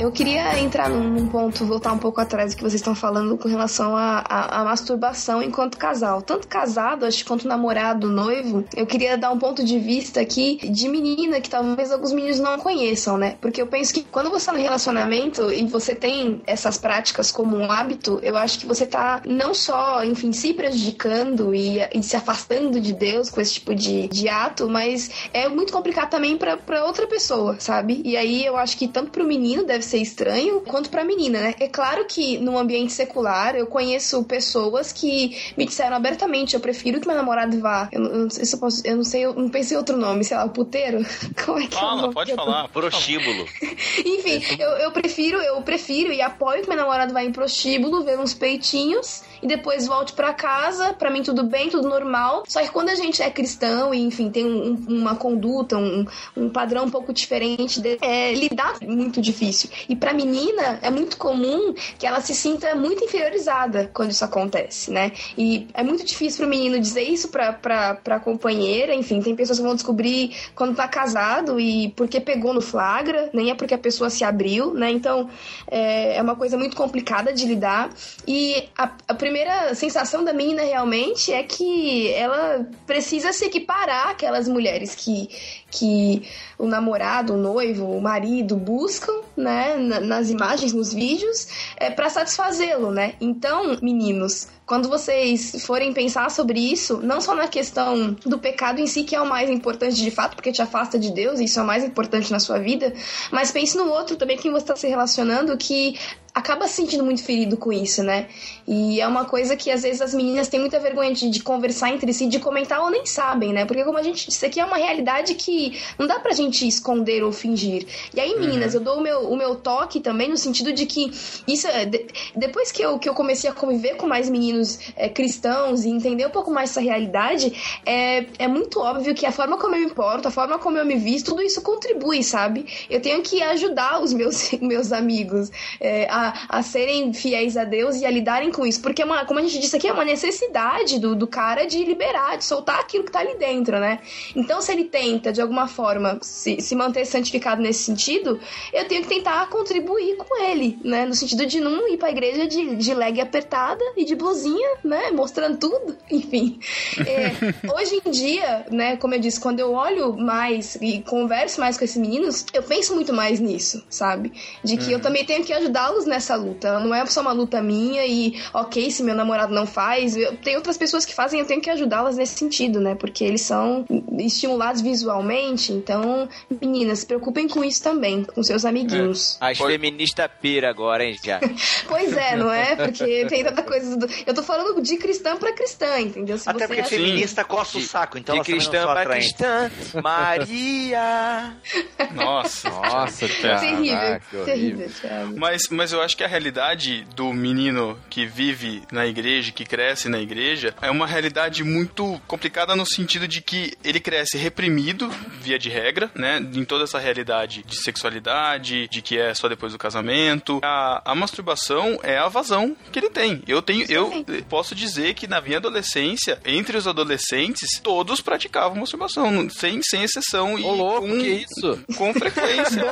Eu 0.00 0.10
queria 0.10 0.58
entrar 0.58 0.88
num, 0.88 1.26
ponto, 1.26 1.66
voltar 1.66 1.92
um 1.92 1.98
pouco 1.98 2.22
atrás 2.22 2.54
do 2.54 2.56
que 2.56 2.62
vocês 2.62 2.80
estão 2.80 2.94
falando 2.94 3.36
com 3.36 3.50
relação 3.50 3.94
à 3.94 4.62
masturbação 4.64 5.42
enquanto 5.42 5.76
casal. 5.76 6.22
Tanto 6.22 6.48
casado, 6.48 7.04
acho, 7.04 7.22
quanto 7.22 7.46
namorado, 7.46 8.08
noivo. 8.08 8.64
Eu 8.74 8.86
queria 8.86 9.18
dar 9.18 9.30
um 9.30 9.38
ponto 9.38 9.62
de 9.62 9.78
vista 9.78 10.18
aqui 10.18 10.56
de 10.70 10.88
menina 10.88 11.38
que 11.38 11.50
talvez 11.50 11.92
alguns 11.92 12.12
meninos 12.12 12.40
não 12.40 12.58
conheçam, 12.58 13.18
né? 13.18 13.36
Porque 13.42 13.60
eu 13.60 13.66
penso 13.66 13.92
que 13.92 14.02
quando 14.02 14.30
você 14.30 14.46
tá 14.46 14.52
no 14.54 14.58
relacionamento 14.58 15.52
e 15.52 15.66
você 15.66 15.94
tem 15.94 16.40
essas 16.46 16.78
práticas 16.78 17.30
como 17.30 17.54
um 17.54 17.70
hábito, 17.70 18.18
eu 18.22 18.38
acho 18.38 18.58
que 18.58 18.66
você 18.66 18.86
tá 18.86 19.20
não 19.26 19.52
só, 19.52 20.02
enfim, 20.02 20.32
se 20.32 20.54
prejudicando 20.54 21.54
e, 21.54 21.78
e 21.92 22.02
se 22.02 22.16
afastando 22.16 22.80
de 22.80 22.94
Deus 22.94 23.28
com 23.28 23.38
esse 23.38 23.52
tipo 23.52 23.74
de, 23.74 24.08
de 24.08 24.30
ato, 24.30 24.66
mas 24.66 25.10
é 25.34 25.46
muito 25.46 25.74
complicado 25.74 26.08
também 26.08 26.38
para 26.38 26.86
outra 26.86 27.06
pessoa, 27.06 27.60
sabe? 27.60 28.00
E 28.02 28.16
aí 28.16 28.46
eu 28.46 28.56
acho 28.56 28.78
que 28.78 28.88
tanto 28.88 29.10
pro 29.10 29.26
menino 29.26 29.62
deve 29.62 29.89
ser 29.89 29.89
estranho, 29.98 30.60
quanto 30.62 30.90
pra 30.90 31.04
menina, 31.04 31.40
né? 31.40 31.54
É 31.60 31.68
claro 31.68 32.04
que 32.06 32.38
no 32.38 32.58
ambiente 32.58 32.92
secular 32.92 33.54
eu 33.56 33.66
conheço 33.66 34.22
pessoas 34.24 34.92
que 34.92 35.52
me 35.56 35.64
disseram 35.64 35.96
abertamente, 35.96 36.54
eu 36.54 36.60
prefiro 36.60 37.00
que 37.00 37.06
meu 37.06 37.16
namorado 37.16 37.58
vá. 37.60 37.88
Eu, 37.92 38.04
eu 38.04 38.18
não 38.18 38.30
sei 38.30 38.44
se 38.44 38.54
eu 38.54 38.60
posso. 38.60 38.86
Eu 38.86 38.96
não 38.96 39.04
sei, 39.04 39.24
eu 39.24 39.34
não 39.34 39.48
pensei 39.48 39.76
em 39.76 39.78
outro 39.78 39.96
nome, 39.96 40.24
sei 40.24 40.36
lá, 40.36 40.44
o 40.44 40.50
puteiro? 40.50 41.04
Como 41.44 41.58
é 41.58 41.66
que 41.66 41.74
Fala, 41.74 42.08
é 42.08 42.12
pode 42.12 42.34
falar. 42.34 42.68
Prostíbulo. 42.68 43.46
Enfim, 44.04 44.42
eu, 44.58 44.70
eu 44.70 44.92
prefiro, 44.92 45.38
eu 45.38 45.60
prefiro 45.62 46.12
e 46.12 46.20
apoio 46.20 46.62
que 46.62 46.68
meu 46.68 46.76
namorado 46.76 47.12
vá 47.12 47.22
em 47.22 47.32
prostíbulo, 47.32 48.04
ver 48.04 48.18
uns 48.18 48.34
peitinhos 48.34 49.22
e 49.42 49.46
depois 49.46 49.86
volte 49.86 50.12
para 50.12 50.32
casa. 50.32 50.92
Para 50.92 51.10
mim, 51.10 51.22
tudo 51.22 51.44
bem, 51.44 51.68
tudo 51.68 51.88
normal. 51.88 52.44
Só 52.46 52.60
que 52.62 52.70
quando 52.70 52.90
a 52.90 52.94
gente 52.94 53.22
é 53.22 53.30
cristão 53.30 53.94
e, 53.94 54.00
enfim, 54.00 54.30
tem 54.30 54.44
um, 54.44 54.74
uma 54.88 55.14
conduta, 55.14 55.76
um, 55.76 56.04
um 56.36 56.48
padrão 56.48 56.84
um 56.84 56.90
pouco 56.90 57.12
diferente, 57.12 57.80
de, 57.80 57.98
é, 58.00 58.32
lidar 58.34 58.78
muito 58.82 59.20
difícil. 59.20 59.70
E 59.88 59.96
pra 59.96 60.12
menina, 60.12 60.78
é 60.82 60.90
muito 60.90 61.16
comum 61.16 61.74
que 61.98 62.06
ela 62.06 62.20
se 62.20 62.34
sinta 62.34 62.74
muito 62.74 63.04
inferiorizada 63.04 63.90
quando 63.92 64.10
isso 64.10 64.24
acontece, 64.24 64.90
né? 64.90 65.12
E 65.36 65.68
é 65.74 65.82
muito 65.82 66.04
difícil 66.04 66.40
pro 66.40 66.48
menino 66.48 66.78
dizer 66.78 67.02
isso 67.02 67.28
pra, 67.28 67.52
pra, 67.52 68.20
companheira. 68.20 68.94
Enfim, 68.94 69.20
tem 69.20 69.34
pessoas 69.34 69.58
que 69.58 69.64
vão 69.64 69.74
descobrir 69.74 70.36
quando 70.54 70.74
tá 70.74 70.88
casado 70.88 71.58
e 71.58 71.90
porque 71.96 72.20
pegou 72.20 72.52
no 72.52 72.60
flagra, 72.60 73.30
nem 73.32 73.50
é 73.50 73.54
porque 73.54 73.74
a 73.74 73.78
pessoa 73.78 74.10
se 74.10 74.24
abriu, 74.24 74.74
né? 74.74 74.90
Então, 74.90 75.28
é, 75.70 76.16
é 76.16 76.22
uma 76.22 76.36
coisa 76.36 76.56
muito 76.56 76.76
complicada 76.76 77.32
de 77.32 77.44
lidar. 77.46 77.90
E 78.26 78.68
a, 78.76 78.90
a 79.08 79.14
primeira 79.14 79.74
sensação 79.74 80.24
da 80.24 80.32
menina 80.32 80.62
realmente 80.62 81.32
é 81.32 81.42
que 81.42 82.12
ela 82.12 82.66
precisa 82.86 83.32
se 83.32 83.44
equiparar 83.44 84.08
àquelas 84.08 84.48
mulheres 84.48 84.94
que, 84.94 85.28
que 85.70 86.28
o 86.58 86.66
namorado, 86.66 87.34
o 87.34 87.36
noivo, 87.36 87.86
o 87.86 88.00
marido 88.00 88.56
buscam, 88.56 89.12
né, 89.36 89.76
nas 89.76 90.30
imagens, 90.30 90.72
nos 90.72 90.92
vídeos, 90.92 91.48
é, 91.76 91.90
para 91.90 92.10
satisfazê-lo, 92.10 92.90
né? 92.90 93.14
Então, 93.20 93.78
meninos, 93.80 94.48
quando 94.70 94.88
vocês 94.88 95.64
forem 95.66 95.92
pensar 95.92 96.30
sobre 96.30 96.60
isso, 96.60 97.00
não 97.02 97.20
só 97.20 97.34
na 97.34 97.48
questão 97.48 98.12
do 98.24 98.38
pecado 98.38 98.80
em 98.80 98.86
si, 98.86 99.02
que 99.02 99.16
é 99.16 99.20
o 99.20 99.28
mais 99.28 99.50
importante 99.50 99.96
de 100.00 100.12
fato, 100.12 100.36
porque 100.36 100.52
te 100.52 100.62
afasta 100.62 100.96
de 100.96 101.10
Deus, 101.10 101.40
e 101.40 101.46
isso 101.46 101.58
é 101.58 101.62
o 101.64 101.66
mais 101.66 101.82
importante 101.82 102.30
na 102.30 102.38
sua 102.38 102.56
vida, 102.60 102.94
mas 103.32 103.50
pense 103.50 103.76
no 103.76 103.88
outro 103.88 104.14
também, 104.14 104.36
quem 104.36 104.52
você 104.52 104.62
está 104.62 104.76
se 104.76 104.86
relacionando, 104.86 105.56
que 105.56 105.98
acaba 106.34 106.66
se 106.66 106.74
sentindo 106.74 107.04
muito 107.04 107.22
ferido 107.22 107.56
com 107.56 107.72
isso, 107.72 108.02
né? 108.02 108.28
E 108.66 109.00
é 109.00 109.06
uma 109.06 109.24
coisa 109.24 109.56
que 109.56 109.70
às 109.70 109.82
vezes 109.82 110.00
as 110.00 110.14
meninas 110.14 110.48
têm 110.48 110.60
muita 110.60 110.78
vergonha 110.78 111.12
de, 111.12 111.28
de, 111.28 111.42
conversar 111.42 111.90
entre 111.90 112.12
si, 112.12 112.26
de 112.26 112.38
comentar 112.38 112.80
ou 112.80 112.90
nem 112.90 113.04
sabem, 113.04 113.52
né? 113.52 113.64
Porque 113.64 113.84
como 113.84 113.98
a 113.98 114.02
gente 114.02 114.28
disse 114.28 114.46
aqui 114.46 114.60
é 114.60 114.64
uma 114.64 114.76
realidade 114.76 115.34
que 115.34 115.78
não 115.98 116.06
dá 116.06 116.20
pra 116.20 116.32
gente 116.32 116.66
esconder 116.66 117.22
ou 117.24 117.32
fingir. 117.32 117.86
E 118.14 118.20
aí, 118.20 118.38
meninas, 118.38 118.74
uhum. 118.74 118.80
eu 118.80 118.84
dou 118.84 118.98
o 118.98 119.00
meu, 119.00 119.20
o 119.30 119.36
meu 119.36 119.56
toque 119.56 120.00
também 120.00 120.28
no 120.28 120.36
sentido 120.36 120.72
de 120.72 120.86
que 120.86 121.10
isso 121.48 121.66
é, 121.66 121.84
de, 121.84 122.06
depois 122.36 122.70
que 122.70 122.82
eu, 122.82 122.98
que 122.98 123.08
eu 123.08 123.14
comecei 123.14 123.50
a 123.50 123.52
conviver 123.52 123.96
com 123.96 124.06
mais 124.06 124.30
meninos 124.30 124.59
é, 124.96 125.08
cristãos 125.08 125.84
e 125.84 125.88
entender 125.90 126.26
um 126.26 126.30
pouco 126.30 126.50
mais 126.50 126.70
essa 126.70 126.80
realidade, 126.80 127.80
é, 127.84 128.26
é 128.38 128.48
muito 128.48 128.80
óbvio 128.80 129.14
que 129.14 129.26
a 129.26 129.32
forma 129.32 129.58
como 129.58 129.74
eu 129.74 129.80
me 129.80 129.86
importo, 129.86 130.28
a 130.28 130.30
forma 130.30 130.58
como 130.58 130.78
eu 130.78 130.86
me 130.86 130.96
visto, 130.96 131.30
tudo 131.30 131.42
isso 131.42 131.60
contribui, 131.62 132.22
sabe? 132.22 132.66
Eu 132.88 133.00
tenho 133.00 133.22
que 133.22 133.42
ajudar 133.42 134.02
os 134.02 134.12
meus, 134.12 134.52
meus 134.60 134.92
amigos 134.92 135.50
é, 135.80 136.08
a 136.10 136.30
a, 136.48 136.62
serem 136.62 137.12
fiéis 137.12 137.56
a 137.56 137.64
Deus 137.64 138.00
e 138.00 138.06
a 138.06 138.10
lidarem 138.10 138.50
com 138.50 138.66
isso. 138.66 138.80
Porque, 138.80 139.02
é 139.02 139.04
uma, 139.04 139.24
como 139.24 139.38
a 139.38 139.42
gente 139.42 139.58
disse 139.58 139.76
aqui, 139.76 139.88
é 139.88 139.92
uma 139.92 140.04
necessidade 140.04 140.98
do, 140.98 141.14
do 141.14 141.26
cara 141.26 141.66
de 141.66 141.84
liberar, 141.84 142.36
de 142.36 142.44
soltar 142.44 142.80
aquilo 142.80 143.04
que 143.04 143.12
tá 143.12 143.20
ali 143.20 143.36
dentro, 143.36 143.78
né? 143.78 144.00
Então, 144.34 144.60
se 144.60 144.72
ele 144.72 144.84
tenta, 144.84 145.32
de 145.32 145.40
alguma 145.40 145.66
forma, 145.66 146.18
se, 146.22 146.60
se 146.60 146.74
manter 146.74 147.04
santificado 147.04 147.62
nesse 147.62 147.84
sentido, 147.84 148.40
eu 148.72 148.86
tenho 148.86 149.02
que 149.02 149.08
tentar 149.08 149.48
contribuir 149.48 150.16
com 150.16 150.42
ele, 150.42 150.78
né? 150.84 151.04
No 151.06 151.14
sentido 151.14 151.46
de 151.46 151.60
não 151.60 151.88
ir 151.88 151.96
pra 151.96 152.10
igreja 152.10 152.46
de, 152.46 152.76
de 152.76 152.94
leg 152.94 153.20
apertada 153.20 153.84
e 153.96 154.04
de 154.04 154.14
blusinha, 154.40 154.70
né? 154.84 155.10
Mostrando 155.10 155.58
tudo, 155.58 155.96
enfim. 156.10 156.58
É, 156.98 157.30
hoje 157.72 158.00
em 158.04 158.10
dia, 158.10 158.66
né, 158.70 158.96
como 158.96 159.14
eu 159.14 159.20
disse, 159.20 159.40
quando 159.40 159.60
eu 159.60 159.72
olho 159.72 160.16
mais 160.16 160.76
e 160.80 161.00
converso 161.02 161.60
mais 161.60 161.76
com 161.78 161.84
esses 161.84 161.96
meninos, 161.96 162.44
eu 162.52 162.62
penso 162.62 162.94
muito 162.94 163.12
mais 163.12 163.40
nisso, 163.40 163.84
sabe? 163.88 164.32
De 164.64 164.76
que 164.76 164.90
eu 164.92 164.96
Uhum. 164.96 165.02
também 165.02 165.24
tenho 165.24 165.44
que 165.44 165.52
ajudá-los 165.52 166.04
nessa 166.06 166.34
luta. 166.36 166.78
Não 166.80 166.94
é 166.94 167.04
só 167.06 167.20
uma 167.20 167.32
luta 167.32 167.62
minha 167.62 168.06
e, 168.06 168.38
ok, 168.52 168.90
se 168.90 169.02
meu 169.02 169.14
namorado 169.14 169.54
não 169.54 169.66
faz, 169.66 170.16
eu, 170.16 170.36
tem 170.36 170.56
outras 170.56 170.76
pessoas 170.76 171.04
que 171.06 171.14
fazem, 171.14 171.40
eu 171.40 171.46
tenho 171.46 171.60
que 171.60 171.70
ajudá-las 171.70 172.16
nesse 172.16 172.38
sentido, 172.38 172.80
né? 172.80 172.94
Porque 172.94 173.24
eles 173.24 173.42
são 173.42 173.84
estimulados 174.18 174.82
visualmente, 174.82 175.72
então, 175.72 176.28
meninas, 176.60 177.00
se 177.00 177.06
preocupem 177.06 177.48
com 177.48 177.64
isso 177.64 177.82
também, 177.82 178.24
com 178.24 178.42
seus 178.42 178.64
amiguinhos. 178.64 179.36
As 179.40 179.58
feministas 179.58 180.28
pira 180.40 180.68
agora, 180.70 181.04
hein, 181.04 181.16
já. 181.22 181.40
Pois 181.88 182.16
é, 182.16 182.36
não 182.36 182.50
é? 182.52 182.76
Porque 182.76 183.26
tem 183.26 183.42
tanta 183.44 183.62
coisa. 183.62 183.96
Do... 183.96 184.06
Eu 184.30 184.34
tô 184.34 184.42
falando 184.44 184.80
de 184.80 184.96
cristã 184.96 185.36
pra 185.36 185.52
cristã, 185.52 185.98
entendeu? 186.00 186.38
Se 186.38 186.48
Até 186.48 186.60
você 186.60 186.66
porque 186.68 186.80
acha- 186.82 186.90
feminista 186.90 187.44
coça 187.44 187.78
o 187.78 187.80
saco, 187.80 188.16
então 188.16 188.36
de 188.36 188.42
cristã 188.42 188.82
pra 188.84 189.00
atraentes. 189.00 189.32
cristã, 189.32 189.70
Maria. 190.02 191.56
Nossa. 192.14 192.70
Nossa, 192.70 193.26
Thiago. 193.28 193.60
terrível, 193.60 193.96
Caraca, 193.98 194.24
que 194.30 194.44
terrível, 194.44 194.78
horrível. 194.86 195.00
Thiago. 195.00 195.34
Mas, 195.38 195.62
mas 195.70 195.92
eu 195.92 196.00
acho 196.00 196.16
que 196.16 196.24
a 196.24 196.28
realidade 196.28 197.04
do 197.14 197.32
menino 197.32 197.98
que 198.08 198.26
vive 198.26 198.82
na 198.92 199.06
igreja, 199.06 199.52
que 199.52 199.64
cresce 199.64 200.08
na 200.08 200.18
igreja, 200.20 200.74
é 200.80 200.90
uma 200.90 201.06
realidade 201.06 201.62
muito 201.64 202.20
complicada 202.26 202.74
no 202.76 202.86
sentido 202.86 203.26
de 203.26 203.40
que 203.40 203.72
ele 203.84 204.00
cresce 204.00 204.36
reprimido, 204.38 205.08
via 205.40 205.58
de 205.58 205.68
regra, 205.68 206.10
né? 206.14 206.38
Em 206.54 206.64
toda 206.64 206.84
essa 206.84 206.98
realidade 206.98 207.62
de 207.66 207.76
sexualidade, 207.82 208.88
de 208.88 209.02
que 209.02 209.18
é 209.18 209.34
só 209.34 209.48
depois 209.48 209.72
do 209.72 209.78
casamento. 209.78 210.60
A, 210.62 211.02
a 211.04 211.14
masturbação 211.14 211.98
é 212.02 212.16
a 212.18 212.28
vazão 212.28 212.76
que 212.92 212.98
ele 212.98 213.10
tem. 213.10 213.42
Eu 213.46 213.60
tenho, 213.62 213.84
eu 213.90 214.19
posso 214.48 214.74
dizer 214.74 215.14
que 215.14 215.26
na 215.26 215.40
minha 215.40 215.58
adolescência, 215.58 216.38
entre 216.44 216.76
os 216.76 216.86
adolescentes, 216.86 217.80
todos 217.82 218.20
praticavam 218.20 218.78
masturbação, 218.78 219.48
sem, 219.50 219.80
sem 219.82 220.02
exceção. 220.02 220.58
E 220.58 220.64
Ô, 220.64 220.72
louco, 220.74 221.00
com, 221.08 221.18
que 221.18 221.28
isso? 221.28 221.84
com 221.96 222.12
frequência. 222.14 222.84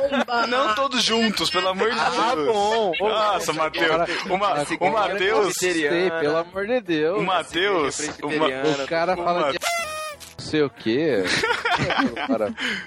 Não 0.47 0.75
todos 0.75 1.03
juntos, 1.03 1.49
pelo 1.49 1.67
amor 1.69 1.91
de 1.91 1.99
Ah, 1.99 2.33
Deus. 2.35 2.47
bom. 2.53 2.91
Ô, 2.99 3.09
Nossa, 3.09 3.53
Matheus. 3.53 4.09
O, 4.29 4.37
Matheus. 4.37 5.57
Pelo 6.19 6.37
amor 6.37 6.67
de 6.67 6.81
Deus. 6.81 7.17
O 7.19 7.23
Matheus. 7.23 7.99
o 8.83 8.87
cara 8.87 9.15
fala 9.15 9.41
Ma- 9.41 9.51
de 9.51 9.59
não 10.39 10.45
sei 10.45 10.61
o 10.63 10.69
quê. 10.69 11.23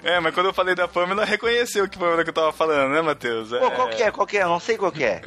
É, 0.04 0.20
mas 0.20 0.34
quando 0.34 0.46
eu 0.46 0.52
falei 0.52 0.74
da 0.74 0.86
Pamela, 0.86 1.24
reconheceu 1.24 1.88
que 1.88 1.98
Pamela 1.98 2.22
que 2.22 2.28
eu 2.28 2.34
tava 2.34 2.52
falando, 2.52 2.92
né, 2.92 3.00
Matheus? 3.00 3.48
Pô, 3.48 3.70
qual 3.70 3.88
que 3.88 4.02
é? 4.02 4.10
Qual 4.10 4.26
que 4.26 4.36
é? 4.36 4.42
Eu 4.42 4.48
não 4.50 4.60
sei 4.60 4.76
qual 4.76 4.92
que 4.92 5.02
é. 5.02 5.22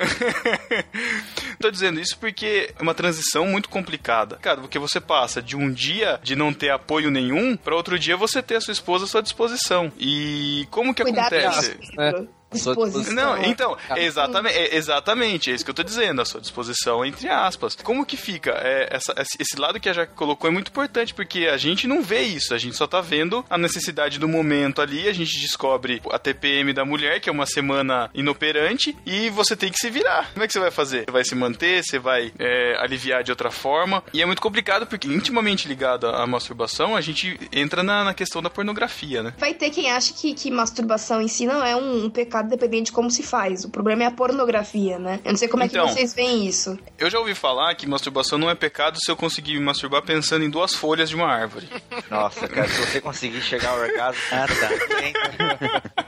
Tô 1.59 1.71
dizendo 1.71 1.99
isso 1.99 2.15
porque 2.19 2.71
é 2.77 2.81
uma 2.81 2.93
transição 2.93 3.47
muito 3.47 3.67
complicada. 3.67 4.37
Cara, 4.37 4.61
porque 4.61 4.77
você 4.77 5.01
passa 5.01 5.41
de 5.41 5.55
um 5.55 5.71
dia 5.71 6.19
de 6.21 6.35
não 6.35 6.53
ter 6.53 6.69
apoio 6.69 7.09
nenhum 7.09 7.57
pra 7.57 7.75
outro 7.75 7.97
dia 7.97 8.15
você 8.15 8.41
ter 8.41 8.57
a 8.57 8.61
sua 8.61 8.71
esposa 8.71 9.05
à 9.05 9.07
sua 9.07 9.23
disposição. 9.23 9.91
E 9.97 10.67
como 10.69 10.93
que 10.93 11.01
Cuidado 11.01 11.33
acontece? 11.33 11.77
né? 11.97 12.27
Disposição. 12.55 13.13
Não, 13.13 13.43
então, 13.43 13.77
exatamente, 13.95 14.55
é 14.57 14.75
exatamente, 14.75 15.51
é 15.51 15.53
isso 15.55 15.63
que 15.65 15.71
eu 15.71 15.75
tô 15.75 15.83
dizendo, 15.83 16.21
a 16.21 16.25
sua 16.25 16.41
disposição, 16.41 17.05
entre 17.05 17.27
aspas. 17.29 17.75
Como 17.75 18.05
que 18.05 18.17
fica? 18.17 18.51
É, 18.51 18.87
essa- 18.91 19.13
esse- 19.17 19.37
esse 19.39 19.59
lado 19.59 19.79
que 19.79 19.89
a 19.89 19.93
Jaque 19.93 20.13
colocou 20.13 20.49
é 20.49 20.53
muito 20.53 20.69
importante, 20.69 21.13
porque 21.13 21.47
a 21.47 21.57
gente 21.57 21.87
não 21.87 22.01
vê 22.01 22.21
isso, 22.21 22.53
a 22.53 22.57
gente 22.57 22.75
só 22.75 22.87
tá 22.87 23.01
vendo 23.01 23.45
a 23.49 23.57
necessidade 23.57 24.19
do 24.19 24.27
momento 24.27 24.81
ali, 24.81 25.07
a 25.07 25.13
gente 25.13 25.39
descobre 25.39 26.01
a 26.11 26.19
TPM 26.19 26.73
da 26.73 26.85
mulher, 26.85 27.19
que 27.19 27.29
é 27.29 27.31
uma 27.31 27.45
semana 27.45 28.09
inoperante, 28.13 28.95
e 29.05 29.29
você 29.29 29.55
tem 29.55 29.71
que 29.71 29.77
se 29.77 29.89
virar. 29.89 30.31
Como 30.33 30.43
é 30.43 30.47
que 30.47 30.53
você 30.53 30.59
vai 30.59 30.71
fazer? 30.71 31.05
Você 31.05 31.11
vai 31.11 31.23
se 31.23 31.35
manter, 31.35 31.83
você 31.83 31.99
vai 31.99 32.31
é, 32.39 32.75
aliviar 32.79 33.23
de 33.23 33.31
outra 33.31 33.51
forma, 33.51 34.03
e 34.13 34.21
é 34.21 34.25
muito 34.25 34.41
complicado, 34.41 34.85
porque 34.85 35.07
intimamente 35.07 35.67
ligado 35.67 36.07
à 36.07 36.25
masturbação, 36.27 36.95
a 36.95 37.01
gente 37.01 37.39
entra 37.51 37.83
na, 37.83 38.03
na 38.03 38.13
questão 38.13 38.41
da 38.41 38.49
pornografia, 38.49 39.23
né? 39.23 39.33
Vai 39.37 39.53
ter 39.53 39.69
quem 39.69 39.91
acha 39.91 40.13
que, 40.13 40.33
que 40.33 40.51
masturbação 40.51 41.21
em 41.21 41.27
si 41.27 41.45
não 41.45 41.63
é 41.63 41.75
um, 41.75 42.05
um 42.05 42.09
pecado 42.09 42.44
dependente 42.45 42.85
de 42.85 42.91
como 42.91 43.09
se 43.11 43.23
faz. 43.23 43.63
O 43.65 43.69
problema 43.69 44.03
é 44.03 44.05
a 44.07 44.11
pornografia, 44.11 44.97
né? 44.99 45.19
Eu 45.23 45.31
não 45.31 45.37
sei 45.37 45.47
como 45.47 45.63
é 45.63 45.65
Então. 45.65 45.85
que 45.87 45.93
vocês 45.93 46.13
veem 46.13 46.45
isso. 46.45 46.77
Eu 46.97 47.09
já 47.09 47.19
ouvi 47.19 47.33
falar 47.35 47.73
que 47.75 47.87
masturbação 47.87 48.37
não 48.37 48.49
é 48.49 48.55
pecado 48.55 48.97
se 49.03 49.09
eu 49.11 49.15
conseguir 49.15 49.53
me 49.53 49.59
masturbar 49.61 50.01
pensando 50.03 50.43
em 50.45 50.49
duas 50.49 50.73
folhas 50.73 51.09
de 51.09 51.15
uma 51.15 51.27
árvore. 51.27 51.67
Nossa, 52.09 52.47
cara, 52.47 52.67
se 52.67 52.79
você 52.79 53.01
conseguir 53.01 53.41
chegar 53.41 53.69
ao 53.71 53.79
orgasmo. 53.79 54.21
Ah, 54.31 54.45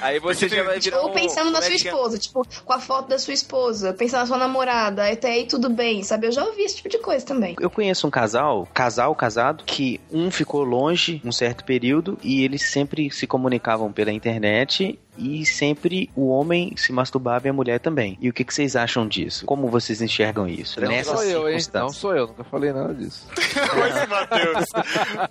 Aí 0.00 0.18
você 0.18 0.48
já 0.48 0.62
vai 0.64 0.80
virar 0.80 1.00
Ou 1.00 1.10
um- 1.10 1.12
pensando 1.12 1.50
na 1.50 1.58
é 1.60 1.62
sua 1.62 1.72
é? 1.72 1.76
esposa, 1.76 2.18
tipo, 2.18 2.46
com 2.64 2.72
a 2.72 2.80
foto 2.80 3.08
da 3.08 3.18
sua 3.18 3.34
esposa, 3.34 3.92
pensando 3.92 4.20
na 4.20 4.26
sua 4.26 4.38
namorada, 4.38 5.08
até 5.08 5.32
aí 5.32 5.46
tudo 5.46 5.68
bem, 5.70 6.02
sabe? 6.02 6.26
Eu 6.26 6.32
já 6.32 6.44
ouvi 6.44 6.62
esse 6.62 6.76
tipo 6.76 6.88
de 6.88 6.98
coisa 6.98 7.24
também. 7.24 7.54
Eu 7.60 7.70
conheço 7.70 8.06
um 8.06 8.10
casal, 8.10 8.66
casal 8.74 9.14
casado, 9.14 9.62
que 9.64 10.00
um 10.10 10.30
ficou 10.30 10.64
longe 10.64 11.20
um 11.24 11.30
certo 11.30 11.64
período 11.64 12.18
e 12.22 12.42
eles 12.44 12.62
sempre 12.70 13.10
se 13.10 13.26
comunicavam 13.26 13.92
pela 13.92 14.10
internet 14.12 14.61
internet 14.62 14.98
e 15.16 15.44
sempre 15.44 16.10
o 16.16 16.28
homem 16.28 16.72
se 16.76 16.92
masturbava 16.92 17.46
e 17.46 17.50
a 17.50 17.52
mulher 17.52 17.78
também. 17.80 18.16
E 18.20 18.28
o 18.28 18.32
que, 18.32 18.44
que 18.44 18.54
vocês 18.54 18.76
acham 18.76 19.06
disso? 19.06 19.44
Como 19.46 19.68
vocês 19.68 20.00
enxergam 20.00 20.48
isso? 20.48 20.80
Não 20.80 20.88
Nessas 20.88 21.20
sou 21.20 21.28
eu, 21.28 21.48
hein? 21.48 21.58
Não 21.74 21.88
sou 21.90 22.16
eu, 22.16 22.26
nunca 22.26 22.44
falei 22.44 22.72
nada 22.72 22.94
disso. 22.94 23.26
Olha 23.74 23.92
esse 23.92 24.06
Matheus. 24.06 24.68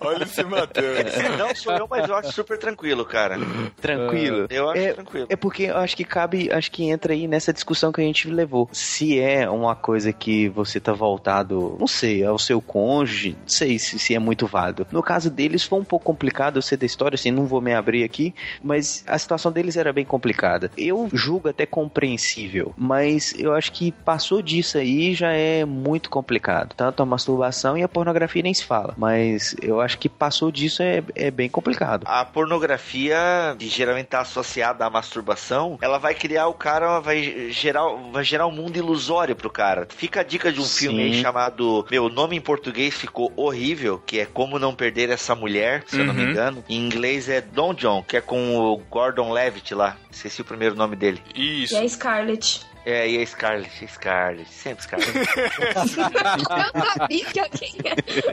Olha 0.00 0.22
esse 0.24 0.44
Matheus. 0.44 1.12
Não 1.38 1.54
sou 1.54 1.72
eu, 1.74 1.86
mas 1.88 2.08
eu 2.08 2.14
acho 2.14 2.32
super 2.32 2.58
tranquilo, 2.58 3.04
cara. 3.04 3.36
Tranquilo? 3.80 4.46
Eu 4.50 4.70
acho 4.70 4.80
É, 4.80 4.92
tranquilo. 4.92 5.26
É 5.28 5.36
porque 5.36 5.64
eu 5.64 5.76
acho 5.76 5.96
que 5.96 6.04
cabe, 6.04 6.50
acho 6.52 6.70
que 6.70 6.84
entra 6.84 7.12
aí 7.12 7.26
nessa 7.26 7.52
discussão 7.52 7.92
que 7.92 8.00
a 8.00 8.04
gente 8.04 8.28
levou. 8.28 8.68
Se 8.72 9.18
é 9.18 9.48
uma 9.48 9.74
coisa 9.74 10.12
que 10.12 10.48
você 10.48 10.78
tá 10.80 10.92
voltado, 10.92 11.76
não 11.78 11.86
sei, 11.86 12.24
ao 12.24 12.38
seu 12.38 12.60
cônjuge, 12.60 13.36
não 13.40 13.48
sei 13.48 13.78
se, 13.78 13.98
se 13.98 14.14
é 14.14 14.18
muito 14.18 14.46
válido. 14.46 14.86
No 14.90 15.02
caso 15.02 15.30
deles 15.30 15.64
foi 15.64 15.78
um 15.80 15.84
pouco 15.84 16.04
complicado, 16.04 16.56
eu 16.56 16.62
sei 16.62 16.78
da 16.78 16.86
história, 16.86 17.14
assim, 17.14 17.30
não 17.30 17.46
vou 17.46 17.60
me 17.60 17.74
abrir 17.74 18.04
aqui, 18.04 18.34
mas 18.62 19.04
a 19.06 19.18
situação 19.18 19.50
deles 19.50 19.76
era 19.82 19.92
bem 19.92 20.04
complicada. 20.04 20.70
Eu 20.76 21.08
julgo 21.12 21.48
até 21.48 21.66
compreensível, 21.66 22.72
mas 22.76 23.34
eu 23.38 23.52
acho 23.54 23.72
que 23.72 23.92
passou 23.92 24.40
disso 24.42 24.78
aí 24.78 25.14
já 25.14 25.32
é 25.32 25.64
muito 25.64 26.08
complicado. 26.10 26.74
Tanto 26.76 27.02
a 27.02 27.06
masturbação 27.06 27.76
e 27.76 27.82
a 27.82 27.88
pornografia 27.88 28.42
nem 28.42 28.54
se 28.54 28.64
fala, 28.64 28.94
mas 28.96 29.54
eu 29.60 29.80
acho 29.80 29.98
que 29.98 30.08
passou 30.08 30.50
disso 30.50 30.82
é, 30.82 31.02
é 31.14 31.30
bem 31.30 31.48
complicado. 31.48 32.04
A 32.06 32.24
pornografia, 32.24 33.54
que 33.58 33.68
geralmente 33.68 34.06
está 34.06 34.20
associada 34.20 34.84
à 34.84 34.90
masturbação, 34.90 35.78
ela 35.80 35.98
vai 35.98 36.14
criar 36.14 36.48
o 36.48 36.54
cara, 36.54 37.00
vai 37.00 37.50
gerar, 37.50 37.86
vai 38.12 38.24
gerar 38.24 38.46
um 38.46 38.52
mundo 38.52 38.76
ilusório 38.76 39.36
pro 39.36 39.50
cara. 39.50 39.86
Fica 39.94 40.20
a 40.20 40.24
dica 40.24 40.52
de 40.52 40.60
um 40.60 40.64
Sim. 40.64 40.86
filme 40.86 41.02
aí 41.04 41.14
chamado. 41.20 41.86
Meu, 41.90 42.08
nome 42.08 42.36
em 42.36 42.40
português 42.40 42.94
ficou 42.94 43.32
horrível, 43.36 44.02
que 44.04 44.20
é 44.20 44.26
Como 44.26 44.58
Não 44.58 44.74
Perder 44.74 45.10
Essa 45.10 45.34
Mulher, 45.34 45.84
se 45.86 45.98
eu 45.98 46.04
não 46.04 46.14
me 46.14 46.22
Uhum. 46.22 46.30
engano. 46.30 46.64
Em 46.68 46.76
inglês 46.78 47.28
é 47.28 47.40
Don 47.40 47.74
John, 47.74 48.02
que 48.02 48.16
é 48.16 48.20
com 48.20 48.56
o 48.56 48.76
Gordon 48.90 49.32
Levitt 49.32 49.61
lá. 49.74 49.96
Esqueci 50.10 50.40
o 50.40 50.44
primeiro 50.44 50.74
nome 50.74 50.96
dele. 50.96 51.22
Isso. 51.34 51.74
E 51.74 51.78
a 51.78 51.88
Scarlett. 51.88 52.71
É, 52.84 53.08
e 53.08 53.22
a 53.22 53.26
Scarlett, 53.26 53.86
Scarlett, 53.86 54.50
sempre 54.50 54.82
Scarlett. 54.82 55.12
Eu 55.16 56.82
sabia 56.82 57.24
que 57.26 57.40
alguém 57.40 57.74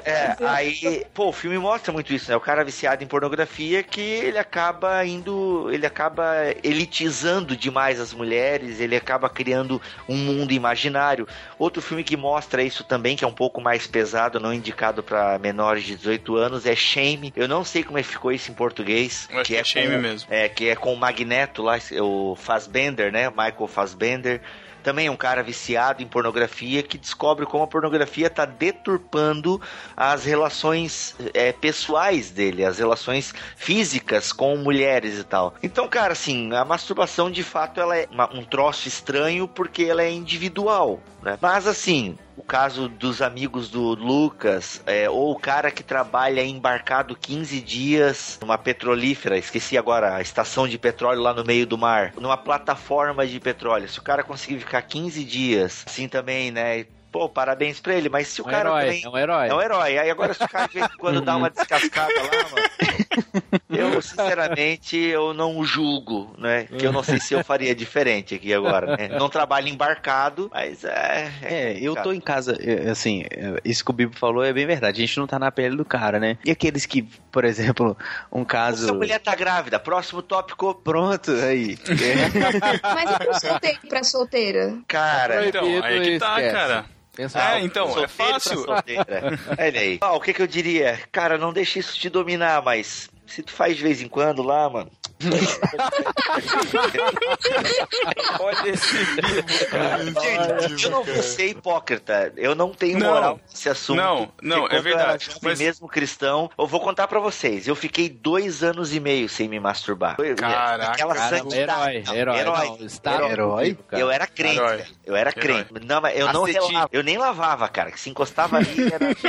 É, 0.03 0.35
aí, 0.45 1.05
pô, 1.13 1.27
o 1.29 1.33
filme 1.33 1.57
mostra 1.57 1.93
muito 1.93 2.13
isso, 2.13 2.29
né? 2.31 2.35
O 2.35 2.39
cara 2.41 2.63
viciado 2.63 3.03
em 3.03 3.07
pornografia 3.07 3.83
que 3.83 4.01
ele 4.01 4.37
acaba 4.39 5.05
indo, 5.05 5.69
ele 5.71 5.85
acaba 5.85 6.25
elitizando 6.63 7.55
demais 7.55 7.99
as 7.99 8.13
mulheres, 8.13 8.79
ele 8.79 8.95
acaba 8.95 9.29
criando 9.29 9.81
um 10.07 10.15
mundo 10.17 10.51
imaginário. 10.51 11.27
Outro 11.57 11.81
filme 11.81 12.03
que 12.03 12.17
mostra 12.17 12.63
isso 12.63 12.83
também, 12.83 13.15
que 13.15 13.23
é 13.23 13.27
um 13.27 13.31
pouco 13.33 13.61
mais 13.61 13.85
pesado, 13.85 14.39
não 14.39 14.53
indicado 14.53 15.03
pra 15.03 15.37
menores 15.37 15.83
de 15.83 15.95
18 15.95 16.35
anos, 16.37 16.65
é 16.65 16.75
Shame. 16.75 17.31
Eu 17.35 17.47
não 17.47 17.63
sei 17.63 17.83
como 17.83 17.97
é 17.97 18.01
que 18.01 18.07
ficou 18.09 18.31
isso 18.31 18.49
em 18.51 18.53
português. 18.55 19.27
Eu 19.31 19.39
acho 19.41 19.47
que 19.47 19.55
é 19.55 19.63
Shame 19.63 19.95
com- 19.95 20.01
mesmo. 20.01 20.27
É, 20.33 20.49
que 20.49 20.69
é 20.69 20.75
com 20.75 20.93
o 20.93 20.97
Magneto 20.97 21.61
lá, 21.61 21.77
o 22.01 22.35
Fassbender, 22.35 23.11
né? 23.11 23.29
Michael 23.29 23.67
Fassbender. 23.67 24.38
Também 24.83 25.07
é 25.07 25.11
um 25.11 25.15
cara 25.17 25.43
viciado 25.43 26.01
em 26.01 26.07
pornografia 26.07 26.81
que 26.81 26.97
descobre 26.97 27.45
como 27.45 27.63
a 27.63 27.67
pornografia 27.67 28.27
está 28.27 28.45
deturpando 28.45 29.61
as 29.95 30.25
relações 30.25 31.15
é, 31.33 31.51
pessoais 31.51 32.31
dele, 32.31 32.63
as 32.65 32.79
relações 32.79 33.33
físicas 33.55 34.31
com 34.31 34.55
mulheres 34.57 35.19
e 35.19 35.23
tal. 35.23 35.53
Então, 35.61 35.87
cara, 35.87 36.13
assim, 36.13 36.53
a 36.53 36.63
masturbação 36.65 37.29
de 37.29 37.43
fato 37.43 37.79
ela 37.79 37.97
é 37.97 38.07
uma- 38.11 38.33
um 38.33 38.43
troço 38.43 38.87
estranho 38.87 39.47
porque 39.47 39.83
ela 39.83 40.01
é 40.03 40.11
individual, 40.11 40.99
né? 41.21 41.37
Mas 41.41 41.67
assim, 41.67 42.17
o 42.37 42.43
caso 42.43 42.87
dos 42.87 43.21
amigos 43.21 43.69
do 43.69 43.93
Lucas, 43.93 44.81
é, 44.85 45.09
ou 45.09 45.31
o 45.31 45.39
cara 45.39 45.71
que 45.71 45.83
trabalha 45.83 46.43
embarcado 46.43 47.15
15 47.15 47.61
dias 47.61 48.39
numa 48.41 48.57
petrolífera, 48.57 49.37
esqueci 49.37 49.77
agora, 49.77 50.15
a 50.15 50.21
estação 50.21 50.67
de 50.67 50.77
petróleo 50.77 51.21
lá 51.21 51.33
no 51.33 51.43
meio 51.43 51.65
do 51.65 51.77
mar, 51.77 52.13
numa 52.17 52.37
plataforma 52.37 53.25
de 53.27 53.39
petróleo. 53.39 53.89
Se 53.89 53.99
o 53.99 54.03
cara 54.03 54.23
conseguir 54.23 54.59
ficar 54.59 54.81
15 54.81 55.23
dias, 55.23 55.83
assim 55.87 56.07
também, 56.07 56.51
né? 56.51 56.85
Pô, 57.11 57.27
parabéns 57.27 57.79
pra 57.79 57.93
ele, 57.95 58.07
mas 58.09 58.27
se 58.27 58.41
o 58.41 58.45
É 58.45 58.47
um 58.47 58.51
cara 58.51 58.69
herói, 58.69 58.85
também. 58.85 59.03
é 59.03 59.09
um 59.09 59.17
herói. 59.17 59.47
É 59.47 59.53
um 59.55 59.61
herói. 59.61 59.97
Aí 59.97 60.09
agora 60.09 60.33
se 60.33 60.43
o 60.43 60.47
cara 60.49 60.67
de 60.67 60.73
vez 60.75 60.85
em 60.85 60.97
quando 60.97 61.21
dá 61.21 61.35
uma 61.37 61.49
descascada 61.51 62.13
lá, 62.13 62.49
mano. 62.51 63.59
Eu, 63.69 64.01
sinceramente, 64.01 64.97
eu 64.97 65.33
não 65.33 65.63
julgo, 65.63 66.33
né? 66.37 66.65
Que 66.77 66.85
eu 66.85 66.91
não 66.91 67.03
sei 67.03 67.19
se 67.19 67.33
eu 67.33 67.43
faria 67.43 67.73
diferente 67.73 68.35
aqui 68.35 68.53
agora, 68.53 68.95
né? 68.97 69.07
Não 69.09 69.29
trabalho 69.29 69.67
embarcado, 69.67 70.49
mas 70.53 70.83
é. 70.83 71.31
É, 71.41 71.77
eu 71.79 71.95
tô 71.95 72.11
em 72.11 72.19
casa, 72.21 72.57
é, 72.59 72.89
assim, 72.89 73.23
é, 73.29 73.59
isso 73.63 73.83
que 73.83 73.91
o 73.91 73.93
Bibo 73.93 74.15
falou 74.15 74.43
é 74.43 74.51
bem 74.53 74.65
verdade. 74.65 75.01
A 75.01 75.05
gente 75.05 75.17
não 75.17 75.27
tá 75.27 75.39
na 75.39 75.51
pele 75.51 75.75
do 75.75 75.85
cara, 75.85 76.19
né? 76.19 76.37
E 76.45 76.51
aqueles 76.51 76.85
que, 76.85 77.03
por 77.31 77.43
exemplo, 77.45 77.97
um 78.31 78.43
caso. 78.43 78.85
Se 78.85 78.91
a 78.91 78.93
mulher 78.93 79.19
tá 79.19 79.35
grávida, 79.35 79.79
próximo 79.79 80.21
tópico. 80.21 80.75
Pronto, 80.75 81.31
aí. 81.31 81.77
É. 81.89 82.79
Mas 82.93 83.11
e 83.11 83.17
pro 83.19 83.39
solteiro 83.39 83.79
pra 83.87 84.03
solteira? 84.03 84.77
Cara, 84.87 85.47
Então, 85.47 85.63
aí 85.83 86.01
que 86.01 86.19
tá, 86.19 86.35
esquece. 86.41 86.55
cara. 86.55 86.85
Pensa 87.19 87.37
É, 87.37 87.59
então, 87.59 88.01
é 88.01 88.07
fácil. 88.07 88.63
solteira. 88.63 89.37
Olha 89.59 89.81
aí. 89.81 89.97
Ah, 89.99 90.13
o 90.13 90.21
que 90.21 90.33
que 90.33 90.41
eu 90.41 90.47
diria? 90.47 90.97
Cara, 91.11 91.37
não 91.37 91.51
deixe 91.51 91.77
isso 91.79 91.93
te 91.99 92.07
dominar, 92.09 92.61
mas 92.63 93.09
se 93.29 93.43
tu 93.43 93.51
faz 93.51 93.75
de 93.77 93.83
vez 93.83 94.01
em 94.01 94.07
quando 94.07 94.41
lá, 94.43 94.69
mano. 94.69 94.89
Olha 98.39 98.69
esse 98.69 98.97
livro, 98.97 99.43
cara. 99.69 100.59
Gente, 100.67 100.85
eu 100.85 100.91
não 100.91 101.03
vou 101.03 101.23
ser 101.23 101.47
hipócrita. 101.49 102.33
Eu 102.37 102.55
não 102.55 102.71
tenho 102.73 102.99
Não. 102.99 103.13
moral 103.13 103.39
nesse 103.49 103.69
assunto. 103.69 103.97
Não, 103.97 104.31
não, 104.41 104.67
é 104.67 104.81
verdade, 104.81 105.29
mas- 105.41 105.59
mesmo 105.59 105.87
cristão, 105.87 106.49
eu 106.57 106.65
vou 106.65 106.79
contar 106.79 107.07
pra 107.07 107.19
vocês. 107.19 107.67
Eu 107.67 107.75
fiquei 107.75 108.09
dois 108.09 108.63
anos 108.63 108.93
e 108.93 108.99
meio 108.99 109.27
sem 109.29 109.47
me 109.47 109.59
masturbar. 109.59 110.17
Caraca, 110.37 110.91
Aquela 110.93 111.13
Caramba, 111.15 111.37
santidade. 111.51 111.97
herói, 111.97 112.03
Não, 112.05 112.15
herói, 112.15 112.39
herói. 112.39 112.65
não, 112.67 112.85
está 112.85 113.13
Herói. 113.15 113.31
Herói? 113.31 113.77
cara. 113.89 114.01
Eu 114.01 114.11
era 114.11 114.27
crente, 114.27 114.57
Herói. 114.57 114.83
Eu 115.05 115.15
era 115.15 115.29
Herói. 115.31 115.41
crente. 115.65 115.85
Não, 115.85 116.01
mas 116.01 116.17
eu 116.17 116.31
não 116.33 116.43
relava. 116.43 116.89
Eu 116.91 117.03
nem 117.03 117.17
lavava, 117.17 117.67
cara. 117.67 117.91
Que 117.91 117.99
se 117.99 118.09
encostava 118.09 118.57
ali 118.57 118.91
era. 118.91 119.09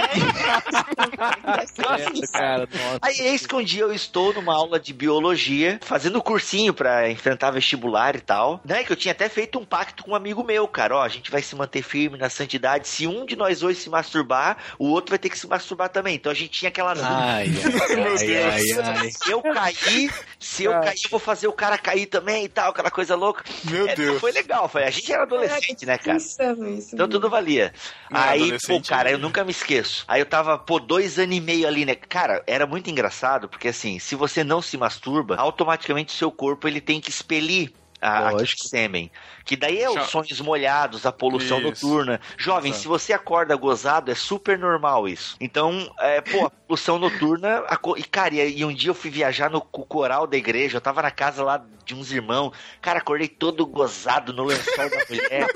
É, 1.51 2.27
cara, 2.33 2.69
nossa. 2.73 2.99
Aí 3.03 3.21
eis 3.21 3.47
que 3.47 3.55
um 3.55 3.63
dia 3.63 3.83
eu 3.83 3.90
estou 3.93 4.33
numa 4.33 4.55
aula 4.55 4.79
de 4.79 4.93
biologia, 4.93 5.79
fazendo 5.83 6.23
cursinho 6.23 6.73
pra 6.75 7.11
enfrentar 7.11 7.51
vestibular 7.51 8.15
e 8.17 8.21
tal. 8.21 8.61
Né, 8.65 8.85
que 8.85 8.93
eu 8.93 8.97
tinha 8.97 9.13
até 9.13 9.29
feito 9.29 9.59
um 9.59 9.65
pacto 9.65 10.05
com 10.05 10.13
um 10.13 10.15
amigo 10.15 10.43
meu, 10.45 10.67
cara. 10.69 10.97
Ó, 10.97 11.03
a 11.03 11.09
gente 11.09 11.31
vai 11.31 11.43
se 11.43 11.55
manter 11.57 11.83
firme 11.83 12.17
na 12.19 12.29
santidade. 12.31 12.89
Se 12.89 13.07
um 13.07 13.25
de 13.27 13.37
nós 13.37 13.61
dois 13.61 13.79
se 13.79 13.89
masturbar, 13.91 14.57
o 14.79 14.89
outro 14.89 15.11
vai 15.11 15.19
ter 15.19 15.29
que 15.29 15.39
se 15.39 15.47
masturbar 15.47 15.89
também. 15.89 16.15
Então 16.15 16.31
a 16.33 16.35
gente 16.35 16.51
tinha 16.51 16.69
aquela. 16.69 16.93
Ai, 16.93 17.49
ai, 17.49 17.49
ai, 18.07 18.43
ai, 18.43 18.97
ai. 18.99 19.11
Se 19.11 19.31
eu 19.31 19.43
cair, 19.43 20.13
se 20.39 20.65
eu 20.65 20.73
cair, 20.81 21.01
eu 21.05 21.11
vou 21.11 21.21
fazer 21.21 21.49
o 21.49 21.53
cara 21.53 21.77
cair 21.79 22.07
também 22.07 22.45
e 22.45 22.49
tal, 22.49 22.71
aquela 22.71 22.91
coisa 22.91 23.15
louca. 23.15 23.45
Meu 23.65 23.89
É, 23.89 23.95
Deus. 23.95 24.21
Foi 24.21 24.33
legal, 24.33 24.69
foi. 24.69 24.85
A 24.85 24.91
gente 24.91 25.13
era 25.13 25.23
adolescente, 25.23 25.87
né, 25.87 25.99
cara? 25.99 26.17
Insano 26.17 26.69
isso. 26.69 26.95
Então 26.95 27.09
tudo 27.09 27.29
valia. 27.31 27.73
Não, 28.11 28.21
aí, 28.21 28.39
pô, 28.39 28.45
adolescente- 28.45 28.89
cara, 28.89 29.11
eu 29.11 29.19
nunca 29.19 29.45
me 29.45 29.51
esqueço. 29.51 30.05
Aí 30.09 30.21
eu 30.21 30.27
tava, 30.27 30.59
pô, 30.59 30.79
dois 30.79 31.19
anos 31.19 31.37
e 31.37 31.41
meio 31.41 31.67
ali, 31.67 31.85
né? 31.85 31.95
Cara, 31.95 32.43
era 32.47 32.67
muito 32.67 32.91
engraçado, 32.91 33.49
porque 33.49 33.69
assim, 33.81 33.99
se 33.99 34.15
você 34.15 34.45
não 34.45 34.61
se 34.61 34.77
masturba, 34.77 35.37
automaticamente 35.37 36.15
o 36.15 36.19
seu 36.19 36.31
corpo 36.31 36.69
ele 36.69 36.81
tem 36.81 37.01
que 37.01 37.11
expelir 37.11 37.73
a, 38.01 38.29
aquele 38.29 38.47
sêmen. 38.57 39.11
Que 39.51 39.57
daí 39.57 39.83
é 39.83 39.91
os 39.91 40.09
sonhos 40.11 40.41
molhados, 40.41 41.05
a 41.05 41.11
poluição 41.11 41.59
Isso. 41.59 41.85
noturna. 41.85 42.21
Jovem, 42.39 42.71
Exato. 42.71 42.83
se 42.83 42.87
você 42.89 43.13
acorda 43.13 43.57
gozado, 43.57 44.09
é 44.09 44.15
super 44.15 44.57
normal 44.57 45.09
isso. 45.09 45.35
Então, 45.41 45.93
é, 45.99 46.21
pô, 46.21 46.47
a 46.47 46.51
poluição 46.51 47.01
noturna. 47.01 47.65
a 47.67 47.77
E, 47.97 48.05
cara, 48.05 48.33
e, 48.37 48.65
um 48.65 48.73
dia 48.73 48.91
eu 48.91 48.95
fui 48.95 49.11
viajar 49.11 49.51
no 49.51 49.61
co- 49.61 49.85
coral 49.85 50.25
da 50.29 50.37
igreja, 50.37 50.77
eu 50.77 50.81
tava 50.81 51.03
na 51.03 51.11
casa 51.11 51.43
lá 51.43 51.61
de 51.85 51.97
uns 51.97 52.13
irmãos. 52.13 52.53
Cara, 52.81 53.01
acordei 53.01 53.27
todo 53.27 53.67
gozado 53.67 54.33
no 54.33 54.45
lençol 54.45 54.89
da 54.89 55.05
mulher. 55.09 55.49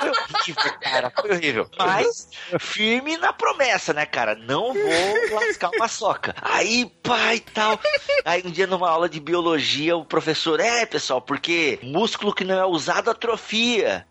Foi 0.00 0.10
horrível, 0.10 0.78
cara, 0.80 1.12
foi 1.20 1.30
horrível. 1.30 1.70
Mas, 1.78 2.28
firme 2.58 3.16
na 3.16 3.32
promessa, 3.32 3.92
né, 3.92 4.04
cara? 4.04 4.34
Não 4.34 4.74
vou 4.74 5.40
lascar 5.40 5.70
uma 5.70 5.86
soca. 5.86 6.34
Aí, 6.42 6.90
pai, 7.00 7.38
tal. 7.54 7.78
Aí 8.24 8.42
um 8.44 8.50
dia 8.50 8.66
numa 8.66 8.90
aula 8.90 9.08
de 9.08 9.20
biologia, 9.20 9.96
o 9.96 10.04
professor, 10.04 10.58
é, 10.58 10.84
pessoal, 10.84 11.20
porque 11.22 11.78
músculo 11.84 12.34
que 12.34 12.42
não 12.44 12.58
é 12.58 12.66
usado 12.66 13.08
atrofia. 13.08 13.35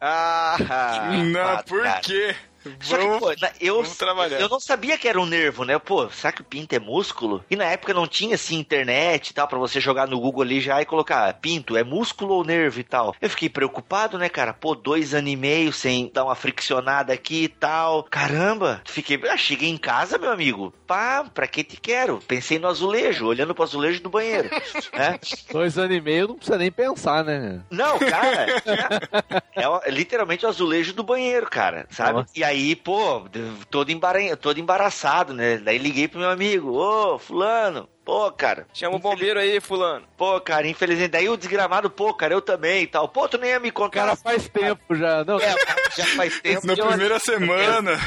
Ah, 0.02 0.58
Não, 1.24 1.42
fato, 1.44 1.68
por 1.70 1.84
cara. 1.84 2.02
quê? 2.02 2.36
Só 2.82 2.98
que, 2.98 3.20
pô, 3.20 3.32
eu, 3.60 3.84
eu 4.40 4.50
não 4.50 4.60
sabia 4.60 4.98
que 4.98 5.08
era 5.08 5.20
um 5.20 5.26
nervo, 5.26 5.64
né? 5.66 5.78
Pô, 5.80 6.10
será 6.10 6.32
que 6.34 6.42
o 6.42 6.46
pinto 6.46 6.74
é 6.76 6.80
músculo? 6.80 7.44
E 7.50 7.56
na 7.56 7.66
época 7.66 7.94
não 7.94 8.08
tinha, 8.08 8.36
assim, 8.36 8.58
internet 8.58 9.30
e 9.30 9.34
tal, 9.34 9.48
pra 9.48 9.58
você 9.60 9.80
jogar 9.80 10.08
no 10.08 10.20
Google 10.20 10.42
ali 10.44 10.60
já 10.62 10.82
e 10.82 10.86
colocar 10.86 11.32
pinto, 11.36 11.78
é 11.78 11.84
músculo 11.84 12.34
ou 12.36 12.44
nervo 12.44 12.80
e 12.80 12.84
tal. 12.84 13.16
Eu 13.22 13.30
fiquei 13.30 13.50
preocupado, 13.50 14.18
né, 14.18 14.30
cara? 14.30 14.54
Pô, 14.54 14.76
dois 14.76 15.14
anos 15.14 15.32
e 15.32 15.36
meio 15.36 15.72
sem 15.74 16.10
dar 16.14 16.24
uma 16.26 16.36
friccionada 16.36 17.14
aqui 17.14 17.44
e 17.44 17.48
tal. 17.50 18.04
Caramba! 18.04 18.82
Fiquei... 18.86 19.20
Ah, 19.30 19.38
cheguei 19.38 19.70
em 19.70 19.78
casa, 19.78 20.18
meu 20.18 20.32
amigo. 20.32 20.74
Pá, 20.88 21.24
pra 21.34 21.48
que 21.48 21.64
te 21.64 21.78
quero? 21.78 22.20
Pensei 22.28 22.60
no 22.60 22.68
azulejo, 22.68 23.26
olhando 23.26 23.54
pro 23.56 23.64
azulejo 23.64 24.02
do 24.02 24.10
banheiro. 24.10 24.50
né? 24.94 25.20
Dois 25.52 25.78
anos 25.78 25.96
e 25.98 26.02
meio 26.02 26.28
não 26.28 26.36
precisa 26.36 26.58
nem 26.58 26.72
pensar, 26.72 27.24
né? 27.24 27.62
Não, 27.70 27.98
cara, 28.00 28.46
é, 29.56 29.68
o- 29.68 29.82
é 29.84 29.90
literalmente 29.92 30.46
o 30.46 30.50
azulejo 30.50 30.94
do 30.94 31.04
banheiro, 31.04 31.48
cara, 31.50 31.88
sabe? 31.90 32.20
Nossa. 32.20 32.30
E 32.36 32.44
aí, 32.44 32.55
pô, 32.76 33.24
todo, 33.70 33.90
embara... 33.92 34.38
todo 34.38 34.60
embaraçado, 34.60 35.34
né? 35.34 35.58
Daí 35.58 35.78
liguei 35.78 36.08
pro 36.08 36.20
meu 36.20 36.30
amigo, 36.30 36.72
ô, 36.78 37.18
fulano, 37.20 37.90
pô, 38.06 38.32
cara. 38.32 38.68
Chama 38.74 38.96
o 38.98 39.00
bombeiro 39.00 39.40
aí, 39.40 39.60
fulano. 39.60 40.06
Pô, 40.16 40.40
cara, 40.40 40.68
infelizmente, 40.68 41.10
daí 41.12 41.28
o 41.28 41.36
desgramado, 41.36 41.90
pô, 41.90 42.14
cara, 42.14 42.34
eu 42.34 42.42
também 42.42 42.84
e 42.84 42.88
tal. 42.88 43.08
Pô, 43.10 43.28
tu 43.28 43.38
nem 43.38 43.50
ia 43.50 43.60
me 43.60 43.72
contar. 43.72 44.00
cara 44.06 44.16
faz 44.16 44.48
tempo 44.48 44.96
já. 44.96 45.24
Não, 45.26 45.40
É, 45.40 45.56
já 45.98 46.06
faz 46.16 46.40
tempo. 46.40 46.66
Na 46.68 46.74
Eu- 46.74 46.88
primeira 46.88 47.20
semana. 47.20 48.00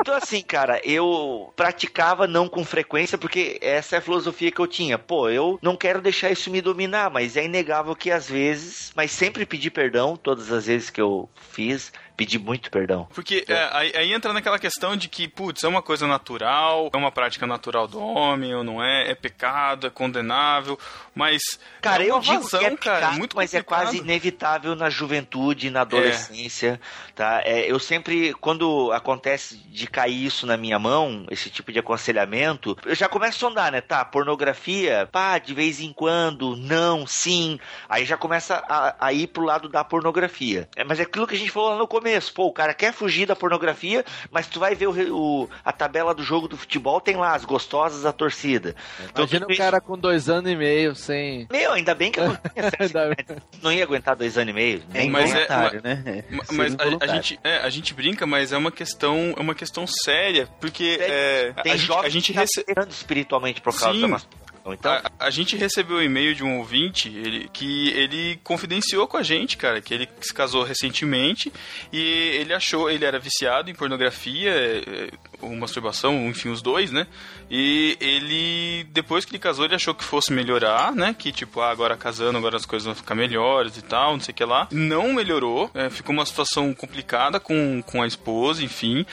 Então, 0.00 0.14
assim, 0.16 0.40
cara, 0.40 0.80
eu 0.84 1.52
praticava 1.56 2.26
não 2.26 2.48
com 2.48 2.64
frequência, 2.64 3.18
porque 3.18 3.58
essa 3.60 3.96
é 3.96 3.98
a 3.98 4.02
filosofia 4.02 4.50
que 4.50 4.60
eu 4.60 4.66
tinha. 4.66 4.98
Pô, 4.98 5.28
eu 5.28 5.58
não 5.60 5.76
quero 5.76 6.00
deixar 6.00 6.30
isso 6.30 6.50
me 6.50 6.60
dominar, 6.60 7.10
mas 7.10 7.36
é 7.36 7.44
inegável 7.44 7.94
que 7.96 8.10
às 8.10 8.28
vezes, 8.28 8.92
mas 8.94 9.10
sempre 9.10 9.44
pedi 9.44 9.70
perdão, 9.70 10.16
todas 10.16 10.50
as 10.52 10.66
vezes 10.66 10.90
que 10.90 11.00
eu 11.00 11.28
fiz, 11.50 11.92
pedi 12.16 12.38
muito 12.38 12.70
perdão. 12.70 13.08
Porque 13.14 13.44
é, 13.48 13.68
aí, 13.72 13.92
aí 13.96 14.12
entra 14.12 14.32
naquela 14.32 14.58
questão 14.58 14.96
de 14.96 15.08
que, 15.08 15.28
putz, 15.28 15.62
é 15.64 15.68
uma 15.68 15.82
coisa 15.82 16.06
natural, 16.06 16.90
é 16.92 16.96
uma 16.96 17.10
prática 17.10 17.46
natural 17.46 17.86
do 17.88 18.00
homem, 18.00 18.54
ou 18.54 18.62
não 18.62 18.82
é, 18.82 19.10
é 19.10 19.14
pecado, 19.14 19.86
é 19.86 19.90
condenável, 19.90 20.78
mas. 21.14 21.42
Cara, 21.80 22.02
é 22.04 22.10
eu 22.10 22.20
digo 22.20 22.42
vazão, 22.42 22.60
que 22.60 22.66
é 22.66 22.76
cara, 22.76 22.98
pecado, 22.98 23.18
muito 23.18 23.36
mas 23.36 23.52
é 23.52 23.62
complicado. 23.62 23.84
quase 23.84 23.98
inevitável 23.98 24.76
na 24.76 24.88
juventude, 24.88 25.70
na 25.70 25.82
adolescência, 25.82 26.80
tá? 27.14 27.42
É, 27.44 27.70
eu 27.70 27.78
sempre, 27.78 28.32
quando 28.34 28.92
acontece 28.92 29.56
de 29.56 29.86
cair 29.86 30.24
isso 30.24 30.46
na 30.46 30.56
minha 30.56 30.78
mão, 30.78 31.26
esse 31.30 31.50
tipo 31.50 31.72
de 31.72 31.78
aconselhamento, 31.78 32.76
eu 32.84 32.94
já 32.94 33.08
começo 33.08 33.36
a 33.36 33.40
sondar, 33.48 33.72
né? 33.72 33.80
Tá, 33.80 34.04
pornografia, 34.04 35.08
pá, 35.10 35.38
de 35.38 35.52
vez 35.52 35.80
em 35.80 35.92
quando, 35.92 36.56
não, 36.56 37.06
sim. 37.06 37.58
Aí 37.88 38.04
já 38.04 38.16
começa 38.16 38.62
a, 38.68 39.06
a 39.06 39.12
ir 39.12 39.26
pro 39.26 39.44
lado 39.44 39.68
da 39.68 39.82
pornografia. 39.82 40.68
É, 40.76 40.84
mas 40.84 41.00
é 41.00 41.02
aquilo 41.02 41.26
que 41.26 41.34
a 41.34 41.38
gente 41.38 41.50
falou 41.50 41.70
lá 41.70 41.78
no 41.78 41.88
começo. 41.88 42.03
Pô, 42.34 42.46
o 42.46 42.52
cara 42.52 42.72
quer 42.74 42.92
fugir 42.92 43.26
da 43.26 43.34
pornografia, 43.36 44.04
mas 44.30 44.46
tu 44.46 44.60
vai 44.60 44.74
ver 44.74 44.88
o, 44.88 45.42
o- 45.42 45.50
a 45.64 45.72
tabela 45.72 46.14
do 46.14 46.22
jogo 46.22 46.46
do 46.48 46.56
futebol, 46.56 47.00
tem 47.00 47.16
lá 47.16 47.34
as 47.34 47.44
gostosas 47.44 48.02
da 48.02 48.12
torcida. 48.12 48.74
Então, 49.04 49.24
imagina 49.24 49.46
um 49.50 49.56
cara 49.56 49.80
com 49.80 49.96
dois 49.98 50.28
anos 50.28 50.50
e 50.50 50.56
meio 50.56 50.94
sem. 50.94 51.46
Meu, 51.50 51.72
ainda 51.72 51.94
bem 51.94 52.10
que 52.12 52.20
eu 52.20 52.28
não 52.28 52.36
tinha 52.36 52.70
sexo, 52.70 52.94
né? 52.94 53.36
Não 53.62 53.72
ia 53.72 53.82
aguentar 53.84 54.14
dois 54.16 54.36
anos 54.38 54.50
e 54.50 54.54
meio. 54.54 54.82
Nem 54.92 55.10
Mas 55.10 55.34
é- 55.34 55.46
né? 55.82 56.24
Mas 56.52 56.74
a, 56.74 57.04
a 57.04 57.06
gente, 57.06 57.40
é, 57.42 57.56
a 57.58 57.70
gente 57.70 57.94
brinca, 57.94 58.26
mas 58.26 58.52
é 58.52 58.56
uma 58.56 58.70
questão, 58.72 59.34
é 59.36 59.40
uma 59.40 59.54
questão 59.54 59.86
séria, 59.86 60.48
porque 60.60 60.98
é, 61.00 61.52
Tem 61.62 61.72
a, 61.72 61.76
gente, 61.76 61.92
a 61.92 62.08
gente 62.08 62.26
que 62.32 62.34
tá 62.34 62.40
rece- 62.40 62.64
espiritualmente 62.90 63.60
por 63.60 63.72
causa 63.78 63.94
Sim. 63.94 64.00
da 64.02 64.08
masturbação. 64.08 64.53
Então, 64.72 64.92
a, 64.92 65.02
a 65.18 65.30
gente 65.30 65.56
recebeu 65.56 65.98
um 65.98 66.02
e-mail 66.02 66.34
de 66.34 66.42
um 66.42 66.58
ouvinte 66.58 67.08
ele, 67.08 67.48
que 67.52 67.90
ele 67.90 68.40
confidenciou 68.42 69.06
com 69.06 69.18
a 69.18 69.22
gente, 69.22 69.56
cara, 69.56 69.80
que 69.80 69.92
ele 69.92 70.08
se 70.20 70.32
casou 70.32 70.62
recentemente 70.62 71.52
e 71.92 72.00
ele 72.00 72.54
achou, 72.54 72.90
ele 72.90 73.04
era 73.04 73.18
viciado 73.18 73.70
em 73.70 73.74
pornografia, 73.74 74.50
é, 74.50 75.10
ou 75.44 75.54
masturbação, 75.56 76.26
enfim, 76.28 76.48
os 76.48 76.62
dois, 76.62 76.90
né? 76.90 77.06
E 77.50 77.96
ele, 78.00 78.84
depois 78.90 79.24
que 79.24 79.32
ele 79.32 79.38
casou, 79.38 79.64
ele 79.64 79.74
achou 79.74 79.94
que 79.94 80.04
fosse 80.04 80.32
melhorar, 80.32 80.92
né? 80.94 81.14
Que 81.16 81.30
tipo, 81.32 81.60
ah, 81.60 81.70
agora 81.70 81.96
casando, 81.96 82.38
agora 82.38 82.56
as 82.56 82.66
coisas 82.66 82.86
vão 82.86 82.94
ficar 82.94 83.14
melhores 83.14 83.76
e 83.76 83.82
tal, 83.82 84.12
não 84.12 84.20
sei 84.20 84.32
o 84.32 84.34
que 84.34 84.44
lá. 84.44 84.68
Não 84.70 85.12
melhorou, 85.12 85.70
é, 85.74 85.90
ficou 85.90 86.14
uma 86.14 86.26
situação 86.26 86.72
complicada 86.74 87.38
com, 87.38 87.82
com 87.82 88.02
a 88.02 88.06
esposa, 88.06 88.62
enfim. 88.64 89.06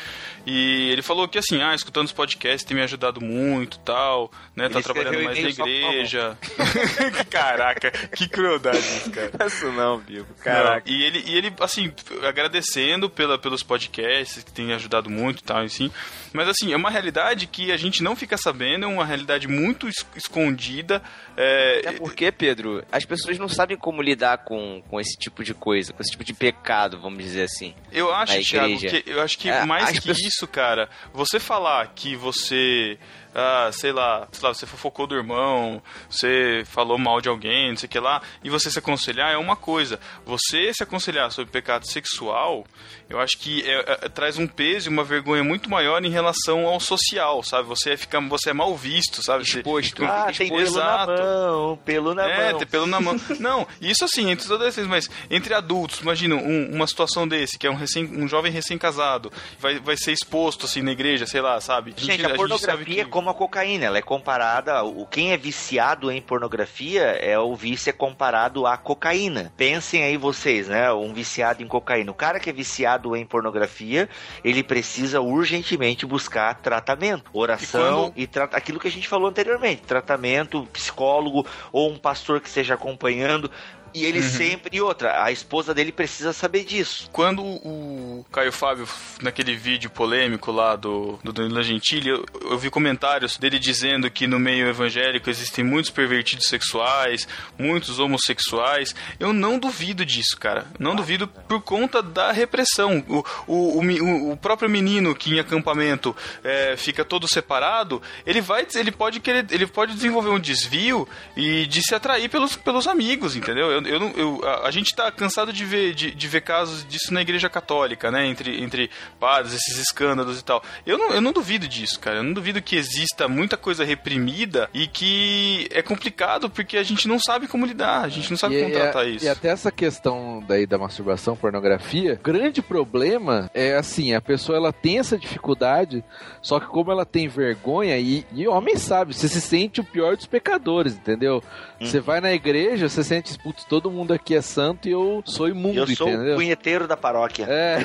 E 0.46 0.90
ele 0.90 1.02
falou 1.02 1.28
que 1.28 1.38
assim, 1.38 1.62
ah, 1.62 1.76
escutando 1.76 2.08
os 2.08 2.12
podcasts 2.12 2.64
tem 2.64 2.76
me 2.76 2.84
ajudado 2.84 3.22
muito 3.22 3.78
tal, 3.80 4.32
né? 4.56 4.66
ele 4.66 4.74
tá 4.74 4.82
trabalhando 4.82 5.24
mais 5.24 5.36
da 5.36 5.42
e-mail 5.42 5.56
só 5.56 5.64
com 5.64 5.70
a 5.70 5.82
mão. 5.82 5.92
igreja. 5.92 6.38
Caraca, 7.30 7.92
que 7.92 8.28
crueldade 8.28 8.80
isso, 8.80 9.12
cara. 9.12 9.32
Isso 9.48 9.72
não, 9.72 10.00
Bibo. 10.00 10.28
Não, 10.46 10.82
E 10.86 11.04
ele, 11.04 11.24
e 11.28 11.38
ele, 11.38 11.54
assim, 11.60 11.94
agradecendo 12.28 13.10
pela, 13.10 13.38
pelos 13.38 13.64
podcasts 13.64 14.44
que 14.44 14.52
tem 14.52 14.74
ajudado 14.74 15.10
muito 15.10 15.40
e 15.40 15.44
tal, 15.44 15.60
assim. 15.60 15.92
Mas, 16.34 16.48
assim, 16.48 16.74
é 16.74 16.76
uma 16.76 16.90
realidade 16.90 17.48
que 17.48 17.72
a 17.72 17.78
gente 17.78 18.02
não 18.04 18.16
fica 18.16 18.38
sabendo, 18.38 18.86
é 18.86 18.88
uma 18.88 19.06
realidade 19.06 19.48
muito 19.48 19.88
es- 19.88 20.06
escondida. 20.16 21.02
É, 21.38 21.82
É 21.86 21.92
porque, 21.94 22.32
Pedro, 22.32 22.84
as 22.92 23.06
pessoas 23.06 23.38
não 23.38 23.48
sabem 23.48 23.78
como 23.78 24.02
lidar 24.02 24.40
com, 24.40 24.82
com 24.90 25.00
esse 25.00 25.18
tipo 25.18 25.44
de 25.44 25.54
coisa, 25.54 25.94
com 25.94 26.02
esse 26.02 26.12
tipo 26.12 26.24
de 26.24 26.34
pecado, 26.34 27.00
vamos 27.00 27.24
dizer 27.24 27.44
assim. 27.44 27.74
Eu 27.92 28.14
acho, 28.14 28.34
Thiago, 28.44 28.78
que, 28.80 29.04
eu 29.06 29.22
acho 29.22 29.38
que 29.38 29.50
É, 29.50 29.66
mais 29.66 29.90
que 29.92 30.02
pessoas- 30.02 30.20
isso, 30.20 30.48
cara, 30.48 30.90
você 31.14 31.40
falar 31.40 31.92
que 31.96 32.16
você, 32.16 32.98
ah, 33.34 33.70
sei 33.72 33.92
lá, 33.92 34.28
sei 34.32 34.48
lá, 34.48 34.54
você 34.54 34.66
fofocou 34.66 35.08
do 35.08 35.16
irmão, 35.16 35.82
você 36.10 36.64
falou 36.66 36.98
mal 36.98 37.22
de 37.22 37.30
alguém, 37.30 37.70
não 37.70 37.78
sei 37.78 37.88
o 37.88 37.90
que 37.90 38.00
lá, 38.00 38.22
e 38.44 38.50
você 38.50 38.70
se 38.70 38.80
aconselhar 38.80 39.32
é 39.32 39.38
uma 39.38 39.56
coisa. 39.56 40.00
Você 40.26 40.74
se 40.74 40.84
aconselhar 40.84 41.32
sobre 41.32 41.52
pecado 41.52 41.86
sexual, 41.88 42.66
eu 43.10 43.20
acho 43.20 43.38
que 43.38 43.62
é- 43.70 43.86
é- 44.06 44.10
traz 44.10 44.38
um 44.38 44.48
peso 44.48 44.90
e 44.90 44.94
uma 44.94 45.04
vergonha 45.04 45.44
muito 45.44 45.70
maior 45.70 46.04
em 46.04 46.10
relação 46.10 46.66
ao 46.68 46.80
social, 46.80 47.44
sabe? 47.44 47.68
Você 47.68 47.92
é, 47.92 47.98
fica, 47.98 48.20
você 48.22 48.50
é 48.50 48.54
mal 48.54 48.76
visto, 48.76 49.24
sabe? 49.24 49.44
Exposto. 49.44 50.04
Ah, 50.06 50.32
tem 50.36 50.48
pelo 50.50 50.60
na 50.60 50.64
Exato. 50.64 51.12
mão, 51.24 51.78
pelo 51.86 52.14
na 52.14 52.30
É, 52.30 52.50
mão. 52.52 52.60
ter 52.60 52.66
pelo 52.66 52.86
na 52.88 53.00
mão. 53.00 53.16
Não, 53.40 53.68
isso 53.82 54.04
assim, 54.06 54.30
entre 54.30 54.46
os 54.46 54.52
adolescentes, 54.52 54.90
mas 54.90 55.10
entre 55.30 55.54
adultos, 55.54 56.00
imagina 56.02 56.36
um- 56.36 56.72
uma 56.76 56.88
situação 56.88 57.28
desse, 57.28 57.58
que 57.58 57.66
é 57.68 57.72
um, 57.72 57.76
recém, 57.76 58.06
um 58.06 58.28
jovem 58.28 58.52
recém-casado, 58.52 59.32
vai, 59.60 59.80
vai 59.80 59.96
ser 59.98 60.12
exposto 60.12 60.66
assim 60.66 60.82
na 60.82 60.92
igreja, 60.92 61.26
sei 61.26 61.42
lá, 61.42 61.60
sabe? 61.62 61.94
Gente, 61.98 62.22
a 62.22 62.30
sabe 62.30 62.36
pornografia 62.38 63.02
é 63.02 63.06
como 63.22 63.30
a 63.30 63.34
cocaína, 63.36 63.86
ela 63.86 64.00
é 64.00 64.02
comparada, 64.02 64.84
o 64.84 65.06
quem 65.06 65.32
é 65.32 65.38
viciado 65.38 66.12
em 66.12 66.20
pornografia 66.20 67.04
é 67.04 67.38
o 67.38 67.56
vício 67.56 67.92
é 67.92 67.94
comparado 67.94 68.66
à 68.66 68.76
cocaína. 68.76 69.54
Pensem 69.56 70.04
aí 70.04 70.18
vocês, 70.18 70.68
né, 70.68 70.92
um 70.92 71.14
viciado 71.14 71.62
em 71.62 71.68
cocaína. 71.68 72.10
O 72.10 72.16
cara 72.16 72.40
que 72.40 72.50
é 72.50 72.54
viciado 72.54 73.16
em 73.16 73.24
pornografia, 73.24 74.10
ele 74.44 74.64
precisa 74.64 75.22
urgentemente 75.22 76.04
buscar 76.04 76.56
tratamento, 76.56 77.30
oração 77.32 78.12
e, 78.16 78.26
tra- 78.26 78.50
aquilo 78.52 78.80
que 78.80 78.88
a 78.88 78.92
gente 78.92 79.08
falou 79.08 79.30
anteriormente, 79.30 79.84
tratamento, 79.84 80.68
psicólogo 80.74 81.46
ou 81.72 81.92
um 81.92 82.00
pastor 82.00 82.42
que 82.42 82.48
esteja 82.48 82.74
acompanhando. 82.74 83.52
E 83.94 84.06
ele 84.06 84.20
Uhum. 84.20 84.30
sempre. 84.30 84.78
E 84.78 84.82
outra, 84.82 85.24
a 85.24 85.32
esposa 85.32 85.74
dele 85.74 85.92
precisa 85.92 86.34
saber 86.34 86.64
disso. 86.64 87.10
Quando 87.12 87.44
o 87.44 88.26
Caio 88.32 88.52
Fábio, 88.52 88.88
naquele 89.22 89.56
vídeo 89.56 89.90
polêmico 89.90 90.52
lá 90.52 90.76
do, 90.76 91.20
do 91.24 91.34
Danilo 91.34 91.62
Gentili, 91.64 92.10
eu, 92.10 92.26
eu 92.42 92.58
vi 92.58 92.70
comentários 92.70 93.38
dele 93.38 93.60
dizendo 93.60 94.10
que 94.10 94.28
no 94.28 94.40
meio 94.40 94.68
evangélico 94.68 95.30
existem 95.30 95.64
muitos 95.64 95.92
pervertidos 95.92 96.46
sexuais, 96.48 97.28
muitos 97.58 98.00
homossexuais. 98.00 98.96
Eu 99.20 99.34
não 99.34 99.58
duvido 99.60 100.06
disso, 100.06 100.38
cara. 100.40 100.66
Não 100.80 100.96
duvido 100.96 101.28
por 101.28 101.62
conta 101.62 102.02
da 102.02 102.32
repressão. 102.32 103.04
O, 103.08 103.24
o, 103.48 103.80
o, 103.82 104.32
o 104.32 104.38
próprio 104.38 104.70
menino 104.70 105.14
que 105.16 105.36
em 105.36 105.40
acampamento 105.40 106.16
é, 106.44 106.76
fica 106.78 107.04
todo 107.04 107.28
separado, 107.28 108.02
ele 108.26 108.42
vai, 108.42 108.66
ele 108.76 108.92
pode 108.92 109.20
querer, 109.20 109.46
ele 109.52 109.68
pode 109.68 109.94
desenvolver 109.94 110.30
um 110.30 110.40
desvio 110.40 111.08
e 111.36 111.66
de 111.68 111.82
se 111.82 111.94
atrair 111.96 112.30
pelos, 112.30 112.56
pelos 112.56 112.88
amigos, 112.88 113.36
entendeu? 113.36 113.72
Eu, 113.72 113.81
eu, 113.88 114.00
não- 114.00 114.12
eu- 114.12 114.42
a, 114.44 114.68
a 114.68 114.72
gente 114.72 114.96
tá 114.96 115.12
cansado 115.12 115.52
de 115.54 115.66
ver, 115.66 115.94
de, 115.94 116.12
de 116.12 116.28
ver 116.28 116.42
casos 116.42 116.86
disso 116.88 117.14
na 117.14 117.22
igreja 117.22 117.50
católica, 117.50 118.10
né? 118.12 118.26
Entre, 118.28 118.62
entre 118.64 118.90
padres, 119.20 119.54
esses 119.54 119.78
escândalos 119.78 120.40
e 120.40 120.44
tal. 120.44 120.64
Eu 120.86 120.98
não, 120.98 121.12
eu 121.12 121.22
não 121.22 121.32
duvido 121.32 121.68
disso, 121.68 122.00
cara. 122.00 122.18
Eu 122.18 122.24
não 122.24 122.34
duvido 122.34 122.62
que 122.62 122.76
exista 122.76 123.28
muita 123.28 123.58
coisa 123.58 123.84
reprimida 123.84 124.70
e 124.74 124.88
que 124.88 125.68
é 125.72 125.82
complicado 125.82 126.50
porque 126.50 126.78
a 126.78 126.84
gente 126.84 127.08
não 127.08 127.20
sabe 127.20 127.48
como 127.48 127.66
lidar, 127.66 128.04
a 128.04 128.10
gente 128.10 128.30
não 128.30 128.38
sabe 128.38 128.56
E- 128.56 128.60
como 128.62 128.70
e- 128.70 128.74
tratar 128.74 129.06
isso. 129.06 129.26
E 129.26 129.30
até 129.30 129.50
essa 129.50 129.72
questão 129.72 130.44
daí 130.48 130.66
da 130.66 130.78
masturbação, 130.78 131.36
pornografia, 131.36 132.20
grande 132.24 132.62
problema 132.62 133.50
é 133.54 133.76
assim, 133.76 134.14
a 134.14 134.22
pessoa 134.22 134.58
ela 134.58 134.74
tem 134.74 135.00
essa 135.00 135.18
dificuldade, 135.18 136.04
só 136.42 136.60
que 136.60 136.68
como 136.68 136.92
ela 136.92 137.06
tem 137.06 137.28
vergonha, 137.28 137.98
e, 137.98 138.26
e 138.34 138.48
homem 138.48 138.76
sabe, 138.78 139.14
você 139.14 139.28
se 139.28 139.42
sente 139.42 139.80
o 139.82 139.84
pior 139.84 140.16
dos 140.16 140.26
pecadores, 140.26 140.94
entendeu? 140.96 141.44
Você 141.80 142.00
vai 142.00 142.22
na 142.22 142.32
igreja, 142.32 142.88
você 142.88 143.04
sente, 143.04 143.38
putz, 143.40 143.66
todo 143.72 143.90
mundo 143.90 144.12
aqui 144.12 144.36
é 144.36 144.42
santo 144.42 144.90
e 144.90 144.92
eu 144.92 145.24
sou 145.26 145.48
imundo, 145.48 145.80
Eu 145.80 145.88
sou 145.96 146.10
entendeu? 146.10 146.34
o 146.34 146.36
punheteiro 146.36 146.90
da 146.90 146.98
paróquia. 146.98 147.46
É. 147.48 147.78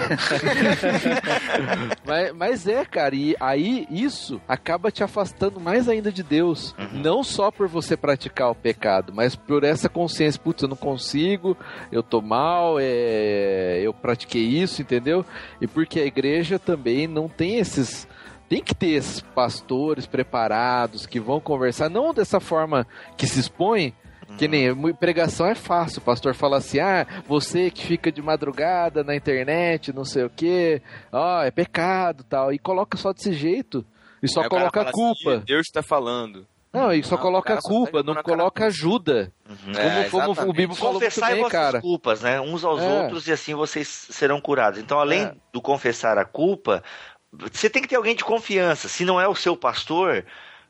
mas, 2.05 2.33
mas 2.33 2.67
é, 2.67 2.85
cara, 2.85 3.15
e 3.15 3.37
aí 3.39 3.87
isso 3.89 4.41
acaba 4.49 4.91
te 4.91 5.05
afastando 5.05 5.61
mais 5.61 5.89
ainda 5.89 6.11
de 6.11 6.25
Deus. 6.25 6.75
Não 6.91 7.23
só 7.23 7.53
por 7.53 7.69
você 7.69 7.97
praticar 7.97 8.51
o 8.51 8.55
pecado, 8.57 9.13
mas 9.15 9.37
por 9.37 9.63
essa 9.63 9.89
consciência, 9.89 10.41
putz, 10.43 10.61
eu 10.65 10.69
não 10.69 10.77
consigo, 10.77 11.57
eu 11.93 12.03
tô 12.03 12.21
mal, 12.21 12.79
é, 12.81 13.79
eu 13.81 13.95
pratiquei 13.95 14.43
isso, 14.43 14.83
entendeu? 14.83 15.25
E 15.61 15.69
porque 15.69 16.01
a 16.01 16.05
igreja 16.05 16.59
também 16.59 17.07
não 17.07 17.29
tem 17.29 17.59
esses. 17.59 18.09
Tem 18.49 18.61
que 18.61 18.75
ter 18.75 18.89
esses 18.89 19.21
pastores 19.21 20.05
preparados 20.05 21.07
que 21.07 21.21
vão 21.21 21.39
conversar, 21.39 21.89
não 21.89 22.13
dessa 22.13 22.41
forma 22.41 22.87
que 23.17 23.27
se 23.27 23.39
expõe, 23.39 23.95
que 24.39 24.49
nem 24.49 24.73
mu- 24.75 24.95
pregação 24.95 25.47
é 25.47 25.55
fácil. 25.55 25.99
O 26.01 26.05
pastor 26.05 26.35
fala 26.35 26.57
assim: 26.59 26.79
ah, 26.81 27.07
você 27.27 27.71
que 27.71 27.85
fica 27.87 28.11
de 28.13 28.21
madrugada 28.23 29.03
na 29.05 29.15
internet, 29.15 29.93
não 29.93 30.05
sei 30.05 30.25
o 30.25 30.31
que, 30.31 30.81
ó, 31.13 31.43
é 31.43 31.51
pecado 31.51 32.25
tal. 32.25 32.53
E 32.53 32.59
coloca 32.59 32.97
só 32.97 33.13
desse 33.13 33.33
jeito. 33.33 33.85
E 34.23 34.29
só 34.29 34.43
Aí 34.43 34.49
coloca 34.49 34.81
fala 34.81 34.93
culpa. 34.93 35.35
assim, 35.37 35.45
Deus 35.47 35.67
tá 35.73 35.83
falando. 35.83 36.47
Não, 36.73 36.93
e 36.93 37.03
só 37.03 37.15
Não, 37.15 37.23
coloca 37.23 37.55
tá 37.55 37.61
culpa, 37.63 38.03
não 38.03 38.13
na 38.13 38.23
cara 38.23 38.37
coloca 38.37 38.67
ajuda. 38.67 39.33
É, 39.75 40.11
como 40.11 40.35
como 40.35 40.51
o. 40.51 40.53
Bibo 40.53 40.75
falou 40.75 40.95
Confessai 40.95 41.33
bem, 41.35 41.43
vossas 41.43 41.53
cara. 41.59 41.81
culpas, 41.81 42.21
né? 42.21 42.39
Uns 42.41 42.65
aos 42.65 42.83
É. 42.83 43.03
outros 43.03 43.27
e 43.29 43.33
assim 43.33 43.55
vocês 43.55 43.89
serão 43.89 44.41
curados. 44.41 44.79
Então, 44.79 44.99
além 45.01 45.23
É. 45.25 45.35
do 45.53 45.63
confessar 45.63 46.19
a 46.19 46.25
culpa, 46.27 46.83
você 47.33 47.71
tem 47.71 47.81
que 47.81 47.89
ter 47.89 47.97
alguém 47.97 48.15
de 48.15 48.25
confiança. 48.25 48.89
Se 48.89 49.05
não 49.07 49.19
é 49.19 49.27
o 49.27 49.35
seu 49.35 49.57
pastor, 49.57 50.25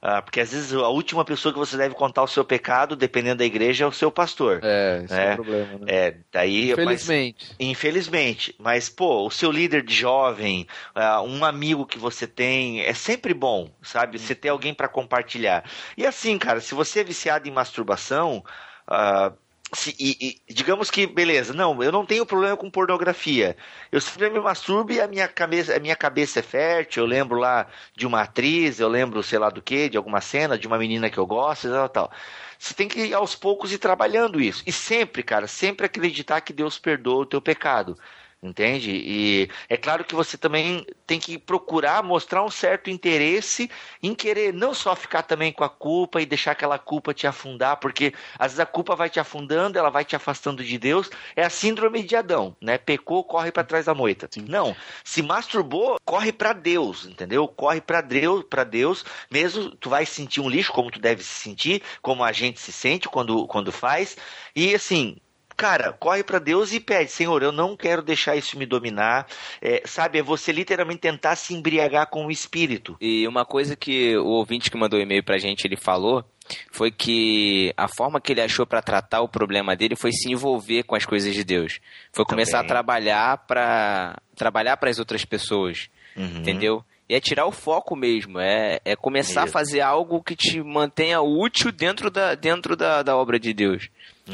ah, 0.08 0.22
porque 0.22 0.38
às 0.40 0.52
vezes 0.52 0.72
a 0.72 0.88
última 0.88 1.24
pessoa 1.24 1.52
que 1.52 1.58
você 1.58 1.76
deve 1.76 1.96
contar 1.96 2.22
o 2.22 2.28
seu 2.28 2.44
pecado, 2.44 2.94
dependendo 2.94 3.38
da 3.38 3.44
igreja, 3.44 3.84
é 3.84 3.88
o 3.88 3.92
seu 3.92 4.08
pastor. 4.08 4.60
É, 4.62 5.02
esse 5.04 5.14
é, 5.14 5.24
É. 5.26 5.32
o 5.32 5.34
problema, 5.34 5.78
né? 5.80 5.86
É, 5.88 6.16
daí, 6.32 6.68
mas- 6.76 7.02
Infelizmente. 7.02 7.54
Infelizmente, 7.58 8.54
mas 8.58 8.88
pô, 8.88 9.26
o 9.26 9.30
seu 9.30 9.50
líder 9.50 9.82
de 9.82 9.92
jovem, 9.94 10.66
ah, 10.94 11.20
um 11.22 11.44
amigo 11.44 11.84
que 11.84 11.98
você 11.98 12.24
tem, 12.24 12.82
é 12.82 12.94
sempre 12.94 13.34
bom, 13.34 13.68
sabe? 13.82 14.16
Você 14.16 14.32
ter 14.34 14.50
alguém 14.50 14.72
para 14.72 14.86
compartilhar. 14.86 15.64
E 15.96 16.06
assim, 16.06 16.38
cara, 16.38 16.60
se 16.60 16.72
você 16.74 17.00
é 17.00 17.04
viciado 17.04 17.48
em 17.48 17.52
masturbação, 17.52 18.44
ah, 18.86 19.32
se- 19.74 19.94
e, 19.98 20.40
e 20.48 20.54
digamos 20.54 20.90
que, 20.90 21.06
beleza, 21.06 21.52
não, 21.52 21.82
eu 21.82 21.90
não 21.92 22.06
tenho 22.06 22.24
problema 22.24 22.56
com 22.56 22.70
pornografia. 22.70 23.56
Eu 23.90 24.00
sempre 24.00 24.30
me 24.30 24.40
masturbo 24.40 24.92
e 24.92 25.00
a 25.00 25.08
minha 25.08 25.26
cabeça, 25.28 25.76
a 25.76 25.80
minha 25.80 25.96
cabeça 25.96 26.38
é 26.40 26.42
fértil. 26.42 27.02
Eu 27.04 27.08
lembro 27.08 27.38
lá 27.38 27.66
de 27.94 28.06
uma 28.06 28.22
atriz, 28.22 28.78
eu 28.80 28.88
lembro, 28.88 29.22
sei 29.22 29.38
lá 29.38 29.50
do 29.50 29.60
que, 29.62 29.88
de 29.88 29.96
alguma 29.96 30.20
cena, 30.20 30.58
de 30.58 30.66
uma 30.66 30.78
menina 30.78 31.10
que 31.10 31.18
eu 31.18 31.26
gosto, 31.26 31.68
tal, 31.70 31.88
tal. 31.88 32.12
Você 32.58 32.74
tem 32.74 32.88
que 32.88 33.12
aos 33.12 33.34
poucos 33.34 33.72
ir 33.72 33.78
trabalhando 33.78 34.40
isso. 34.40 34.62
E 34.66 34.72
sempre, 34.72 35.22
cara, 35.22 35.46
sempre 35.46 35.86
acreditar 35.86 36.40
que 36.40 36.52
Deus 36.52 36.78
perdoa 36.78 37.22
o 37.22 37.26
teu 37.26 37.40
pecado. 37.42 37.98
Entende? 38.46 38.90
E 38.92 39.50
é 39.68 39.76
claro 39.76 40.04
que 40.04 40.14
você 40.14 40.38
também 40.38 40.86
tem 41.06 41.18
que 41.18 41.36
procurar 41.36 42.02
mostrar 42.02 42.44
um 42.44 42.50
certo 42.50 42.88
interesse 42.88 43.68
em 44.02 44.14
querer 44.14 44.52
não 44.52 44.72
só 44.72 44.94
ficar 44.94 45.22
também 45.22 45.52
com 45.52 45.64
a 45.64 45.68
culpa 45.68 46.22
e 46.22 46.26
deixar 46.26 46.52
aquela 46.52 46.78
culpa 46.78 47.12
te 47.12 47.26
afundar, 47.26 47.78
porque 47.78 48.14
às 48.38 48.52
vezes 48.52 48.60
a 48.60 48.66
culpa 48.66 48.94
vai 48.94 49.10
te 49.10 49.18
afundando, 49.18 49.78
ela 49.78 49.90
vai 49.90 50.04
te 50.04 50.14
afastando 50.14 50.62
de 50.62 50.78
Deus. 50.78 51.10
É 51.34 51.44
a 51.44 51.50
síndrome 51.50 52.04
de 52.04 52.14
Adão, 52.14 52.56
né? 52.60 52.78
Pecou, 52.78 53.24
corre 53.24 53.50
para 53.50 53.64
trás 53.64 53.86
da 53.86 53.94
moita. 53.94 54.28
Não, 54.48 54.76
se 55.04 55.22
masturbou, 55.22 55.96
corre 56.04 56.32
para 56.32 56.52
Deus, 56.52 57.04
entendeu? 57.06 57.48
Corre 57.48 57.80
para 57.80 58.00
Deus, 58.00 58.44
para 58.44 58.62
Deus, 58.62 59.04
mesmo 59.30 59.74
tu 59.76 59.90
vai 59.90 60.06
sentir 60.06 60.40
um 60.40 60.48
lixo 60.48 60.72
como 60.72 60.90
tu 60.90 61.00
deve 61.00 61.22
se 61.22 61.34
sentir, 61.34 61.82
como 62.00 62.22
a 62.22 62.30
gente 62.32 62.60
se 62.60 62.70
sente 62.72 63.08
quando 63.08 63.46
quando 63.48 63.72
faz. 63.72 64.16
E 64.54 64.74
assim, 64.74 65.16
Cara, 65.56 65.92
corre 65.94 66.22
pra 66.22 66.38
Deus 66.38 66.72
e 66.72 66.78
pede, 66.80 67.10
Senhor, 67.10 67.42
eu 67.42 67.50
não 67.50 67.76
quero 67.76 68.02
deixar 68.02 68.36
isso 68.36 68.58
me 68.58 68.66
dominar. 68.66 69.26
É, 69.62 69.80
sabe, 69.86 70.18
é 70.18 70.22
você 70.22 70.52
literalmente 70.52 71.00
tentar 71.00 71.34
se 71.34 71.54
embriagar 71.54 72.08
com 72.08 72.26
o 72.26 72.30
espírito. 72.30 72.96
E 73.00 73.26
uma 73.26 73.44
coisa 73.46 73.74
que 73.74 74.16
o 74.18 74.26
ouvinte 74.26 74.70
que 74.70 74.76
mandou 74.76 75.00
e-mail 75.00 75.24
pra 75.24 75.38
gente, 75.38 75.64
ele 75.66 75.76
falou, 75.76 76.22
foi 76.70 76.90
que 76.90 77.72
a 77.76 77.88
forma 77.88 78.20
que 78.20 78.32
ele 78.32 78.42
achou 78.42 78.66
pra 78.66 78.82
tratar 78.82 79.22
o 79.22 79.28
problema 79.28 79.74
dele 79.74 79.96
foi 79.96 80.12
se 80.12 80.30
envolver 80.30 80.82
com 80.82 80.94
as 80.94 81.06
coisas 81.06 81.34
de 81.34 81.42
Deus. 81.42 81.80
Foi 82.12 82.24
começar 82.26 82.58
Também. 82.58 82.66
a 82.66 82.68
trabalhar 82.68 83.38
pra 83.46 84.18
trabalhar 84.36 84.76
para 84.76 84.90
as 84.90 84.98
outras 84.98 85.24
pessoas, 85.24 85.88
Uhum. 86.14 86.38
entendeu? 86.40 86.84
E 87.08 87.14
é 87.14 87.20
tirar 87.20 87.46
o 87.46 87.52
foco 87.52 87.94
mesmo, 87.94 88.40
é, 88.40 88.80
é 88.84 88.96
começar 88.96 89.46
Isso. 89.46 89.50
a 89.50 89.52
fazer 89.60 89.80
algo 89.80 90.20
que 90.22 90.34
te 90.34 90.60
mantenha 90.60 91.20
útil 91.20 91.70
dentro 91.70 92.10
da, 92.10 92.34
dentro 92.34 92.74
da, 92.76 93.02
da 93.02 93.16
obra 93.16 93.38
de 93.38 93.54
Deus. 93.54 93.88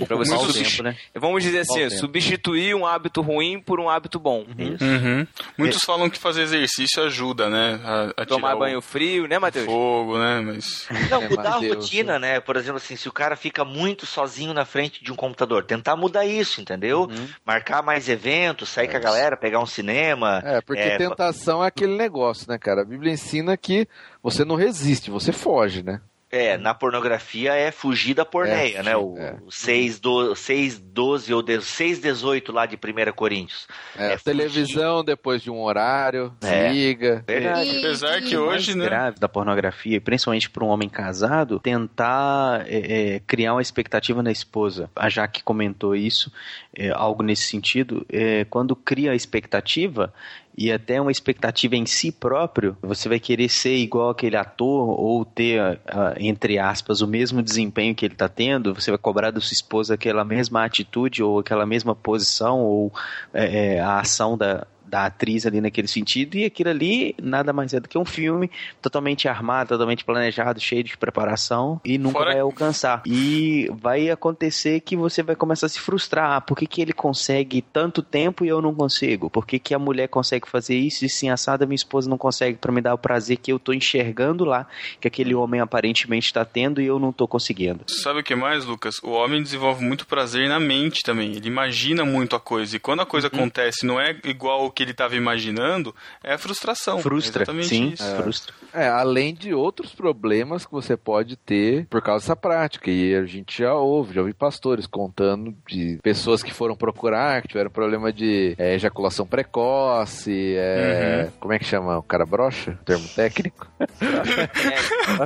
Pra 0.07 0.17
você 0.17 0.31
Qual 0.31 0.43
o 0.43 0.47
substituir- 0.47 0.71
tempo, 0.71 0.83
né? 0.85 0.97
Vamos 1.15 1.43
dizer 1.43 1.61
assim, 1.61 1.91
substituir 1.91 2.75
um 2.75 2.87
hábito 2.87 3.21
ruim 3.21 3.61
por 3.61 3.79
um 3.79 3.91
hábito 3.91 4.19
bom. 4.19 4.47
Uhum. 4.59 5.27
Muitos 5.59 5.83
falam 5.85 6.09
que 6.09 6.19
fazer 6.19 6.43
exercício 6.43 7.03
ajuda, 7.03 7.51
né? 7.51 7.79
A, 7.85 8.23
a 8.23 8.27
Tomar 8.27 8.49
tirar 8.49 8.59
banho 8.59 8.79
o 8.79 8.83
frio, 8.83 9.27
né, 9.29 9.39
Matheus? 9.39 9.67
fogo, 9.67 10.19
né? 10.19 10.41
Mas. 10.41 10.87
Não, 11.11 11.23
É, 11.23 11.29
mudar 11.29 11.51
a 11.55 11.59
rotina, 11.59 12.19
né? 12.19 12.41
Por 12.41 12.57
exemplo, 12.57 12.79
assim, 12.79 12.97
se 12.97 13.09
o 13.09 13.13
cara 13.13 13.37
fica 13.37 13.65
muito 13.65 14.07
sozinho 14.07 14.55
na 14.55 14.65
frente 14.65 15.05
de 15.05 15.13
um 15.13 15.17
computador, 15.17 15.65
tentar 15.65 15.95
mudar 15.97 16.25
isso, 16.25 16.61
entendeu? 16.61 17.11
Marcar 17.45 17.83
mais 17.83 18.09
eventos, 18.09 18.71
sair 18.71 18.89
com 18.89 18.97
a 18.97 19.01
galera, 19.01 19.37
pegar 19.37 19.61
um 19.61 19.67
cinema. 19.67 20.41
É, 20.45 20.61
porque 20.63 20.81
É, 20.81 20.97
tentação 20.97 21.63
é 21.63 21.67
aquele 21.69 21.97
negócio, 21.97 22.47
né, 22.51 22.57
cara? 22.59 22.81
A 22.83 22.85
Bíblia 22.85 23.13
ensina 23.13 23.57
que 23.57 23.87
você 24.23 24.45
não 24.45 24.57
resiste, 24.57 25.11
você 25.11 25.33
foge, 25.33 25.83
né? 25.83 26.01
É, 26.35 26.57
na 26.57 26.73
pornografia 26.73 27.53
é 27.53 27.71
fugir 27.71 28.15
da 28.15 28.25
porneia, 28.25 28.79
É, 28.79 28.83
né? 28.83 28.97
O 28.97 29.15
é. 29.19 29.37
6, 29.51 30.01
do, 30.01 30.35
6, 30.35 30.79
12 30.79 31.35
ou 31.35 31.45
6, 31.61 31.99
18 32.01 32.51
lá 32.51 32.65
de 32.65 32.75
1 32.77 33.13
Coríntios. 33.13 33.69
É, 33.95 34.15
É, 34.15 34.17
televisão 34.17 35.05
depois 35.05 35.43
de 35.43 35.51
um 35.51 35.61
horário, 35.61 36.33
É. 36.43 36.73
liga. 36.73 37.23
Verdade. 37.27 37.69
E- 37.69 37.79
Apesar 37.81 38.23
que 38.23 38.35
hoje, 38.35 38.75
né? 38.75 38.87
grave 38.87 39.19
da 39.21 39.29
pornografia, 39.29 40.01
principalmente 40.01 40.49
para 40.49 40.65
um 40.65 40.69
homem 40.69 40.89
casado, 40.89 41.61
tentar 41.61 42.65
é, 42.67 43.17
é, 43.17 43.21
criar 43.27 43.53
uma 43.53 43.61
expectativa 43.63 44.23
na 44.23 44.33
esposa. 44.33 44.91
A 44.97 45.11
Jaque 45.11 45.43
comentou 45.43 45.95
isso, 45.95 46.33
é, 46.75 46.89
algo 46.91 47.23
nesse 47.23 47.43
sentido. 47.43 48.07
É, 48.11 48.47
quando 48.47 48.75
cria 48.75 49.13
a 49.13 49.15
expectativa 49.15 50.11
e 50.57 50.71
até 50.71 51.01
uma 51.01 51.11
expectativa 51.11 51.77
em 51.77 51.87
si 51.87 52.13
próprio, 52.13 52.77
você 52.83 53.09
vai 53.09 53.19
querer 53.19 53.49
ser 53.49 53.77
igual 53.77 54.11
aquele 54.11 54.37
ator 54.37 55.01
ou 55.01 55.25
ter, 55.25 55.81
ah, 55.87 56.15
entre 56.19 56.59
aspas, 56.59 57.01
o 57.01 57.07
mesmo 57.07 57.43
desempenho 57.43 57.95
que 57.95 58.05
ele 58.05 58.15
está 58.15 58.29
tendo. 58.29 58.75
Você 58.75 58.91
vai 58.91 58.99
cobrar 58.99 59.31
da 59.31 59.41
sua 59.41 59.55
esposa 59.55 59.95
aquela 59.95 60.25
mesma 60.25 60.65
atitude 60.65 61.23
ou 61.23 61.39
aquela 61.39 61.65
mesma 61.65 61.95
posição 61.95 62.61
ou 62.61 62.93
é, 63.33 63.77
é, 63.77 63.81
a 63.81 64.01
ação 64.01 64.37
da, 64.37 64.67
da 64.93 65.07
atriz 65.07 65.47
ali 65.47 65.59
naquele 65.59 65.89
sentido, 65.89 66.37
e 66.37 66.45
aquilo 66.45 66.69
ali 66.69 67.15
nada 67.21 67.51
mais 67.51 67.73
é 67.73 67.81
do 67.81 67.89
que 67.89 67.97
um 67.97 68.05
filme 68.05 68.51
totalmente 68.83 69.27
armado, 69.27 69.69
totalmente 69.71 70.05
planejado, 70.05 70.61
cheio 70.61 70.85
de 70.85 70.95
preparação, 70.99 71.81
e 71.83 71.97
nunca 71.97 72.19
Fora- 72.19 72.33
vai 72.33 72.41
alcançar. 72.41 73.03
E 73.07 73.71
vai 73.81 74.11
acontecer 74.11 74.81
que 74.81 74.95
você 74.95 75.23
vai 75.23 75.35
começar 75.35 75.65
a 75.65 75.69
se 75.71 75.81
frustrar. 75.81 76.33
Ah, 76.33 76.41
por 76.43 76.59
que, 76.59 76.67
que 76.67 76.83
ele 76.83 76.93
consegue 76.93 77.63
tanto 77.63 78.03
tempo 78.03 78.45
e 78.45 78.49
eu 78.49 78.61
não 78.61 78.75
consigo? 78.75 79.31
Por 79.31 79.47
que, 79.47 79.59
que 79.59 79.73
a 79.75 79.79
mulher 79.79 80.09
consegue 80.09 80.47
fazer 80.47 80.77
isso 80.77 81.07
e 81.07 81.09
sim 81.09 81.31
assada 81.31 81.65
minha 81.65 81.75
esposa 81.75 82.11
não 82.11 82.19
consegue 82.19 82.59
para 82.59 82.71
me 82.71 82.83
dar 82.83 82.93
o 82.93 82.99
prazer 82.99 83.39
que 83.39 83.51
eu 83.51 83.59
tô 83.59 83.73
enxergando 83.73 84.45
lá, 84.45 84.67
que 85.01 85.09
aquele 85.09 85.35
homem 85.35 85.59
aparentemente 85.61 86.27
está 86.27 86.45
tendo 86.45 86.83
e 86.83 86.87
eu 86.87 86.99
não 86.99 87.13
tô 87.13 87.27
conseguindo? 87.27 87.81
Sabe 87.87 88.21
o 88.21 88.23
que 88.23 88.35
mais, 88.35 88.67
Lucas? 88.67 88.97
O 89.03 89.11
homem 89.13 89.43
desenvolve 89.43 89.83
muito 89.83 90.07
prazer 90.07 90.51
na 90.51 90.61
mente 90.61 91.01
também. 91.03 91.33
Ele 91.35 91.49
imagina 91.49 92.05
muito 92.05 92.37
a 92.37 92.41
coisa. 92.41 92.77
E 92.77 92.79
quando 92.79 93.01
a 93.01 93.07
coisa 93.07 93.29
acontece 93.29 93.85
e 93.85 93.87
não 93.87 93.99
é 93.99 94.15
igual 94.25 94.67
o 94.67 94.71
que 94.71 94.82
ele 94.83 94.91
estava 94.93 95.17
imaginando, 95.17 95.95
é 96.23 96.35
a 96.35 96.39
frustração. 96.39 96.99
Frustra, 96.99 97.45
É 97.49 97.63
sim, 97.63 97.91
isso. 97.91 98.17
frustra. 98.17 98.55
É, 98.75 98.89
além 98.89 99.35
de 99.35 99.53
outros 99.55 99.95
problemas 99.95 100.65
que 100.65 100.73
você 100.73 100.97
pode 100.97 101.37
ter 101.37 101.87
por 101.87 102.01
causa 102.03 102.25
dessa 102.25 102.37
prática. 102.37 102.91
E 102.91 103.15
a 103.15 103.25
gente 103.25 103.59
já 103.59 103.75
ouve, 103.75 104.15
já 104.15 104.21
ouvi 104.21 104.33
pastores 104.33 104.87
contando 104.87 105.55
de 105.69 105.99
pessoas 106.03 106.43
que 106.43 106.53
foram 106.53 106.75
procurar, 106.75 107.43
que 107.43 107.49
tiveram 107.49 107.71
problema 107.71 108.13
de 108.13 108.55
é, 108.59 108.75
ejaculação 108.75 109.27
precoce, 109.27 110.55
é, 110.57 111.29
como 111.39 111.53
é 111.53 111.59
que 111.59 111.65
chama? 111.65 111.99
O 111.99 112.03
cara 112.03 112.25
brocha? 112.27 112.79
Termo 112.85 113.07
técnico? 113.09 113.67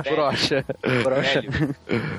É, 0.05 0.11
brocha. 0.13 0.65
velho. 0.83 1.75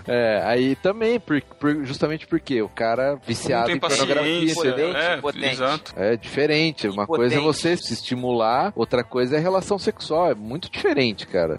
É, 0.07 0.43
aí 0.45 0.77
também, 0.77 1.19
por, 1.21 1.41
por- 1.43 1.85
justamente 1.85 2.27
porque 2.27 2.61
o 2.63 2.69
cara 2.69 3.19
viciado 3.27 3.71
em 3.71 3.79
pornografia, 3.79 4.53
entendeu? 4.53 4.93
É, 4.97 5.21
exato. 5.51 5.93
É 5.97 6.17
diferente. 6.17 6.89
Uma 6.89 7.07
coisa 7.07 7.28
é 7.37 7.41
você 7.41 7.77
se 7.77 7.93
estimular, 7.95 8.73
outra 8.77 9.03
coisa 9.05 9.37
é 9.37 9.39
relação 9.39 9.79
sexual. 9.79 10.31
É 10.31 10.35
muito 10.35 10.71
diferente, 10.71 11.27
cara. 11.27 11.57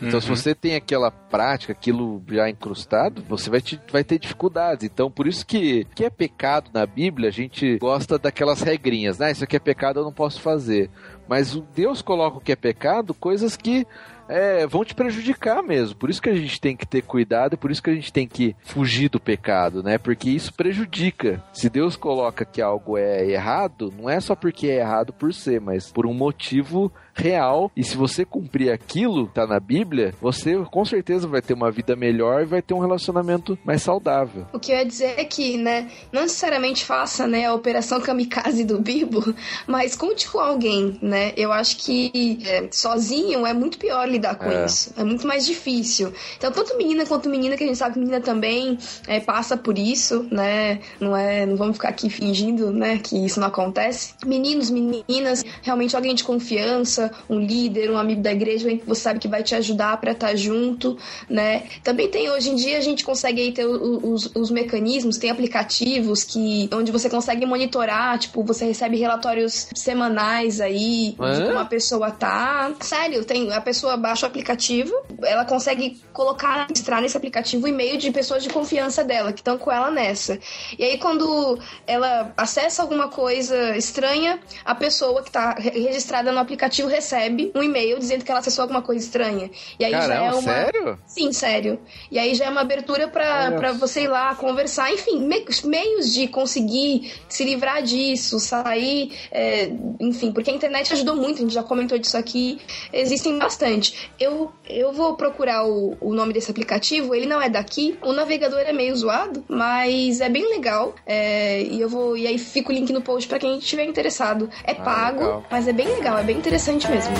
Então, 0.00 0.20
se 0.20 0.28
Uhum. 0.28 0.36
você 0.36 0.54
tem 0.54 0.74
aquela 0.74 1.10
prática, 1.10 1.72
aquilo 1.72 2.22
já 2.28 2.48
incrustado, 2.48 3.22
você 3.28 3.48
vai, 3.50 3.60
te- 3.60 3.80
vai 3.90 4.02
ter 4.04 4.18
dificuldades. 4.18 4.84
Então, 4.84 5.10
por 5.10 5.26
isso 5.26 5.44
que 5.46 5.86
que 5.94 6.04
é 6.04 6.10
pecado 6.10 6.70
na 6.74 6.84
Bíblia, 6.86 7.28
a 7.28 7.32
gente 7.32 7.78
gosta 7.78 8.18
daquelas 8.18 8.60
regrinhas, 8.62 9.18
né? 9.18 9.30
Isso 9.32 9.44
aqui 9.44 9.56
é 9.56 9.60
pecado, 9.60 10.00
eu 10.00 10.04
não 10.04 10.12
posso 10.12 10.40
fazer. 10.40 10.90
Mas 11.28 11.54
o 11.54 11.60
Deus 11.74 12.02
coloca 12.02 12.38
o 12.38 12.40
que 12.40 12.52
é 12.52 12.56
pecado, 12.56 13.14
coisas 13.14 13.56
que 13.56 13.86
é, 14.32 14.66
vão 14.66 14.84
te 14.84 14.94
prejudicar 14.94 15.62
mesmo. 15.62 15.96
Por 15.96 16.08
isso 16.08 16.22
que 16.22 16.30
a 16.30 16.34
gente 16.34 16.60
tem 16.60 16.74
que 16.74 16.86
ter 16.86 17.02
cuidado, 17.02 17.58
por 17.58 17.70
isso 17.70 17.82
que 17.82 17.90
a 17.90 17.94
gente 17.94 18.12
tem 18.12 18.26
que 18.26 18.56
fugir 18.64 19.08
do 19.08 19.20
pecado, 19.20 19.82
né? 19.82 19.98
Porque 19.98 20.30
isso 20.30 20.52
prejudica. 20.54 21.42
Se 21.52 21.68
Deus 21.68 21.96
coloca 21.96 22.44
que 22.44 22.62
algo 22.62 22.96
é 22.96 23.26
errado, 23.28 23.92
não 23.96 24.08
é 24.08 24.20
só 24.20 24.34
porque 24.34 24.68
é 24.68 24.80
errado 24.80 25.12
por 25.12 25.34
ser, 25.34 25.60
mas 25.60 25.90
por 25.90 26.06
um 26.06 26.14
motivo 26.14 26.92
real. 27.14 27.70
E 27.76 27.84
se 27.84 27.96
você 27.96 28.24
cumprir 28.24 28.70
aquilo 28.72 29.26
que 29.28 29.34
tá 29.34 29.46
na 29.46 29.60
Bíblia, 29.60 30.14
você 30.20 30.56
com 30.70 30.84
certeza 30.84 31.26
vai 31.28 31.42
ter 31.42 31.54
uma 31.54 31.70
vida 31.70 31.94
melhor 31.96 32.42
e 32.42 32.46
vai 32.46 32.62
ter 32.62 32.74
um 32.74 32.78
relacionamento 32.78 33.58
mais 33.64 33.82
saudável. 33.82 34.46
O 34.52 34.58
que 34.58 34.72
eu 34.72 34.76
ia 34.76 34.84
dizer 34.86 35.14
é 35.18 35.24
que, 35.24 35.56
né, 35.56 35.88
não 36.12 36.22
necessariamente 36.22 36.84
faça, 36.84 37.26
né, 37.26 37.46
a 37.46 37.54
operação 37.54 38.00
kamikaze 38.00 38.64
do 38.64 38.78
Bibo, 38.80 39.34
mas 39.66 39.94
conte 39.96 40.28
com 40.30 40.38
alguém, 40.38 40.98
né? 41.02 41.32
Eu 41.36 41.52
acho 41.52 41.76
que 41.78 42.38
é, 42.46 42.68
sozinho 42.70 43.46
é 43.46 43.52
muito 43.52 43.78
pior 43.78 44.08
lidar 44.08 44.34
com 44.36 44.50
É. 44.50 44.64
isso. 44.66 44.92
É 44.96 45.04
muito 45.04 45.26
mais 45.26 45.46
difícil. 45.46 46.12
Então, 46.36 46.50
tanto 46.50 46.76
menina 46.76 47.04
quanto 47.06 47.28
menina, 47.28 47.56
que 47.56 47.64
a 47.64 47.66
gente 47.66 47.78
sabe 47.78 47.94
que 47.94 48.00
menina 48.00 48.20
também 48.20 48.78
é, 49.06 49.20
passa 49.20 49.56
por 49.56 49.78
isso, 49.78 50.26
né? 50.30 50.80
Não 51.00 51.16
é, 51.16 51.46
não 51.46 51.56
vamos 51.56 51.76
ficar 51.76 51.88
aqui 51.88 52.08
fingindo, 52.10 52.72
né, 52.72 52.98
que 52.98 53.16
isso 53.24 53.40
não 53.40 53.48
acontece. 53.48 54.14
Meninos, 54.26 54.70
meninas, 54.70 55.44
realmente 55.62 55.94
alguém 55.96 56.14
de 56.14 56.24
confiança, 56.24 57.01
um 57.28 57.38
líder, 57.38 57.90
um 57.90 57.96
amigo 57.98 58.20
da 58.22 58.32
igreja, 58.32 58.68
que 58.68 58.84
você 58.86 59.00
sabe 59.00 59.18
que 59.18 59.28
vai 59.28 59.42
te 59.42 59.54
ajudar 59.54 59.96
pra 59.98 60.12
estar 60.12 60.34
junto, 60.36 60.96
né? 61.28 61.64
Também 61.82 62.08
tem 62.08 62.30
hoje 62.30 62.50
em 62.50 62.56
dia 62.56 62.78
a 62.78 62.80
gente 62.80 63.04
consegue 63.04 63.40
aí 63.40 63.52
ter 63.52 63.66
os, 63.66 64.30
os 64.34 64.50
mecanismos, 64.50 65.18
tem 65.18 65.30
aplicativos 65.30 66.24
que 66.24 66.68
onde 66.72 66.90
você 66.92 67.08
consegue 67.08 67.46
monitorar, 67.46 68.18
tipo, 68.18 68.42
você 68.42 68.64
recebe 68.64 68.96
relatórios 68.96 69.68
semanais 69.74 70.60
aí 70.60 71.14
de 71.38 71.44
como 71.46 71.58
a 71.58 71.64
pessoa 71.64 72.10
tá. 72.10 72.72
Sério, 72.80 73.24
tem 73.24 73.52
a 73.52 73.60
pessoa 73.60 73.96
baixa 73.96 74.26
o 74.26 74.28
aplicativo, 74.28 74.92
ela 75.22 75.44
consegue 75.44 76.00
colocar, 76.12 76.66
registrar 76.68 77.00
nesse 77.00 77.16
aplicativo 77.16 77.64
o 77.64 77.68
e-mail 77.68 77.96
de 77.98 78.10
pessoas 78.10 78.42
de 78.42 78.48
confiança 78.48 79.04
dela, 79.04 79.32
que 79.32 79.40
estão 79.40 79.56
com 79.58 79.70
ela 79.70 79.90
nessa. 79.90 80.38
E 80.78 80.84
aí 80.84 80.98
quando 80.98 81.58
ela 81.86 82.32
acessa 82.36 82.82
alguma 82.82 83.08
coisa 83.08 83.76
estranha, 83.76 84.38
a 84.64 84.74
pessoa 84.74 85.22
que 85.22 85.30
tá 85.30 85.54
re- 85.58 85.70
registrada 85.70 86.32
no 86.32 86.38
aplicativo 86.38 86.88
recebe 86.92 87.50
um 87.54 87.62
e-mail 87.62 87.98
dizendo 87.98 88.24
que 88.24 88.30
ela 88.30 88.40
acessou 88.40 88.62
alguma 88.62 88.82
coisa 88.82 89.04
estranha. 89.04 89.50
E 89.78 89.84
aí 89.84 89.90
já 89.92 89.98
Caramba, 90.08 90.24
é 90.26 90.30
uma 90.32 90.42
sério? 90.42 90.98
Sim, 91.06 91.32
sério. 91.32 91.80
E 92.10 92.18
aí 92.18 92.34
já 92.34 92.44
é 92.44 92.50
uma 92.50 92.60
abertura 92.60 93.08
pra 93.08 93.72
você 93.72 94.02
ir 94.02 94.08
lá 94.08 94.34
conversar, 94.34 94.92
enfim, 94.92 95.20
me- 95.20 95.44
meios 95.64 96.12
de 96.12 96.28
conseguir 96.28 97.12
se 97.28 97.44
livrar 97.44 97.82
disso, 97.82 98.38
sair, 98.38 99.12
é, 99.30 99.70
enfim, 100.00 100.32
porque 100.32 100.50
a 100.50 100.54
internet 100.54 100.92
ajudou 100.92 101.16
muito, 101.16 101.38
a 101.38 101.40
gente 101.42 101.54
já 101.54 101.62
comentou 101.62 101.98
disso 101.98 102.16
aqui, 102.16 102.60
existem 102.92 103.38
bastante. 103.38 104.10
Eu, 104.20 104.52
eu 104.68 104.92
vou 104.92 105.14
procurar 105.16 105.64
o, 105.66 105.96
o 106.00 106.12
nome 106.14 106.32
desse 106.32 106.50
aplicativo, 106.50 107.14
ele 107.14 107.26
não 107.26 107.40
é 107.40 107.48
daqui, 107.48 107.96
o 108.02 108.12
navegador 108.12 108.60
é 108.60 108.72
meio 108.72 108.94
zoado, 108.94 109.44
mas 109.48 110.20
é 110.20 110.28
bem 110.28 110.48
legal, 110.50 110.94
é, 111.06 111.62
e 111.62 111.80
eu 111.80 111.88
vou, 111.88 112.16
e 112.16 112.26
aí 112.26 112.38
fica 112.38 112.70
o 112.70 112.74
link 112.74 112.92
no 112.92 113.00
post 113.00 113.28
pra 113.28 113.38
quem 113.38 113.58
estiver 113.58 113.84
interessado. 113.84 114.48
É 114.64 114.74
pago, 114.74 115.20
legal. 115.20 115.46
mas 115.50 115.66
é 115.68 115.72
bem 115.72 115.86
legal, 115.88 116.18
é 116.18 116.22
bem 116.22 116.36
interessante 116.36 116.81
mesmo. 116.88 117.14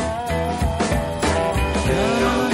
I'm 1.84 2.51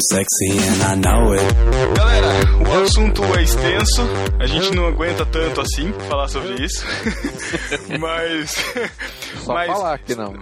sexy 0.00 0.58
and 0.58 0.92
I 0.92 0.96
know 0.96 1.32
it. 1.34 1.44
Galera, 1.96 2.28
o 2.68 2.82
assunto 2.84 3.22
é 3.38 3.42
extenso, 3.42 4.02
a 4.38 4.46
gente 4.46 4.74
não 4.74 4.86
aguenta 4.86 5.24
tanto 5.26 5.60
assim 5.60 5.92
falar 6.08 6.28
sobre 6.28 6.64
isso. 6.64 6.84
Mas. 7.98 8.50
Só 9.44 9.54
mas- 9.54 9.66
falar 9.68 9.98
que 9.98 10.14
não. 10.14 10.34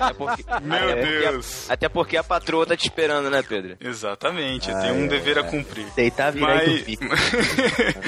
Até 0.00 0.14
porque, 0.14 0.44
Meu 0.62 0.76
até 0.76 0.94
porque- 0.96 1.18
Deus. 1.30 1.70
até 1.70 1.88
porque 1.88 2.16
a 2.16 2.24
patroa 2.24 2.66
tá 2.66 2.76
te 2.76 2.84
esperando, 2.86 3.28
né, 3.30 3.42
Pedro? 3.46 3.76
Exatamente, 3.80 4.70
eu 4.70 4.78
tenho 4.80 4.94
um 4.94 5.06
dever 5.06 5.38
a 5.38 5.42
cumprir. 5.44 5.86
Deitar, 5.94 6.32
virar 6.32 6.64
e 6.66 6.78
dormir. 6.78 6.98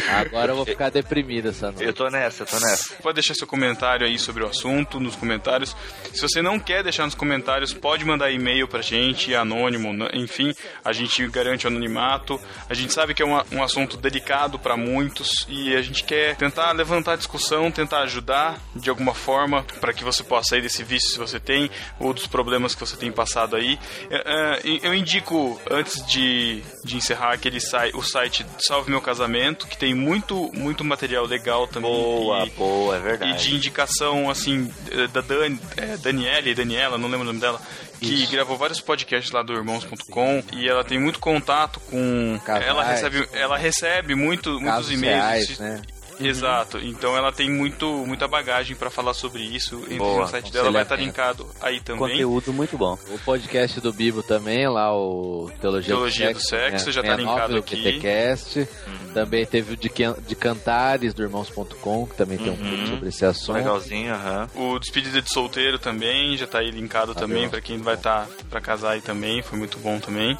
Agora 0.09 0.53
eu 0.53 0.57
vou 0.57 0.65
ficar 0.65 0.91
deprimido 0.91 1.49
essa 1.51 1.67
noite. 1.67 1.85
Eu 1.85 1.93
tô 1.93 2.09
nessa, 2.09 2.43
eu 2.43 2.47
tô 2.47 2.59
nessa. 2.59 2.95
Pode 3.03 3.15
deixar 3.15 3.35
seu 3.35 3.47
comentário 3.47 4.07
aí 4.07 4.19
sobre 4.19 4.43
o 4.43 4.47
assunto 4.49 4.99
nos 5.01 5.17
comentários. 5.17 5.77
Se 6.13 6.21
você 6.23 6.41
não 6.43 6.59
quer 6.59 6.83
deixar 6.83 7.05
nos 7.05 7.15
comentários, 7.15 7.73
pode 7.75 8.05
mandar 8.05 8.31
e-mail 8.31 8.67
pra 8.69 8.81
gente, 8.83 9.35
anônimo, 9.35 9.91
enfim. 10.15 10.50
A 10.85 10.93
gente 10.93 11.27
garante 11.29 11.67
o 11.67 11.69
anonimato. 11.69 12.41
A 12.69 12.75
gente 12.75 12.93
sabe 12.93 13.15
que 13.15 13.23
é 13.23 13.25
uma- 13.25 13.45
um 13.53 13.63
assunto 13.63 13.97
delicado 13.97 14.59
para 14.59 14.77
muitos 14.77 15.47
e 15.49 15.75
a 15.77 15.83
gente 15.83 16.05
quer 16.05 16.37
tentar 16.37 16.73
levantar 16.73 17.13
a 17.13 17.17
discussão, 17.17 17.71
tentar 17.71 18.01
ajudar 18.03 18.59
de 18.75 18.89
alguma 18.91 19.15
forma 19.15 19.63
para 19.81 19.93
que 19.93 20.05
você 20.05 20.23
possa 20.23 20.51
sair 20.51 20.63
desse 20.63 20.83
vício 20.83 21.11
se 21.11 21.19
você 21.19 21.39
tem 21.41 21.71
ou 21.99 22.13
dos 22.13 22.27
problemas 22.27 22.75
que 22.75 22.81
você 22.81 22.97
tem 22.97 23.11
passado 23.13 23.57
aí. 23.57 23.79
É, 24.11 24.61
é, 24.65 24.81
Eu 24.83 24.95
indico, 24.95 25.61
antes 25.71 26.05
de, 26.07 26.63
de 26.85 26.97
encerrar, 26.97 27.33
aquele 27.33 27.61
site, 27.61 27.97
o 27.97 28.03
site 28.03 28.45
Salve 28.59 28.91
Meu 28.91 29.01
Casamento, 29.01 29.67
que 29.67 29.77
tem 29.77 29.95
muito, 29.95 30.51
muito 30.55 30.85
material 30.85 31.27
legal 31.27 31.67
também. 31.67 31.91
Boa, 31.91 32.47
e, 32.47 32.51
boa, 32.51 32.97
é 32.97 33.01
verdade. 33.01 33.33
e 33.33 33.37
de 33.37 33.55
indicação, 33.57 34.31
assim, 34.31 34.73
eh, 34.91 35.07
da 35.09 35.21
Dan, 35.21 35.57
é, 35.77 35.97
Daniele, 35.97 36.55
Daniela, 36.55 36.97
não 36.99 37.09
lembro 37.09 37.23
o 37.23 37.27
nome 37.27 37.41
dela, 37.41 37.61
que 38.01 38.27
gravou 38.27 38.57
vários 38.57 38.81
podcasts 38.81 39.31
lá 39.31 39.43
do 39.43 39.53
Irmãos.com 39.53 40.43
e 40.53 40.69
ela 40.69 40.83
tem 40.83 40.99
muito 40.99 41.19
contato 41.19 41.79
com. 41.91 42.41
Casais. 42.45 42.67
Ela 42.67 42.85
recebe, 42.85 43.29
ela 43.33 43.57
recebe 43.59 44.15
muito, 44.15 44.61
muitos 44.61 44.91
e-mails. 44.91 45.17
reais, 45.17 45.59
né? 45.59 45.83
Exato, 46.27 46.79
então 46.79 47.17
ela 47.17 47.33
tem 47.33 47.51
muito, 47.51 47.87
muita 48.07 48.27
bagagem 48.29 48.77
pra 48.77 48.91
falar 48.91 49.15
sobre 49.15 49.43
isso. 49.43 49.77
Entre 49.85 49.99
Boa, 49.99 50.23
no 50.23 50.29
site 50.29 50.53
dela 50.53 50.71
vai 50.71 50.83
estar 50.83 50.95
a 50.95 50.99
linkado 50.99 51.47
aí 51.61 51.81
também. 51.81 52.11
Conteúdo 52.11 52.53
muito 52.53 52.77
bom. 52.77 52.99
O 53.09 53.19
podcast 53.19 53.81
do 53.81 53.93
Bibo 53.93 54.23
também, 54.23 54.69
lá 54.69 54.95
o 54.97 55.51
Teologia, 55.61 55.95
Teologia 55.95 56.29
do 56.29 56.35
do 56.35 56.41
Sexo, 56.41 56.49
Sexo, 56.49 56.87
né? 56.87 56.93
já 56.93 57.03
tá 57.03 57.17
69 57.17 57.23
linkado 57.23 57.53
do 57.55 57.59
aqui. 57.61 57.83
PTcast. 57.83 58.69
Também 59.13 59.45
teve 59.45 59.75
o 59.75 59.77
de, 59.77 59.91
de 60.27 60.37
Cantares 60.37 61.13
do 61.13 61.23
Irmãos.com, 61.23 62.07
que 62.07 62.15
também 62.15 62.39
tem 62.39 62.51
um 62.53 62.57
pouco 62.57 62.87
sobre 62.87 63.09
esse 63.09 63.25
assunto. 63.25 63.57
Legalzinho, 63.57 64.15
aham. 64.15 64.49
O 64.55 64.79
Despedida 64.79 65.21
de 65.21 65.33
Solteiro 65.33 65.79
também, 65.79 66.37
já 66.37 66.47
tá 66.47 66.61
aí 66.61 66.71
linkado 66.71 67.15
também 67.15 67.49
pra 67.49 67.61
quem 67.61 67.79
vai 67.79 67.95
estar 67.95 68.29
pra 68.49 68.61
casar 68.61 68.93
aí 68.93 69.01
também, 69.01 69.43
foi 69.43 69.59
muito 69.59 69.79
bom 69.79 69.99
também. 69.99 70.39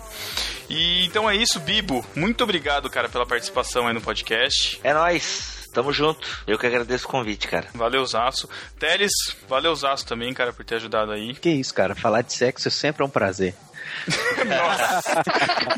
E 0.71 1.05
então 1.05 1.29
é 1.29 1.35
isso, 1.35 1.59
Bibo. 1.59 2.07
Muito 2.15 2.45
obrigado, 2.45 2.89
cara, 2.89 3.09
pela 3.09 3.27
participação 3.27 3.89
aí 3.89 3.93
no 3.93 4.01
podcast. 4.01 4.81
É 4.85 4.95
nóis. 4.95 5.69
Tamo 5.75 5.93
junto. 5.93 6.27
Eu 6.47 6.59
que 6.59 6.67
agradeço 6.67 7.07
o 7.07 7.11
convite, 7.11 7.49
cara. 7.49 7.69
Valeuzaço. 7.75 8.49
Teles, 8.79 9.13
valeuzaço 9.49 10.07
também, 10.07 10.33
cara, 10.33 10.53
por 10.53 10.65
ter 10.65 10.77
ajudado 10.77 11.13
aí. 11.13 11.35
Que 11.35 11.51
isso, 11.51 11.75
cara. 11.75 11.95
Falar 11.95 12.23
de 12.23 12.33
sexo 12.33 12.71
sempre 12.71 13.03
é 13.03 13.07
um 13.07 13.11
prazer. 13.11 13.55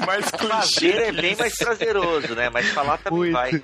Mais 0.07 0.27
Fazer 0.31 1.03
é 1.03 1.13
bem 1.13 1.37
mais 1.37 1.57
prazeroso, 1.57 2.35
né? 2.35 2.51
Mas 2.51 2.69
falar 2.71 2.99
também 2.99 3.33
vai. 3.33 3.63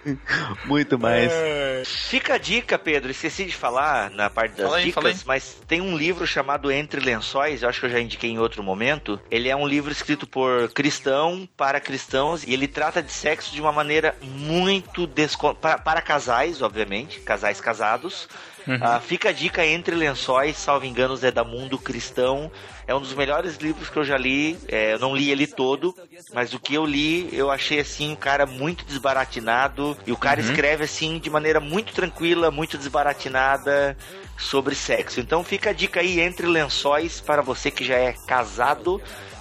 Muito 0.65 0.99
mais. 0.99 1.31
É. 1.33 1.83
Fica 1.85 2.35
a 2.35 2.39
dica, 2.39 2.79
Pedro. 2.79 3.11
Esqueci 3.11 3.45
de 3.45 3.55
falar 3.55 4.11
na 4.11 4.29
parte 4.31 4.57
das 4.57 4.67
Fala 4.67 4.77
aí, 4.79 4.93
fala 4.93 5.11
dicas, 5.11 5.25
mas 5.25 5.57
tem 5.67 5.81
um 5.81 5.97
livro 5.97 6.27
chamado 6.27 6.71
Entre 6.71 7.01
Lençóis, 7.01 7.63
eu 7.63 7.69
acho 7.69 7.81
que 7.81 7.87
eu 7.87 7.91
já 7.91 8.01
indiquei 8.01 8.31
em 8.31 8.39
outro 8.39 8.63
momento. 8.63 9.21
Ele 9.31 9.49
é 9.49 9.57
um 9.57 9.67
livro 9.67 9.93
escrito 9.93 10.27
por 10.27 10.69
cristão 10.73 11.49
para 11.57 11.81
cristãos 11.81 12.45
e 12.45 12.53
ele 12.53 12.67
trata 12.67 13.03
de 13.03 13.13
sexo 13.13 13.53
de 13.53 13.61
uma 13.61 13.73
maneira 13.73 14.15
muito 14.23 15.07
descon... 15.07 15.55
para, 15.55 15.79
para 15.79 16.03
casais, 16.03 16.63
obviamente, 16.63 17.21
casais 17.21 17.61
casados. 17.61 18.29
Ah, 18.81 19.01
fica 19.01 19.31
a 19.31 19.33
dica 19.33 19.65
Entre 19.65 19.95
Lençóis, 19.95 20.57
salvo 20.57 20.87
enganos, 20.87 21.25
é 21.25 21.31
da 21.31 21.45
Mundo 21.45 21.79
Cristão. 21.79 22.51
É 22.87 22.95
um 22.95 23.01
dos 23.01 23.15
melhores 23.15 23.57
livros 23.57 23.89
que 23.91 23.97
eu 23.97 24.05
já 24.05 24.17
li. 24.17 24.59
É, 24.69 24.95
eu 24.95 24.99
não 24.99 25.15
li 25.15 25.31
ele 25.31 25.47
todo, 25.47 25.95
mas 26.33 26.53
o 26.55 26.59
que 26.59 26.75
eu 26.75 26.85
li, 26.85 27.29
eu 27.33 27.51
achei 27.51 27.81
assim 27.81 28.13
um 28.13 28.17
cara 28.17 28.47
muito 28.47 28.85
desbaratinado. 28.85 29.97
E 30.07 30.13
o 30.13 30.17
cara 30.17 30.41
escreve 30.41 30.85
assim 30.85 31.19
de 31.19 31.31
maneira 31.31 31.61
muito 31.61 31.93
tranquila, 31.93 32.51
muito 32.51 32.79
desbaratinada 32.79 33.97
sobre 34.39 34.75
sexo. 34.75 35.21
Então 35.21 35.43
fica 35.45 35.71
a 35.71 35.73
dica 35.73 36.01
aí 36.01 36.21
Entre 36.21 36.47
Lençóis 36.47 37.21
para 37.21 37.43
você 37.43 37.71
que 37.71 37.85
já 37.85 37.97
é 37.97 38.15
casado, 38.27 39.01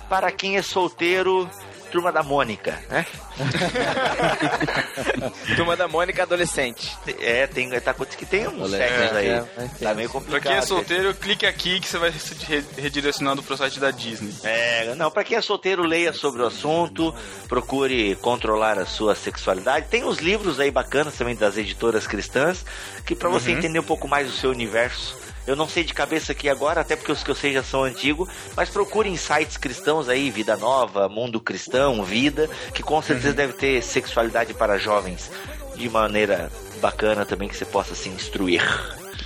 para 0.10 0.31
quem 0.31 0.57
é 0.57 0.61
solteiro. 0.61 1.49
Turma 1.91 2.11
da 2.11 2.23
Mônica, 2.23 2.77
né? 2.89 3.05
Turma 5.55 5.76
da 5.76 5.88
Mônica 5.88 6.23
adolescente. 6.23 6.95
É, 7.19 7.47
tem, 7.47 7.69
tá 7.80 7.93
que 7.93 8.26
tem 8.26 8.47
um 8.47 8.68
sexo 8.68 9.15
é, 9.15 9.18
aí. 9.18 9.27
é, 9.30 9.45
é, 9.57 9.68
tá 9.84 9.93
meio 9.93 10.09
Pra 10.09 10.19
complicado. 10.19 10.41
quem 10.43 10.53
é 10.53 10.61
solteiro, 10.61 11.14
clique 11.14 11.45
aqui 11.45 11.80
que 11.80 11.88
você 11.88 11.97
vai 11.97 12.11
ser 12.11 12.35
re- 12.45 12.64
redirecionado 12.77 13.41
pro 13.43 13.57
site 13.57 13.80
da 13.80 13.91
Disney. 13.91 14.34
É, 14.43 14.93
não, 14.95 15.11
pra 15.11 15.23
quem 15.23 15.38
é 15.38 15.41
solteiro, 15.41 15.84
leia 15.84 16.14
sobre 16.14 16.41
o 16.41 16.45
assunto, 16.47 17.14
procure 17.47 18.15
controlar 18.18 18.77
a 18.80 18.85
sua 18.85 19.15
sexualidade. 19.15 19.88
Tem 19.89 20.03
uns 20.03 20.18
livros 20.19 20.59
aí 20.59 20.72
bacanas 20.72 21.15
também 21.15 21.35
das 21.35 21.57
editoras 21.57 22.07
cristãs, 22.07 22.65
que 23.05 23.15
pra 23.15 23.30
você 23.30 23.51
entender 23.51 23.80
um 23.80 23.84
pouco 23.84 24.07
mais 24.07 24.27
do 24.27 24.34
seu 24.34 24.49
universo. 24.49 25.15
Eu 25.48 25.56
não 25.56 25.68
sei 25.68 25.86
de 25.86 25.94
cabeça 25.94 26.34
aqui 26.34 26.49
agora, 26.49 26.82
até 26.82 26.98
porque 26.98 27.11
os 27.11 27.24
que 27.24 27.32
eu 27.32 27.36
sei 27.36 27.53
já 27.53 27.64
são 27.64 27.86
antigos, 27.86 28.30
mas 28.53 28.69
procure 28.69 29.10
em 29.10 29.15
sites 29.15 29.56
cristãos 29.56 30.10
aí, 30.10 30.30
Vida 30.30 30.57
Nova, 30.57 31.07
Mundo 31.07 31.40
Cristão, 31.40 32.03
Vida, 32.03 32.49
que 32.74 32.84
com 32.84 33.02
certeza 33.02 33.34
deve 33.34 33.53
ter 33.53 33.82
sexualidade 33.82 34.53
para 34.53 34.78
jovens 34.78 35.32
de 35.74 35.90
maneira 35.90 36.52
bacana 36.82 37.26
também 37.26 37.48
que 37.48 37.56
você 37.56 37.65
possa 37.65 37.95
se 37.95 38.10
instruir. 38.10 38.61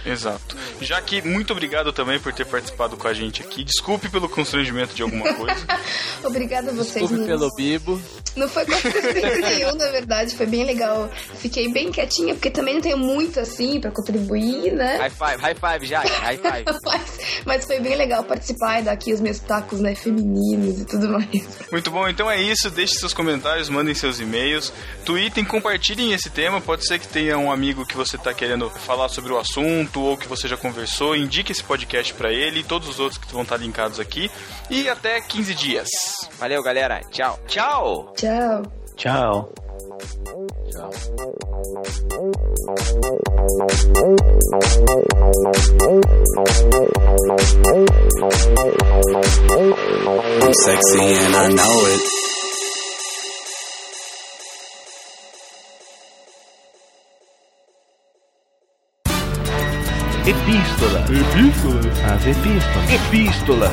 Exato. 0.06 0.56
Já 0.82 1.02
que 1.02 1.22
muito 1.22 1.52
obrigado 1.52 1.92
também 1.94 2.20
por 2.20 2.34
ter 2.34 2.46
participado 2.46 2.98
com 2.98 3.08
a 3.08 3.14
gente 3.14 3.42
aqui. 3.42 3.64
Desculpe 3.64 4.10
pelo 4.10 4.28
constrangimento 4.28 4.96
de 4.96 5.02
alguma 5.02 5.34
coisa. 5.34 5.66
Obrigada 6.24 6.72
a 6.72 6.74
vocês, 6.74 6.94
Desculpe 7.08 7.14
meninos. 7.14 7.40
pelo 7.40 7.56
Bibo. 7.56 8.02
Não 8.36 8.48
foi 8.48 8.66
constrangimento 8.66 9.42
nenhum, 9.42 9.76
na 9.76 9.88
verdade. 9.92 10.36
Foi 10.36 10.46
bem 10.46 10.64
legal. 10.64 11.10
Fiquei 11.36 11.72
bem 11.72 11.92
quietinha, 11.92 12.34
porque 12.34 12.50
também 12.50 12.76
não 12.76 12.82
tenho 12.82 12.98
muito 12.98 13.40
assim 13.40 13.80
pra 13.80 13.92
contribuir, 13.92 14.72
né? 14.74 14.98
High 14.98 15.10
five, 15.10 15.42
high 15.42 15.56
five, 15.56 15.86
Jaque, 15.86 16.12
high 16.12 16.38
five. 16.38 16.66
Mas, 16.84 17.20
mas 17.46 17.66
foi 17.66 17.80
bem 17.80 17.96
legal 17.96 18.24
participar 18.24 18.80
e 18.80 18.84
dar 18.84 18.92
aqui 18.94 19.14
os 19.14 19.22
meus 19.22 19.40
tacos, 19.40 19.80
né, 19.80 19.96
femininos 19.96 20.82
e 20.82 20.86
tudo 20.86 21.10
mais. 21.10 21.28
Muito 21.72 21.90
bom, 21.92 22.08
então 22.08 22.30
é 22.30 22.42
isso. 22.42 22.70
Deixe 22.70 22.96
seus 22.96 23.14
comentários, 23.14 23.70
mandem 23.70 23.94
seus 23.94 24.20
e-mails, 24.20 24.74
tweetem, 25.06 25.44
compartilhem 25.46 26.14
esse 26.14 26.30
tema. 26.30 26.60
Pode 26.60 26.86
ser 26.86 27.00
que 27.00 27.08
tenha 27.08 27.38
um 27.38 27.52
amigo 27.52 27.86
que 27.86 27.96
você 27.96 28.16
está 28.16 28.34
querendo 28.34 28.70
falar 28.70 29.10
sobre 29.10 29.32
o 29.32 29.38
assunto 29.38 29.91
ou 30.00 30.18
que 30.18 30.28
você 30.28 30.48
já 30.48 30.56
conversou. 30.56 31.16
Indique 31.16 31.52
esse 31.52 31.64
podcast 31.64 32.14
para 32.14 32.32
ele 32.32 32.62
e 32.62 32.64
todos 32.64 32.88
os 32.88 33.00
outros 33.00 33.20
que 33.20 33.32
vão 33.32 33.44
estar 33.44 33.58
linkados 33.58 34.00
aqui. 34.00 34.32
E 34.70 34.88
até 34.88 35.20
15 35.20 35.54
dias. 35.54 35.90
Valeu, 36.40 36.64
galera. 36.64 37.02
Tchau. 37.12 37.40
Tchau! 37.48 38.14
Tchau. 38.16 38.64
Tchau. 38.96 39.54
I'm 50.44 50.54
sexy 50.54 51.00
and 51.00 51.36
I 51.36 51.50
know 51.54 51.86
it. 51.86 52.41
Epístola. 60.26 61.00
Epístola. 61.10 62.14
As 62.14 62.26
epístolas. 62.28 62.92
Epístola. 62.92 63.72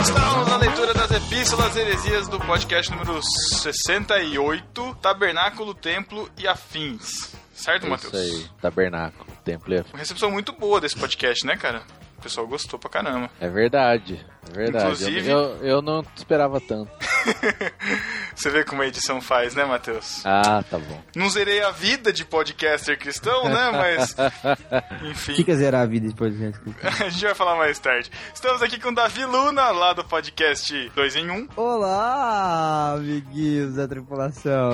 Estamos 0.00 0.48
na 0.48 0.56
leitura 0.56 0.92
das 0.94 1.10
epístolas 1.12 1.76
heresias 1.76 2.28
do 2.28 2.38
podcast 2.40 2.90
número 2.90 3.20
68, 3.22 4.96
Tabernáculo, 5.00 5.74
Templo 5.74 6.28
e 6.36 6.46
Afins. 6.48 7.34
Certo, 7.54 7.86
É 7.86 7.90
Matheus? 7.90 8.12
Isso 8.12 8.22
aí, 8.22 8.48
tabernáculo, 8.60 9.26
templo. 9.44 9.74
é- 9.74 9.84
Uma 9.92 9.98
recepção 9.98 10.30
muito 10.30 10.52
boa 10.52 10.80
desse 10.80 10.96
podcast, 10.96 11.46
né, 11.46 11.56
cara? 11.56 11.82
O 12.18 12.22
pessoal 12.22 12.46
gostou 12.46 12.78
pra 12.78 12.88
caramba. 12.90 13.30
É 13.40 13.48
verdade, 13.48 14.24
verdade. 14.52 14.84
Inclusive- 14.84 15.28
Eu, 15.30 15.38
eu, 15.38 15.64
eu 15.66 15.82
não 15.82 16.04
esperava 16.16 16.60
tanto. 16.60 16.90
Você 18.34 18.50
vê 18.50 18.64
como 18.64 18.82
a 18.82 18.86
edição 18.86 19.20
faz, 19.20 19.54
né, 19.54 19.64
Matheus? 19.64 20.20
Ah, 20.26 20.62
tá 20.68 20.76
bom. 20.78 21.00
Não 21.14 21.30
zerei 21.30 21.62
a 21.62 21.70
vida 21.70 22.12
de 22.12 22.24
podcaster 22.24 22.98
cristão, 22.98 23.48
né? 23.48 23.70
Mas, 23.72 24.14
O 25.02 25.06
enfim. 25.06 25.34
que, 25.34 25.44
que 25.44 25.50
é 25.52 25.54
zerar 25.54 25.82
a 25.82 25.86
vida 25.86 26.08
de 26.08 26.14
podcast? 26.14 26.60
A 26.82 27.08
gente 27.08 27.24
vai 27.24 27.34
falar 27.34 27.56
mais 27.56 27.78
tarde. 27.78 28.10
Estamos 28.34 28.60
aqui 28.60 28.78
com 28.80 28.88
o 28.90 28.94
Davi 28.94 29.24
Luna, 29.24 29.70
lá 29.70 29.92
do 29.92 30.04
podcast 30.04 30.90
2 30.94 31.16
em 31.16 31.30
1. 31.30 31.48
Olá, 31.56 32.94
amiguinhos 32.96 33.74
da 33.74 33.86
tripulação. 33.86 34.70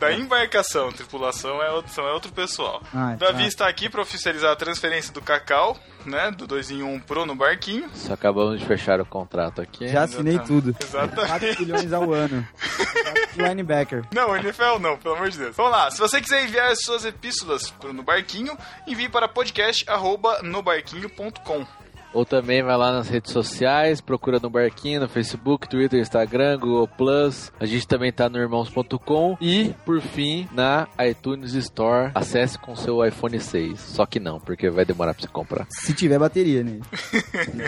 Da 0.00 0.12
embarcação. 0.12 0.90
Tripulação 0.92 1.62
é 1.62 1.70
outro, 1.70 2.02
é 2.02 2.12
outro 2.12 2.32
pessoal. 2.32 2.82
Ah, 2.92 3.14
Davi 3.18 3.42
tá. 3.42 3.48
está 3.48 3.68
aqui 3.68 3.88
para 3.88 4.00
oficializar 4.02 4.52
a 4.52 4.56
transferência 4.56 5.12
do 5.12 5.20
Cacau, 5.20 5.76
né? 6.04 6.30
Do 6.30 6.46
2 6.46 6.70
em 6.72 6.82
1 6.82 7.00
Pro 7.00 7.26
no 7.26 7.34
barquinho. 7.44 7.88
Só 7.94 8.12
acabamos 8.14 8.58
de 8.60 8.66
fechar 8.66 9.00
o 9.00 9.06
contrato 9.06 9.60
aqui. 9.60 9.88
Já 9.88 10.04
assinei 10.04 10.38
tudo. 10.38 10.72
4 10.74 10.86
Exatamente. 10.86 11.58
bilhões 11.58 11.92
ao 11.92 12.12
ano. 12.12 12.46
Linebacker. 13.36 14.04
Não, 14.12 14.36
NFL 14.36 14.78
não, 14.80 14.96
pelo 14.96 15.16
amor 15.16 15.28
de 15.30 15.38
Deus. 15.38 15.56
Vamos 15.56 15.72
lá, 15.72 15.90
se 15.90 15.98
você 15.98 16.20
quiser 16.20 16.44
enviar 16.44 16.72
suas 16.76 17.04
epístolas 17.04 17.70
pro 17.70 17.92
no 17.92 18.02
barquinho, 18.02 18.56
envie 18.86 19.08
para 19.08 19.26
podcast@nobarquinho.com. 19.28 21.66
Ou 22.14 22.24
também 22.24 22.62
vai 22.62 22.76
lá 22.76 22.92
nas 22.92 23.08
redes 23.08 23.32
sociais, 23.32 24.00
procura 24.00 24.38
no 24.38 24.48
Barquinho, 24.48 25.00
no 25.00 25.08
Facebook, 25.08 25.68
Twitter, 25.68 26.00
Instagram, 26.00 26.56
Google 26.58 26.86
Plus. 26.86 27.52
A 27.58 27.66
gente 27.66 27.88
também 27.88 28.12
tá 28.12 28.28
no 28.28 28.38
irmãos.com. 28.38 29.36
E, 29.40 29.74
por 29.84 30.00
fim, 30.00 30.48
na 30.52 30.86
iTunes 31.00 31.54
Store. 31.54 32.12
Acesse 32.14 32.56
com 32.56 32.76
seu 32.76 33.04
iPhone 33.04 33.40
6. 33.40 33.80
Só 33.80 34.06
que 34.06 34.20
não, 34.20 34.38
porque 34.38 34.70
vai 34.70 34.84
demorar 34.84 35.12
pra 35.12 35.22
você 35.22 35.28
comprar. 35.28 35.66
Se 35.70 35.92
tiver 35.92 36.16
bateria, 36.18 36.62
né? 36.62 36.78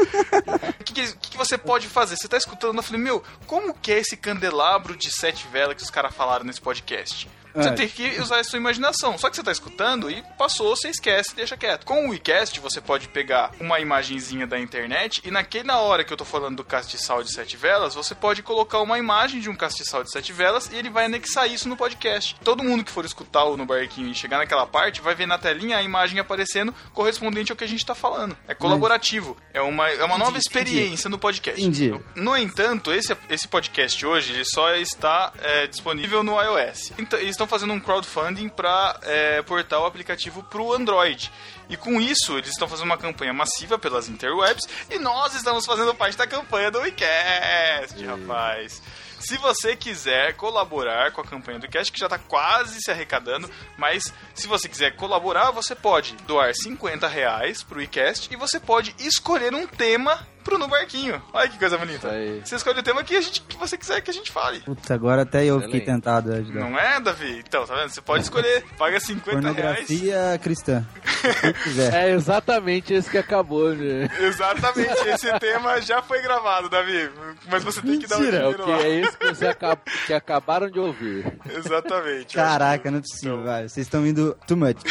O 0.80 0.84
que, 0.84 0.94
que, 0.94 1.14
que 1.18 1.30
que 1.32 1.38
você 1.38 1.58
pode 1.58 1.88
fazer? 1.88 2.16
Você 2.18 2.28
tá 2.28 2.38
escutando, 2.38 2.78
eu 2.78 2.84
falei, 2.84 3.02
meu, 3.02 3.24
como 3.48 3.74
que 3.74 3.92
é 3.92 4.00
esse 4.00 4.16
candelabro 4.18 4.96
de 4.96 5.12
sete 5.12 5.48
velas 5.52 5.76
que 5.76 5.84
os 5.84 5.90
caras 5.90 6.14
falaram 6.14 6.46
nesse 6.46 6.62
podcast? 6.62 7.30
Você 7.64 7.70
É. 7.70 7.74
tem 7.74 7.88
que 7.88 8.22
usar 8.22 8.40
a 8.40 8.44
sua 8.44 8.58
imaginação. 8.58 9.18
Só 9.18 9.30
que 9.30 9.36
você 9.36 9.44
tá 9.44 9.52
escutando 9.52 10.10
e 10.10 10.24
passou, 10.38 10.76
você 10.76 10.90
esquece, 10.90 11.36
deixa 11.36 11.58
quieto. 11.58 11.86
Com 11.86 12.08
o 12.08 12.10
WeCast, 12.12 12.60
você 12.60 12.80
pode 12.82 13.08
pegar 13.10 13.52
uma 13.60 13.80
imagenzinha 13.80 14.46
da 14.48 14.60
internet 14.60 15.22
e 15.26 15.32
naquela 15.32 15.80
hora 15.80 16.04
que 16.04 16.12
eu 16.14 16.18
tô 16.18 16.26
falando 16.26 16.58
do 16.58 16.64
castiçal 16.64 17.24
de 17.24 17.32
sete 17.34 17.58
velas, 17.58 17.94
você 17.96 18.14
pode 18.16 18.42
colocar 18.44 18.80
uma 18.82 18.98
imagem 18.98 19.40
de 19.40 19.50
um 19.50 19.56
castiçal 19.56 20.04
de 20.04 20.12
sete 20.12 20.32
velas 20.34 20.70
e 20.72 20.76
ele 20.76 20.90
vai 20.90 21.06
anexar 21.06 21.50
isso 21.50 21.68
no 21.68 21.76
podcast. 21.78 22.36
Todo 22.44 22.64
mundo 22.64 22.84
que 22.84 22.92
for 22.92 23.06
escutar 23.06 23.44
o 23.46 23.58
No 23.58 23.66
Barquinho 23.66 24.10
e 24.12 24.16
chegar 24.16 24.38
naquela 24.38 24.66
parte 24.66 25.02
vai 25.02 25.16
ver 25.16 25.26
na 25.28 25.38
telinha 25.38 25.78
a 25.78 25.84
imagem 25.84 26.20
aparecendo 26.20 26.74
correspondente 26.94 27.52
ao 27.52 27.58
que 27.58 27.64
a 27.64 27.68
gente 27.68 27.86
tá 27.86 27.96
falando. 27.96 28.38
É 28.48 28.54
colaborativo. 28.54 29.36
É 29.54 29.62
uma, 29.62 29.90
é 29.90 30.04
uma 30.04 30.18
nova 30.18 30.38
experiência 30.38 31.10
no 31.10 31.18
podcast. 31.18 31.60
Entendi. 31.62 31.94
No 32.16 32.36
entanto, 32.38 32.92
esse, 32.92 33.16
esse 33.30 33.48
podcast 33.48 34.06
hoje 34.06 34.34
ele 34.34 34.46
só 34.46 34.74
está 34.76 35.32
é, 35.42 35.68
disponível 35.68 36.24
no 36.24 36.40
iOS. 36.42 36.92
Então, 36.98 37.18
eles 37.20 37.32
estão 37.32 37.48
fazendo 37.50 37.74
um 37.74 37.80
crowdfunding 37.80 38.48
para 38.48 39.00
portar 39.46 39.82
o 39.82 39.86
aplicativo 39.86 40.44
para 40.44 40.62
o 40.62 40.74
Android. 40.74 41.32
E 41.68 41.76
com 41.76 42.00
isso, 42.00 42.38
eles 42.38 42.50
estão 42.50 42.68
fazendo 42.68 42.86
uma 42.86 42.98
campanha 42.98 43.34
massiva 43.34 43.78
pelas 43.78 44.08
interwebs 44.08 44.68
e 44.90 44.98
nós 44.98 45.36
estamos 45.36 45.66
fazendo 45.66 45.94
parte 45.94 46.18
da 46.18 46.26
campanha 46.26 46.72
do 46.72 46.80
WeCast, 46.80 48.04
rapaz. 48.06 48.82
Se 49.20 49.38
você 49.38 49.76
quiser 49.76 50.34
colaborar 50.36 51.12
com 51.12 51.20
a 51.20 51.26
campanha 51.26 51.60
do 51.60 51.64
WeCast, 51.64 51.92
que 51.92 52.00
já 52.00 52.06
está 52.06 52.18
quase 52.18 52.82
se 52.82 52.90
arrecadando, 52.90 53.52
mas 53.78 54.14
se 54.34 54.48
você 54.48 54.70
quiser 54.70 54.96
colaborar, 54.96 55.52
você 55.52 55.76
pode 55.76 56.16
doar 56.26 56.56
50 56.56 57.06
reais 57.08 57.62
pro 57.62 57.80
WeCast 57.80 58.34
e 58.34 58.38
você 58.38 58.60
pode 58.60 58.96
escolher 58.98 59.54
um 59.54 59.68
tema 59.68 60.26
pro 60.44 60.58
No 60.58 60.68
Barquinho. 60.68 61.22
Olha 61.34 61.48
que 61.50 61.58
coisa 61.58 61.78
bonita. 61.78 62.10
Você 62.44 62.56
escolhe 62.56 62.80
o 62.80 62.84
tema 62.84 63.04
que, 63.04 63.16
a 63.16 63.22
gente, 63.22 63.42
que 63.42 63.58
você 63.58 63.78
quiser 63.78 64.02
que 64.02 64.10
a 64.10 64.14
gente 64.14 64.32
fale. 64.32 64.60
Putz, 64.62 64.90
agora 64.92 65.22
até 65.24 65.46
eu 65.46 65.62
fiquei 65.62 65.82
tentado 65.82 66.32
ajudar. 66.34 66.60
Não 66.60 66.78
é, 66.78 67.00
Davi? 67.00 67.44
Então, 67.46 67.66
tá 67.66 67.76
vendo? 67.76 67.90
Você 67.90 68.02
pode 68.02 68.24
escolher. 68.24 68.64
Paga 68.78 69.00
50 69.00 69.32
reais. 69.40 69.56
Pornografia 69.56 70.40
cristã. 70.42 70.86
Se 71.42 71.54
quiser. 71.64 71.94
É 71.94 72.12
exatamente 72.12 72.94
esse 72.94 73.10
que 73.10 73.18
acabou, 73.18 73.74
né? 73.76 74.10
Exatamente, 74.20 75.08
esse 75.10 75.40
tema 75.40 75.82
já 75.82 76.02
foi 76.02 76.22
gravado, 76.22 76.70
Davi. 76.70 77.10
Mas 77.50 77.64
você 77.64 77.82
tem 77.82 78.00
que 78.00 78.08
dar 78.08 78.18
o 78.18 78.20
Mentira, 78.22 78.38
dinheiro 78.40 78.62
o 78.62 78.66
que 78.66 78.72
lá. 78.72 78.82
é 78.84 78.90
isso 79.02 79.18
que, 79.18 79.28
você 79.28 79.48
acab- 79.48 79.80
que 80.06 80.14
acabaram 80.14 80.70
de 80.70 80.80
ouvir. 80.80 81.26
Exatamente. 81.50 82.36
Caraca, 82.36 82.90
não 82.92 83.00
é 83.00 83.02
possível, 83.02 83.44
velho. 83.44 83.70
Vocês 83.70 83.86
estão 83.86 84.06
indo 84.06 84.38
too 84.48 84.58
much. 84.58 84.78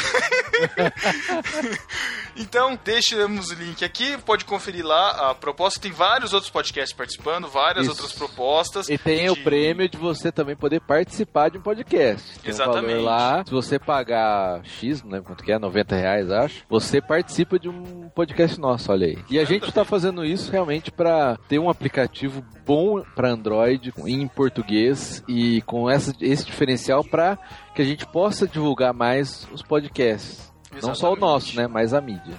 Então, 2.36 2.78
deixamos 2.84 3.50
o 3.50 3.54
link 3.54 3.84
aqui, 3.84 4.16
pode 4.18 4.44
conferir 4.44 4.84
lá 4.86 5.30
a 5.30 5.34
proposta. 5.38 5.80
Tem 5.80 5.90
vários 5.92 6.32
outros 6.32 6.50
podcasts 6.50 6.96
participando, 6.96 7.48
várias 7.48 7.84
Isso. 7.86 7.92
outras 7.92 8.12
propostas. 8.12 8.88
E 8.88 8.98
tem 8.98 9.30
o 9.30 9.34
de- 9.34 9.42
prêmio 9.42 9.88
de 9.88 9.96
você 9.96 10.30
também 10.32 10.56
poder 10.56 10.80
participar 10.80 11.50
de 11.50 11.58
um 11.58 11.60
podcast. 11.62 12.38
Tem 12.40 12.50
Exatamente. 12.50 12.84
Um 12.94 12.96
valor 12.96 13.04
lá, 13.04 13.44
se 13.44 13.50
você 13.50 13.78
pagar 13.78 14.60
X, 14.64 15.02
não 15.02 15.10
lembro 15.12 15.26
quanto 15.28 15.44
que 15.44 15.52
é, 15.52 15.58
90 15.58 15.96
reais, 15.96 16.30
acho, 16.30 16.64
você 16.68 17.00
participa 17.00 17.58
de 17.58 17.68
um 17.68 18.08
podcast 18.14 18.58
nosso, 18.60 18.90
olha 18.92 19.06
aí. 19.06 19.18
E 19.30 19.38
a 19.38 19.44
gente 19.44 19.70
tá 19.72 19.84
fazendo 19.84 20.24
isso 20.24 20.50
realmente 20.50 20.90
para 20.90 21.36
ter 21.48 21.58
um 21.58 21.70
aplicativo 21.70 22.44
bom 22.66 23.02
para 23.14 23.30
Android, 23.30 23.92
em 24.06 24.26
português, 24.28 25.22
e 25.28 25.62
com 25.62 25.88
essa, 25.88 26.12
esse 26.20 26.44
diferencial 26.44 27.02
para 27.04 27.38
que 27.74 27.82
a 27.82 27.84
gente 27.84 28.06
possa 28.06 28.46
divulgar 28.46 28.92
mais 28.92 29.46
os 29.52 29.62
podcasts. 29.62 30.52
Não 30.82 30.94
só 30.94 31.08
o 31.10 31.12
Exatamente. 31.12 31.20
nosso, 31.20 31.56
né? 31.56 31.66
Mas 31.66 31.94
a 31.94 32.00
mídia. 32.00 32.34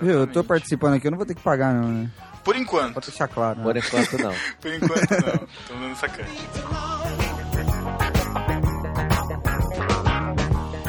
Viu, 0.00 0.20
eu 0.20 0.26
tô 0.26 0.42
participando 0.42 0.94
aqui, 0.94 1.06
eu 1.06 1.10
não 1.10 1.18
vou 1.18 1.26
ter 1.26 1.34
que 1.34 1.42
pagar, 1.42 1.74
não, 1.74 1.88
né? 1.88 2.10
Por 2.44 2.56
enquanto. 2.56 2.94
Pode 2.94 3.06
deixar 3.06 3.28
claro. 3.28 3.58
né? 3.58 3.64
Por 3.64 3.76
enquanto, 3.76 4.18
não. 4.18 4.34
Por 4.60 4.74
enquanto, 4.74 5.10
não. 5.10 5.38
Tô 5.66 5.74
dando 5.74 5.96
sacante. 5.96 6.48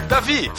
Davi, 0.07 0.51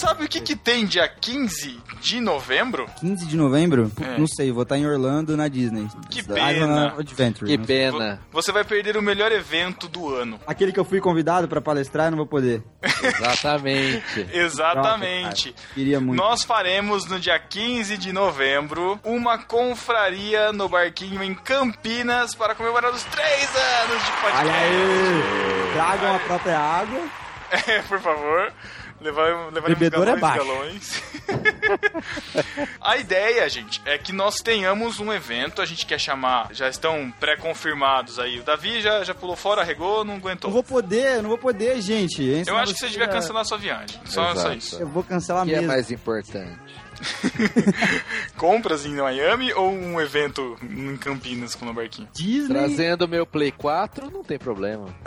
sabe 0.00 0.24
o 0.24 0.28
que, 0.28 0.40
que 0.40 0.56
tem 0.56 0.86
dia 0.86 1.06
15 1.06 1.78
de 2.00 2.20
novembro? 2.20 2.86
15 3.00 3.26
de 3.26 3.36
novembro? 3.36 3.92
É. 4.00 4.18
Não 4.18 4.26
sei, 4.26 4.50
vou 4.50 4.62
estar 4.62 4.78
em 4.78 4.86
Orlando 4.86 5.36
na 5.36 5.46
Disney. 5.46 5.86
Que 6.08 6.22
pena. 6.22 6.94
Adventure. 6.98 7.46
Que 7.46 7.58
pena. 7.58 8.20
Você 8.32 8.50
vai 8.50 8.64
perder 8.64 8.96
o 8.96 9.02
melhor 9.02 9.30
evento 9.30 9.88
do 9.88 10.14
ano. 10.14 10.40
Aquele 10.46 10.72
que 10.72 10.80
eu 10.80 10.84
fui 10.84 11.00
convidado 11.00 11.46
pra 11.46 11.60
palestrar, 11.60 12.06
eu 12.06 12.12
não 12.12 12.18
vou 12.18 12.26
poder. 12.26 12.62
Exatamente. 13.02 14.26
Exatamente. 14.32 15.48
Nossa, 15.50 15.74
queria 15.74 16.00
muito. 16.00 16.16
Nós 16.18 16.44
faremos 16.44 17.04
no 17.06 17.20
dia 17.20 17.38
15 17.38 17.98
de 17.98 18.12
novembro 18.12 18.98
uma 19.04 19.36
confraria 19.38 20.52
no 20.52 20.68
barquinho 20.68 21.22
em 21.22 21.34
Campinas 21.34 22.34
para 22.34 22.54
comemorar 22.54 22.90
os 22.92 23.04
três 23.04 23.50
anos 23.82 24.04
de 24.04 24.12
podcast. 24.12 24.46
Olha 24.46 24.54
aí! 24.54 25.72
Tragam 25.74 26.16
a 26.16 26.18
própria 26.20 26.58
água. 26.58 27.00
É, 27.66 27.82
por 27.82 27.98
favor. 27.98 28.52
Levar, 29.00 29.46
levaremos 29.50 29.78
Bebedor 29.78 30.02
é 30.08 30.16
galões, 30.16 30.20
baixo. 30.20 30.44
galões. 30.46 31.02
a 32.80 32.96
ideia, 32.98 33.48
gente, 33.48 33.80
é 33.86 33.96
que 33.96 34.12
nós 34.12 34.36
tenhamos 34.40 35.00
um 35.00 35.12
evento, 35.12 35.62
a 35.62 35.66
gente 35.66 35.86
quer 35.86 35.98
chamar, 35.98 36.48
já 36.52 36.68
estão 36.68 37.10
pré-confirmados 37.18 38.18
aí. 38.18 38.38
O 38.40 38.42
Davi 38.42 38.80
já, 38.82 39.02
já 39.02 39.14
pulou 39.14 39.36
fora, 39.36 39.62
arregou, 39.62 40.04
não 40.04 40.10
Não 40.14 40.16
aguentou. 40.16 40.50
vou 40.50 40.62
poder, 40.62 41.16
eu 41.16 41.22
não 41.22 41.28
vou 41.30 41.38
poder, 41.38 41.80
gente. 41.80 42.22
Eu 42.46 42.56
acho 42.58 42.74
que 42.74 42.80
você 42.80 42.88
devia 42.88 43.04
ia- 43.06 43.08
cancelar 43.10 43.44
sua 43.44 43.56
viagem. 43.58 44.00
Só, 44.04 44.34
só 44.34 44.52
isso. 44.52 44.76
Eu 44.78 44.88
vou 44.88 45.02
cancelar 45.02 45.44
O 45.44 45.46
que 45.46 45.54
é 45.54 45.60
mais 45.62 45.90
importante? 45.90 46.58
Compras 48.36 48.84
em 48.84 48.94
Miami 48.94 49.52
ou 49.52 49.70
um 49.70 50.00
evento 50.00 50.56
em 50.62 50.96
Campinas 50.96 51.54
com 51.54 51.66
o 51.66 51.72
barquinho? 51.72 52.08
Disney. 52.14 52.54
Trazendo 52.54 53.08
meu 53.08 53.26
Play 53.26 53.52
4, 53.52 54.10
não 54.10 54.22
tem 54.22 54.38
problema. 54.38 54.86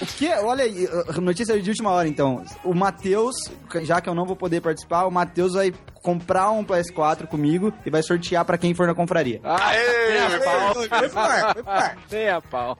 O 0.00 0.06
que? 0.06 0.28
Olha 0.28 0.64
aí, 0.64 0.86
uh, 0.86 1.20
notícia 1.20 1.60
de 1.60 1.68
última 1.68 1.90
hora 1.90 2.08
então. 2.08 2.44
O 2.64 2.74
Matheus, 2.74 3.36
já 3.82 4.00
que 4.00 4.08
eu 4.08 4.14
não 4.14 4.24
vou 4.24 4.36
poder 4.36 4.60
participar, 4.60 5.04
o 5.04 5.10
Matheus 5.10 5.54
vai 5.54 5.72
comprar 6.02 6.50
um 6.50 6.64
PS4 6.64 7.26
comigo 7.26 7.72
e 7.84 7.90
vai 7.90 8.02
sortear 8.02 8.44
pra 8.44 8.56
quem 8.58 8.74
for 8.74 8.86
na 8.86 8.94
confraria. 8.94 9.40
Aê, 9.44 10.08
nem 10.10 10.18
a 10.20 10.28
meu 10.30 10.40
pau. 10.40 10.74
Foi 10.74 10.88
pro 10.88 11.18
ar, 11.20 11.52
foi 11.54 11.62
pro 11.62 11.72
ar. 11.72 11.98
Nem 12.10 12.28
a 12.28 12.40
pau. 12.40 12.78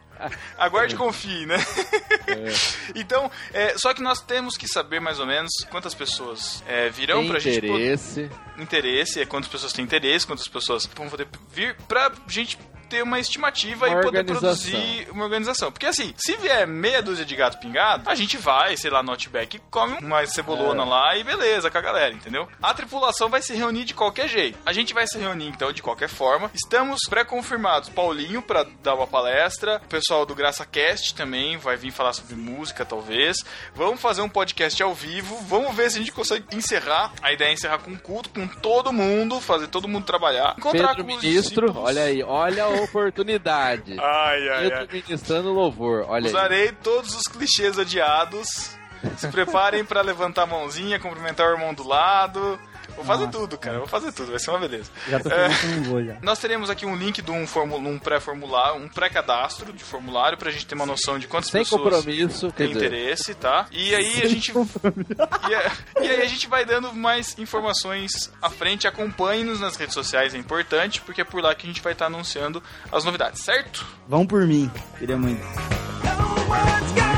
Aguarde 0.58 0.94
e 0.94 0.98
confie, 0.98 1.46
né? 1.46 1.56
então, 2.94 3.30
é, 3.52 3.74
só 3.78 3.94
que 3.94 4.02
nós 4.02 4.20
temos 4.20 4.56
que 4.56 4.68
saber 4.68 5.00
mais 5.00 5.18
ou 5.18 5.26
menos 5.26 5.50
quantas 5.70 5.94
pessoas 5.94 6.62
é, 6.66 6.88
virão 6.90 7.26
pra 7.26 7.38
gente 7.38 7.60
poder- 7.60 7.70
Interesse. 7.72 8.30
interesse, 8.58 9.20
é 9.20 9.26
quantas 9.26 9.50
pessoas 9.50 9.72
têm 9.72 9.84
interesse, 9.84 10.26
quantas 10.26 10.46
pessoas 10.48 10.86
vão 10.94 11.08
poder 11.08 11.26
vir 11.50 11.74
pra 11.88 12.12
gente 12.28 12.58
ter 12.90 13.02
uma 13.02 13.20
estimativa 13.20 13.86
Uma 13.86 14.00
e 14.00 14.02
poder 14.02 14.24
produzir 14.24 15.08
uma 15.10 15.24
organização. 15.24 15.70
Porque 15.70 15.86
assim, 15.86 16.12
se 16.16 16.36
vier 16.36 16.66
meia 16.66 17.00
dúzia 17.00 17.24
de 17.24 17.36
gato 17.36 17.58
pingado, 17.58 18.10
a 18.10 18.14
gente 18.14 18.36
vai, 18.36 18.76
sei 18.76 18.90
lá, 18.90 19.02
no 19.02 19.12
Outback, 19.12 19.60
come 19.70 19.96
uma 20.02 20.26
cebolona 20.26 20.82
É. 20.82 20.86
lá 20.86 21.16
e 21.16 21.24
beleza, 21.24 21.70
com 21.70 21.78
a 21.78 21.80
galera, 21.80 22.12
entendeu? 22.12 22.48
A 22.60 22.74
tripulação 22.74 23.28
vai 23.28 23.40
se 23.40 23.54
reunir 23.54 23.84
de 23.84 23.94
qualquer 23.94 24.28
jeito. 24.28 24.58
A 24.66 24.72
gente 24.72 24.92
vai 24.92 25.06
se 25.06 25.16
reunir, 25.18 25.46
então, 25.46 25.72
de 25.72 25.80
qualquer 25.82 26.08
forma. 26.08 26.50
Estamos 26.52 26.98
pré-confirmados. 27.08 27.88
Paulinho 27.88 28.42
pra 28.42 28.66
dar 28.82 28.94
uma 28.96 29.06
palestra. 29.06 29.80
O 29.84 29.88
pessoal 29.88 30.26
do 30.26 30.34
Graça 30.34 30.66
Cast 30.66 31.14
também 31.14 31.56
vai 31.56 31.76
vir 31.76 31.92
falar 31.92 32.12
sobre 32.12 32.34
música, 32.34 32.84
talvez. 32.84 33.36
Vamos 33.74 34.00
fazer 34.00 34.22
um 34.22 34.28
podcast 34.28 34.82
ao 34.82 34.92
vivo. 34.94 35.36
Vamos 35.48 35.74
ver 35.76 35.90
se 35.90 35.96
a 35.96 36.00
gente 36.00 36.12
consegue 36.12 36.44
encerrar. 36.52 37.12
A 37.22 37.32
ideia 37.32 37.50
é 37.50 37.52
encerrar 37.52 37.78
com 37.78 37.96
culto, 37.96 38.30
com 38.30 38.46
todo 38.48 38.92
mundo, 38.92 39.40
fazer 39.40 39.68
todo 39.68 39.86
mundo 39.86 40.04
trabalhar. 40.04 40.54
Encontrar 40.58 40.88
Pedro 40.88 41.04
com 41.04 41.10
Ministro, 41.10 41.76
olha 41.78 42.02
aí, 42.02 42.22
olha 42.22 42.64
a 42.64 42.68
oportunidade. 42.84 43.96
Ai, 43.98 44.48
ai, 44.48 44.62
Pedro 44.62 44.78
ai. 44.78 44.88
ministrando 44.92 45.52
louvor, 45.52 46.04
olha 46.08 46.26
aí. 46.26 46.30
Usarei 46.30 46.72
todos 46.82 47.14
os 47.14 47.22
clichês 47.22 47.78
odiados. 47.78 48.76
Se 49.16 49.28
preparem 49.28 49.84
pra 49.84 50.02
levantar 50.02 50.42
a 50.42 50.46
mãozinha, 50.46 50.98
cumprimentar 51.00 51.48
o 51.48 51.52
irmão 51.52 51.72
do 51.72 51.86
lado. 51.86 52.58
Vou 53.02 53.16
fazer 53.16 53.28
tudo, 53.28 53.58
cara. 53.58 53.78
Vou 53.78 53.86
fazer 53.86 54.12
tudo. 54.12 54.30
Vai 54.30 54.38
ser 54.38 54.50
uma 54.50 54.58
beleza. 54.60 54.90
Já 55.08 55.20
tô 55.20 55.30
É. 55.30 55.48
vou 55.84 56.04
já. 56.04 56.16
Nós 56.22 56.38
teremos 56.38 56.68
aqui 56.70 56.84
um 56.86 56.94
link 56.96 57.22
de 57.22 57.30
um, 57.30 57.46
formu- 57.46 57.76
um 57.78 57.98
pré-formulário, 57.98 58.80
um 58.82 58.88
pré-cadastro 58.88 59.72
de 59.72 59.82
formulário 59.82 60.36
pra 60.38 60.50
gente 60.50 60.66
ter 60.66 60.74
uma 60.74 60.86
noção 60.86 61.18
de 61.18 61.26
quantas 61.26 61.50
Sem 61.50 61.62
pessoas 61.62 61.82
compromisso, 61.82 62.52
dizer. 62.56 62.70
interesse, 62.70 63.34
tá? 63.34 63.66
E 63.70 63.94
aí 63.94 64.22
a 64.22 64.28
gente 64.28 64.52
e, 64.52 66.02
e 66.04 66.08
aí 66.08 66.22
a 66.22 66.26
gente 66.26 66.46
vai 66.48 66.64
dando 66.64 66.92
mais 66.94 67.38
informações 67.38 68.30
à 68.40 68.50
frente. 68.50 68.86
Acompanhe-nos 68.86 69.60
nas 69.60 69.76
redes 69.76 69.94
sociais, 69.94 70.34
é 70.34 70.38
importante, 70.38 71.00
porque 71.00 71.20
é 71.20 71.24
por 71.24 71.42
lá 71.42 71.54
que 71.54 71.66
a 71.66 71.68
gente 71.68 71.80
vai 71.82 71.92
estar 71.92 72.06
anunciando 72.06 72.62
as 72.92 73.04
novidades, 73.04 73.40
certo? 73.42 73.86
Vão 74.08 74.26
por 74.26 74.46
mim. 74.46 74.70
Queria 74.98 75.16
muito. 75.16 75.40
No 75.40 77.09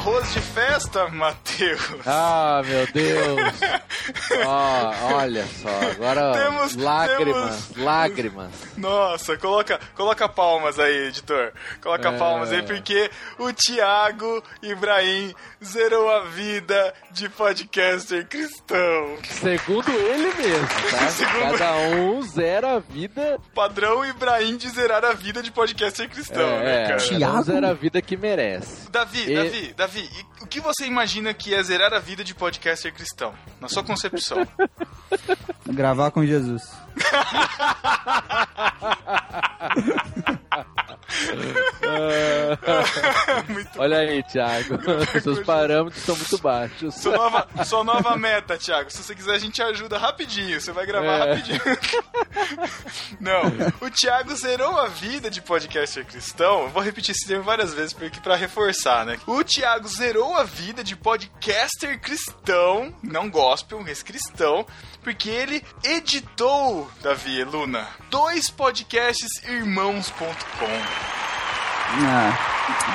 arroz 0.00 0.32
de 0.32 0.40
festa, 0.40 1.08
Matheus. 1.08 1.80
Ah, 2.06 2.62
meu 2.64 2.86
Deus. 2.90 3.52
Ó, 4.46 5.14
olha 5.16 5.46
só, 5.60 5.68
agora 5.90 6.32
Temos- 6.32 6.74
lágrimas, 6.74 7.70
lágrimas. 7.76 8.50
Nossa, 8.78 9.36
coloca, 9.36 9.78
coloca 9.94 10.26
palmas 10.26 10.78
aí, 10.78 11.08
editor. 11.08 11.52
Coloca 11.82 12.08
É. 12.08 12.18
palmas 12.18 12.50
aí, 12.50 12.62
porque 12.62 13.10
o 13.38 13.52
Thiago 13.52 14.42
Ibrahim 14.62 15.34
zerou 15.62 16.10
a 16.10 16.20
vida 16.24 16.94
de 17.12 17.28
podcaster 17.28 18.26
cristão. 18.26 19.18
Segundo 19.24 19.90
ele 19.90 20.32
mesmo, 20.34 20.66
tá? 20.90 21.08
Segundo- 21.10 21.58
Cada 21.58 21.72
um 21.76 22.22
zera 22.22 22.76
a 22.76 22.78
vida. 22.78 23.38
Padrão 23.54 24.04
Ibrahim 24.04 24.56
de 24.56 24.68
zerar 24.70 25.04
a 25.04 25.12
vida 25.12 25.42
de 25.42 25.50
podcaster 25.52 26.08
cristão, 26.08 26.48
né, 26.60 26.84
é, 26.84 26.88
cara? 26.88 27.08
cada 27.08 27.32
um 27.34 27.42
zera 27.42 27.70
a 27.70 27.74
vida 27.74 28.00
que 28.00 28.16
merece. 28.16 28.90
Davi, 28.90 29.30
E- 29.30 29.34
Davi, 29.34 29.74
Davi, 29.76 30.10
e 30.40 30.44
o 30.44 30.46
que 30.46 30.60
você 30.60 30.86
imagina 30.86 31.34
que 31.34 31.54
é 31.54 31.62
zerar 31.62 31.92
a 31.92 31.98
vida 31.98 32.24
de 32.24 32.34
podcaster 32.34 32.92
cristão? 32.94 33.34
Na 33.60 33.68
sua 33.68 33.84
concepção. 33.84 34.38
Gravar 35.68 36.10
com 36.10 36.24
Jesus. 36.24 36.62
Olha 43.76 43.98
aí, 43.98 44.22
Thiago. 44.24 44.78
Seus 45.22 45.40
parâmetros 45.40 46.02
são 46.02 46.16
muito 46.16 46.38
baixos. 46.38 46.94
Sua 46.94 47.16
nova, 47.16 47.48
sua 47.64 47.84
nova 47.84 48.16
meta, 48.16 48.56
Thiago. 48.56 48.90
Se 48.90 49.02
você 49.02 49.14
quiser, 49.14 49.32
a 49.34 49.38
gente 49.38 49.62
ajuda 49.62 49.98
rapidinho. 49.98 50.60
Você 50.60 50.72
vai 50.72 50.86
gravar 50.86 51.06
É. 51.06 51.18
rapidinho. 51.34 51.60
Não, 53.20 53.42
o 53.80 53.90
Thiago 53.90 54.34
zerou 54.36 54.78
a 54.78 54.86
vida 54.88 55.30
de 55.30 55.40
podcaster 55.40 56.04
cristão. 56.06 56.62
Eu 56.62 56.68
vou 56.70 56.82
repetir 56.82 57.12
esse 57.14 57.26
termo 57.26 57.44
várias 57.44 57.72
vezes 57.74 57.92
porque 57.92 58.20
pra 58.20 58.36
reforçar, 58.36 59.04
né? 59.04 59.18
O 59.26 59.42
Thiago 59.44 59.88
zerou 59.88 60.36
a 60.36 60.44
vida 60.44 60.82
de 60.84 60.96
podcaster 60.96 62.00
cristão, 62.00 62.94
não 63.02 63.28
gospel, 63.30 63.80
mas 63.82 64.02
cristão, 64.02 64.66
porque 65.02 65.28
ele 65.30 65.64
editou, 65.84 66.90
Davi 67.02 67.42
Luna, 67.44 67.86
dois 68.10 68.50
podcasts 68.50 69.42
irmãos.com. 69.44 70.99
Ah, 72.02 72.38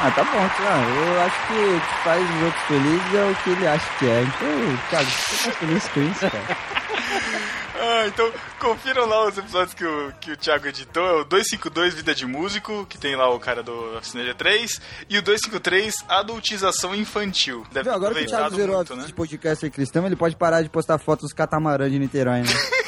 ah, 0.03 0.11
tá 0.11 0.23
bom, 0.23 0.49
cara. 0.49 0.81
Eu 0.81 1.21
acho 1.21 1.47
que 1.47 1.53
o 1.53 1.81
que 1.81 2.03
faz 2.03 2.23
os 2.23 2.43
outros 2.43 2.63
felizes 2.63 3.13
é 3.13 3.31
o 3.31 3.35
que 3.35 3.49
ele 3.49 3.67
acha 3.67 3.89
que 3.99 4.07
é. 4.07 4.21
Então, 4.21 4.77
Thiago, 4.89 5.09
você 5.09 5.49
tá 5.49 5.57
feliz 5.57 5.87
com 5.89 6.01
isso, 6.01 6.19
cara? 6.19 6.57
Ah, 7.87 8.07
então 8.07 8.31
confiram 8.59 9.05
lá 9.05 9.27
os 9.27 9.37
episódios 9.37 9.75
que 9.75 9.85
o, 9.85 10.11
que 10.19 10.31
o 10.31 10.37
Thiago 10.37 10.67
editou. 10.67 11.05
É 11.05 11.21
o 11.21 11.23
252 11.23 11.93
Vida 11.93 12.15
de 12.15 12.25
Músico, 12.25 12.85
que 12.89 12.97
tem 12.97 13.15
lá 13.15 13.29
o 13.29 13.39
cara 13.39 13.61
do 13.61 13.97
Oficina 13.97 14.23
G3, 14.23 14.81
e 15.07 15.19
o 15.19 15.21
253 15.21 15.93
Adultização 16.09 16.95
Infantil. 16.95 17.63
Deve 17.71 17.83
Viu, 17.83 17.91
ter 17.91 17.95
agora 17.95 18.15
que 18.15 18.23
o 18.23 18.27
Thiago 18.27 18.55
zerou 18.55 18.77
muito, 18.77 18.95
né? 18.95 19.03
de 19.05 19.13
podcaster 19.13 19.71
cristão, 19.71 20.05
ele 20.05 20.15
pode 20.15 20.35
parar 20.35 20.63
de 20.63 20.69
postar 20.69 20.97
fotos 20.97 21.25
dos 21.25 21.33
catamarãs 21.33 21.91
de 21.91 21.99
Niterói, 21.99 22.41
né? 22.41 22.47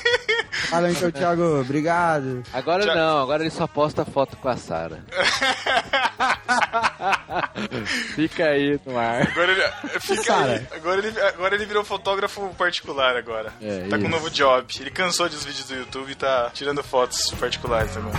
Fala 0.69 0.91
então, 0.91 1.11
Thiago, 1.11 1.61
obrigado. 1.61 2.43
Agora 2.51 2.93
não, 2.93 3.21
agora 3.21 3.43
ele 3.43 3.51
só 3.51 3.67
posta 3.67 4.03
foto 4.03 4.35
com 4.37 4.49
a 4.49 4.57
Sara. 4.57 5.03
Fica 8.15 8.45
aí 8.45 8.79
no 8.85 8.97
ar. 8.97 9.27
Agora 9.27 9.51
ele, 9.51 9.63
fica 10.01 10.35
aí. 10.35 10.67
Agora 10.71 10.99
ele, 10.99 11.19
agora 11.21 11.55
ele 11.55 11.65
virou 11.65 11.83
fotógrafo 11.85 12.49
particular 12.55 13.15
agora. 13.15 13.53
É, 13.61 13.87
tá 13.87 13.97
com 13.97 14.03
um 14.03 14.07
isso. 14.07 14.09
novo 14.09 14.29
job. 14.29 14.73
Ele 14.79 14.91
cansou 14.91 15.29
dos 15.29 15.45
vídeos 15.45 15.67
do 15.67 15.75
YouTube 15.75 16.11
e 16.11 16.15
tá 16.15 16.49
tirando 16.53 16.83
fotos 16.83 17.31
particulares 17.39 17.95
agora. 17.95 18.17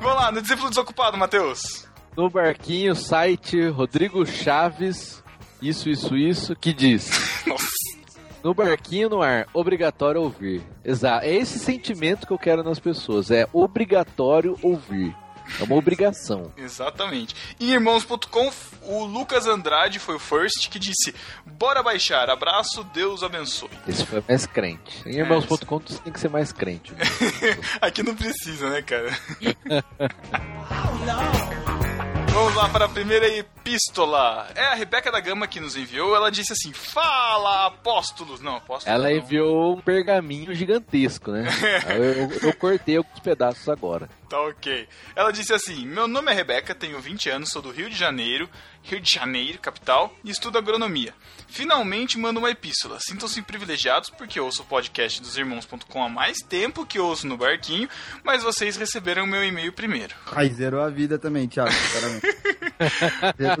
Vamos 0.00 0.16
lá, 0.16 0.32
no 0.32 0.40
discípulo 0.40 0.68
desocupado, 0.68 1.16
Matheus. 1.16 1.88
No 2.16 2.30
barquinho, 2.30 2.94
site 2.94 3.68
Rodrigo 3.68 4.24
Chaves, 4.24 5.22
isso, 5.60 5.88
isso, 5.88 6.16
isso, 6.16 6.54
que 6.54 6.72
diz. 6.72 7.10
No 8.44 8.52
barquinho 8.52 9.08
no 9.08 9.22
ar, 9.22 9.48
obrigatório 9.54 10.20
ouvir. 10.20 10.62
Exato. 10.84 11.24
É 11.24 11.32
esse 11.34 11.58
sentimento 11.58 12.26
que 12.26 12.32
eu 12.32 12.38
quero 12.38 12.62
nas 12.62 12.78
pessoas. 12.78 13.30
É 13.30 13.48
obrigatório 13.54 14.58
ouvir. 14.62 15.16
É 15.58 15.64
uma 15.64 15.76
obrigação. 15.76 16.52
Exatamente. 16.56 17.34
Em 17.58 17.72
irmãos.com, 17.72 18.50
o 18.82 19.04
Lucas 19.04 19.46
Andrade 19.46 19.98
foi 19.98 20.16
o 20.16 20.18
first 20.18 20.68
que 20.68 20.78
disse: 20.78 21.14
Bora 21.46 21.82
baixar, 21.82 22.28
abraço, 22.28 22.84
Deus 22.84 23.22
abençoe. 23.22 23.70
Esse 23.88 24.04
foi 24.04 24.22
mais 24.28 24.44
crente. 24.46 25.02
Em 25.06 25.16
irmãos.com 25.18 25.78
você 25.78 25.98
tem 26.02 26.12
que 26.12 26.20
ser 26.20 26.28
mais 26.28 26.52
crente. 26.52 26.92
Aqui 27.80 28.02
não 28.02 28.14
precisa, 28.14 28.68
né, 28.68 28.82
cara? 28.82 29.10
Vamos 32.34 32.56
lá 32.56 32.68
para 32.68 32.86
a 32.86 32.88
primeira 32.88 33.28
epístola. 33.28 34.48
É 34.56 34.64
a 34.66 34.74
Rebeca 34.74 35.10
da 35.12 35.20
Gama 35.20 35.46
que 35.46 35.60
nos 35.60 35.76
enviou. 35.76 36.16
Ela 36.16 36.30
disse 36.32 36.52
assim: 36.52 36.72
Fala, 36.72 37.66
apóstolos. 37.66 38.40
Não, 38.40 38.56
apóstolos. 38.56 38.86
Ela 38.86 39.08
não. 39.08 39.16
enviou 39.16 39.76
um 39.76 39.80
pergaminho 39.80 40.52
gigantesco, 40.52 41.30
né? 41.30 41.44
eu, 41.96 42.04
eu- 42.04 42.30
eu 42.48 42.56
cortei 42.56 42.96
alguns 42.96 43.20
pedaços 43.20 43.68
agora. 43.68 44.08
Tá 44.28 44.40
ok. 44.40 44.88
Ela 45.14 45.32
disse 45.32 45.52
assim: 45.52 45.86
Meu 45.86 46.08
nome 46.08 46.30
é 46.32 46.34
Rebeca, 46.34 46.74
tenho 46.74 47.00
20 47.00 47.30
anos, 47.30 47.50
sou 47.50 47.60
do 47.60 47.70
Rio 47.70 47.90
de 47.90 47.96
Janeiro, 47.96 48.48
Rio 48.82 49.00
de 49.00 49.12
Janeiro, 49.12 49.58
capital, 49.58 50.14
e 50.24 50.30
estudo 50.30 50.58
agronomia. 50.58 51.14
Finalmente 51.48 52.18
mando 52.18 52.40
uma 52.40 52.50
epístola. 52.50 52.98
Sintam-se 53.00 53.40
privilegiados 53.42 54.10
porque 54.10 54.40
ouço 54.40 54.62
o 54.62 54.66
podcast 54.66 55.20
dos 55.20 55.36
irmãos.com 55.36 56.02
há 56.02 56.08
mais 56.08 56.38
tempo 56.48 56.86
que 56.86 56.98
ouço 56.98 57.26
no 57.26 57.36
barquinho, 57.36 57.88
mas 58.22 58.42
vocês 58.42 58.76
receberam 58.76 59.24
o 59.24 59.26
meu 59.26 59.44
e-mail 59.44 59.72
primeiro. 59.72 60.14
Ai, 60.32 60.48
zerou 60.48 60.82
a 60.82 60.88
vida 60.88 61.18
também, 61.18 61.46
Thiago, 61.46 61.72
sinceramente. 61.72 62.26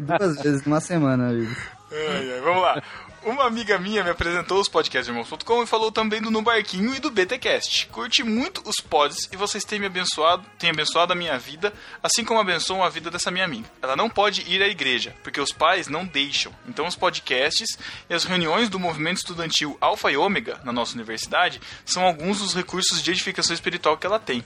duas 0.02 0.42
vezes 0.42 0.64
numa 0.64 0.80
semana, 0.80 1.28
amigo. 1.28 1.54
Ai, 1.92 2.32
ai, 2.32 2.40
vamos 2.40 2.62
lá. 2.62 2.82
Uma 3.24 3.46
amiga 3.46 3.78
minha 3.78 4.04
me 4.04 4.10
apresentou 4.10 4.60
os 4.60 4.68
podcasts 4.68 5.08
irmãos.com 5.08 5.62
e 5.62 5.66
falou 5.66 5.90
também 5.90 6.20
do 6.20 6.30
No 6.30 6.42
Barquinho 6.42 6.94
e 6.94 7.00
do 7.00 7.10
BTcast. 7.10 7.86
Curti 7.86 8.22
muito 8.22 8.62
os 8.68 8.76
pods 8.84 9.30
e 9.32 9.36
vocês 9.36 9.64
têm 9.64 9.78
me 9.78 9.86
abençoado, 9.86 10.44
têm 10.58 10.68
abençoado 10.68 11.14
a 11.14 11.16
minha 11.16 11.38
vida, 11.38 11.72
assim 12.02 12.22
como 12.22 12.38
abençoam 12.38 12.84
a 12.84 12.90
vida 12.90 13.10
dessa 13.10 13.30
minha 13.30 13.46
amiga. 13.46 13.66
Ela 13.80 13.96
não 13.96 14.10
pode 14.10 14.42
ir 14.42 14.62
à 14.62 14.68
igreja, 14.68 15.16
porque 15.22 15.40
os 15.40 15.52
pais 15.52 15.88
não 15.88 16.04
deixam. 16.04 16.54
Então 16.68 16.86
os 16.86 16.96
podcasts 16.96 17.78
e 18.10 18.14
as 18.14 18.24
reuniões 18.24 18.68
do 18.68 18.78
movimento 18.78 19.16
estudantil 19.16 19.74
Alfa 19.80 20.12
e 20.12 20.18
Ômega 20.18 20.60
na 20.62 20.72
nossa 20.72 20.94
universidade 20.94 21.62
são 21.86 22.04
alguns 22.04 22.40
dos 22.40 22.54
recursos 22.54 23.02
de 23.02 23.10
edificação 23.10 23.54
espiritual 23.54 23.96
que 23.96 24.06
ela 24.06 24.18
tem. 24.18 24.44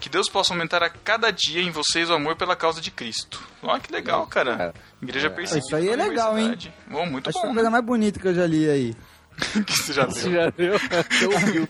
Que 0.00 0.08
Deus 0.08 0.30
possa 0.30 0.54
aumentar 0.54 0.82
a 0.82 0.88
cada 0.88 1.30
dia 1.30 1.60
em 1.60 1.70
vocês 1.70 2.08
o 2.08 2.14
amor 2.14 2.36
pela 2.36 2.56
causa 2.56 2.80
de 2.80 2.90
Cristo. 2.90 3.53
Olha 3.64 3.80
que 3.80 3.92
legal, 3.92 4.26
cara. 4.26 4.72
Igreja 5.02 5.30
perseguida. 5.30 5.66
Isso 5.66 5.76
aí 5.76 5.88
é 5.88 5.96
legal, 5.96 6.38
hein? 6.38 6.56
Oh, 6.92 7.06
muito 7.06 7.28
Acho 7.30 7.38
que 7.38 7.40
foi 7.40 7.48
bom. 7.48 7.52
a 7.52 7.54
coisa 7.54 7.70
mais 7.70 7.84
bonita 7.84 8.20
que 8.20 8.28
eu 8.28 8.34
já 8.34 8.46
li 8.46 8.68
aí. 8.68 8.94
que 9.66 9.72
você 9.76 9.92
já 9.92 10.04
Você 10.06 10.28
deu. 10.28 10.32
já 10.44 10.50
deu? 10.50 10.74
Você 11.10 11.26
ouviu. 11.26 11.68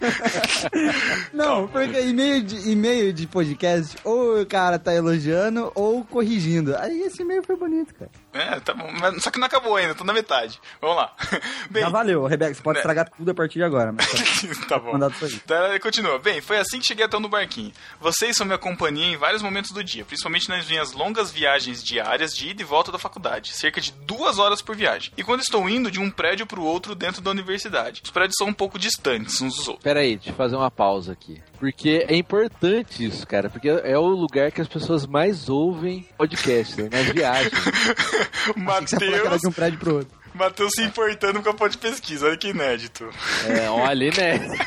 Não, 1.32 1.66
porque 1.68 2.00
e-mail 2.00 2.42
de, 2.42 2.70
e-mail 2.70 3.12
de 3.12 3.26
podcast, 3.26 3.96
ou 4.04 4.40
o 4.42 4.46
cara 4.46 4.78
tá 4.78 4.94
elogiando 4.94 5.72
ou 5.74 6.04
corrigindo. 6.04 6.76
Aí 6.76 7.00
esse 7.02 7.22
e-mail 7.22 7.42
foi 7.42 7.56
bonito, 7.56 7.94
cara. 7.94 8.10
É, 8.34 8.58
tá 8.60 8.74
bom. 8.74 8.90
Mas, 9.00 9.22
só 9.22 9.30
que 9.30 9.38
não 9.38 9.46
acabou 9.46 9.76
ainda, 9.76 9.94
tô 9.94 10.02
na 10.02 10.12
metade. 10.12 10.60
Vamos 10.80 10.96
lá. 10.96 11.14
Bem, 11.70 11.82
Já 11.82 11.88
valeu, 11.88 12.26
Rebeca, 12.26 12.52
você 12.54 12.62
pode 12.62 12.76
né? 12.76 12.80
estragar 12.80 13.08
tudo 13.08 13.30
a 13.30 13.34
partir 13.34 13.60
de 13.60 13.64
agora. 13.64 13.92
Mas 13.92 14.06
tá 14.06 14.66
tá 14.74 14.78
bom. 14.78 14.92
mandado 14.92 15.14
isso 15.14 15.24
aí. 15.24 15.34
Então, 15.44 15.78
continua. 15.80 16.18
Bem, 16.18 16.40
foi 16.40 16.58
assim 16.58 16.80
que 16.80 16.86
cheguei 16.86 17.04
até 17.04 17.18
no 17.18 17.28
barquinho. 17.28 17.72
Vocês 18.00 18.36
são 18.36 18.44
minha 18.44 18.58
companhia 18.58 19.06
em 19.06 19.16
vários 19.16 19.40
momentos 19.40 19.70
do 19.70 19.84
dia, 19.84 20.04
principalmente 20.04 20.48
nas 20.48 20.66
minhas 20.68 20.92
longas 20.92 21.30
viagens 21.30 21.82
diárias 21.82 22.34
de 22.36 22.48
ida 22.48 22.62
e 22.62 22.64
volta 22.64 22.90
da 22.90 22.98
faculdade, 22.98 23.52
cerca 23.52 23.80
de 23.80 23.92
duas 23.92 24.38
horas 24.38 24.60
por 24.60 24.74
viagem. 24.74 25.12
E 25.16 25.22
quando 25.22 25.40
estou 25.40 25.68
indo 25.68 25.90
de 25.90 26.00
um 26.00 26.10
prédio 26.10 26.46
para 26.46 26.58
o 26.58 26.64
outro 26.64 26.94
dentro 26.94 27.22
da 27.22 27.30
universidade. 27.30 28.02
Os 28.04 28.10
prédios 28.10 28.36
são 28.36 28.48
um 28.48 28.52
pouco 28.52 28.78
distantes 28.78 29.40
uns 29.40 29.54
dos 29.56 29.68
outros. 29.68 29.84
Pera 29.84 30.00
aí, 30.00 30.16
deixa 30.16 30.30
eu 30.30 30.34
fazer 30.34 30.56
uma 30.56 30.70
pausa 30.70 31.12
aqui. 31.12 31.40
Porque 31.58 32.04
é 32.08 32.16
importante 32.16 33.04
isso, 33.04 33.26
cara. 33.26 33.48
Porque 33.48 33.68
é 33.68 33.96
o 33.96 34.06
lugar 34.06 34.50
que 34.50 34.60
as 34.60 34.68
pessoas 34.68 35.06
mais 35.06 35.48
ouvem 35.48 36.06
podcast, 36.16 36.80
né? 36.80 36.88
Nas 36.90 37.06
viagens. 37.06 37.52
Matheus, 38.56 39.40
de 39.40 39.48
um 39.48 39.52
prédio 39.52 39.78
pro 39.78 39.94
outro. 39.96 40.24
Matheus 40.34 40.72
se 40.74 40.82
importando 40.82 41.40
com 41.42 41.50
a 41.50 41.54
ponte 41.54 41.72
de 41.72 41.78
pesquisa, 41.78 42.26
olha 42.26 42.36
que 42.36 42.48
inédito. 42.48 43.08
É, 43.46 43.70
olha, 43.70 44.10
né? 44.10 44.58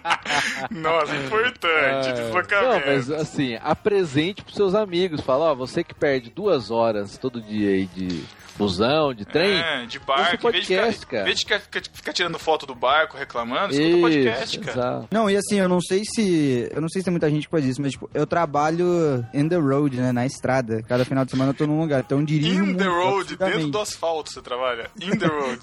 Nossa, 0.70 1.14
importante, 1.14 2.08
Não, 2.08 2.14
deslocamento. 2.14 2.86
mas 2.86 3.10
assim, 3.10 3.58
apresente 3.60 4.42
pros 4.42 4.56
seus 4.56 4.74
amigos. 4.74 5.20
Fala, 5.20 5.52
ó, 5.52 5.54
você 5.54 5.84
que 5.84 5.94
perde 5.94 6.30
duas 6.30 6.70
horas 6.70 7.18
todo 7.18 7.42
dia 7.42 7.70
aí 7.70 7.86
de 7.86 8.24
busão, 8.56 9.12
de 9.14 9.24
trem. 9.24 9.58
É, 9.60 9.86
de 9.86 9.98
barco, 9.98 10.46
o 10.46 10.50
em 10.50 10.52
vez 10.52 10.66
de 10.66 10.68
ficar, 10.74 10.82
podcast, 10.82 11.04
em 11.04 11.08
cara. 11.08 11.24
vez 11.24 11.36
de 11.38 11.42
ficar, 11.44 11.60
ficar- 11.60 11.82
ficar 11.92 12.12
tirando 12.12 12.38
foto 12.38 12.66
do 12.66 12.74
barco, 12.74 13.16
reclamando, 13.16 13.72
escuta 13.74 13.96
o 13.96 14.00
podcast, 14.00 14.58
cara. 14.60 14.78
exato. 14.78 15.08
Não, 15.10 15.30
e 15.30 15.36
assim, 15.36 15.58
eu 15.58 15.68
não 15.68 15.80
sei 15.80 16.02
se. 16.04 16.68
Eu 16.72 16.80
não 16.80 16.88
sei 16.88 17.00
se 17.00 17.04
tem 17.04 17.12
muita 17.12 17.30
gente 17.30 17.46
que 17.46 17.50
faz 17.50 17.64
isso, 17.64 17.80
mas 17.82 17.92
tipo, 17.92 18.08
eu 18.14 18.26
trabalho 18.26 19.24
in 19.34 19.48
the 19.48 19.56
road, 19.56 19.96
né? 19.96 20.12
Na 20.12 20.26
estrada. 20.26 20.82
Cada 20.82 21.04
final 21.04 21.24
de 21.24 21.30
semana 21.30 21.50
eu 21.50 21.54
tô 21.54 21.66
num 21.66 21.80
lugar. 21.80 22.00
Então 22.04 22.20
eu 22.20 22.24
dirijo 22.26 22.62
In 22.62 22.66
muito. 22.66 22.78
the 22.78 22.86
road, 22.88 23.36
dentro 23.36 23.68
do 23.68 23.80
asfalto 23.80 24.32
você 24.32 24.40
trabalha. 24.42 24.90
In 25.00 25.16
the 25.16 25.26
road. 25.26 25.58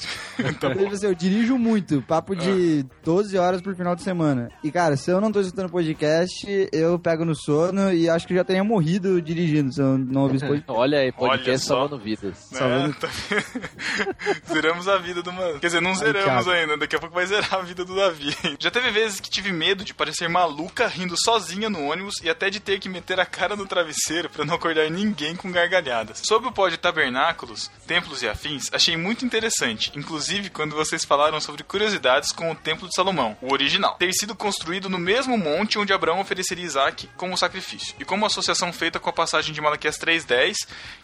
tá 0.60 0.70
Tipo 0.70 0.94
assim, 0.94 1.06
eu 1.06 1.16
dirijo 1.16 1.57
muito, 1.57 2.02
papo 2.03 2.36
de 2.36 2.86
12 3.03 3.38
horas 3.38 3.61
por 3.61 3.76
final 3.76 3.95
de 3.95 4.03
semana. 4.03 4.49
E, 4.64 4.72
cara, 4.72 4.95
se 4.98 5.11
eu 5.11 5.20
não 5.22 5.32
tô 5.32 5.40
escutando 5.41 5.70
podcast, 5.70 6.70
eu 6.72 6.98
pego 6.99 7.24
no 7.26 7.36
sono 7.36 7.91
e 7.94 8.10
acho 8.10 8.26
que 8.28 8.34
eu 8.34 8.38
já 8.38 8.44
teria 8.44 8.64
morrido 8.64 9.22
dirigindo 9.22 9.72
se 9.74 9.82
eu 9.82 9.98
não 9.98 10.24
ouvisse 10.24 10.45
podcast. 10.48 10.72
Olha 10.80 10.99
aí, 10.99 11.11
podcast 11.11 11.49
Olha 11.49 11.57
só. 11.57 11.76
salvando 11.80 11.99
vidas. 12.03 12.49
É, 12.85 12.91
tá? 12.93 13.10
Zeramos 14.53 14.88
a 14.88 14.97
vida 14.97 15.22
do 15.22 15.31
mano. 15.31 15.60
Quer 15.60 15.68
dizer, 15.68 15.81
não 15.81 15.95
zeramos 15.95 16.47
ainda, 16.47 16.77
daqui 16.77 16.95
a 16.95 16.99
pouco 16.99 17.15
vai 17.15 17.26
zerar 17.26 17.56
a 17.56 17.61
vida 17.61 17.84
do 17.85 17.95
Davi. 17.95 18.35
Já 18.60 18.72
teve 18.72 18.91
vezes 18.91 19.19
que 19.19 19.30
tive 19.30 19.51
medo 19.51 19.84
de 19.84 19.93
parecer 19.93 20.27
maluca 20.30 20.88
rindo 20.88 21.15
sozinha 21.18 21.69
no 21.69 21.85
ônibus 21.85 22.15
e 22.23 22.30
até 22.30 22.49
de 22.49 22.60
ter 22.60 22.80
que 22.80 22.89
meter 22.89 23.19
a 23.19 23.26
cara 23.26 23.56
no 23.56 23.65
travesseiro 23.65 24.30
pra 24.30 24.45
não 24.45 24.56
acordar 24.56 24.89
ninguém 24.89 25.35
com 25.35 25.51
gargalhadas. 25.51 26.22
Sobre 26.23 26.49
o 26.49 26.51
pó 26.51 26.69
de 26.69 26.77
tabernáculos, 26.77 27.72
templos 27.88 28.22
e 28.22 28.27
afins, 28.27 28.69
achei 28.72 28.95
muito 28.97 29.26
interessante, 29.26 29.91
inclusive 29.95 30.49
quando 30.49 30.76
vocês 30.76 31.06
falaram 31.06 31.39
sobre 31.39 31.64
curiosidades 31.64 32.31
com 32.31 32.51
o 32.51 32.56
Templo 32.56 32.88
de 32.88 32.95
Salomão, 32.95 33.38
o 33.41 33.51
original, 33.51 33.95
ter 33.95 34.11
sido 34.14 34.35
construído 34.35 34.89
no 34.89 34.97
mesmo 34.97 35.38
monte 35.38 35.80
onde 35.80 35.93
Abraão 35.93 36.19
ofereceria 36.19 36.65
Isaac 36.65 37.10
como 37.15 37.38
sacrifício, 37.38 37.95
e 37.99 38.06
como 38.06 38.26
associação 38.26 38.72
feita 38.72 38.99
com 38.99 39.10
a 39.10 39.14
passagem 39.14 39.53
de 39.53 39.61
Malaquias 39.61 39.97
3.10, 39.97 40.56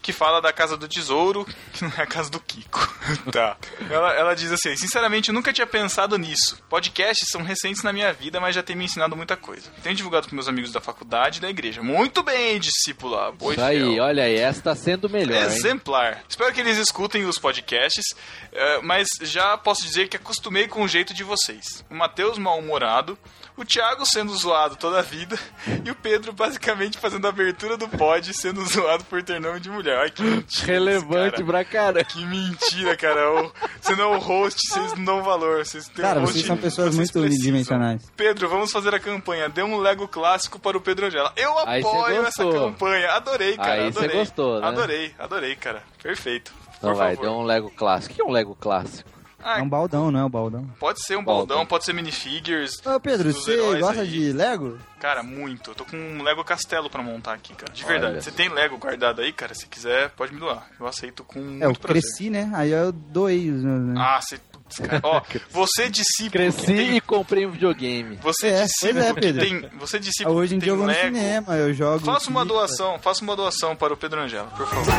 que 0.01 0.13
fala 0.13 0.41
da 0.41 0.53
casa 0.53 0.77
do 0.77 0.87
tesouro, 0.87 1.47
não 1.81 1.91
é 1.97 2.01
a 2.01 2.07
casa 2.07 2.29
do 2.29 2.39
Kiko. 2.39 2.79
tá. 3.31 3.57
Ela, 3.89 4.13
ela 4.13 4.35
diz 4.35 4.51
assim: 4.51 4.75
Sinceramente, 4.75 5.29
eu 5.29 5.33
nunca 5.35 5.51
tinha 5.51 5.67
pensado 5.67 6.17
nisso. 6.17 6.61
Podcasts 6.69 7.27
são 7.29 7.43
recentes 7.43 7.83
na 7.83 7.91
minha 7.91 8.11
vida, 8.13 8.39
mas 8.39 8.55
já 8.55 8.63
tem 8.63 8.75
me 8.75 8.85
ensinado 8.85 9.15
muita 9.15 9.35
coisa. 9.35 9.69
Tenho 9.83 9.95
divulgado 9.95 10.27
com 10.27 10.35
meus 10.35 10.47
amigos 10.47 10.71
da 10.71 10.81
faculdade 10.81 11.39
e 11.39 11.41
da 11.41 11.49
igreja. 11.49 11.81
Muito 11.81 12.23
bem, 12.23 12.59
discípula. 12.59 13.31
Boa 13.31 13.53
Isso 13.53 13.63
aí, 13.63 13.79
fiel. 13.79 14.03
olha 14.03 14.23
aí, 14.23 14.35
essa 14.35 14.61
tá 14.61 14.75
sendo 14.75 15.09
melhor? 15.09 15.43
Exemplar. 15.43 16.23
Espero 16.27 16.53
que 16.53 16.61
eles 16.61 16.77
escutem 16.77 17.25
os 17.25 17.37
podcasts, 17.37 18.05
eh, 18.51 18.79
mas 18.83 19.07
já 19.21 19.57
posso 19.57 19.83
dizer 19.83 20.07
que 20.07 20.17
acostumei 20.17 20.67
com 20.67 20.83
o 20.83 20.87
jeito 20.87 21.13
de 21.13 21.23
vocês. 21.23 21.83
O 21.89 21.95
Matheus 21.95 22.37
mal-humorado, 22.37 23.17
o 23.57 23.63
Thiago 23.65 24.05
sendo 24.05 24.35
zoado 24.35 24.75
toda 24.75 24.99
a 24.99 25.01
vida 25.01 25.37
e 25.85 25.89
o 25.91 25.95
Pedro 25.95 26.33
basicamente 26.33 26.97
fazendo 26.97 27.25
a 27.25 27.29
abertura 27.29 27.77
do 27.77 27.87
pod 27.87 28.33
sendo 28.33 28.65
zoado 28.65 29.03
por 29.05 29.23
ter 29.23 29.39
nome 29.39 29.59
de 29.59 29.69
mulher. 29.69 29.97
Ai, 29.99 30.09
que 30.11 30.21
mentira. 30.23 30.65
Relevante 30.73 31.31
cara. 31.37 31.45
pra 31.45 31.65
cara. 31.65 32.03
Que 32.03 32.25
mentira, 32.25 32.95
cara. 32.97 33.31
O- 33.43 33.51
Você 33.81 33.95
não 33.95 34.13
é 34.13 34.17
o 34.17 34.19
host, 34.19 34.59
vocês 34.67 34.93
não 34.95 35.05
dão 35.05 35.23
valor. 35.23 35.65
Vocês 35.65 35.87
têm 35.87 36.03
Cara, 36.03 36.19
um 36.19 36.25
vocês 36.25 36.45
são 36.45 36.57
pessoas 36.57 36.87
vocês 36.87 36.95
muito 36.97 37.11
precisam. 37.13 37.31
unidimensionais. 37.31 38.01
Pedro, 38.15 38.49
vamos 38.49 38.71
fazer 38.71 38.93
a 38.93 38.99
campanha. 38.99 39.47
Dê 39.49 39.63
um 39.63 39.77
Lego 39.77 40.07
clássico 40.07 40.59
para 40.59 40.77
o 40.77 40.81
Pedro 40.81 41.05
Angela. 41.07 41.31
Eu 41.35 41.57
apoio 41.59 42.25
essa 42.25 42.43
campanha. 42.43 43.11
Adorei, 43.11 43.55
cara. 43.55 43.73
Aí 43.73 43.87
adorei. 43.87 44.17
gostou, 44.19 44.59
né? 44.59 44.67
Adorei, 44.67 45.15
adorei, 45.17 45.55
cara. 45.55 45.83
Perfeito. 46.01 46.51
Então 46.77 46.91
Por 46.91 46.97
vai, 46.97 47.15
favor. 47.15 47.29
deu 47.29 47.39
um 47.39 47.43
Lego 47.43 47.71
clássico. 47.71 48.11
O 48.13 48.15
que 48.15 48.21
é 48.21 48.25
um 48.25 48.31
Lego 48.31 48.55
clássico? 48.59 49.09
Ah, 49.47 49.59
É 49.59 49.61
um 49.61 49.69
baldão, 49.69 50.09
não 50.09 50.19
é 50.19 50.25
um 50.25 50.29
baldão. 50.29 50.65
Pode 50.79 51.05
ser 51.05 51.15
um 51.17 51.23
Baldão. 51.23 51.45
baldão, 51.57 51.65
pode 51.67 51.85
ser 51.85 51.93
minifigures. 51.93 52.79
Ô, 52.83 52.99
Pedro, 52.99 53.31
você 53.31 53.55
gosta 53.79 54.01
aí. 54.01 54.07
de 54.09 54.31
Lego? 54.33 54.79
Cara, 54.99 55.21
muito. 55.21 55.69
Eu 55.69 55.75
tô 55.75 55.85
com 55.85 55.95
um 55.95 56.23
Lego 56.23 56.43
Castelo 56.43 56.89
pra 56.89 57.03
montar 57.03 57.33
aqui, 57.33 57.53
cara. 57.53 57.71
De 57.71 57.83
Olha 57.85 57.91
verdade. 57.99 58.23
Você 58.23 58.31
só. 58.31 58.35
tem 58.37 58.49
Lego 58.49 58.75
guardado 58.79 59.21
aí, 59.21 59.31
cara? 59.31 59.53
Se 59.53 59.67
quiser, 59.67 60.09
pode 60.09 60.33
me 60.33 60.39
doar. 60.39 60.67
Eu 60.79 60.87
aceito 60.87 61.23
com 61.23 61.37
É, 61.39 61.41
eu 61.41 61.65
muito 61.67 61.79
prazer. 61.79 62.01
cresci, 62.01 62.29
né? 62.31 62.49
Aí 62.55 62.71
eu 62.71 62.91
doei 62.91 63.51
os 63.51 63.63
meus. 63.63 63.81
Né? 63.81 63.93
Ah, 63.99 64.19
você. 64.19 64.39
cara. 64.81 64.99
Ó, 65.03 65.21
você 65.51 65.89
discípulo. 65.89 66.31
Cresci 66.31 66.65
tem- 66.65 66.95
e 66.97 67.01
comprei 67.01 67.45
um 67.45 67.51
videogame. 67.51 68.15
Você 68.23 68.47
É, 68.47 68.63
discípulo 68.63 68.99
é, 69.05 69.13
que 69.13 69.21
Pedro. 69.21 69.41
tem. 69.45 69.69
Você 69.77 69.99
discípulo 69.99 70.37
Hoje 70.37 70.55
em 70.55 70.59
que 70.59 70.63
dia 70.65 70.73
eu 70.73 70.77
vou 70.77 70.87
no 70.87 70.93
cinema, 70.95 71.55
eu 71.55 71.71
jogo. 71.71 72.03
Faça 72.03 72.31
uma 72.31 72.43
doação, 72.43 72.97
faça 72.97 73.21
uma 73.23 73.35
doação 73.35 73.75
para 73.75 73.93
o 73.93 73.97
Pedro 73.97 74.21
Angela, 74.21 74.47
por 74.57 74.65
favor. 74.65 74.93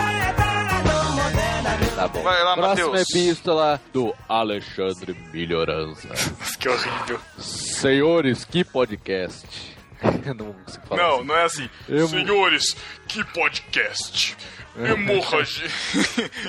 Tá 1.97 2.07
bom. 2.09 2.23
Vai 2.23 2.45
lá, 2.45 2.55
Próxima 2.55 2.89
Matheus. 2.91 3.11
epístola 3.11 3.81
do 3.93 4.15
Alexandre 4.29 5.17
Melhorança. 5.33 6.09
que 6.61 6.69
horrível. 6.69 7.19
Senhores, 7.39 8.45
que 8.45 8.63
podcast. 8.63 9.75
Não 10.37 10.53
consigo 10.53 10.87
falar 10.87 11.03
Não, 11.03 11.15
assim. 11.17 11.25
não 11.27 11.35
é 11.37 11.45
assim. 11.45 11.71
Eu- 11.89 12.07
Senhores, 12.09 12.77
que 13.09 13.25
podcast. 13.33 14.37
Hemorragia. 14.79 15.71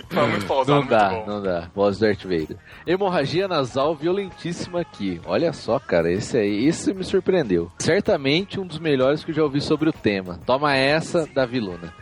Fala 0.10 0.28
muito 0.28 0.45
pausado, 0.45 0.72
Não 0.72 0.78
muito 0.80 0.90
dá, 0.90 1.10
bom. 1.11 1.26
não 1.26 1.41
dá. 1.41 1.72
Voz 1.74 1.98
do 1.98 2.06
Darth 2.06 2.24
Vader. 2.24 2.57
Hemorragia 2.86 3.48
nasal 3.48 3.95
violentíssima 3.95 4.82
aqui. 4.82 5.22
Olha 5.26 5.53
só, 5.53 5.80
cara, 5.80 6.11
esse 6.11 6.38
aí, 6.38 6.68
esse 6.68 6.94
me 6.94 7.06
surpreendeu. 7.06 7.72
Certamente 7.80 8.60
um 8.60 8.68
dos 8.68 8.80
melhores 8.80 9.24
que 9.24 9.32
eu 9.32 9.36
já 9.36 9.44
ouvi 9.44 9.61
sobre 9.61 9.88
o 9.88 9.94
tema. 9.94 10.41
Toma 10.45 10.76
essa, 10.76 11.26
Davi 11.34 11.61
Luna. 11.61 11.94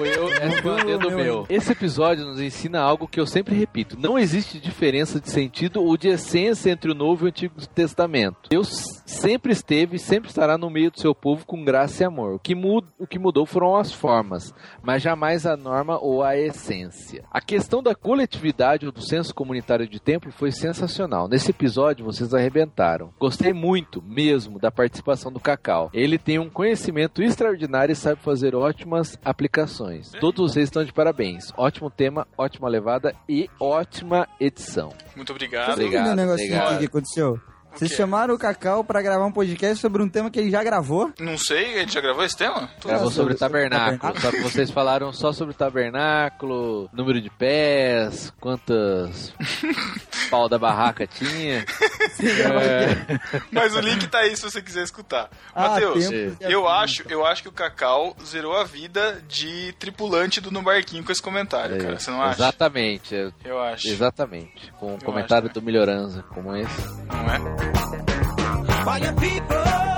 Foi 0.00 0.16
eu, 0.16 0.24
um 0.24 0.86
dedo 0.86 1.10
meu. 1.10 1.46
Esse 1.50 1.72
episódio 1.72 2.24
nos 2.24 2.40
ensina 2.40 2.80
algo 2.80 3.06
que 3.06 3.20
eu 3.20 3.26
sempre 3.26 3.54
repito: 3.54 3.98
não 4.00 4.18
existe 4.18 4.58
diferença 4.58 5.20
de 5.20 5.28
sentido 5.28 5.82
ou 5.82 5.94
de 5.94 6.08
essência 6.08 6.70
entre 6.70 6.90
o 6.90 6.94
Novo 6.94 7.24
e 7.24 7.26
o 7.26 7.28
Antigo 7.28 7.54
Testamento. 7.66 8.48
Deus 8.48 9.02
sempre 9.04 9.52
esteve 9.52 9.96
e 9.96 9.98
sempre 9.98 10.30
estará 10.30 10.56
no 10.56 10.70
meio 10.70 10.90
do 10.90 10.98
seu 10.98 11.14
povo 11.14 11.44
com 11.44 11.62
graça 11.62 12.02
e 12.02 12.06
amor. 12.06 12.36
O 12.36 12.38
que, 12.38 12.54
o 12.98 13.06
que 13.06 13.18
mudou 13.18 13.44
foram 13.44 13.76
as 13.76 13.92
formas, 13.92 14.54
mas 14.82 15.02
jamais 15.02 15.44
a 15.44 15.54
norma 15.54 15.98
ou 15.98 16.22
a 16.22 16.34
essência. 16.34 17.24
A 17.30 17.40
questão 17.40 17.82
da 17.82 17.94
coletividade 17.94 18.86
ou 18.86 18.92
do 18.92 19.02
senso 19.02 19.34
comunitário 19.34 19.86
de 19.86 20.00
templo 20.00 20.32
foi 20.32 20.50
sensacional. 20.50 21.28
Nesse 21.28 21.50
episódio 21.50 22.06
vocês 22.06 22.32
arrebentaram. 22.32 23.12
Gostei 23.18 23.52
muito, 23.52 24.02
mesmo, 24.02 24.58
da 24.58 24.70
participação 24.70 25.30
do 25.30 25.40
Cacau. 25.40 25.90
Ele 25.92 26.16
tem 26.16 26.38
um 26.38 26.48
conhecimento 26.48 27.22
extraordinário 27.22 27.92
e 27.92 27.96
sabe 27.96 28.22
fazer 28.22 28.54
ótimas 28.54 29.18
aplicações. 29.22 29.89
Todos 30.20 30.52
vocês 30.52 30.64
estão 30.64 30.84
de 30.84 30.92
parabéns. 30.92 31.52
Ótimo 31.56 31.90
tema, 31.90 32.26
ótima 32.36 32.68
levada 32.68 33.14
e 33.28 33.48
ótima 33.58 34.26
edição. 34.38 34.92
Muito 35.16 35.30
obrigado. 35.32 35.80
entender 35.80 35.98
um 35.98 36.14
negocinho 36.14 36.48
obrigado. 36.48 36.68
aqui 36.70 36.78
que 36.78 36.86
aconteceu. 36.86 37.40
Vocês 37.74 37.92
chamaram 37.92 38.34
o 38.34 38.38
Cacau 38.38 38.84
pra 38.84 39.00
gravar 39.00 39.24
um 39.24 39.32
podcast 39.32 39.78
sobre 39.80 40.02
um 40.02 40.08
tema 40.08 40.30
que 40.30 40.38
ele 40.38 40.50
já 40.50 40.62
gravou? 40.62 41.12
Não 41.18 41.38
sei, 41.38 41.78
ele 41.78 41.90
já 41.90 42.00
gravou 42.00 42.24
esse 42.24 42.36
tema? 42.36 42.68
Gravou 42.84 43.08
Ah, 43.08 43.10
sobre 43.10 43.12
sobre- 43.12 43.34
o 43.34 43.38
tabernáculo. 43.38 43.98
tabernáculo. 43.98 44.20
Só 44.22 44.30
que 44.30 44.40
vocês 44.42 44.70
falaram 44.70 45.12
só 45.12 45.32
sobre 45.32 45.54
o 45.54 45.56
tabernáculo, 45.56 46.90
número 46.92 47.20
de 47.20 47.30
pés, 47.30 48.32
quantas 48.40 49.32
pau 50.30 50.48
da 50.48 50.58
barraca 50.58 51.06
tinha. 51.06 51.64
É, 52.20 53.40
Mas 53.50 53.74
o 53.74 53.80
link 53.80 54.06
tá 54.08 54.18
aí 54.18 54.36
se 54.36 54.42
você 54.42 54.60
quiser 54.60 54.82
escutar. 54.84 55.28
Ah, 55.54 55.70
Matheus, 55.70 56.04
eu 56.40 56.68
acho, 56.68 57.02
eu 57.08 57.24
acho 57.24 57.42
que 57.42 57.48
o 57.48 57.52
Cacau 57.52 58.14
zerou 58.24 58.56
a 58.56 58.64
vida 58.64 59.22
de 59.28 59.72
tripulante 59.78 60.40
do 60.40 60.50
No 60.50 60.62
Barquinho 60.62 61.04
com 61.04 61.12
esse 61.12 61.22
comentário, 61.22 61.78
cara. 61.78 61.98
Você 61.98 62.10
não 62.10 62.22
acha? 62.22 62.42
Exatamente, 62.42 63.14
é- 63.14 63.30
Eu 63.44 63.60
acho. 63.60 63.88
exatamente. 63.88 64.72
Com 64.78 64.92
um 64.92 64.96
acho, 64.96 65.04
comentário 65.04 65.48
né? 65.48 65.54
do 65.54 65.62
Melhorança, 65.62 66.22
como 66.34 66.54
esse. 66.56 66.88
Não 67.06 67.56
é? 67.56 67.59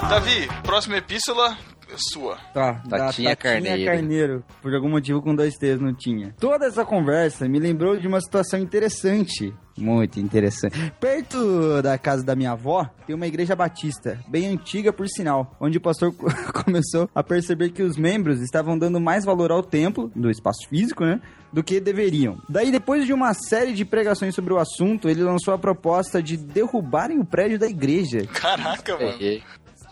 Davi, 0.09 0.49
próxima 0.63 0.97
epístola. 0.99 1.57
Sua. 1.97 2.37
Tá, 2.53 2.83
Tatinha 2.89 3.31
da 3.31 3.37
Carneiro. 3.37 3.85
Carneiro. 3.85 4.45
Por 4.61 4.75
algum 4.75 4.89
motivo 4.89 5.23
com 5.23 5.35
dois 5.35 5.55
T's 5.55 5.81
não 5.81 5.95
tinha. 5.95 6.35
Toda 6.39 6.67
essa 6.67 6.85
conversa 6.85 7.49
me 7.49 7.59
lembrou 7.59 7.97
de 7.97 8.07
uma 8.07 8.21
situação 8.21 8.61
interessante. 8.61 9.53
Muito 9.77 10.21
interessante. 10.21 10.93
Perto 11.01 11.81
da 11.83 11.97
casa 11.97 12.23
da 12.23 12.37
minha 12.37 12.53
avó, 12.53 12.89
tem 13.07 13.17
uma 13.17 13.27
igreja 13.27 13.57
batista, 13.57 14.19
bem 14.29 14.47
antiga 14.47 14.93
por 14.93 15.09
sinal, 15.09 15.57
onde 15.61 15.79
o 15.79 15.81
pastor 15.81 16.13
começou 16.65 17.09
a 17.15 17.23
perceber 17.23 17.71
que 17.71 17.83
os 17.83 17.97
membros 17.97 18.41
estavam 18.43 18.79
dando 18.79 19.01
mais 19.01 19.25
valor 19.25 19.51
ao 19.51 19.63
templo, 19.63 20.11
do 20.15 20.31
espaço 20.31 20.69
físico, 20.69 21.05
né? 21.05 21.21
Do 21.53 21.63
que 21.63 21.81
deveriam. 21.81 22.39
Daí, 22.49 22.71
depois 22.71 23.07
de 23.07 23.13
uma 23.13 23.35
série 23.35 23.73
de 23.73 23.85
pregações 23.85 24.35
sobre 24.35 24.53
o 24.53 24.59
assunto, 24.59 25.09
ele 25.09 25.23
lançou 25.23 25.53
a 25.53 25.59
proposta 25.59 26.23
de 26.23 26.37
derrubarem 26.37 27.19
o 27.19 27.25
prédio 27.25 27.59
da 27.59 27.67
igreja. 27.67 28.27
Caraca, 28.33 28.97
mano. 28.99 29.19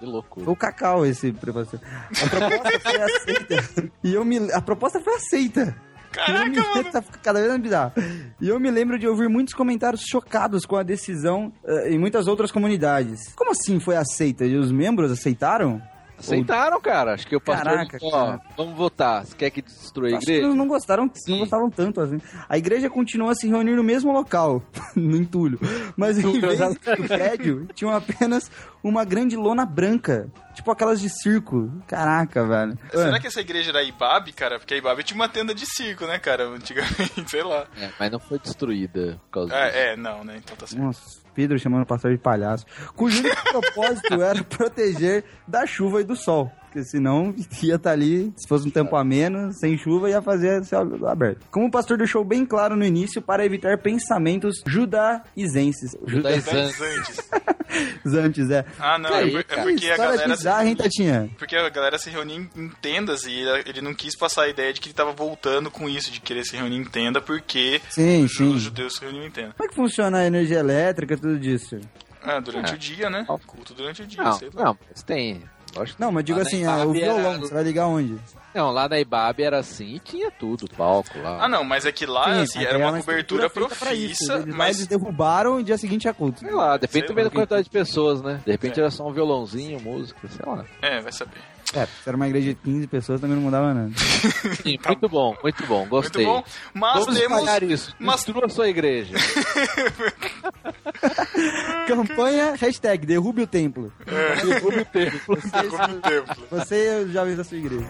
Que 0.00 0.06
loucura. 0.06 0.44
Foi 0.44 0.52
o 0.52 0.56
Cacau 0.56 1.06
esse 1.06 1.30
professor. 1.30 1.78
A 2.10 2.28
proposta 2.28 2.80
foi 2.80 3.02
aceita. 3.02 3.92
E 4.02 4.14
eu 4.14 4.24
me... 4.24 4.50
A 4.52 4.60
proposta 4.60 5.00
foi 5.00 5.14
aceita. 5.14 5.76
Caraca, 6.10 6.48
E 6.50 6.56
eu 6.56 6.64
me... 6.64 6.74
mano. 6.82 6.90
Tá 6.90 7.04
cada 7.22 7.38
vez 7.38 7.50
mais 7.50 7.62
bizarro. 7.62 7.92
E 8.40 8.48
eu 8.48 8.58
me 8.58 8.70
lembro 8.70 8.98
de 8.98 9.06
ouvir 9.06 9.28
muitos 9.28 9.54
comentários 9.54 10.02
chocados 10.02 10.64
com 10.66 10.74
a 10.76 10.82
decisão 10.82 11.52
eh, 11.64 11.92
em 11.92 11.98
muitas 11.98 12.26
outras 12.26 12.50
comunidades. 12.50 13.32
Como 13.36 13.52
assim 13.52 13.78
foi 13.78 13.94
aceita? 13.96 14.44
E 14.44 14.56
os 14.56 14.72
membros 14.72 15.12
aceitaram? 15.12 15.80
Aceitaram, 16.20 16.80
cara. 16.80 17.14
Acho 17.14 17.26
que 17.26 17.34
o 17.34 17.40
pastor 17.40 17.64
Caraca, 17.64 17.98
disse, 17.98 18.14
ó, 18.14 18.26
cara. 18.26 18.40
vamos 18.56 18.76
votar. 18.76 19.26
Você 19.26 19.34
quer 19.36 19.50
que 19.50 19.62
destrua 19.62 20.08
a 20.08 20.10
igreja? 20.12 20.32
eles 20.44 20.54
não 20.54 20.68
gostaram, 20.68 21.10
não 21.26 21.38
gostavam 21.38 21.70
tanto 21.70 22.00
assim. 22.00 22.18
A 22.48 22.56
igreja 22.56 22.88
continuou 22.88 23.30
a 23.30 23.34
se 23.34 23.48
reunir 23.48 23.74
no 23.74 23.82
mesmo 23.82 24.12
local, 24.12 24.62
no 24.94 25.16
entulho. 25.16 25.58
Mas 25.96 26.18
em 26.18 26.40
vez 26.40 26.58
do 26.58 27.08
prédio, 27.08 27.66
tinham 27.74 27.94
apenas 27.94 28.50
uma 28.82 29.04
grande 29.04 29.36
lona 29.36 29.64
branca. 29.66 30.30
Tipo 30.54 30.70
aquelas 30.72 31.00
de 31.00 31.08
circo. 31.08 31.70
Caraca, 31.86 32.46
velho. 32.46 32.78
Será 32.92 33.18
que 33.18 33.26
essa 33.26 33.40
igreja 33.40 33.70
era 33.70 33.82
Ibabe, 33.82 34.32
cara? 34.32 34.58
Porque 34.58 34.74
a 34.74 34.76
Ibabe 34.76 35.02
tinha 35.02 35.16
uma 35.16 35.28
tenda 35.28 35.54
de 35.54 35.64
circo, 35.64 36.06
né, 36.06 36.18
cara? 36.18 36.48
Antigamente, 36.48 37.24
sei 37.30 37.42
lá. 37.42 37.66
É, 37.78 37.90
mas 37.98 38.10
não 38.10 38.18
foi 38.18 38.38
destruída 38.38 39.20
por 39.24 39.30
causa 39.30 39.48
disso. 39.48 39.78
É, 39.78 39.92
é, 39.92 39.96
não, 39.96 40.24
né? 40.24 40.36
Então 40.38 40.56
tá 40.56 40.66
certo. 40.66 40.82
Nossa, 40.82 41.19
Pedro 41.34 41.58
chamando 41.58 41.82
o 41.82 41.86
pastor 41.86 42.12
de 42.12 42.18
palhaço. 42.18 42.66
Cujo 42.94 43.22
propósito 43.50 44.22
era 44.22 44.42
proteger 44.44 45.24
da 45.46 45.66
chuva 45.66 46.00
e 46.00 46.04
do 46.04 46.16
sol. 46.16 46.50
Porque 46.70 46.84
senão 46.84 47.34
ia 47.62 47.74
estar 47.74 47.90
ali, 47.90 48.32
se 48.36 48.46
fosse 48.48 48.66
um 48.68 48.70
tempo 48.70 48.94
ameno, 48.94 49.52
sem 49.52 49.76
chuva, 49.76 50.08
ia 50.08 50.22
fazer 50.22 50.64
céu 50.64 50.82
aberto. 51.08 51.44
Como 51.50 51.66
o 51.66 51.70
pastor 51.70 51.98
deixou 51.98 52.24
bem 52.24 52.46
claro 52.46 52.76
no 52.76 52.84
início, 52.84 53.20
para 53.20 53.44
evitar 53.44 53.76
pensamentos 53.78 54.62
judaizenses. 54.66 55.96
Judaizantes. 56.06 57.28
Zantes, 58.08 58.50
é. 58.50 58.64
Ah, 58.78 58.98
não, 58.98 59.12
Aí, 59.12 59.28
é, 59.28 59.30
por- 59.30 59.40
é 59.40 59.42
cara, 59.44 59.62
porque 59.62 59.90
a 59.90 59.96
galera. 59.96 60.28
bizarra, 60.28 60.66
hein, 60.66 60.76
Tatinha? 60.76 61.30
Porque 61.38 61.54
a 61.56 61.68
galera 61.68 61.98
se 61.98 62.10
reunia 62.10 62.36
em, 62.56 62.68
tendas 62.82 63.24
e 63.24 63.32
ele, 63.66 63.80
não 63.80 63.94
quis 63.94 64.16
passar 64.16 64.42
a 64.44 64.48
ideia 64.48 64.72
de 64.72 64.80
que 64.80 64.88
ele 64.88 64.94
tava 64.94 65.12
voltando 65.12 65.70
com 65.70 65.88
isso, 65.88 66.10
de 66.10 66.20
querer 66.20 66.44
se 66.44 66.56
reunir 66.56 66.76
em 66.76 66.84
tenda, 66.84 67.20
porque 67.20 67.80
Sim, 67.90 68.24
os 68.24 68.34
sim. 68.34 68.58
judeus 68.58 68.94
se 68.94 69.00
reuniam 69.02 69.24
em 69.26 69.30
tenda. 69.30 69.54
Como 69.56 69.66
é 69.66 69.68
que 69.68 69.74
funciona 69.74 70.18
a 70.18 70.26
energia 70.26 70.58
elétrica, 70.58 71.16
tudo 71.16 71.38
disso? 71.38 71.78
Ah, 72.22 72.40
durante 72.40 72.72
É. 72.72 72.74
o 72.74 72.78
dia, 72.78 73.08
né? 73.08 73.24
Culto 73.46 73.72
durante 73.72 74.02
o 74.02 74.06
dia, 74.06 74.22
Não, 74.22 74.32
sei 74.32 74.50
lá. 74.52 74.64
não, 74.64 74.78
mas 74.88 75.02
tem. 75.02 75.42
Lógico 75.76 76.00
Não, 76.02 76.10
mas 76.10 76.24
digo 76.24 76.38
Lá 76.38 76.42
assim, 76.44 76.64
ah, 76.64 76.78
o 76.78 76.82
Ibabe 76.94 77.00
era- 77.02 77.14
violão, 77.14 77.40
você 77.40 77.54
vai 77.54 77.62
ligar 77.62 77.86
onde? 77.86 78.18
Não, 78.52 78.70
lá 78.72 78.88
na 78.88 78.98
Ibabe 78.98 79.42
era 79.44 79.58
assim 79.60 79.94
e 79.94 79.98
tinha 80.00 80.30
tudo, 80.30 80.66
palco 80.76 81.16
lá. 81.20 81.44
Ah, 81.44 81.48
não, 81.48 81.62
mas 81.62 81.86
é 81.86 81.92
que 81.92 82.04
lá 82.04 82.24
Sim, 82.34 82.40
assim, 82.40 82.64
era 82.64 82.78
uma 82.78 82.98
é 82.98 83.00
cobertura 83.00 83.48
pra 83.48 83.62
isso. 83.62 83.78
profissa, 84.26 84.34
Eles, 84.42 84.54
mas 84.56 84.76
eles 84.78 84.88
derrubaram 84.88 85.60
e 85.60 85.62
dia 85.62 85.78
seguinte 85.78 86.08
é 86.08 86.12
culto. 86.12 86.40
Sei 86.40 86.50
lá, 86.50 86.76
depende 86.76 86.92
Sei 86.92 87.02
também 87.08 87.24
lá. 87.24 87.30
da 87.30 87.36
quantidade 87.36 87.62
de 87.64 87.70
pessoas, 87.70 88.20
né? 88.20 88.40
De 88.44 88.50
repente 88.50 88.78
É. 88.78 88.82
era 88.82 88.90
só 88.90 89.06
um 89.06 89.12
violãozinho, 89.12 89.80
música, 89.80 90.26
sei 90.28 90.44
lá. 90.44 90.64
É, 90.82 91.00
vai 91.00 91.12
saber. 91.12 91.38
É, 91.72 91.86
se 91.86 92.08
era 92.08 92.16
uma 92.16 92.26
igreja 92.26 92.48
de 92.48 92.54
15 92.56 92.86
pessoas, 92.88 93.20
também 93.20 93.36
não 93.36 93.44
mudava 93.44 93.72
nada. 93.72 93.92
Sim, 94.62 94.76
muito 94.84 95.08
bom, 95.08 95.36
muito 95.42 95.64
bom, 95.66 95.86
gostei. 95.86 96.26
Muito 96.26 96.44
bom. 96.44 96.50
Mas 96.74 97.04
Vamos 97.06 97.20
temos. 97.20 97.62
isso. 97.70 97.94
mas- 97.98 98.16
Destrua 98.16 98.46
a 98.46 98.48
sua 98.48 98.68
igreja. 98.68 99.14
Campanha, 101.86 102.54
hashtag, 102.56 103.06
derrube 103.06 103.42
o 103.42 103.46
templo. 103.46 103.92
Derrube 104.04 104.80
o 104.80 104.84
templo. 104.84 105.20
Como 105.70 105.96
o 105.96 106.00
templo. 106.00 106.46
Você 106.50 107.00
e 107.00 107.04
os 107.04 107.12
jovens 107.12 107.36
da 107.36 107.44
sua 107.44 107.58
igreja. 107.58 107.86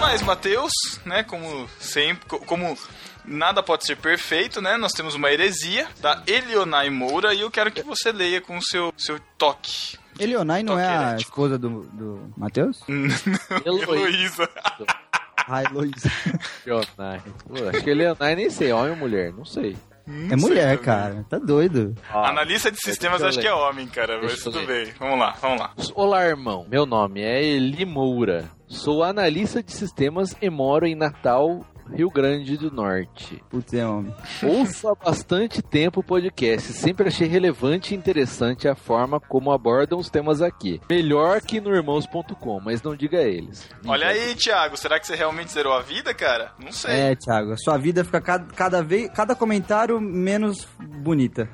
Mas, 0.00 0.22
Mateus, 0.22 0.72
né, 1.04 1.22
como 1.22 1.68
sempre, 1.78 2.26
co- 2.28 2.40
como 2.40 2.76
nada 3.24 3.62
pode 3.62 3.86
ser 3.86 3.96
perfeito, 3.96 4.60
né, 4.60 4.76
nós 4.76 4.92
temos 4.92 5.14
uma 5.14 5.30
heresia 5.30 5.86
da 6.00 6.22
Elionai 6.26 6.90
Moura 6.90 7.34
e 7.34 7.40
eu 7.40 7.50
quero 7.50 7.70
que 7.70 7.82
você 7.82 8.12
leia 8.12 8.40
com 8.40 8.58
o 8.58 8.62
seu, 8.62 8.92
seu 8.96 9.18
toque. 9.38 9.96
Elionai 10.18 10.62
não 10.62 10.78
é 10.78 10.86
a 10.86 10.94
elétrico. 11.02 11.30
esposa 11.30 11.58
do, 11.58 11.82
do 11.92 12.32
Matheus? 12.36 12.80
Heloísa. 13.64 14.48
Ah, 15.48 15.62
Heloísa. 15.64 16.10
Leonai. 16.66 17.20
Pô, 17.48 17.68
acho 17.68 17.82
que 17.82 17.90
é 17.90 17.94
Leonai 17.94 18.36
nem 18.36 18.50
sei, 18.50 18.72
homem 18.72 18.90
ou 18.90 18.96
mulher, 18.96 19.32
não 19.32 19.44
sei. 19.44 19.76
É 20.30 20.34
mulher, 20.36 20.78
cara. 20.78 21.24
Tá 21.28 21.38
doido. 21.38 21.94
Analista 22.12 22.70
de 22.72 22.78
sistemas 22.80 23.20
deixa 23.20 23.24
eu 23.24 23.28
acho 23.28 23.40
que 23.40 23.46
é 23.46 23.54
homem, 23.54 23.86
cara, 23.86 24.20
mas 24.20 24.42
tudo 24.42 24.58
ler. 24.58 24.66
bem. 24.66 24.94
Vamos 24.98 25.18
lá, 25.18 25.36
vamos 25.40 25.60
lá. 25.60 25.72
Olá, 25.94 26.24
irmão. 26.24 26.66
Meu 26.68 26.84
nome 26.84 27.20
é 27.22 27.42
Eli 27.42 27.84
Moura. 27.84 28.44
Sou 28.66 29.02
analista 29.04 29.62
de 29.62 29.70
sistemas 29.72 30.36
e 30.42 30.50
moro 30.50 30.86
em 30.86 30.94
Natal, 30.96 31.64
Rio 31.90 32.10
Grande 32.10 32.56
do 32.56 32.70
Norte. 32.70 33.42
Putz, 33.50 33.72
é 33.74 33.86
homem. 33.86 34.14
Ouço 34.42 34.88
há 34.88 34.94
bastante 34.94 35.62
tempo 35.62 36.00
o 36.00 36.04
podcast. 36.04 36.72
Sempre 36.72 37.08
achei 37.08 37.26
relevante 37.26 37.94
e 37.94 37.96
interessante 37.96 38.68
a 38.68 38.74
forma 38.74 39.18
como 39.20 39.52
abordam 39.52 39.98
os 39.98 40.10
temas 40.10 40.40
aqui. 40.42 40.80
Melhor 40.88 41.40
que 41.40 41.60
no 41.60 41.74
irmãos.com, 41.74 42.60
mas 42.60 42.82
não 42.82 42.94
diga 42.96 43.18
a 43.18 43.22
eles. 43.22 43.68
Olha 43.86 44.08
aí, 44.08 44.34
Thiago, 44.34 44.76
será 44.76 44.98
que 44.98 45.06
você 45.06 45.14
realmente 45.14 45.52
zerou 45.52 45.72
a 45.72 45.80
vida, 45.82 46.14
cara? 46.14 46.52
Não 46.58 46.72
sei. 46.72 46.92
É, 46.94 47.16
Thiago, 47.16 47.52
a 47.52 47.56
sua 47.56 47.76
vida 47.78 48.04
fica 48.04 48.20
cada, 48.20 48.44
cada 48.54 48.82
vez, 48.82 49.10
cada 49.10 49.34
comentário 49.34 50.00
menos 50.00 50.66
bonita. 50.80 51.48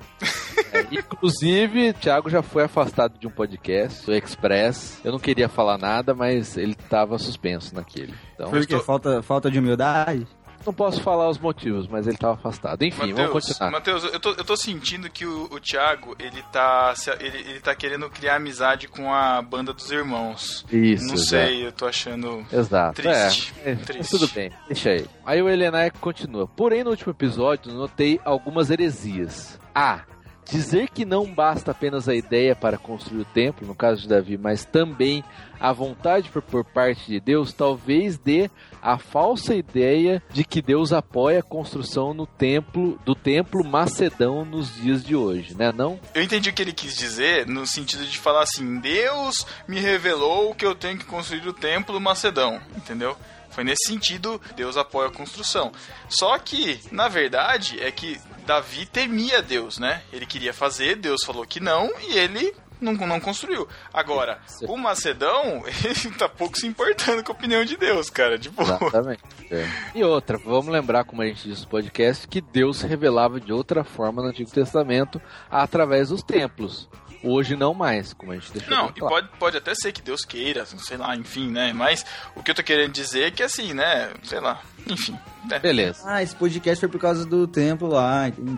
É, 0.72 0.86
inclusive, 0.92 1.92
Thiago 1.94 2.28
já 2.28 2.42
foi 2.42 2.64
afastado 2.64 3.18
de 3.18 3.26
um 3.26 3.30
podcast, 3.30 4.04
do 4.04 4.14
Express. 4.14 5.00
Eu 5.04 5.12
não 5.12 5.18
queria 5.18 5.48
falar 5.48 5.78
nada, 5.78 6.14
mas 6.14 6.56
ele 6.56 6.72
estava 6.72 7.18
suspenso 7.18 7.74
naquele. 7.74 8.14
Então, 8.34 8.50
Por 8.50 8.66
quê? 8.66 8.78
Falta, 8.78 9.22
falta 9.22 9.50
de 9.50 9.58
humildade? 9.58 10.26
Não 10.66 10.72
posso 10.72 11.00
falar 11.02 11.28
os 11.28 11.38
motivos, 11.38 11.86
mas 11.86 12.06
ele 12.06 12.16
estava 12.16 12.34
afastado. 12.34 12.82
Enfim, 12.82 13.12
vamos 13.12 13.18
Matheus, 13.18 13.46
continuar. 13.46 13.70
Matheus, 13.70 14.04
eu 14.04 14.20
tô, 14.20 14.30
eu 14.30 14.44
tô 14.44 14.56
sentindo 14.56 15.08
que 15.08 15.24
o, 15.24 15.44
o 15.50 15.60
Thiago, 15.60 16.14
ele 16.18 16.42
tá, 16.52 16.92
ele, 17.20 17.38
ele 17.38 17.60
tá 17.60 17.74
querendo 17.74 18.08
criar 18.10 18.36
amizade 18.36 18.88
com 18.88 19.12
a 19.12 19.40
banda 19.42 19.72
dos 19.72 19.90
irmãos. 19.90 20.64
Isso, 20.70 21.06
Não 21.06 21.16
sei, 21.16 21.66
eu 21.66 21.72
tô 21.72 21.86
achando 21.86 22.44
Exato. 22.52 23.00
triste. 23.02 23.54
É, 23.64 23.72
é, 23.72 23.74
triste. 23.76 24.10
tudo 24.10 24.28
bem, 24.34 24.50
deixa 24.66 24.90
aí. 24.90 25.06
Aí 25.24 25.42
o 25.42 25.48
Helenai 25.48 25.90
continua. 25.90 26.46
Porém, 26.46 26.84
no 26.84 26.90
último 26.90 27.12
episódio, 27.12 27.72
notei 27.72 28.20
algumas 28.24 28.70
heresias. 28.70 29.58
A. 29.74 30.00
Dizer 30.50 30.88
que 30.88 31.04
não 31.04 31.26
basta 31.26 31.72
apenas 31.72 32.08
a 32.08 32.14
ideia 32.14 32.56
para 32.56 32.78
construir 32.78 33.20
o 33.20 33.24
templo, 33.26 33.66
no 33.66 33.74
caso 33.74 34.02
de 34.02 34.08
Davi, 34.08 34.38
mas 34.38 34.64
também 34.64 35.22
a 35.60 35.72
vontade 35.72 36.30
por, 36.30 36.40
por 36.40 36.64
parte 36.64 37.06
de 37.06 37.20
Deus, 37.20 37.52
talvez 37.52 38.16
dê 38.16 38.50
a 38.80 38.96
falsa 38.96 39.54
ideia 39.54 40.22
de 40.30 40.44
que 40.44 40.62
Deus 40.62 40.92
apoia 40.92 41.40
a 41.40 41.42
construção 41.42 42.14
no 42.14 42.26
templo 42.26 42.98
do 43.04 43.14
templo 43.14 43.62
macedão 43.62 44.44
nos 44.44 44.74
dias 44.74 45.04
de 45.04 45.14
hoje, 45.14 45.54
né? 45.54 45.70
Não? 45.70 46.00
Eu 46.14 46.22
entendi 46.22 46.48
o 46.48 46.52
que 46.52 46.62
ele 46.62 46.72
quis 46.72 46.96
dizer 46.96 47.46
no 47.46 47.66
sentido 47.66 48.06
de 48.06 48.18
falar 48.18 48.42
assim: 48.42 48.78
Deus 48.80 49.46
me 49.66 49.80
revelou 49.80 50.54
que 50.54 50.64
eu 50.64 50.74
tenho 50.74 50.98
que 50.98 51.04
construir 51.04 51.46
o 51.46 51.52
templo 51.52 52.00
macedão, 52.00 52.60
entendeu? 52.74 53.16
Foi 53.58 53.64
nesse 53.64 53.88
sentido, 53.88 54.40
Deus 54.54 54.76
apoia 54.76 55.08
a 55.08 55.12
construção. 55.12 55.72
Só 56.08 56.38
que, 56.38 56.78
na 56.92 57.08
verdade, 57.08 57.76
é 57.80 57.90
que 57.90 58.16
Davi 58.46 58.86
temia 58.86 59.42
Deus, 59.42 59.80
né? 59.80 60.00
Ele 60.12 60.26
queria 60.26 60.54
fazer, 60.54 60.94
Deus 60.94 61.24
falou 61.26 61.44
que 61.44 61.58
não, 61.58 61.90
e 62.02 62.16
ele 62.16 62.54
não, 62.80 62.92
não 62.92 63.18
construiu. 63.18 63.66
Agora, 63.92 64.38
o 64.62 64.76
Macedão, 64.76 65.64
ele 65.84 66.14
tá 66.14 66.28
pouco 66.28 66.56
se 66.56 66.68
importando 66.68 67.24
com 67.24 67.32
a 67.32 67.34
opinião 67.34 67.64
de 67.64 67.76
Deus, 67.76 68.08
cara. 68.08 68.38
Tipo, 68.38 68.62
Exatamente. 68.62 69.24
É. 69.50 69.66
E 69.92 70.04
outra, 70.04 70.38
vamos 70.38 70.68
lembrar, 70.68 71.02
como 71.02 71.22
a 71.22 71.26
gente 71.26 71.48
disse 71.48 71.62
no 71.62 71.68
podcast, 71.68 72.28
que 72.28 72.40
Deus 72.40 72.76
se 72.76 72.86
revelava 72.86 73.40
de 73.40 73.52
outra 73.52 73.82
forma 73.82 74.22
no 74.22 74.28
Antigo 74.28 74.52
Testamento 74.52 75.20
através 75.50 76.10
dos 76.10 76.22
templos. 76.22 76.88
Hoje 77.22 77.56
não 77.56 77.74
mais, 77.74 78.12
como 78.12 78.32
a 78.32 78.36
gente 78.36 78.52
deixou 78.52 78.70
Não, 78.70 78.92
e 78.94 79.00
pode, 79.00 79.28
pode 79.38 79.56
até 79.56 79.74
ser 79.74 79.92
que 79.92 80.00
Deus 80.00 80.24
queira, 80.24 80.64
sei 80.64 80.96
lá, 80.96 81.16
enfim, 81.16 81.50
né? 81.50 81.72
Mas 81.72 82.04
o 82.36 82.42
que 82.42 82.50
eu 82.50 82.54
tô 82.54 82.62
querendo 82.62 82.92
dizer 82.92 83.24
é 83.24 83.30
que 83.30 83.42
assim, 83.42 83.74
né? 83.74 84.12
Sei 84.22 84.38
lá, 84.40 84.62
enfim. 84.86 85.18
né? 85.48 85.58
Beleza. 85.58 86.02
Ah, 86.04 86.22
esse 86.22 86.34
podcast 86.36 86.80
foi 86.80 86.88
por 86.88 87.00
causa 87.00 87.26
do 87.26 87.46
templo 87.46 87.88
lá, 87.88 88.28
entendi. 88.28 88.52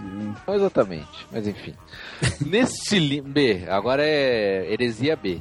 Não 0.46 0.54
exatamente, 0.54 1.26
mas 1.32 1.46
enfim. 1.46 1.74
Neste 2.44 2.98
link. 2.98 3.22
B, 3.22 3.66
agora 3.68 4.04
é 4.04 4.70
heresia 4.72 5.16
B. 5.16 5.40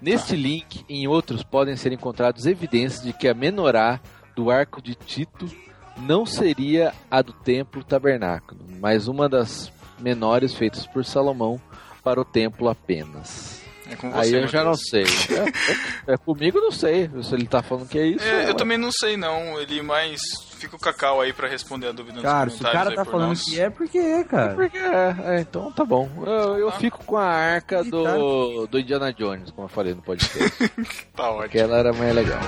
Neste 0.00 0.34
link 0.34 0.84
e 0.88 1.02
em 1.02 1.06
outros 1.06 1.42
podem 1.42 1.76
ser 1.76 1.92
encontrados 1.92 2.44
evidências 2.46 3.02
de 3.02 3.12
que 3.12 3.28
a 3.28 3.34
menorá 3.34 4.00
do 4.34 4.50
arco 4.50 4.82
de 4.82 4.94
Tito 4.94 5.48
não 5.96 6.26
seria 6.26 6.92
a 7.10 7.22
do 7.22 7.32
templo 7.32 7.84
tabernáculo, 7.84 8.60
mas 8.80 9.06
uma 9.06 9.28
das 9.28 9.72
menores 10.00 10.54
feitas 10.54 10.86
por 10.86 11.04
Salomão 11.04 11.60
para 12.02 12.20
o 12.20 12.24
templo 12.24 12.68
apenas. 12.68 13.60
É 13.90 13.96
com 13.96 14.06
Aí 14.14 14.30
você, 14.30 14.36
eu 14.38 14.46
já 14.48 14.64
não 14.64 14.70
Matheus. 14.70 14.88
sei. 14.88 15.04
É, 15.36 16.10
é- 16.10 16.14
é 16.14 16.16
comigo, 16.16 16.60
não 16.60 16.70
sei. 16.70 17.10
Se 17.22 17.34
ele 17.34 17.46
tá 17.46 17.62
falando 17.62 17.88
que 17.88 17.98
é 17.98 18.06
isso. 18.06 18.24
É, 18.24 18.44
é, 18.44 18.48
eu 18.48 18.54
também 18.54 18.78
não 18.78 18.90
sei 18.90 19.16
não, 19.16 19.60
ele 19.60 19.82
mais 19.82 20.20
fica 20.58 20.76
o 20.76 20.78
Cacau 20.78 21.20
aí 21.20 21.32
pra 21.32 21.48
responder 21.48 21.88
a 21.88 21.92
dúvida 21.92 22.14
nos 22.14 22.22
Cara, 22.22 22.48
se 22.48 22.56
o 22.56 22.58
comentários 22.60 22.78
cara 22.78 22.90
aí 22.90 22.96
tá 22.96 23.04
falando 23.04 23.28
nós. 23.30 23.42
que 23.44 23.60
é, 23.60 23.68
porque 23.68 23.98
é, 23.98 24.24
cara. 24.24 24.54
Porque 24.54 24.78
é, 24.78 25.16
é, 25.36 25.40
então 25.40 25.70
tá 25.72 25.84
bom. 25.84 26.08
Eu, 26.24 26.58
eu 26.58 26.72
fico 26.72 27.04
com 27.04 27.16
a 27.16 27.26
arca 27.26 27.82
do, 27.84 28.66
do 28.68 28.78
Indiana 28.78 29.12
Jones, 29.12 29.50
como 29.50 29.64
eu 29.66 29.68
falei 29.68 29.92
no 29.94 30.00
podcast. 30.02 30.70
Tá 31.14 31.24
ótimo. 31.28 31.42
Porque 31.42 31.58
ela 31.58 31.76
era 31.78 31.92
mais 31.92 32.14
legal. 32.14 32.40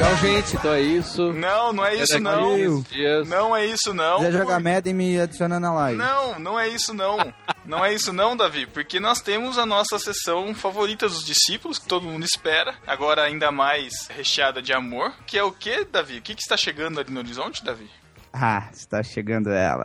Então, 0.00 0.16
gente, 0.16 0.56
então 0.56 0.72
é 0.72 0.80
isso. 0.80 1.30
Não, 1.34 1.74
não 1.74 1.84
é 1.84 1.94
isso 1.94 2.18
não. 2.18 2.56
15 2.56 2.82
dias. 2.84 3.28
Não 3.28 3.54
é 3.54 3.66
isso 3.66 3.92
não. 3.92 4.18
Se 4.18 4.24
quiser 4.24 4.38
jogar 4.38 4.58
Madden, 4.58 4.94
me 4.94 5.20
adiciona 5.20 5.60
na 5.60 5.74
live. 5.74 5.98
Não, 5.98 6.38
não 6.38 6.58
é 6.58 6.68
isso 6.68 6.94
não. 6.94 7.18
Não 7.66 7.84
é 7.84 7.92
isso 7.92 8.10
não, 8.10 8.34
Davi, 8.34 8.66
porque 8.66 8.98
nós 8.98 9.20
temos 9.20 9.58
a 9.58 9.66
nossa 9.66 9.98
sessão 9.98 10.54
favorita 10.54 11.06
dos 11.06 11.22
discípulos, 11.22 11.78
que 11.78 11.86
todo 11.86 12.08
mundo 12.08 12.24
espera, 12.24 12.76
agora 12.86 13.22
ainda 13.22 13.52
mais 13.52 14.08
recheada 14.08 14.62
de 14.62 14.72
amor, 14.72 15.12
que 15.26 15.36
é 15.36 15.44
o 15.44 15.52
que, 15.52 15.84
Davi? 15.84 16.16
O 16.16 16.22
que, 16.22 16.34
que 16.34 16.40
está 16.40 16.56
chegando 16.56 16.98
ali 16.98 17.10
no 17.12 17.20
horizonte, 17.20 17.62
Davi? 17.62 17.88
Ah, 18.32 18.70
está 18.72 19.02
chegando 19.02 19.50
ela. 19.50 19.84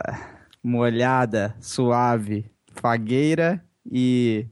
Molhada, 0.64 1.54
suave, 1.60 2.50
fagueira 2.74 3.62
e 3.84 4.46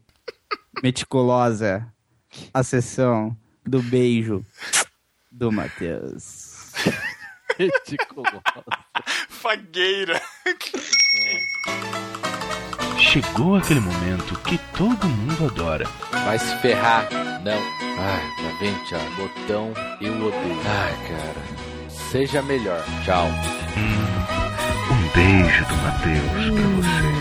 meticulosa. 0.82 1.90
A 2.52 2.62
sessão 2.62 3.34
do 3.66 3.82
beijo 3.82 4.44
do 5.34 5.50
Matheus. 5.50 6.72
Fagueira. 9.28 10.20
Chegou 12.98 13.56
aquele 13.56 13.80
momento 13.80 14.38
que 14.40 14.58
todo 14.76 15.08
mundo 15.08 15.46
adora. 15.46 15.86
Vai 16.10 16.38
se 16.38 16.56
ferrar. 16.58 17.08
Não. 17.42 17.60
Ai, 17.98 18.22
tá 18.36 18.56
vendo, 18.60 18.84
Thiago? 18.86 19.10
Botão, 19.16 19.72
eu 20.00 20.14
odeio. 20.14 20.60
Ai, 20.66 20.94
cara. 21.08 21.42
Seja 21.88 22.42
melhor. 22.42 22.82
Tchau. 23.04 23.26
Um 24.90 25.08
beijo 25.14 25.64
do 25.66 25.76
Matheus 25.76 26.50
pra 26.50 26.68
você. 26.78 27.14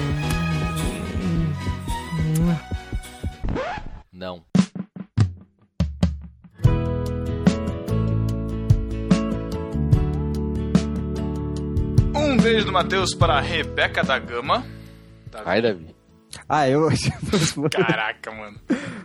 Não. 4.11 4.52
Um 12.43 12.45
beijo 12.45 12.65
do 12.65 12.73
Matheus 12.73 13.15
para 13.15 13.35
a 13.35 13.39
Rebeca 13.39 14.03
da 14.03 14.19
Gama. 14.19 14.65
Davi. 15.31 15.45
Vai, 15.45 15.61
Davi. 15.61 15.95
Ah, 16.49 16.67
eu. 16.67 16.89
Caraca, 17.71 18.31
mano. 18.33 18.59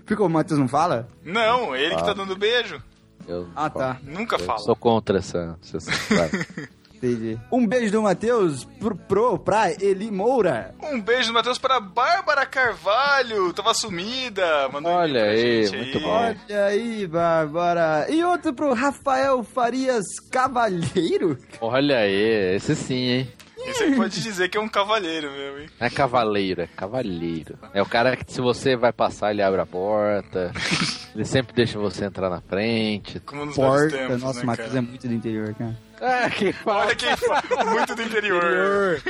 Ficou, 0.04 0.26
o 0.26 0.28
Matheus 0.28 0.58
não 0.58 0.66
fala? 0.66 1.08
Não, 1.22 1.76
ele 1.76 1.94
que 1.94 2.00
Ah. 2.00 2.06
tá 2.06 2.12
dando 2.14 2.34
beijo. 2.34 2.82
Eu, 3.28 3.48
Ah, 3.54 3.70
tá. 3.70 3.96
Nunca 4.02 4.34
eu 4.34 4.40
fala. 4.40 4.58
sou 4.58 4.74
contra 4.74 5.18
essa. 5.18 5.56
essa. 5.72 5.88
Entendi. 7.02 7.38
Um 7.50 7.66
beijo 7.66 7.92
do 7.92 8.02
Matheus 8.02 8.64
pro, 8.78 8.96
pro, 8.96 9.38
pra 9.38 9.70
Eli 9.72 10.10
Moura. 10.10 10.74
Um 10.82 11.00
beijo 11.00 11.28
do 11.28 11.34
Matheus 11.34 11.58
para 11.58 11.76
a 11.76 11.80
Bárbara 11.80 12.44
Carvalho. 12.44 13.52
Tava 13.52 13.72
sumida. 13.72 14.68
Mandou 14.68 14.92
Olha 14.92 15.20
pra 15.20 15.30
aí, 15.30 15.64
gente 15.66 15.76
muito 15.76 16.00
bom. 16.00 16.08
Olha 16.08 16.64
aí, 16.66 17.06
Bárbara. 17.06 18.06
E 18.10 18.22
outro 18.24 18.52
pro 18.52 18.74
Rafael 18.74 19.42
Farias 19.44 20.04
Cavalheiro. 20.30 21.38
Olha 21.60 21.98
aí, 21.98 22.56
esse 22.56 22.74
sim, 22.74 22.94
hein? 23.10 23.32
Esse 23.66 23.84
aí 23.84 23.96
pode 23.96 24.20
dizer 24.22 24.48
que 24.48 24.56
é 24.56 24.60
um 24.60 24.68
cavalheiro 24.68 25.30
mesmo, 25.30 25.58
hein? 25.58 25.66
Não 25.80 25.86
é 25.86 25.90
cavaleiro, 25.90 26.62
é 26.62 26.66
cavalheiro. 26.66 27.58
É 27.74 27.82
o 27.82 27.86
cara 27.86 28.16
que 28.16 28.32
se 28.32 28.40
você 28.40 28.76
vai 28.76 28.92
passar, 28.92 29.30
ele 29.30 29.42
abre 29.42 29.60
a 29.60 29.66
porta. 29.66 30.52
ele 31.14 31.24
sempre 31.24 31.54
deixa 31.54 31.78
você 31.78 32.04
entrar 32.04 32.30
na 32.30 32.40
frente. 32.40 33.20
Como 33.20 33.44
nos 33.44 33.56
velhos 33.56 33.70
Porta. 33.70 33.96
tempos, 33.98 34.22
Nossa, 34.22 34.38
né, 34.38 34.44
o 34.44 34.46
Matheus 34.46 34.74
é 34.74 34.80
muito 34.80 35.08
do 35.08 35.14
interior, 35.14 35.54
cara. 35.54 35.76
Ah, 36.00 36.30
que 36.30 36.54
Olha 36.64 36.94
quem 36.94 37.16
fala. 37.16 37.64
Muito 37.64 37.94
do 37.96 38.02
interior. 38.02 39.02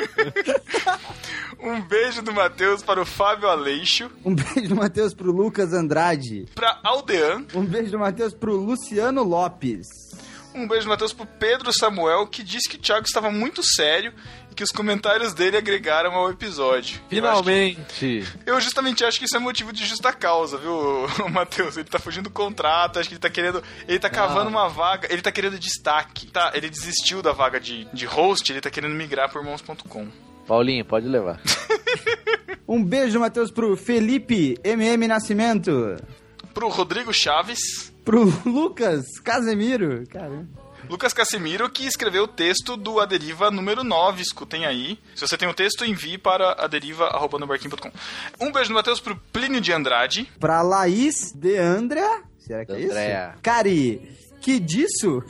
Um 1.60 1.80
beijo 1.82 2.22
do 2.22 2.32
Matheus 2.32 2.82
para 2.82 3.00
o 3.00 3.04
Fábio 3.04 3.48
Aleixo. 3.48 4.10
Um 4.24 4.34
beijo 4.34 4.68
do 4.70 4.76
Matheus 4.76 5.12
pro 5.12 5.30
Lucas 5.30 5.72
Andrade. 5.72 6.46
Para 6.54 6.78
Aldean. 6.82 7.44
Um 7.54 7.64
beijo 7.64 7.90
do 7.90 7.98
Matheus 7.98 8.32
pro 8.32 8.56
Luciano 8.56 9.22
Lopes. 9.22 10.07
Um 10.58 10.66
beijo 10.66 10.88
Matheus 10.88 11.12
pro 11.12 11.24
Pedro 11.24 11.72
Samuel, 11.72 12.26
que 12.26 12.42
disse 12.42 12.68
que 12.68 12.76
o 12.76 12.80
Thiago 12.80 13.06
estava 13.06 13.30
muito 13.30 13.62
sério 13.62 14.12
e 14.50 14.54
que 14.54 14.62
os 14.64 14.72
comentários 14.72 15.32
dele 15.32 15.56
agregaram 15.56 16.14
ao 16.14 16.30
episódio. 16.30 17.00
Finalmente! 17.08 18.24
Eu, 18.44 18.54
eu 18.54 18.60
justamente 18.60 19.04
acho 19.04 19.20
que 19.20 19.24
isso 19.26 19.36
é 19.36 19.38
motivo 19.38 19.72
de 19.72 19.86
justa 19.86 20.12
causa, 20.12 20.58
viu, 20.58 21.06
Matheus? 21.30 21.76
Ele 21.76 21.88
tá 21.88 22.00
fugindo 22.00 22.24
do 22.24 22.30
contrato, 22.30 22.98
acho 22.98 23.08
que 23.08 23.14
ele 23.14 23.20
tá 23.20 23.30
querendo. 23.30 23.62
Ele 23.86 24.00
tá 24.00 24.10
cavando 24.10 24.50
uma 24.50 24.68
vaga, 24.68 25.06
ele 25.12 25.22
tá 25.22 25.30
querendo 25.30 25.58
destaque. 25.58 26.26
Tá, 26.26 26.50
ele 26.54 26.68
desistiu 26.68 27.22
da 27.22 27.30
vaga 27.32 27.60
de, 27.60 27.84
de 27.92 28.04
host, 28.04 28.50
ele 28.52 28.60
tá 28.60 28.68
querendo 28.70 28.94
migrar 28.94 29.30
pro 29.30 29.40
irmãos.com. 29.40 30.08
Paulinho, 30.44 30.84
pode 30.84 31.06
levar. 31.06 31.40
Um 32.66 32.84
beijo 32.84 33.18
Matheus 33.18 33.50
pro 33.50 33.74
Felipe 33.78 34.58
MM 34.62 35.08
Nascimento. 35.08 35.96
Pro 36.52 36.68
Rodrigo 36.68 37.14
Chaves. 37.14 37.90
Pro 38.08 38.24
Lucas 38.46 39.04
Casemiro. 39.22 40.02
Caramba. 40.08 40.48
Lucas 40.88 41.12
Casimiro, 41.12 41.68
que 41.68 41.84
escreveu 41.84 42.24
o 42.24 42.26
texto 42.26 42.74
do 42.74 43.00
Aderiva 43.00 43.50
número 43.50 43.84
9. 43.84 44.22
Escutem 44.22 44.64
aí. 44.64 44.98
Se 45.14 45.28
você 45.28 45.36
tem 45.36 45.46
o 45.46 45.52
texto, 45.52 45.84
envie 45.84 46.16
para 46.16 46.52
aderiva.com. 46.52 47.90
Um 48.40 48.50
beijo 48.50 48.70
do 48.70 48.74
Matheus 48.74 48.98
pro 48.98 49.14
Plínio 49.30 49.60
de 49.60 49.74
Andrade. 49.74 50.32
Pra 50.40 50.62
Laís 50.62 51.34
de 51.34 51.58
Andrea. 51.58 52.22
Será 52.38 52.64
que 52.64 52.72
é 52.72 52.84
Andrea. 52.86 53.30
isso? 53.34 53.42
Cari, 53.42 54.16
que 54.40 54.58
disso? 54.58 55.22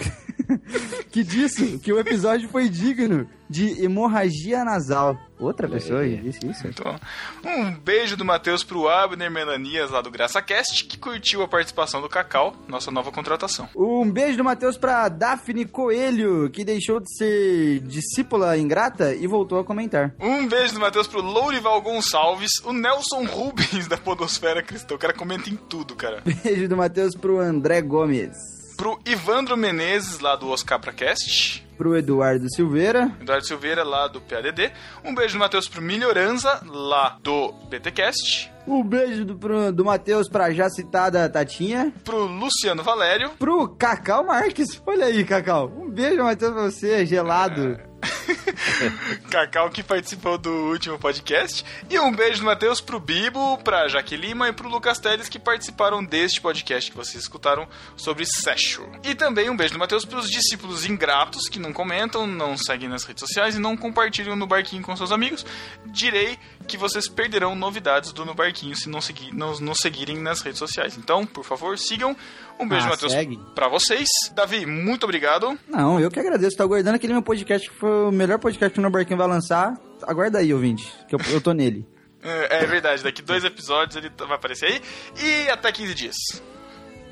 que 1.10 1.24
disso? 1.24 1.80
Que 1.80 1.92
o 1.92 1.98
episódio 1.98 2.48
foi 2.48 2.68
digno 2.68 3.28
de 3.50 3.82
hemorragia 3.82 4.64
nasal. 4.64 5.18
Outra 5.39 5.69
pessoa 5.69 6.01
aí. 6.01 6.16
disse 6.16 6.47
isso? 6.47 6.66
Então, 6.66 6.98
um 7.44 7.73
beijo 7.73 8.16
do 8.16 8.24
Matheus 8.24 8.65
pro 8.65 8.89
Abner 8.89 9.31
Melanias, 9.31 9.90
lá 9.90 10.01
do 10.01 10.10
GraçaCast, 10.10 10.85
que 10.85 10.98
curtiu 10.98 11.43
a 11.43 11.48
participação 11.48 12.01
do 12.01 12.09
Cacau, 12.09 12.55
nossa 12.66 12.90
nova 12.90 13.12
contratação. 13.12 13.69
Um 13.77 14.10
beijo 14.10 14.36
do 14.36 14.44
Matheus 14.44 14.77
pra 14.77 15.09
Daphne 15.09 15.65
Coelho, 15.65 16.51
que 16.51 16.65
deixou 16.65 17.01
de 17.01 17.16
ser 17.16 17.81
discípula 17.81 18.59
ingrata 18.59 19.15
e 19.15 19.27
voltou 19.27 19.59
a 19.60 19.65
comentar. 19.65 20.15
Um 20.19 20.48
beijo 20.48 20.74
do 20.74 20.81
Matheus 20.81 21.06
pro 21.06 21.23
Lourival 21.23 21.81
Gonçalves, 21.82 22.59
o 22.65 22.73
Nelson 22.73 23.24
Rubens 23.24 23.86
da 23.89 23.97
Podosfera 23.97 24.62
Cristã. 24.62 24.94
O 24.94 24.98
cara 24.98 25.12
comenta 25.12 25.48
em 25.48 25.56
tudo, 25.56 25.94
cara. 25.94 26.23
Beijo 26.24 26.69
do 26.69 26.77
Matheus 26.77 27.15
pro 27.15 27.39
André 27.39 27.81
Gomes. 27.81 28.57
Pro 28.78 28.96
Ivandro 29.05 29.56
Menezes, 29.56 30.20
lá 30.20 30.36
do 30.36 30.48
Oscar 30.50 30.78
Cast. 30.94 31.66
Pro 31.76 31.96
Eduardo 31.96 32.46
Silveira. 32.55 33.10
Eduardo 33.20 33.44
Silveira, 33.44 33.82
lá 33.82 34.06
do 34.06 34.20
PADD. 34.20 34.72
Um 35.05 35.12
beijo 35.14 35.34
do 35.34 35.40
Matheus 35.40 35.68
pro 35.68 35.82
Melhoranza, 35.82 36.60
lá 36.64 37.18
do 37.20 37.52
BTcast. 37.68 38.50
Um 38.68 38.82
beijo 38.84 39.24
do, 39.24 39.34
pro- 39.36 39.72
do 39.72 39.84
Matheus 39.84 40.28
pra 40.28 40.52
já 40.52 40.68
citada 40.70 41.28
Tatinha. 41.28 41.92
Pro 42.05 42.24
Luciano 42.26 42.82
Valério. 42.84 43.30
Pro 43.38 43.68
Cacau 43.68 44.24
Marques. 44.24 44.80
Olha 44.86 45.06
aí, 45.06 45.24
Cacau. 45.24 45.72
Um 45.76 45.90
beijo, 45.90 46.22
Matheus, 46.22 46.52
pra 46.52 46.62
você, 46.62 47.05
gelado. 47.05 47.78
Cacau 49.30 49.70
que 49.70 49.82
participou 49.82 50.38
do 50.38 50.50
último 50.50 50.98
podcast. 50.98 51.64
E 51.90 51.98
um 51.98 52.12
beijo 52.12 52.40
do 52.40 52.46
Matheus 52.46 52.80
pro 52.80 53.00
Bibo, 53.00 53.58
pra 53.58 53.88
Jaque 53.88 54.16
Lima 54.16 54.48
e 54.48 54.52
pro 54.52 54.68
Lucas 54.68 54.98
Teles 54.98 55.28
que 55.28 55.38
participaram 55.38 56.04
deste 56.04 56.40
podcast 56.40 56.90
que 56.90 56.96
vocês 56.96 57.22
escutaram 57.22 57.68
sobre 57.96 58.24
Session. 58.24 58.86
E 59.04 59.14
também 59.14 59.50
um 59.50 59.56
beijo 59.56 59.74
do 59.74 59.78
Matheus 59.78 60.04
pros 60.04 60.30
discípulos 60.30 60.86
ingratos 60.86 61.48
que 61.48 61.58
não 61.58 61.72
comentam, 61.72 62.26
não 62.26 62.56
seguem 62.56 62.88
nas 62.88 63.04
redes 63.04 63.20
sociais 63.20 63.56
e 63.56 63.60
não 63.60 63.76
compartilham 63.76 64.36
no 64.36 64.46
barquinho 64.46 64.82
com 64.82 64.96
seus 64.96 65.12
amigos. 65.12 65.44
Direi 65.86 66.38
que 66.68 66.76
vocês 66.76 67.08
perderão 67.08 67.56
novidades 67.56 68.12
do 68.12 68.24
No 68.24 68.34
Barquinho 68.34 68.76
se 68.76 68.88
não, 68.88 69.00
seguir, 69.00 69.34
não, 69.34 69.58
não 69.58 69.74
seguirem 69.74 70.18
nas 70.18 70.40
redes 70.42 70.58
sociais. 70.58 70.96
Então, 70.96 71.26
por 71.26 71.44
favor, 71.44 71.76
sigam. 71.76 72.14
Um 72.60 72.68
beijo, 72.68 72.86
Ah, 72.86 72.90
Matheus, 72.90 73.12
pra 73.54 73.68
vocês. 73.68 74.06
Davi, 74.34 74.64
muito 74.66 75.02
obrigado. 75.04 75.58
Não, 75.68 75.98
eu 75.98 76.10
que 76.10 76.20
agradeço. 76.20 76.56
Tô 76.56 76.62
aguardando 76.62 76.96
aquele 76.96 77.12
meu 77.14 77.22
podcast 77.22 77.68
que 77.68 77.74
foi 77.76 77.90
o 77.90 78.12
melhor 78.12 78.38
podcast 78.38 78.72
que 78.72 78.78
o 78.78 78.82
No 78.82 78.90
Barquinho 78.90 79.18
vai 79.18 79.26
lançar. 79.26 79.74
Aguarda 80.02 80.38
aí, 80.38 80.54
ouvinte, 80.54 80.86
que 81.08 81.14
eu, 81.16 81.20
eu 81.30 81.40
tô 81.40 81.52
nele. 81.52 81.84
É, 82.20 82.64
é 82.64 82.66
verdade, 82.66 83.04
daqui 83.04 83.22
dois 83.22 83.44
episódios 83.44 83.94
ele 83.94 84.10
vai 84.18 84.34
aparecer 84.34 84.66
aí. 84.66 84.82
E 85.22 85.48
até 85.50 85.70
15 85.70 85.94
dias. 85.94 86.16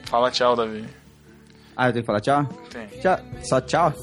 Fala 0.05 0.33
tchau, 0.33 0.57
Davi. 0.57 0.85
Ah, 1.77 1.89
eu 1.89 1.93
tenho 1.93 2.03
que 2.03 2.07
falar 2.07 2.21
tchau? 2.21 2.45
Tem. 2.71 2.89
Tchau. 3.01 3.17
Só 3.45 3.61
tchau? 3.61 3.95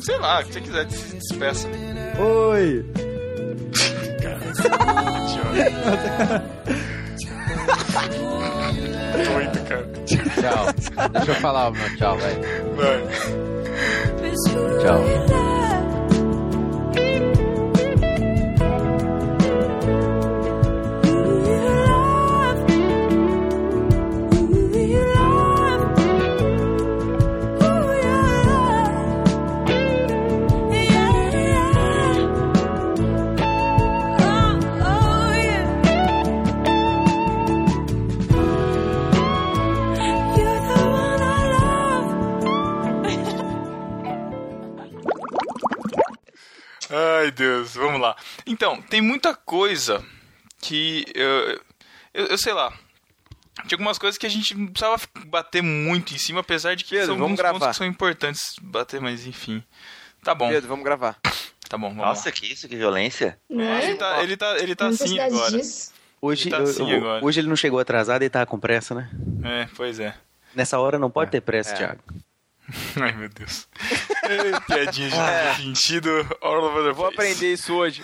Sei 0.00 0.18
lá, 0.18 0.40
o 0.40 0.44
que 0.44 0.52
você 0.54 0.60
quiser, 0.60 0.90
se 0.90 1.14
despeça. 1.16 1.68
Oi! 2.18 2.84
Doido, 9.24 9.68
cara. 9.68 9.86
Tchau. 10.06 11.08
Deixa 11.12 11.30
eu 11.30 11.34
falar 11.36 11.68
o 11.68 11.72
meu 11.72 11.96
tchau, 11.96 12.16
vai. 12.18 12.34
Vai. 12.76 13.02
Tchau. 14.80 15.67
Ai, 47.28 47.30
Deus, 47.30 47.74
vamos 47.74 48.00
lá. 48.00 48.16
Então, 48.46 48.80
tem 48.82 49.00
muita 49.02 49.34
coisa 49.34 50.02
que 50.60 51.04
eu, 51.14 51.60
eu, 52.14 52.26
eu 52.26 52.38
sei 52.38 52.52
lá. 52.54 52.72
Tinha 53.66 53.76
algumas 53.76 53.98
coisas 53.98 54.16
que 54.16 54.24
a 54.26 54.30
gente 54.30 54.54
não 54.56 54.68
precisava 54.68 55.00
bater 55.26 55.62
muito 55.62 56.14
em 56.14 56.18
cima, 56.18 56.40
apesar 56.40 56.74
de 56.74 56.84
que 56.84 56.90
Pedro, 56.90 57.06
são 57.06 57.14
vamos 57.16 57.22
alguns 57.24 57.38
gravar. 57.38 57.58
pontos 57.58 57.68
que 57.68 57.76
são 57.78 57.86
importantes 57.86 58.54
bater, 58.62 59.00
mas 59.00 59.26
enfim. 59.26 59.62
Tá 60.22 60.34
bom. 60.34 60.48
Pedro, 60.48 60.68
vamos 60.68 60.84
gravar. 60.84 61.18
Tá 61.68 61.76
bom, 61.76 61.88
vamos 61.88 61.96
Nossa, 62.04 62.30
que 62.32 62.46
isso, 62.50 62.66
que 62.68 62.76
violência. 62.76 63.38
lá. 63.50 63.82
Ele 63.82 63.94
tá, 63.96 64.22
ele 64.22 64.36
tá, 64.36 64.58
ele 64.58 64.74
tá 64.74 64.86
assim 64.86 65.18
agora. 65.18 65.50
disso. 65.50 65.92
Hoje, 66.20 66.44
Ele 66.44 66.50
tá 66.50 66.56
eu- 66.58 66.62
assim 66.64 66.90
eu- 66.90 66.96
agora. 66.98 67.24
hoje 67.24 67.40
ele 67.40 67.48
não 67.48 67.54
chegou 67.56 67.78
atrasado 67.78 68.22
e 68.22 68.30
tava 68.30 68.46
com 68.46 68.58
pressa, 68.58 68.94
né? 68.94 69.10
É, 69.44 69.68
pois 69.76 70.00
é. 70.00 70.14
Nessa 70.54 70.78
hora 70.78 70.98
não 70.98 71.10
pode 71.10 71.30
ter 71.30 71.40
pressa, 71.40 71.72
É. 71.74 71.76
Thiago. 71.76 72.02
Ai, 73.00 73.12
meu 73.12 73.28
Deus. 73.28 73.66
É, 74.24 74.60
Piadinha 74.66 75.08
de 75.08 75.62
sentido 75.62 76.10
all 76.42 76.64
over 76.64 76.82
the 76.82 76.90
Eu 76.90 76.94
vou 76.94 77.10
place. 77.12 77.32
aprender 77.32 77.52
isso 77.52 77.74
hoje. 77.74 78.02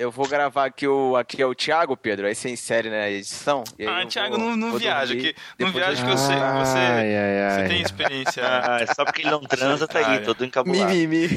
Eu 0.00 0.10
vou 0.10 0.26
gravar 0.26 0.64
aqui 0.64 0.88
o 0.88 1.14
aqui 1.14 1.42
é 1.42 1.44
o 1.46 1.54
Thiago, 1.54 1.94
Pedro, 1.94 2.26
aí 2.26 2.34
você 2.34 2.48
insere 2.48 2.88
na 2.88 3.10
edição. 3.10 3.62
e 3.78 3.86
aí 3.86 4.02
Ah, 4.02 4.06
Thiago, 4.06 4.38
vou- 4.38 4.46
não, 4.48 4.56
não 4.56 4.70
vou 4.70 4.78
viaja. 4.80 5.12
dormir, 5.14 5.34
Que, 5.34 5.62
não 5.62 5.70
viaja 5.72 6.02
que 6.02 6.10
eu 6.10 6.16
sei 6.16 6.36
que 6.36 6.40
você, 6.40 6.78
Ai, 6.78 7.16
ai, 7.16 7.50
você 7.50 7.60
ai. 7.60 7.68
tem 7.68 7.82
experiência. 7.82 8.42
Ah, 8.70 8.78
é 8.80 8.86
só 8.94 9.04
porque 9.04 9.20
ele 9.20 9.30
não 9.30 9.42
transa, 9.42 9.86
tá 9.86 9.98
aí, 9.98 10.20
todo 10.20 10.42
encabulado. 10.42 10.90
Mimimi. 10.90 11.28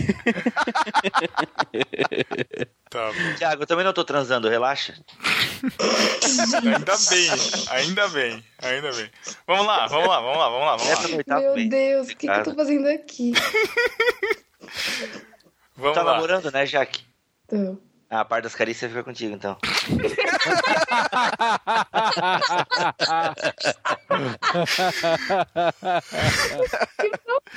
Tá 2.90 3.08
bom. 3.12 3.36
Tiago, 3.38 3.64
eu 3.64 3.68
também 3.68 3.84
não 3.84 3.92
tô 3.92 4.06
transando, 4.06 4.48
relaxa. 4.48 4.94
Ainda 6.64 6.96
bem, 7.10 7.30
ainda 7.70 8.08
bem, 8.10 8.44
ainda 8.62 8.92
bem. 8.94 9.10
Vamos 9.46 9.66
lá, 9.66 9.88
vamos 9.88 10.08
lá, 10.08 10.22
vamos 10.22 10.38
lá, 10.38 10.50
vamos 10.50 10.66
lá, 10.66 10.76
vamos 10.78 11.10
lá. 11.12 11.16
oitavo 11.18 11.56
Meu. 11.56 11.70
Deus, 11.70 12.08
o 12.08 12.16
que, 12.16 12.28
que 12.28 12.34
eu 12.34 12.44
tô 12.44 12.56
fazendo 12.56 12.88
aqui? 12.88 13.34
Vamos 15.76 15.96
Tá 15.96 16.04
lá. 16.04 16.14
namorando, 16.14 16.50
né, 16.52 16.66
Jaque? 16.66 17.04
Tô. 17.48 17.78
Ah, 18.14 18.20
a 18.20 18.26
parte 18.26 18.44
das 18.44 18.54
carícias 18.54 18.92
fica 18.92 19.04
contigo, 19.04 19.34
então. 19.34 19.58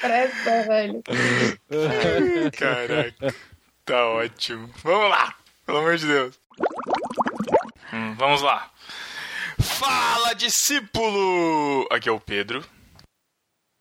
Presta, 0.00 0.62
velho. 0.62 1.02
Caraca, 2.56 3.34
tá 3.84 4.06
ótimo. 4.06 4.70
Vamos 4.82 5.10
lá, 5.10 5.34
pelo 5.66 5.76
amor 5.76 5.98
de 5.98 6.06
Deus. 6.06 6.40
Hum, 7.92 8.14
vamos 8.14 8.40
lá. 8.40 8.72
Fala, 9.60 10.34
discípulo! 10.34 11.86
Aqui 11.92 12.08
é 12.08 12.12
o 12.12 12.18
Pedro. 12.18 12.64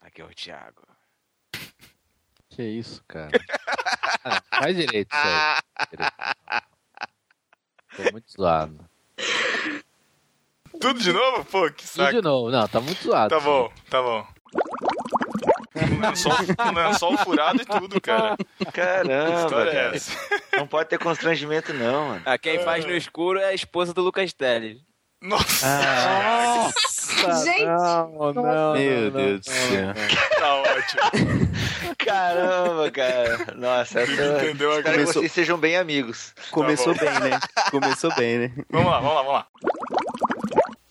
Aqui 0.01 0.21
é 0.21 0.25
o 0.25 0.35
Thiago. 0.35 0.84
Que 2.55 2.63
isso, 2.63 3.03
cara. 3.05 3.31
Ah, 4.23 4.41
faz 4.59 4.75
direito 4.75 5.13
isso 5.13 5.27
aí. 5.27 5.87
Direito. 5.91 6.13
Tô 7.97 8.11
muito 8.13 8.31
zoado. 8.31 8.79
Tudo 10.79 10.99
de 10.99 11.11
novo? 11.11 11.43
Pô, 11.45 11.69
que 11.69 11.83
Tudo 11.85 11.87
saco. 11.87 12.11
de 12.13 12.21
novo. 12.21 12.49
Não, 12.51 12.67
tá 12.67 12.79
muito 12.79 13.03
zoado. 13.03 13.29
Tá 13.29 13.39
bom, 13.41 13.71
tá 13.89 14.01
bom. 14.01 14.25
Com 15.73 15.99
lençol, 15.99 16.31
lençol 16.73 17.17
furado 17.17 17.61
e 17.61 17.65
tudo, 17.65 17.99
cara. 17.99 18.37
Que 18.57 18.65
Caramba, 18.71 19.41
história 19.43 19.69
é 19.69 19.73
cara. 19.73 19.95
essa? 19.97 20.17
Não 20.57 20.65
pode 20.67 20.87
ter 20.89 20.97
constrangimento, 20.97 21.73
não, 21.73 22.07
mano. 22.09 22.21
Ah, 22.25 22.37
quem 22.37 22.59
faz 22.63 22.85
no 22.85 22.95
escuro 22.95 23.39
é 23.39 23.47
a 23.47 23.53
esposa 23.53 23.93
do 23.93 24.01
Lucas 24.01 24.31
Teles. 24.31 24.81
Nossa, 25.21 26.73
Gente, 27.43 27.65
Não, 27.65 28.33
não, 28.33 28.73
Meu 28.73 29.11
não, 29.11 29.11
Deus 29.11 29.39
do 29.41 29.45
céu. 29.49 29.93
tá 30.39 30.55
ótimo. 30.55 31.01
Caramba, 31.97 32.91
cara. 32.91 33.53
Nossa, 33.55 34.01
essa... 34.01 34.11
Entendeu 34.11 34.71
a 34.71 34.77
espero 34.77 34.83
que 34.83 34.91
Começou- 34.91 35.21
vocês 35.21 35.31
sejam 35.31 35.57
bem 35.57 35.77
amigos. 35.77 36.33
Começou 36.51 36.93
bom. 36.93 36.99
bem, 36.99 37.19
né? 37.21 37.39
Começou 37.71 38.13
bem, 38.15 38.37
né? 38.39 38.51
Vamos 38.69 38.91
lá, 38.91 38.99
vamos 38.99 39.15
lá, 39.15 39.21
vamos 39.23 39.33
lá. 39.33 39.47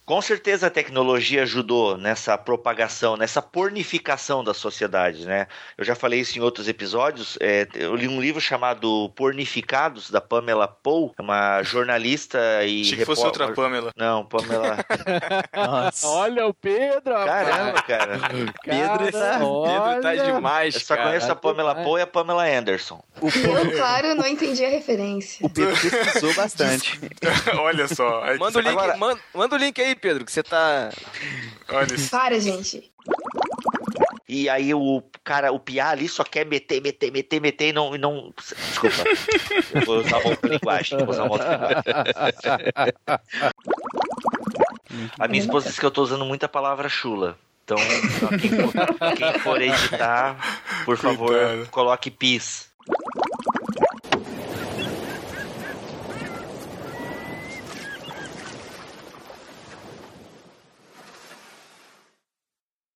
Com 0.06 0.20
certeza 0.20 0.66
a 0.66 0.70
tecnologia 0.70 1.42
ajudou 1.44 1.96
nessa 1.96 2.36
propagação, 2.36 3.16
nessa 3.16 3.40
pornificação 3.40 4.44
da 4.44 4.52
sociedade, 4.52 5.24
né? 5.26 5.46
Eu 5.78 5.84
já 5.84 5.94
falei 5.94 6.20
isso 6.20 6.38
em 6.38 6.42
outros 6.42 6.68
episódios. 6.68 7.38
é, 7.40 7.66
eu 7.74 7.94
li 7.96 8.06
um 8.06 8.20
livro 8.20 8.40
chamado 8.40 9.10
Pornificados, 9.16 10.10
da 10.10 10.20
Pamela 10.20 10.68
Poe, 10.68 11.12
uma 11.18 11.62
jornalista 11.62 12.38
e 12.64 12.82
Achei 12.82 12.98
que 12.98 13.04
fosse 13.06 13.24
outra 13.24 13.52
Pamela. 13.52 13.92
Não, 13.96 14.26
Pamela. 14.26 14.76
Nossa. 15.56 16.06
Olha 16.08 16.46
o 16.46 16.52
Pedro. 16.54 17.14
Caramba, 17.14 17.82
cara. 17.82 18.18
Pedro 18.62 19.12
tá- 19.12 19.38
Pedro 19.38 20.02
tá 20.02 20.14
demais, 20.16 20.74
Eu 20.74 20.80
só 20.82 20.96
cara. 20.96 21.08
conheço 21.08 21.32
a 21.32 21.36
Pamela 21.36 21.74
Poe 21.76 22.00
e 22.00 22.02
a 22.02 22.06
Pamela 22.06 22.44
Anderson. 22.46 23.02
eu, 23.22 23.72
claro, 23.76 24.14
não 24.14 24.26
entendi 24.26 24.64
a 24.64 24.68
referência. 24.68 25.44
O 25.46 25.48
Pedro 25.48 25.74
pesquisou 25.80 26.34
bastante. 26.34 27.00
Olha 27.58 27.88
só. 27.88 28.22
Manda 28.38 28.58
o 28.58 28.60
link, 28.60 28.72
Agora- 28.72 28.96
manda, 28.96 29.20
manda 29.34 29.54
o 29.56 29.58
link 29.58 29.80
aí, 29.80 29.93
Pedro, 29.94 30.24
que 30.24 30.32
você 30.32 30.42
tá. 30.42 30.90
Olha 31.68 31.94
isso. 31.94 32.10
Para, 32.10 32.38
gente. 32.40 32.92
E 34.28 34.48
aí 34.48 34.72
o 34.74 35.02
cara, 35.22 35.52
o 35.52 35.60
Piá 35.60 35.90
ali 35.90 36.08
só 36.08 36.24
quer 36.24 36.46
meter, 36.46 36.80
meter, 36.80 37.12
meter, 37.12 37.40
meter 37.40 37.68
e 37.68 37.72
não. 37.72 37.94
E 37.94 37.98
não... 37.98 38.32
Desculpa. 38.36 39.04
Eu 39.74 39.82
vou 39.82 39.98
usar 39.98 40.18
uma 40.18 40.30
outra 40.30 40.50
linguagem. 40.50 40.98
Vou 40.98 41.10
usar 41.10 41.24
uma 41.24 41.32
outra 41.32 41.82
linguagem. 41.86 42.92
A 45.18 45.28
minha 45.28 45.40
esposa 45.40 45.68
disse 45.68 45.80
que 45.80 45.86
eu 45.86 45.90
tô 45.90 46.02
usando 46.02 46.24
muita 46.24 46.48
palavra 46.48 46.88
chula. 46.88 47.38
Então, 47.64 47.78
quem 48.40 48.50
for, 48.50 48.72
quem 49.16 49.40
for 49.40 49.62
editar, 49.62 50.36
por 50.84 50.98
favor, 50.98 51.66
coloque 51.70 52.10
pis. 52.10 52.68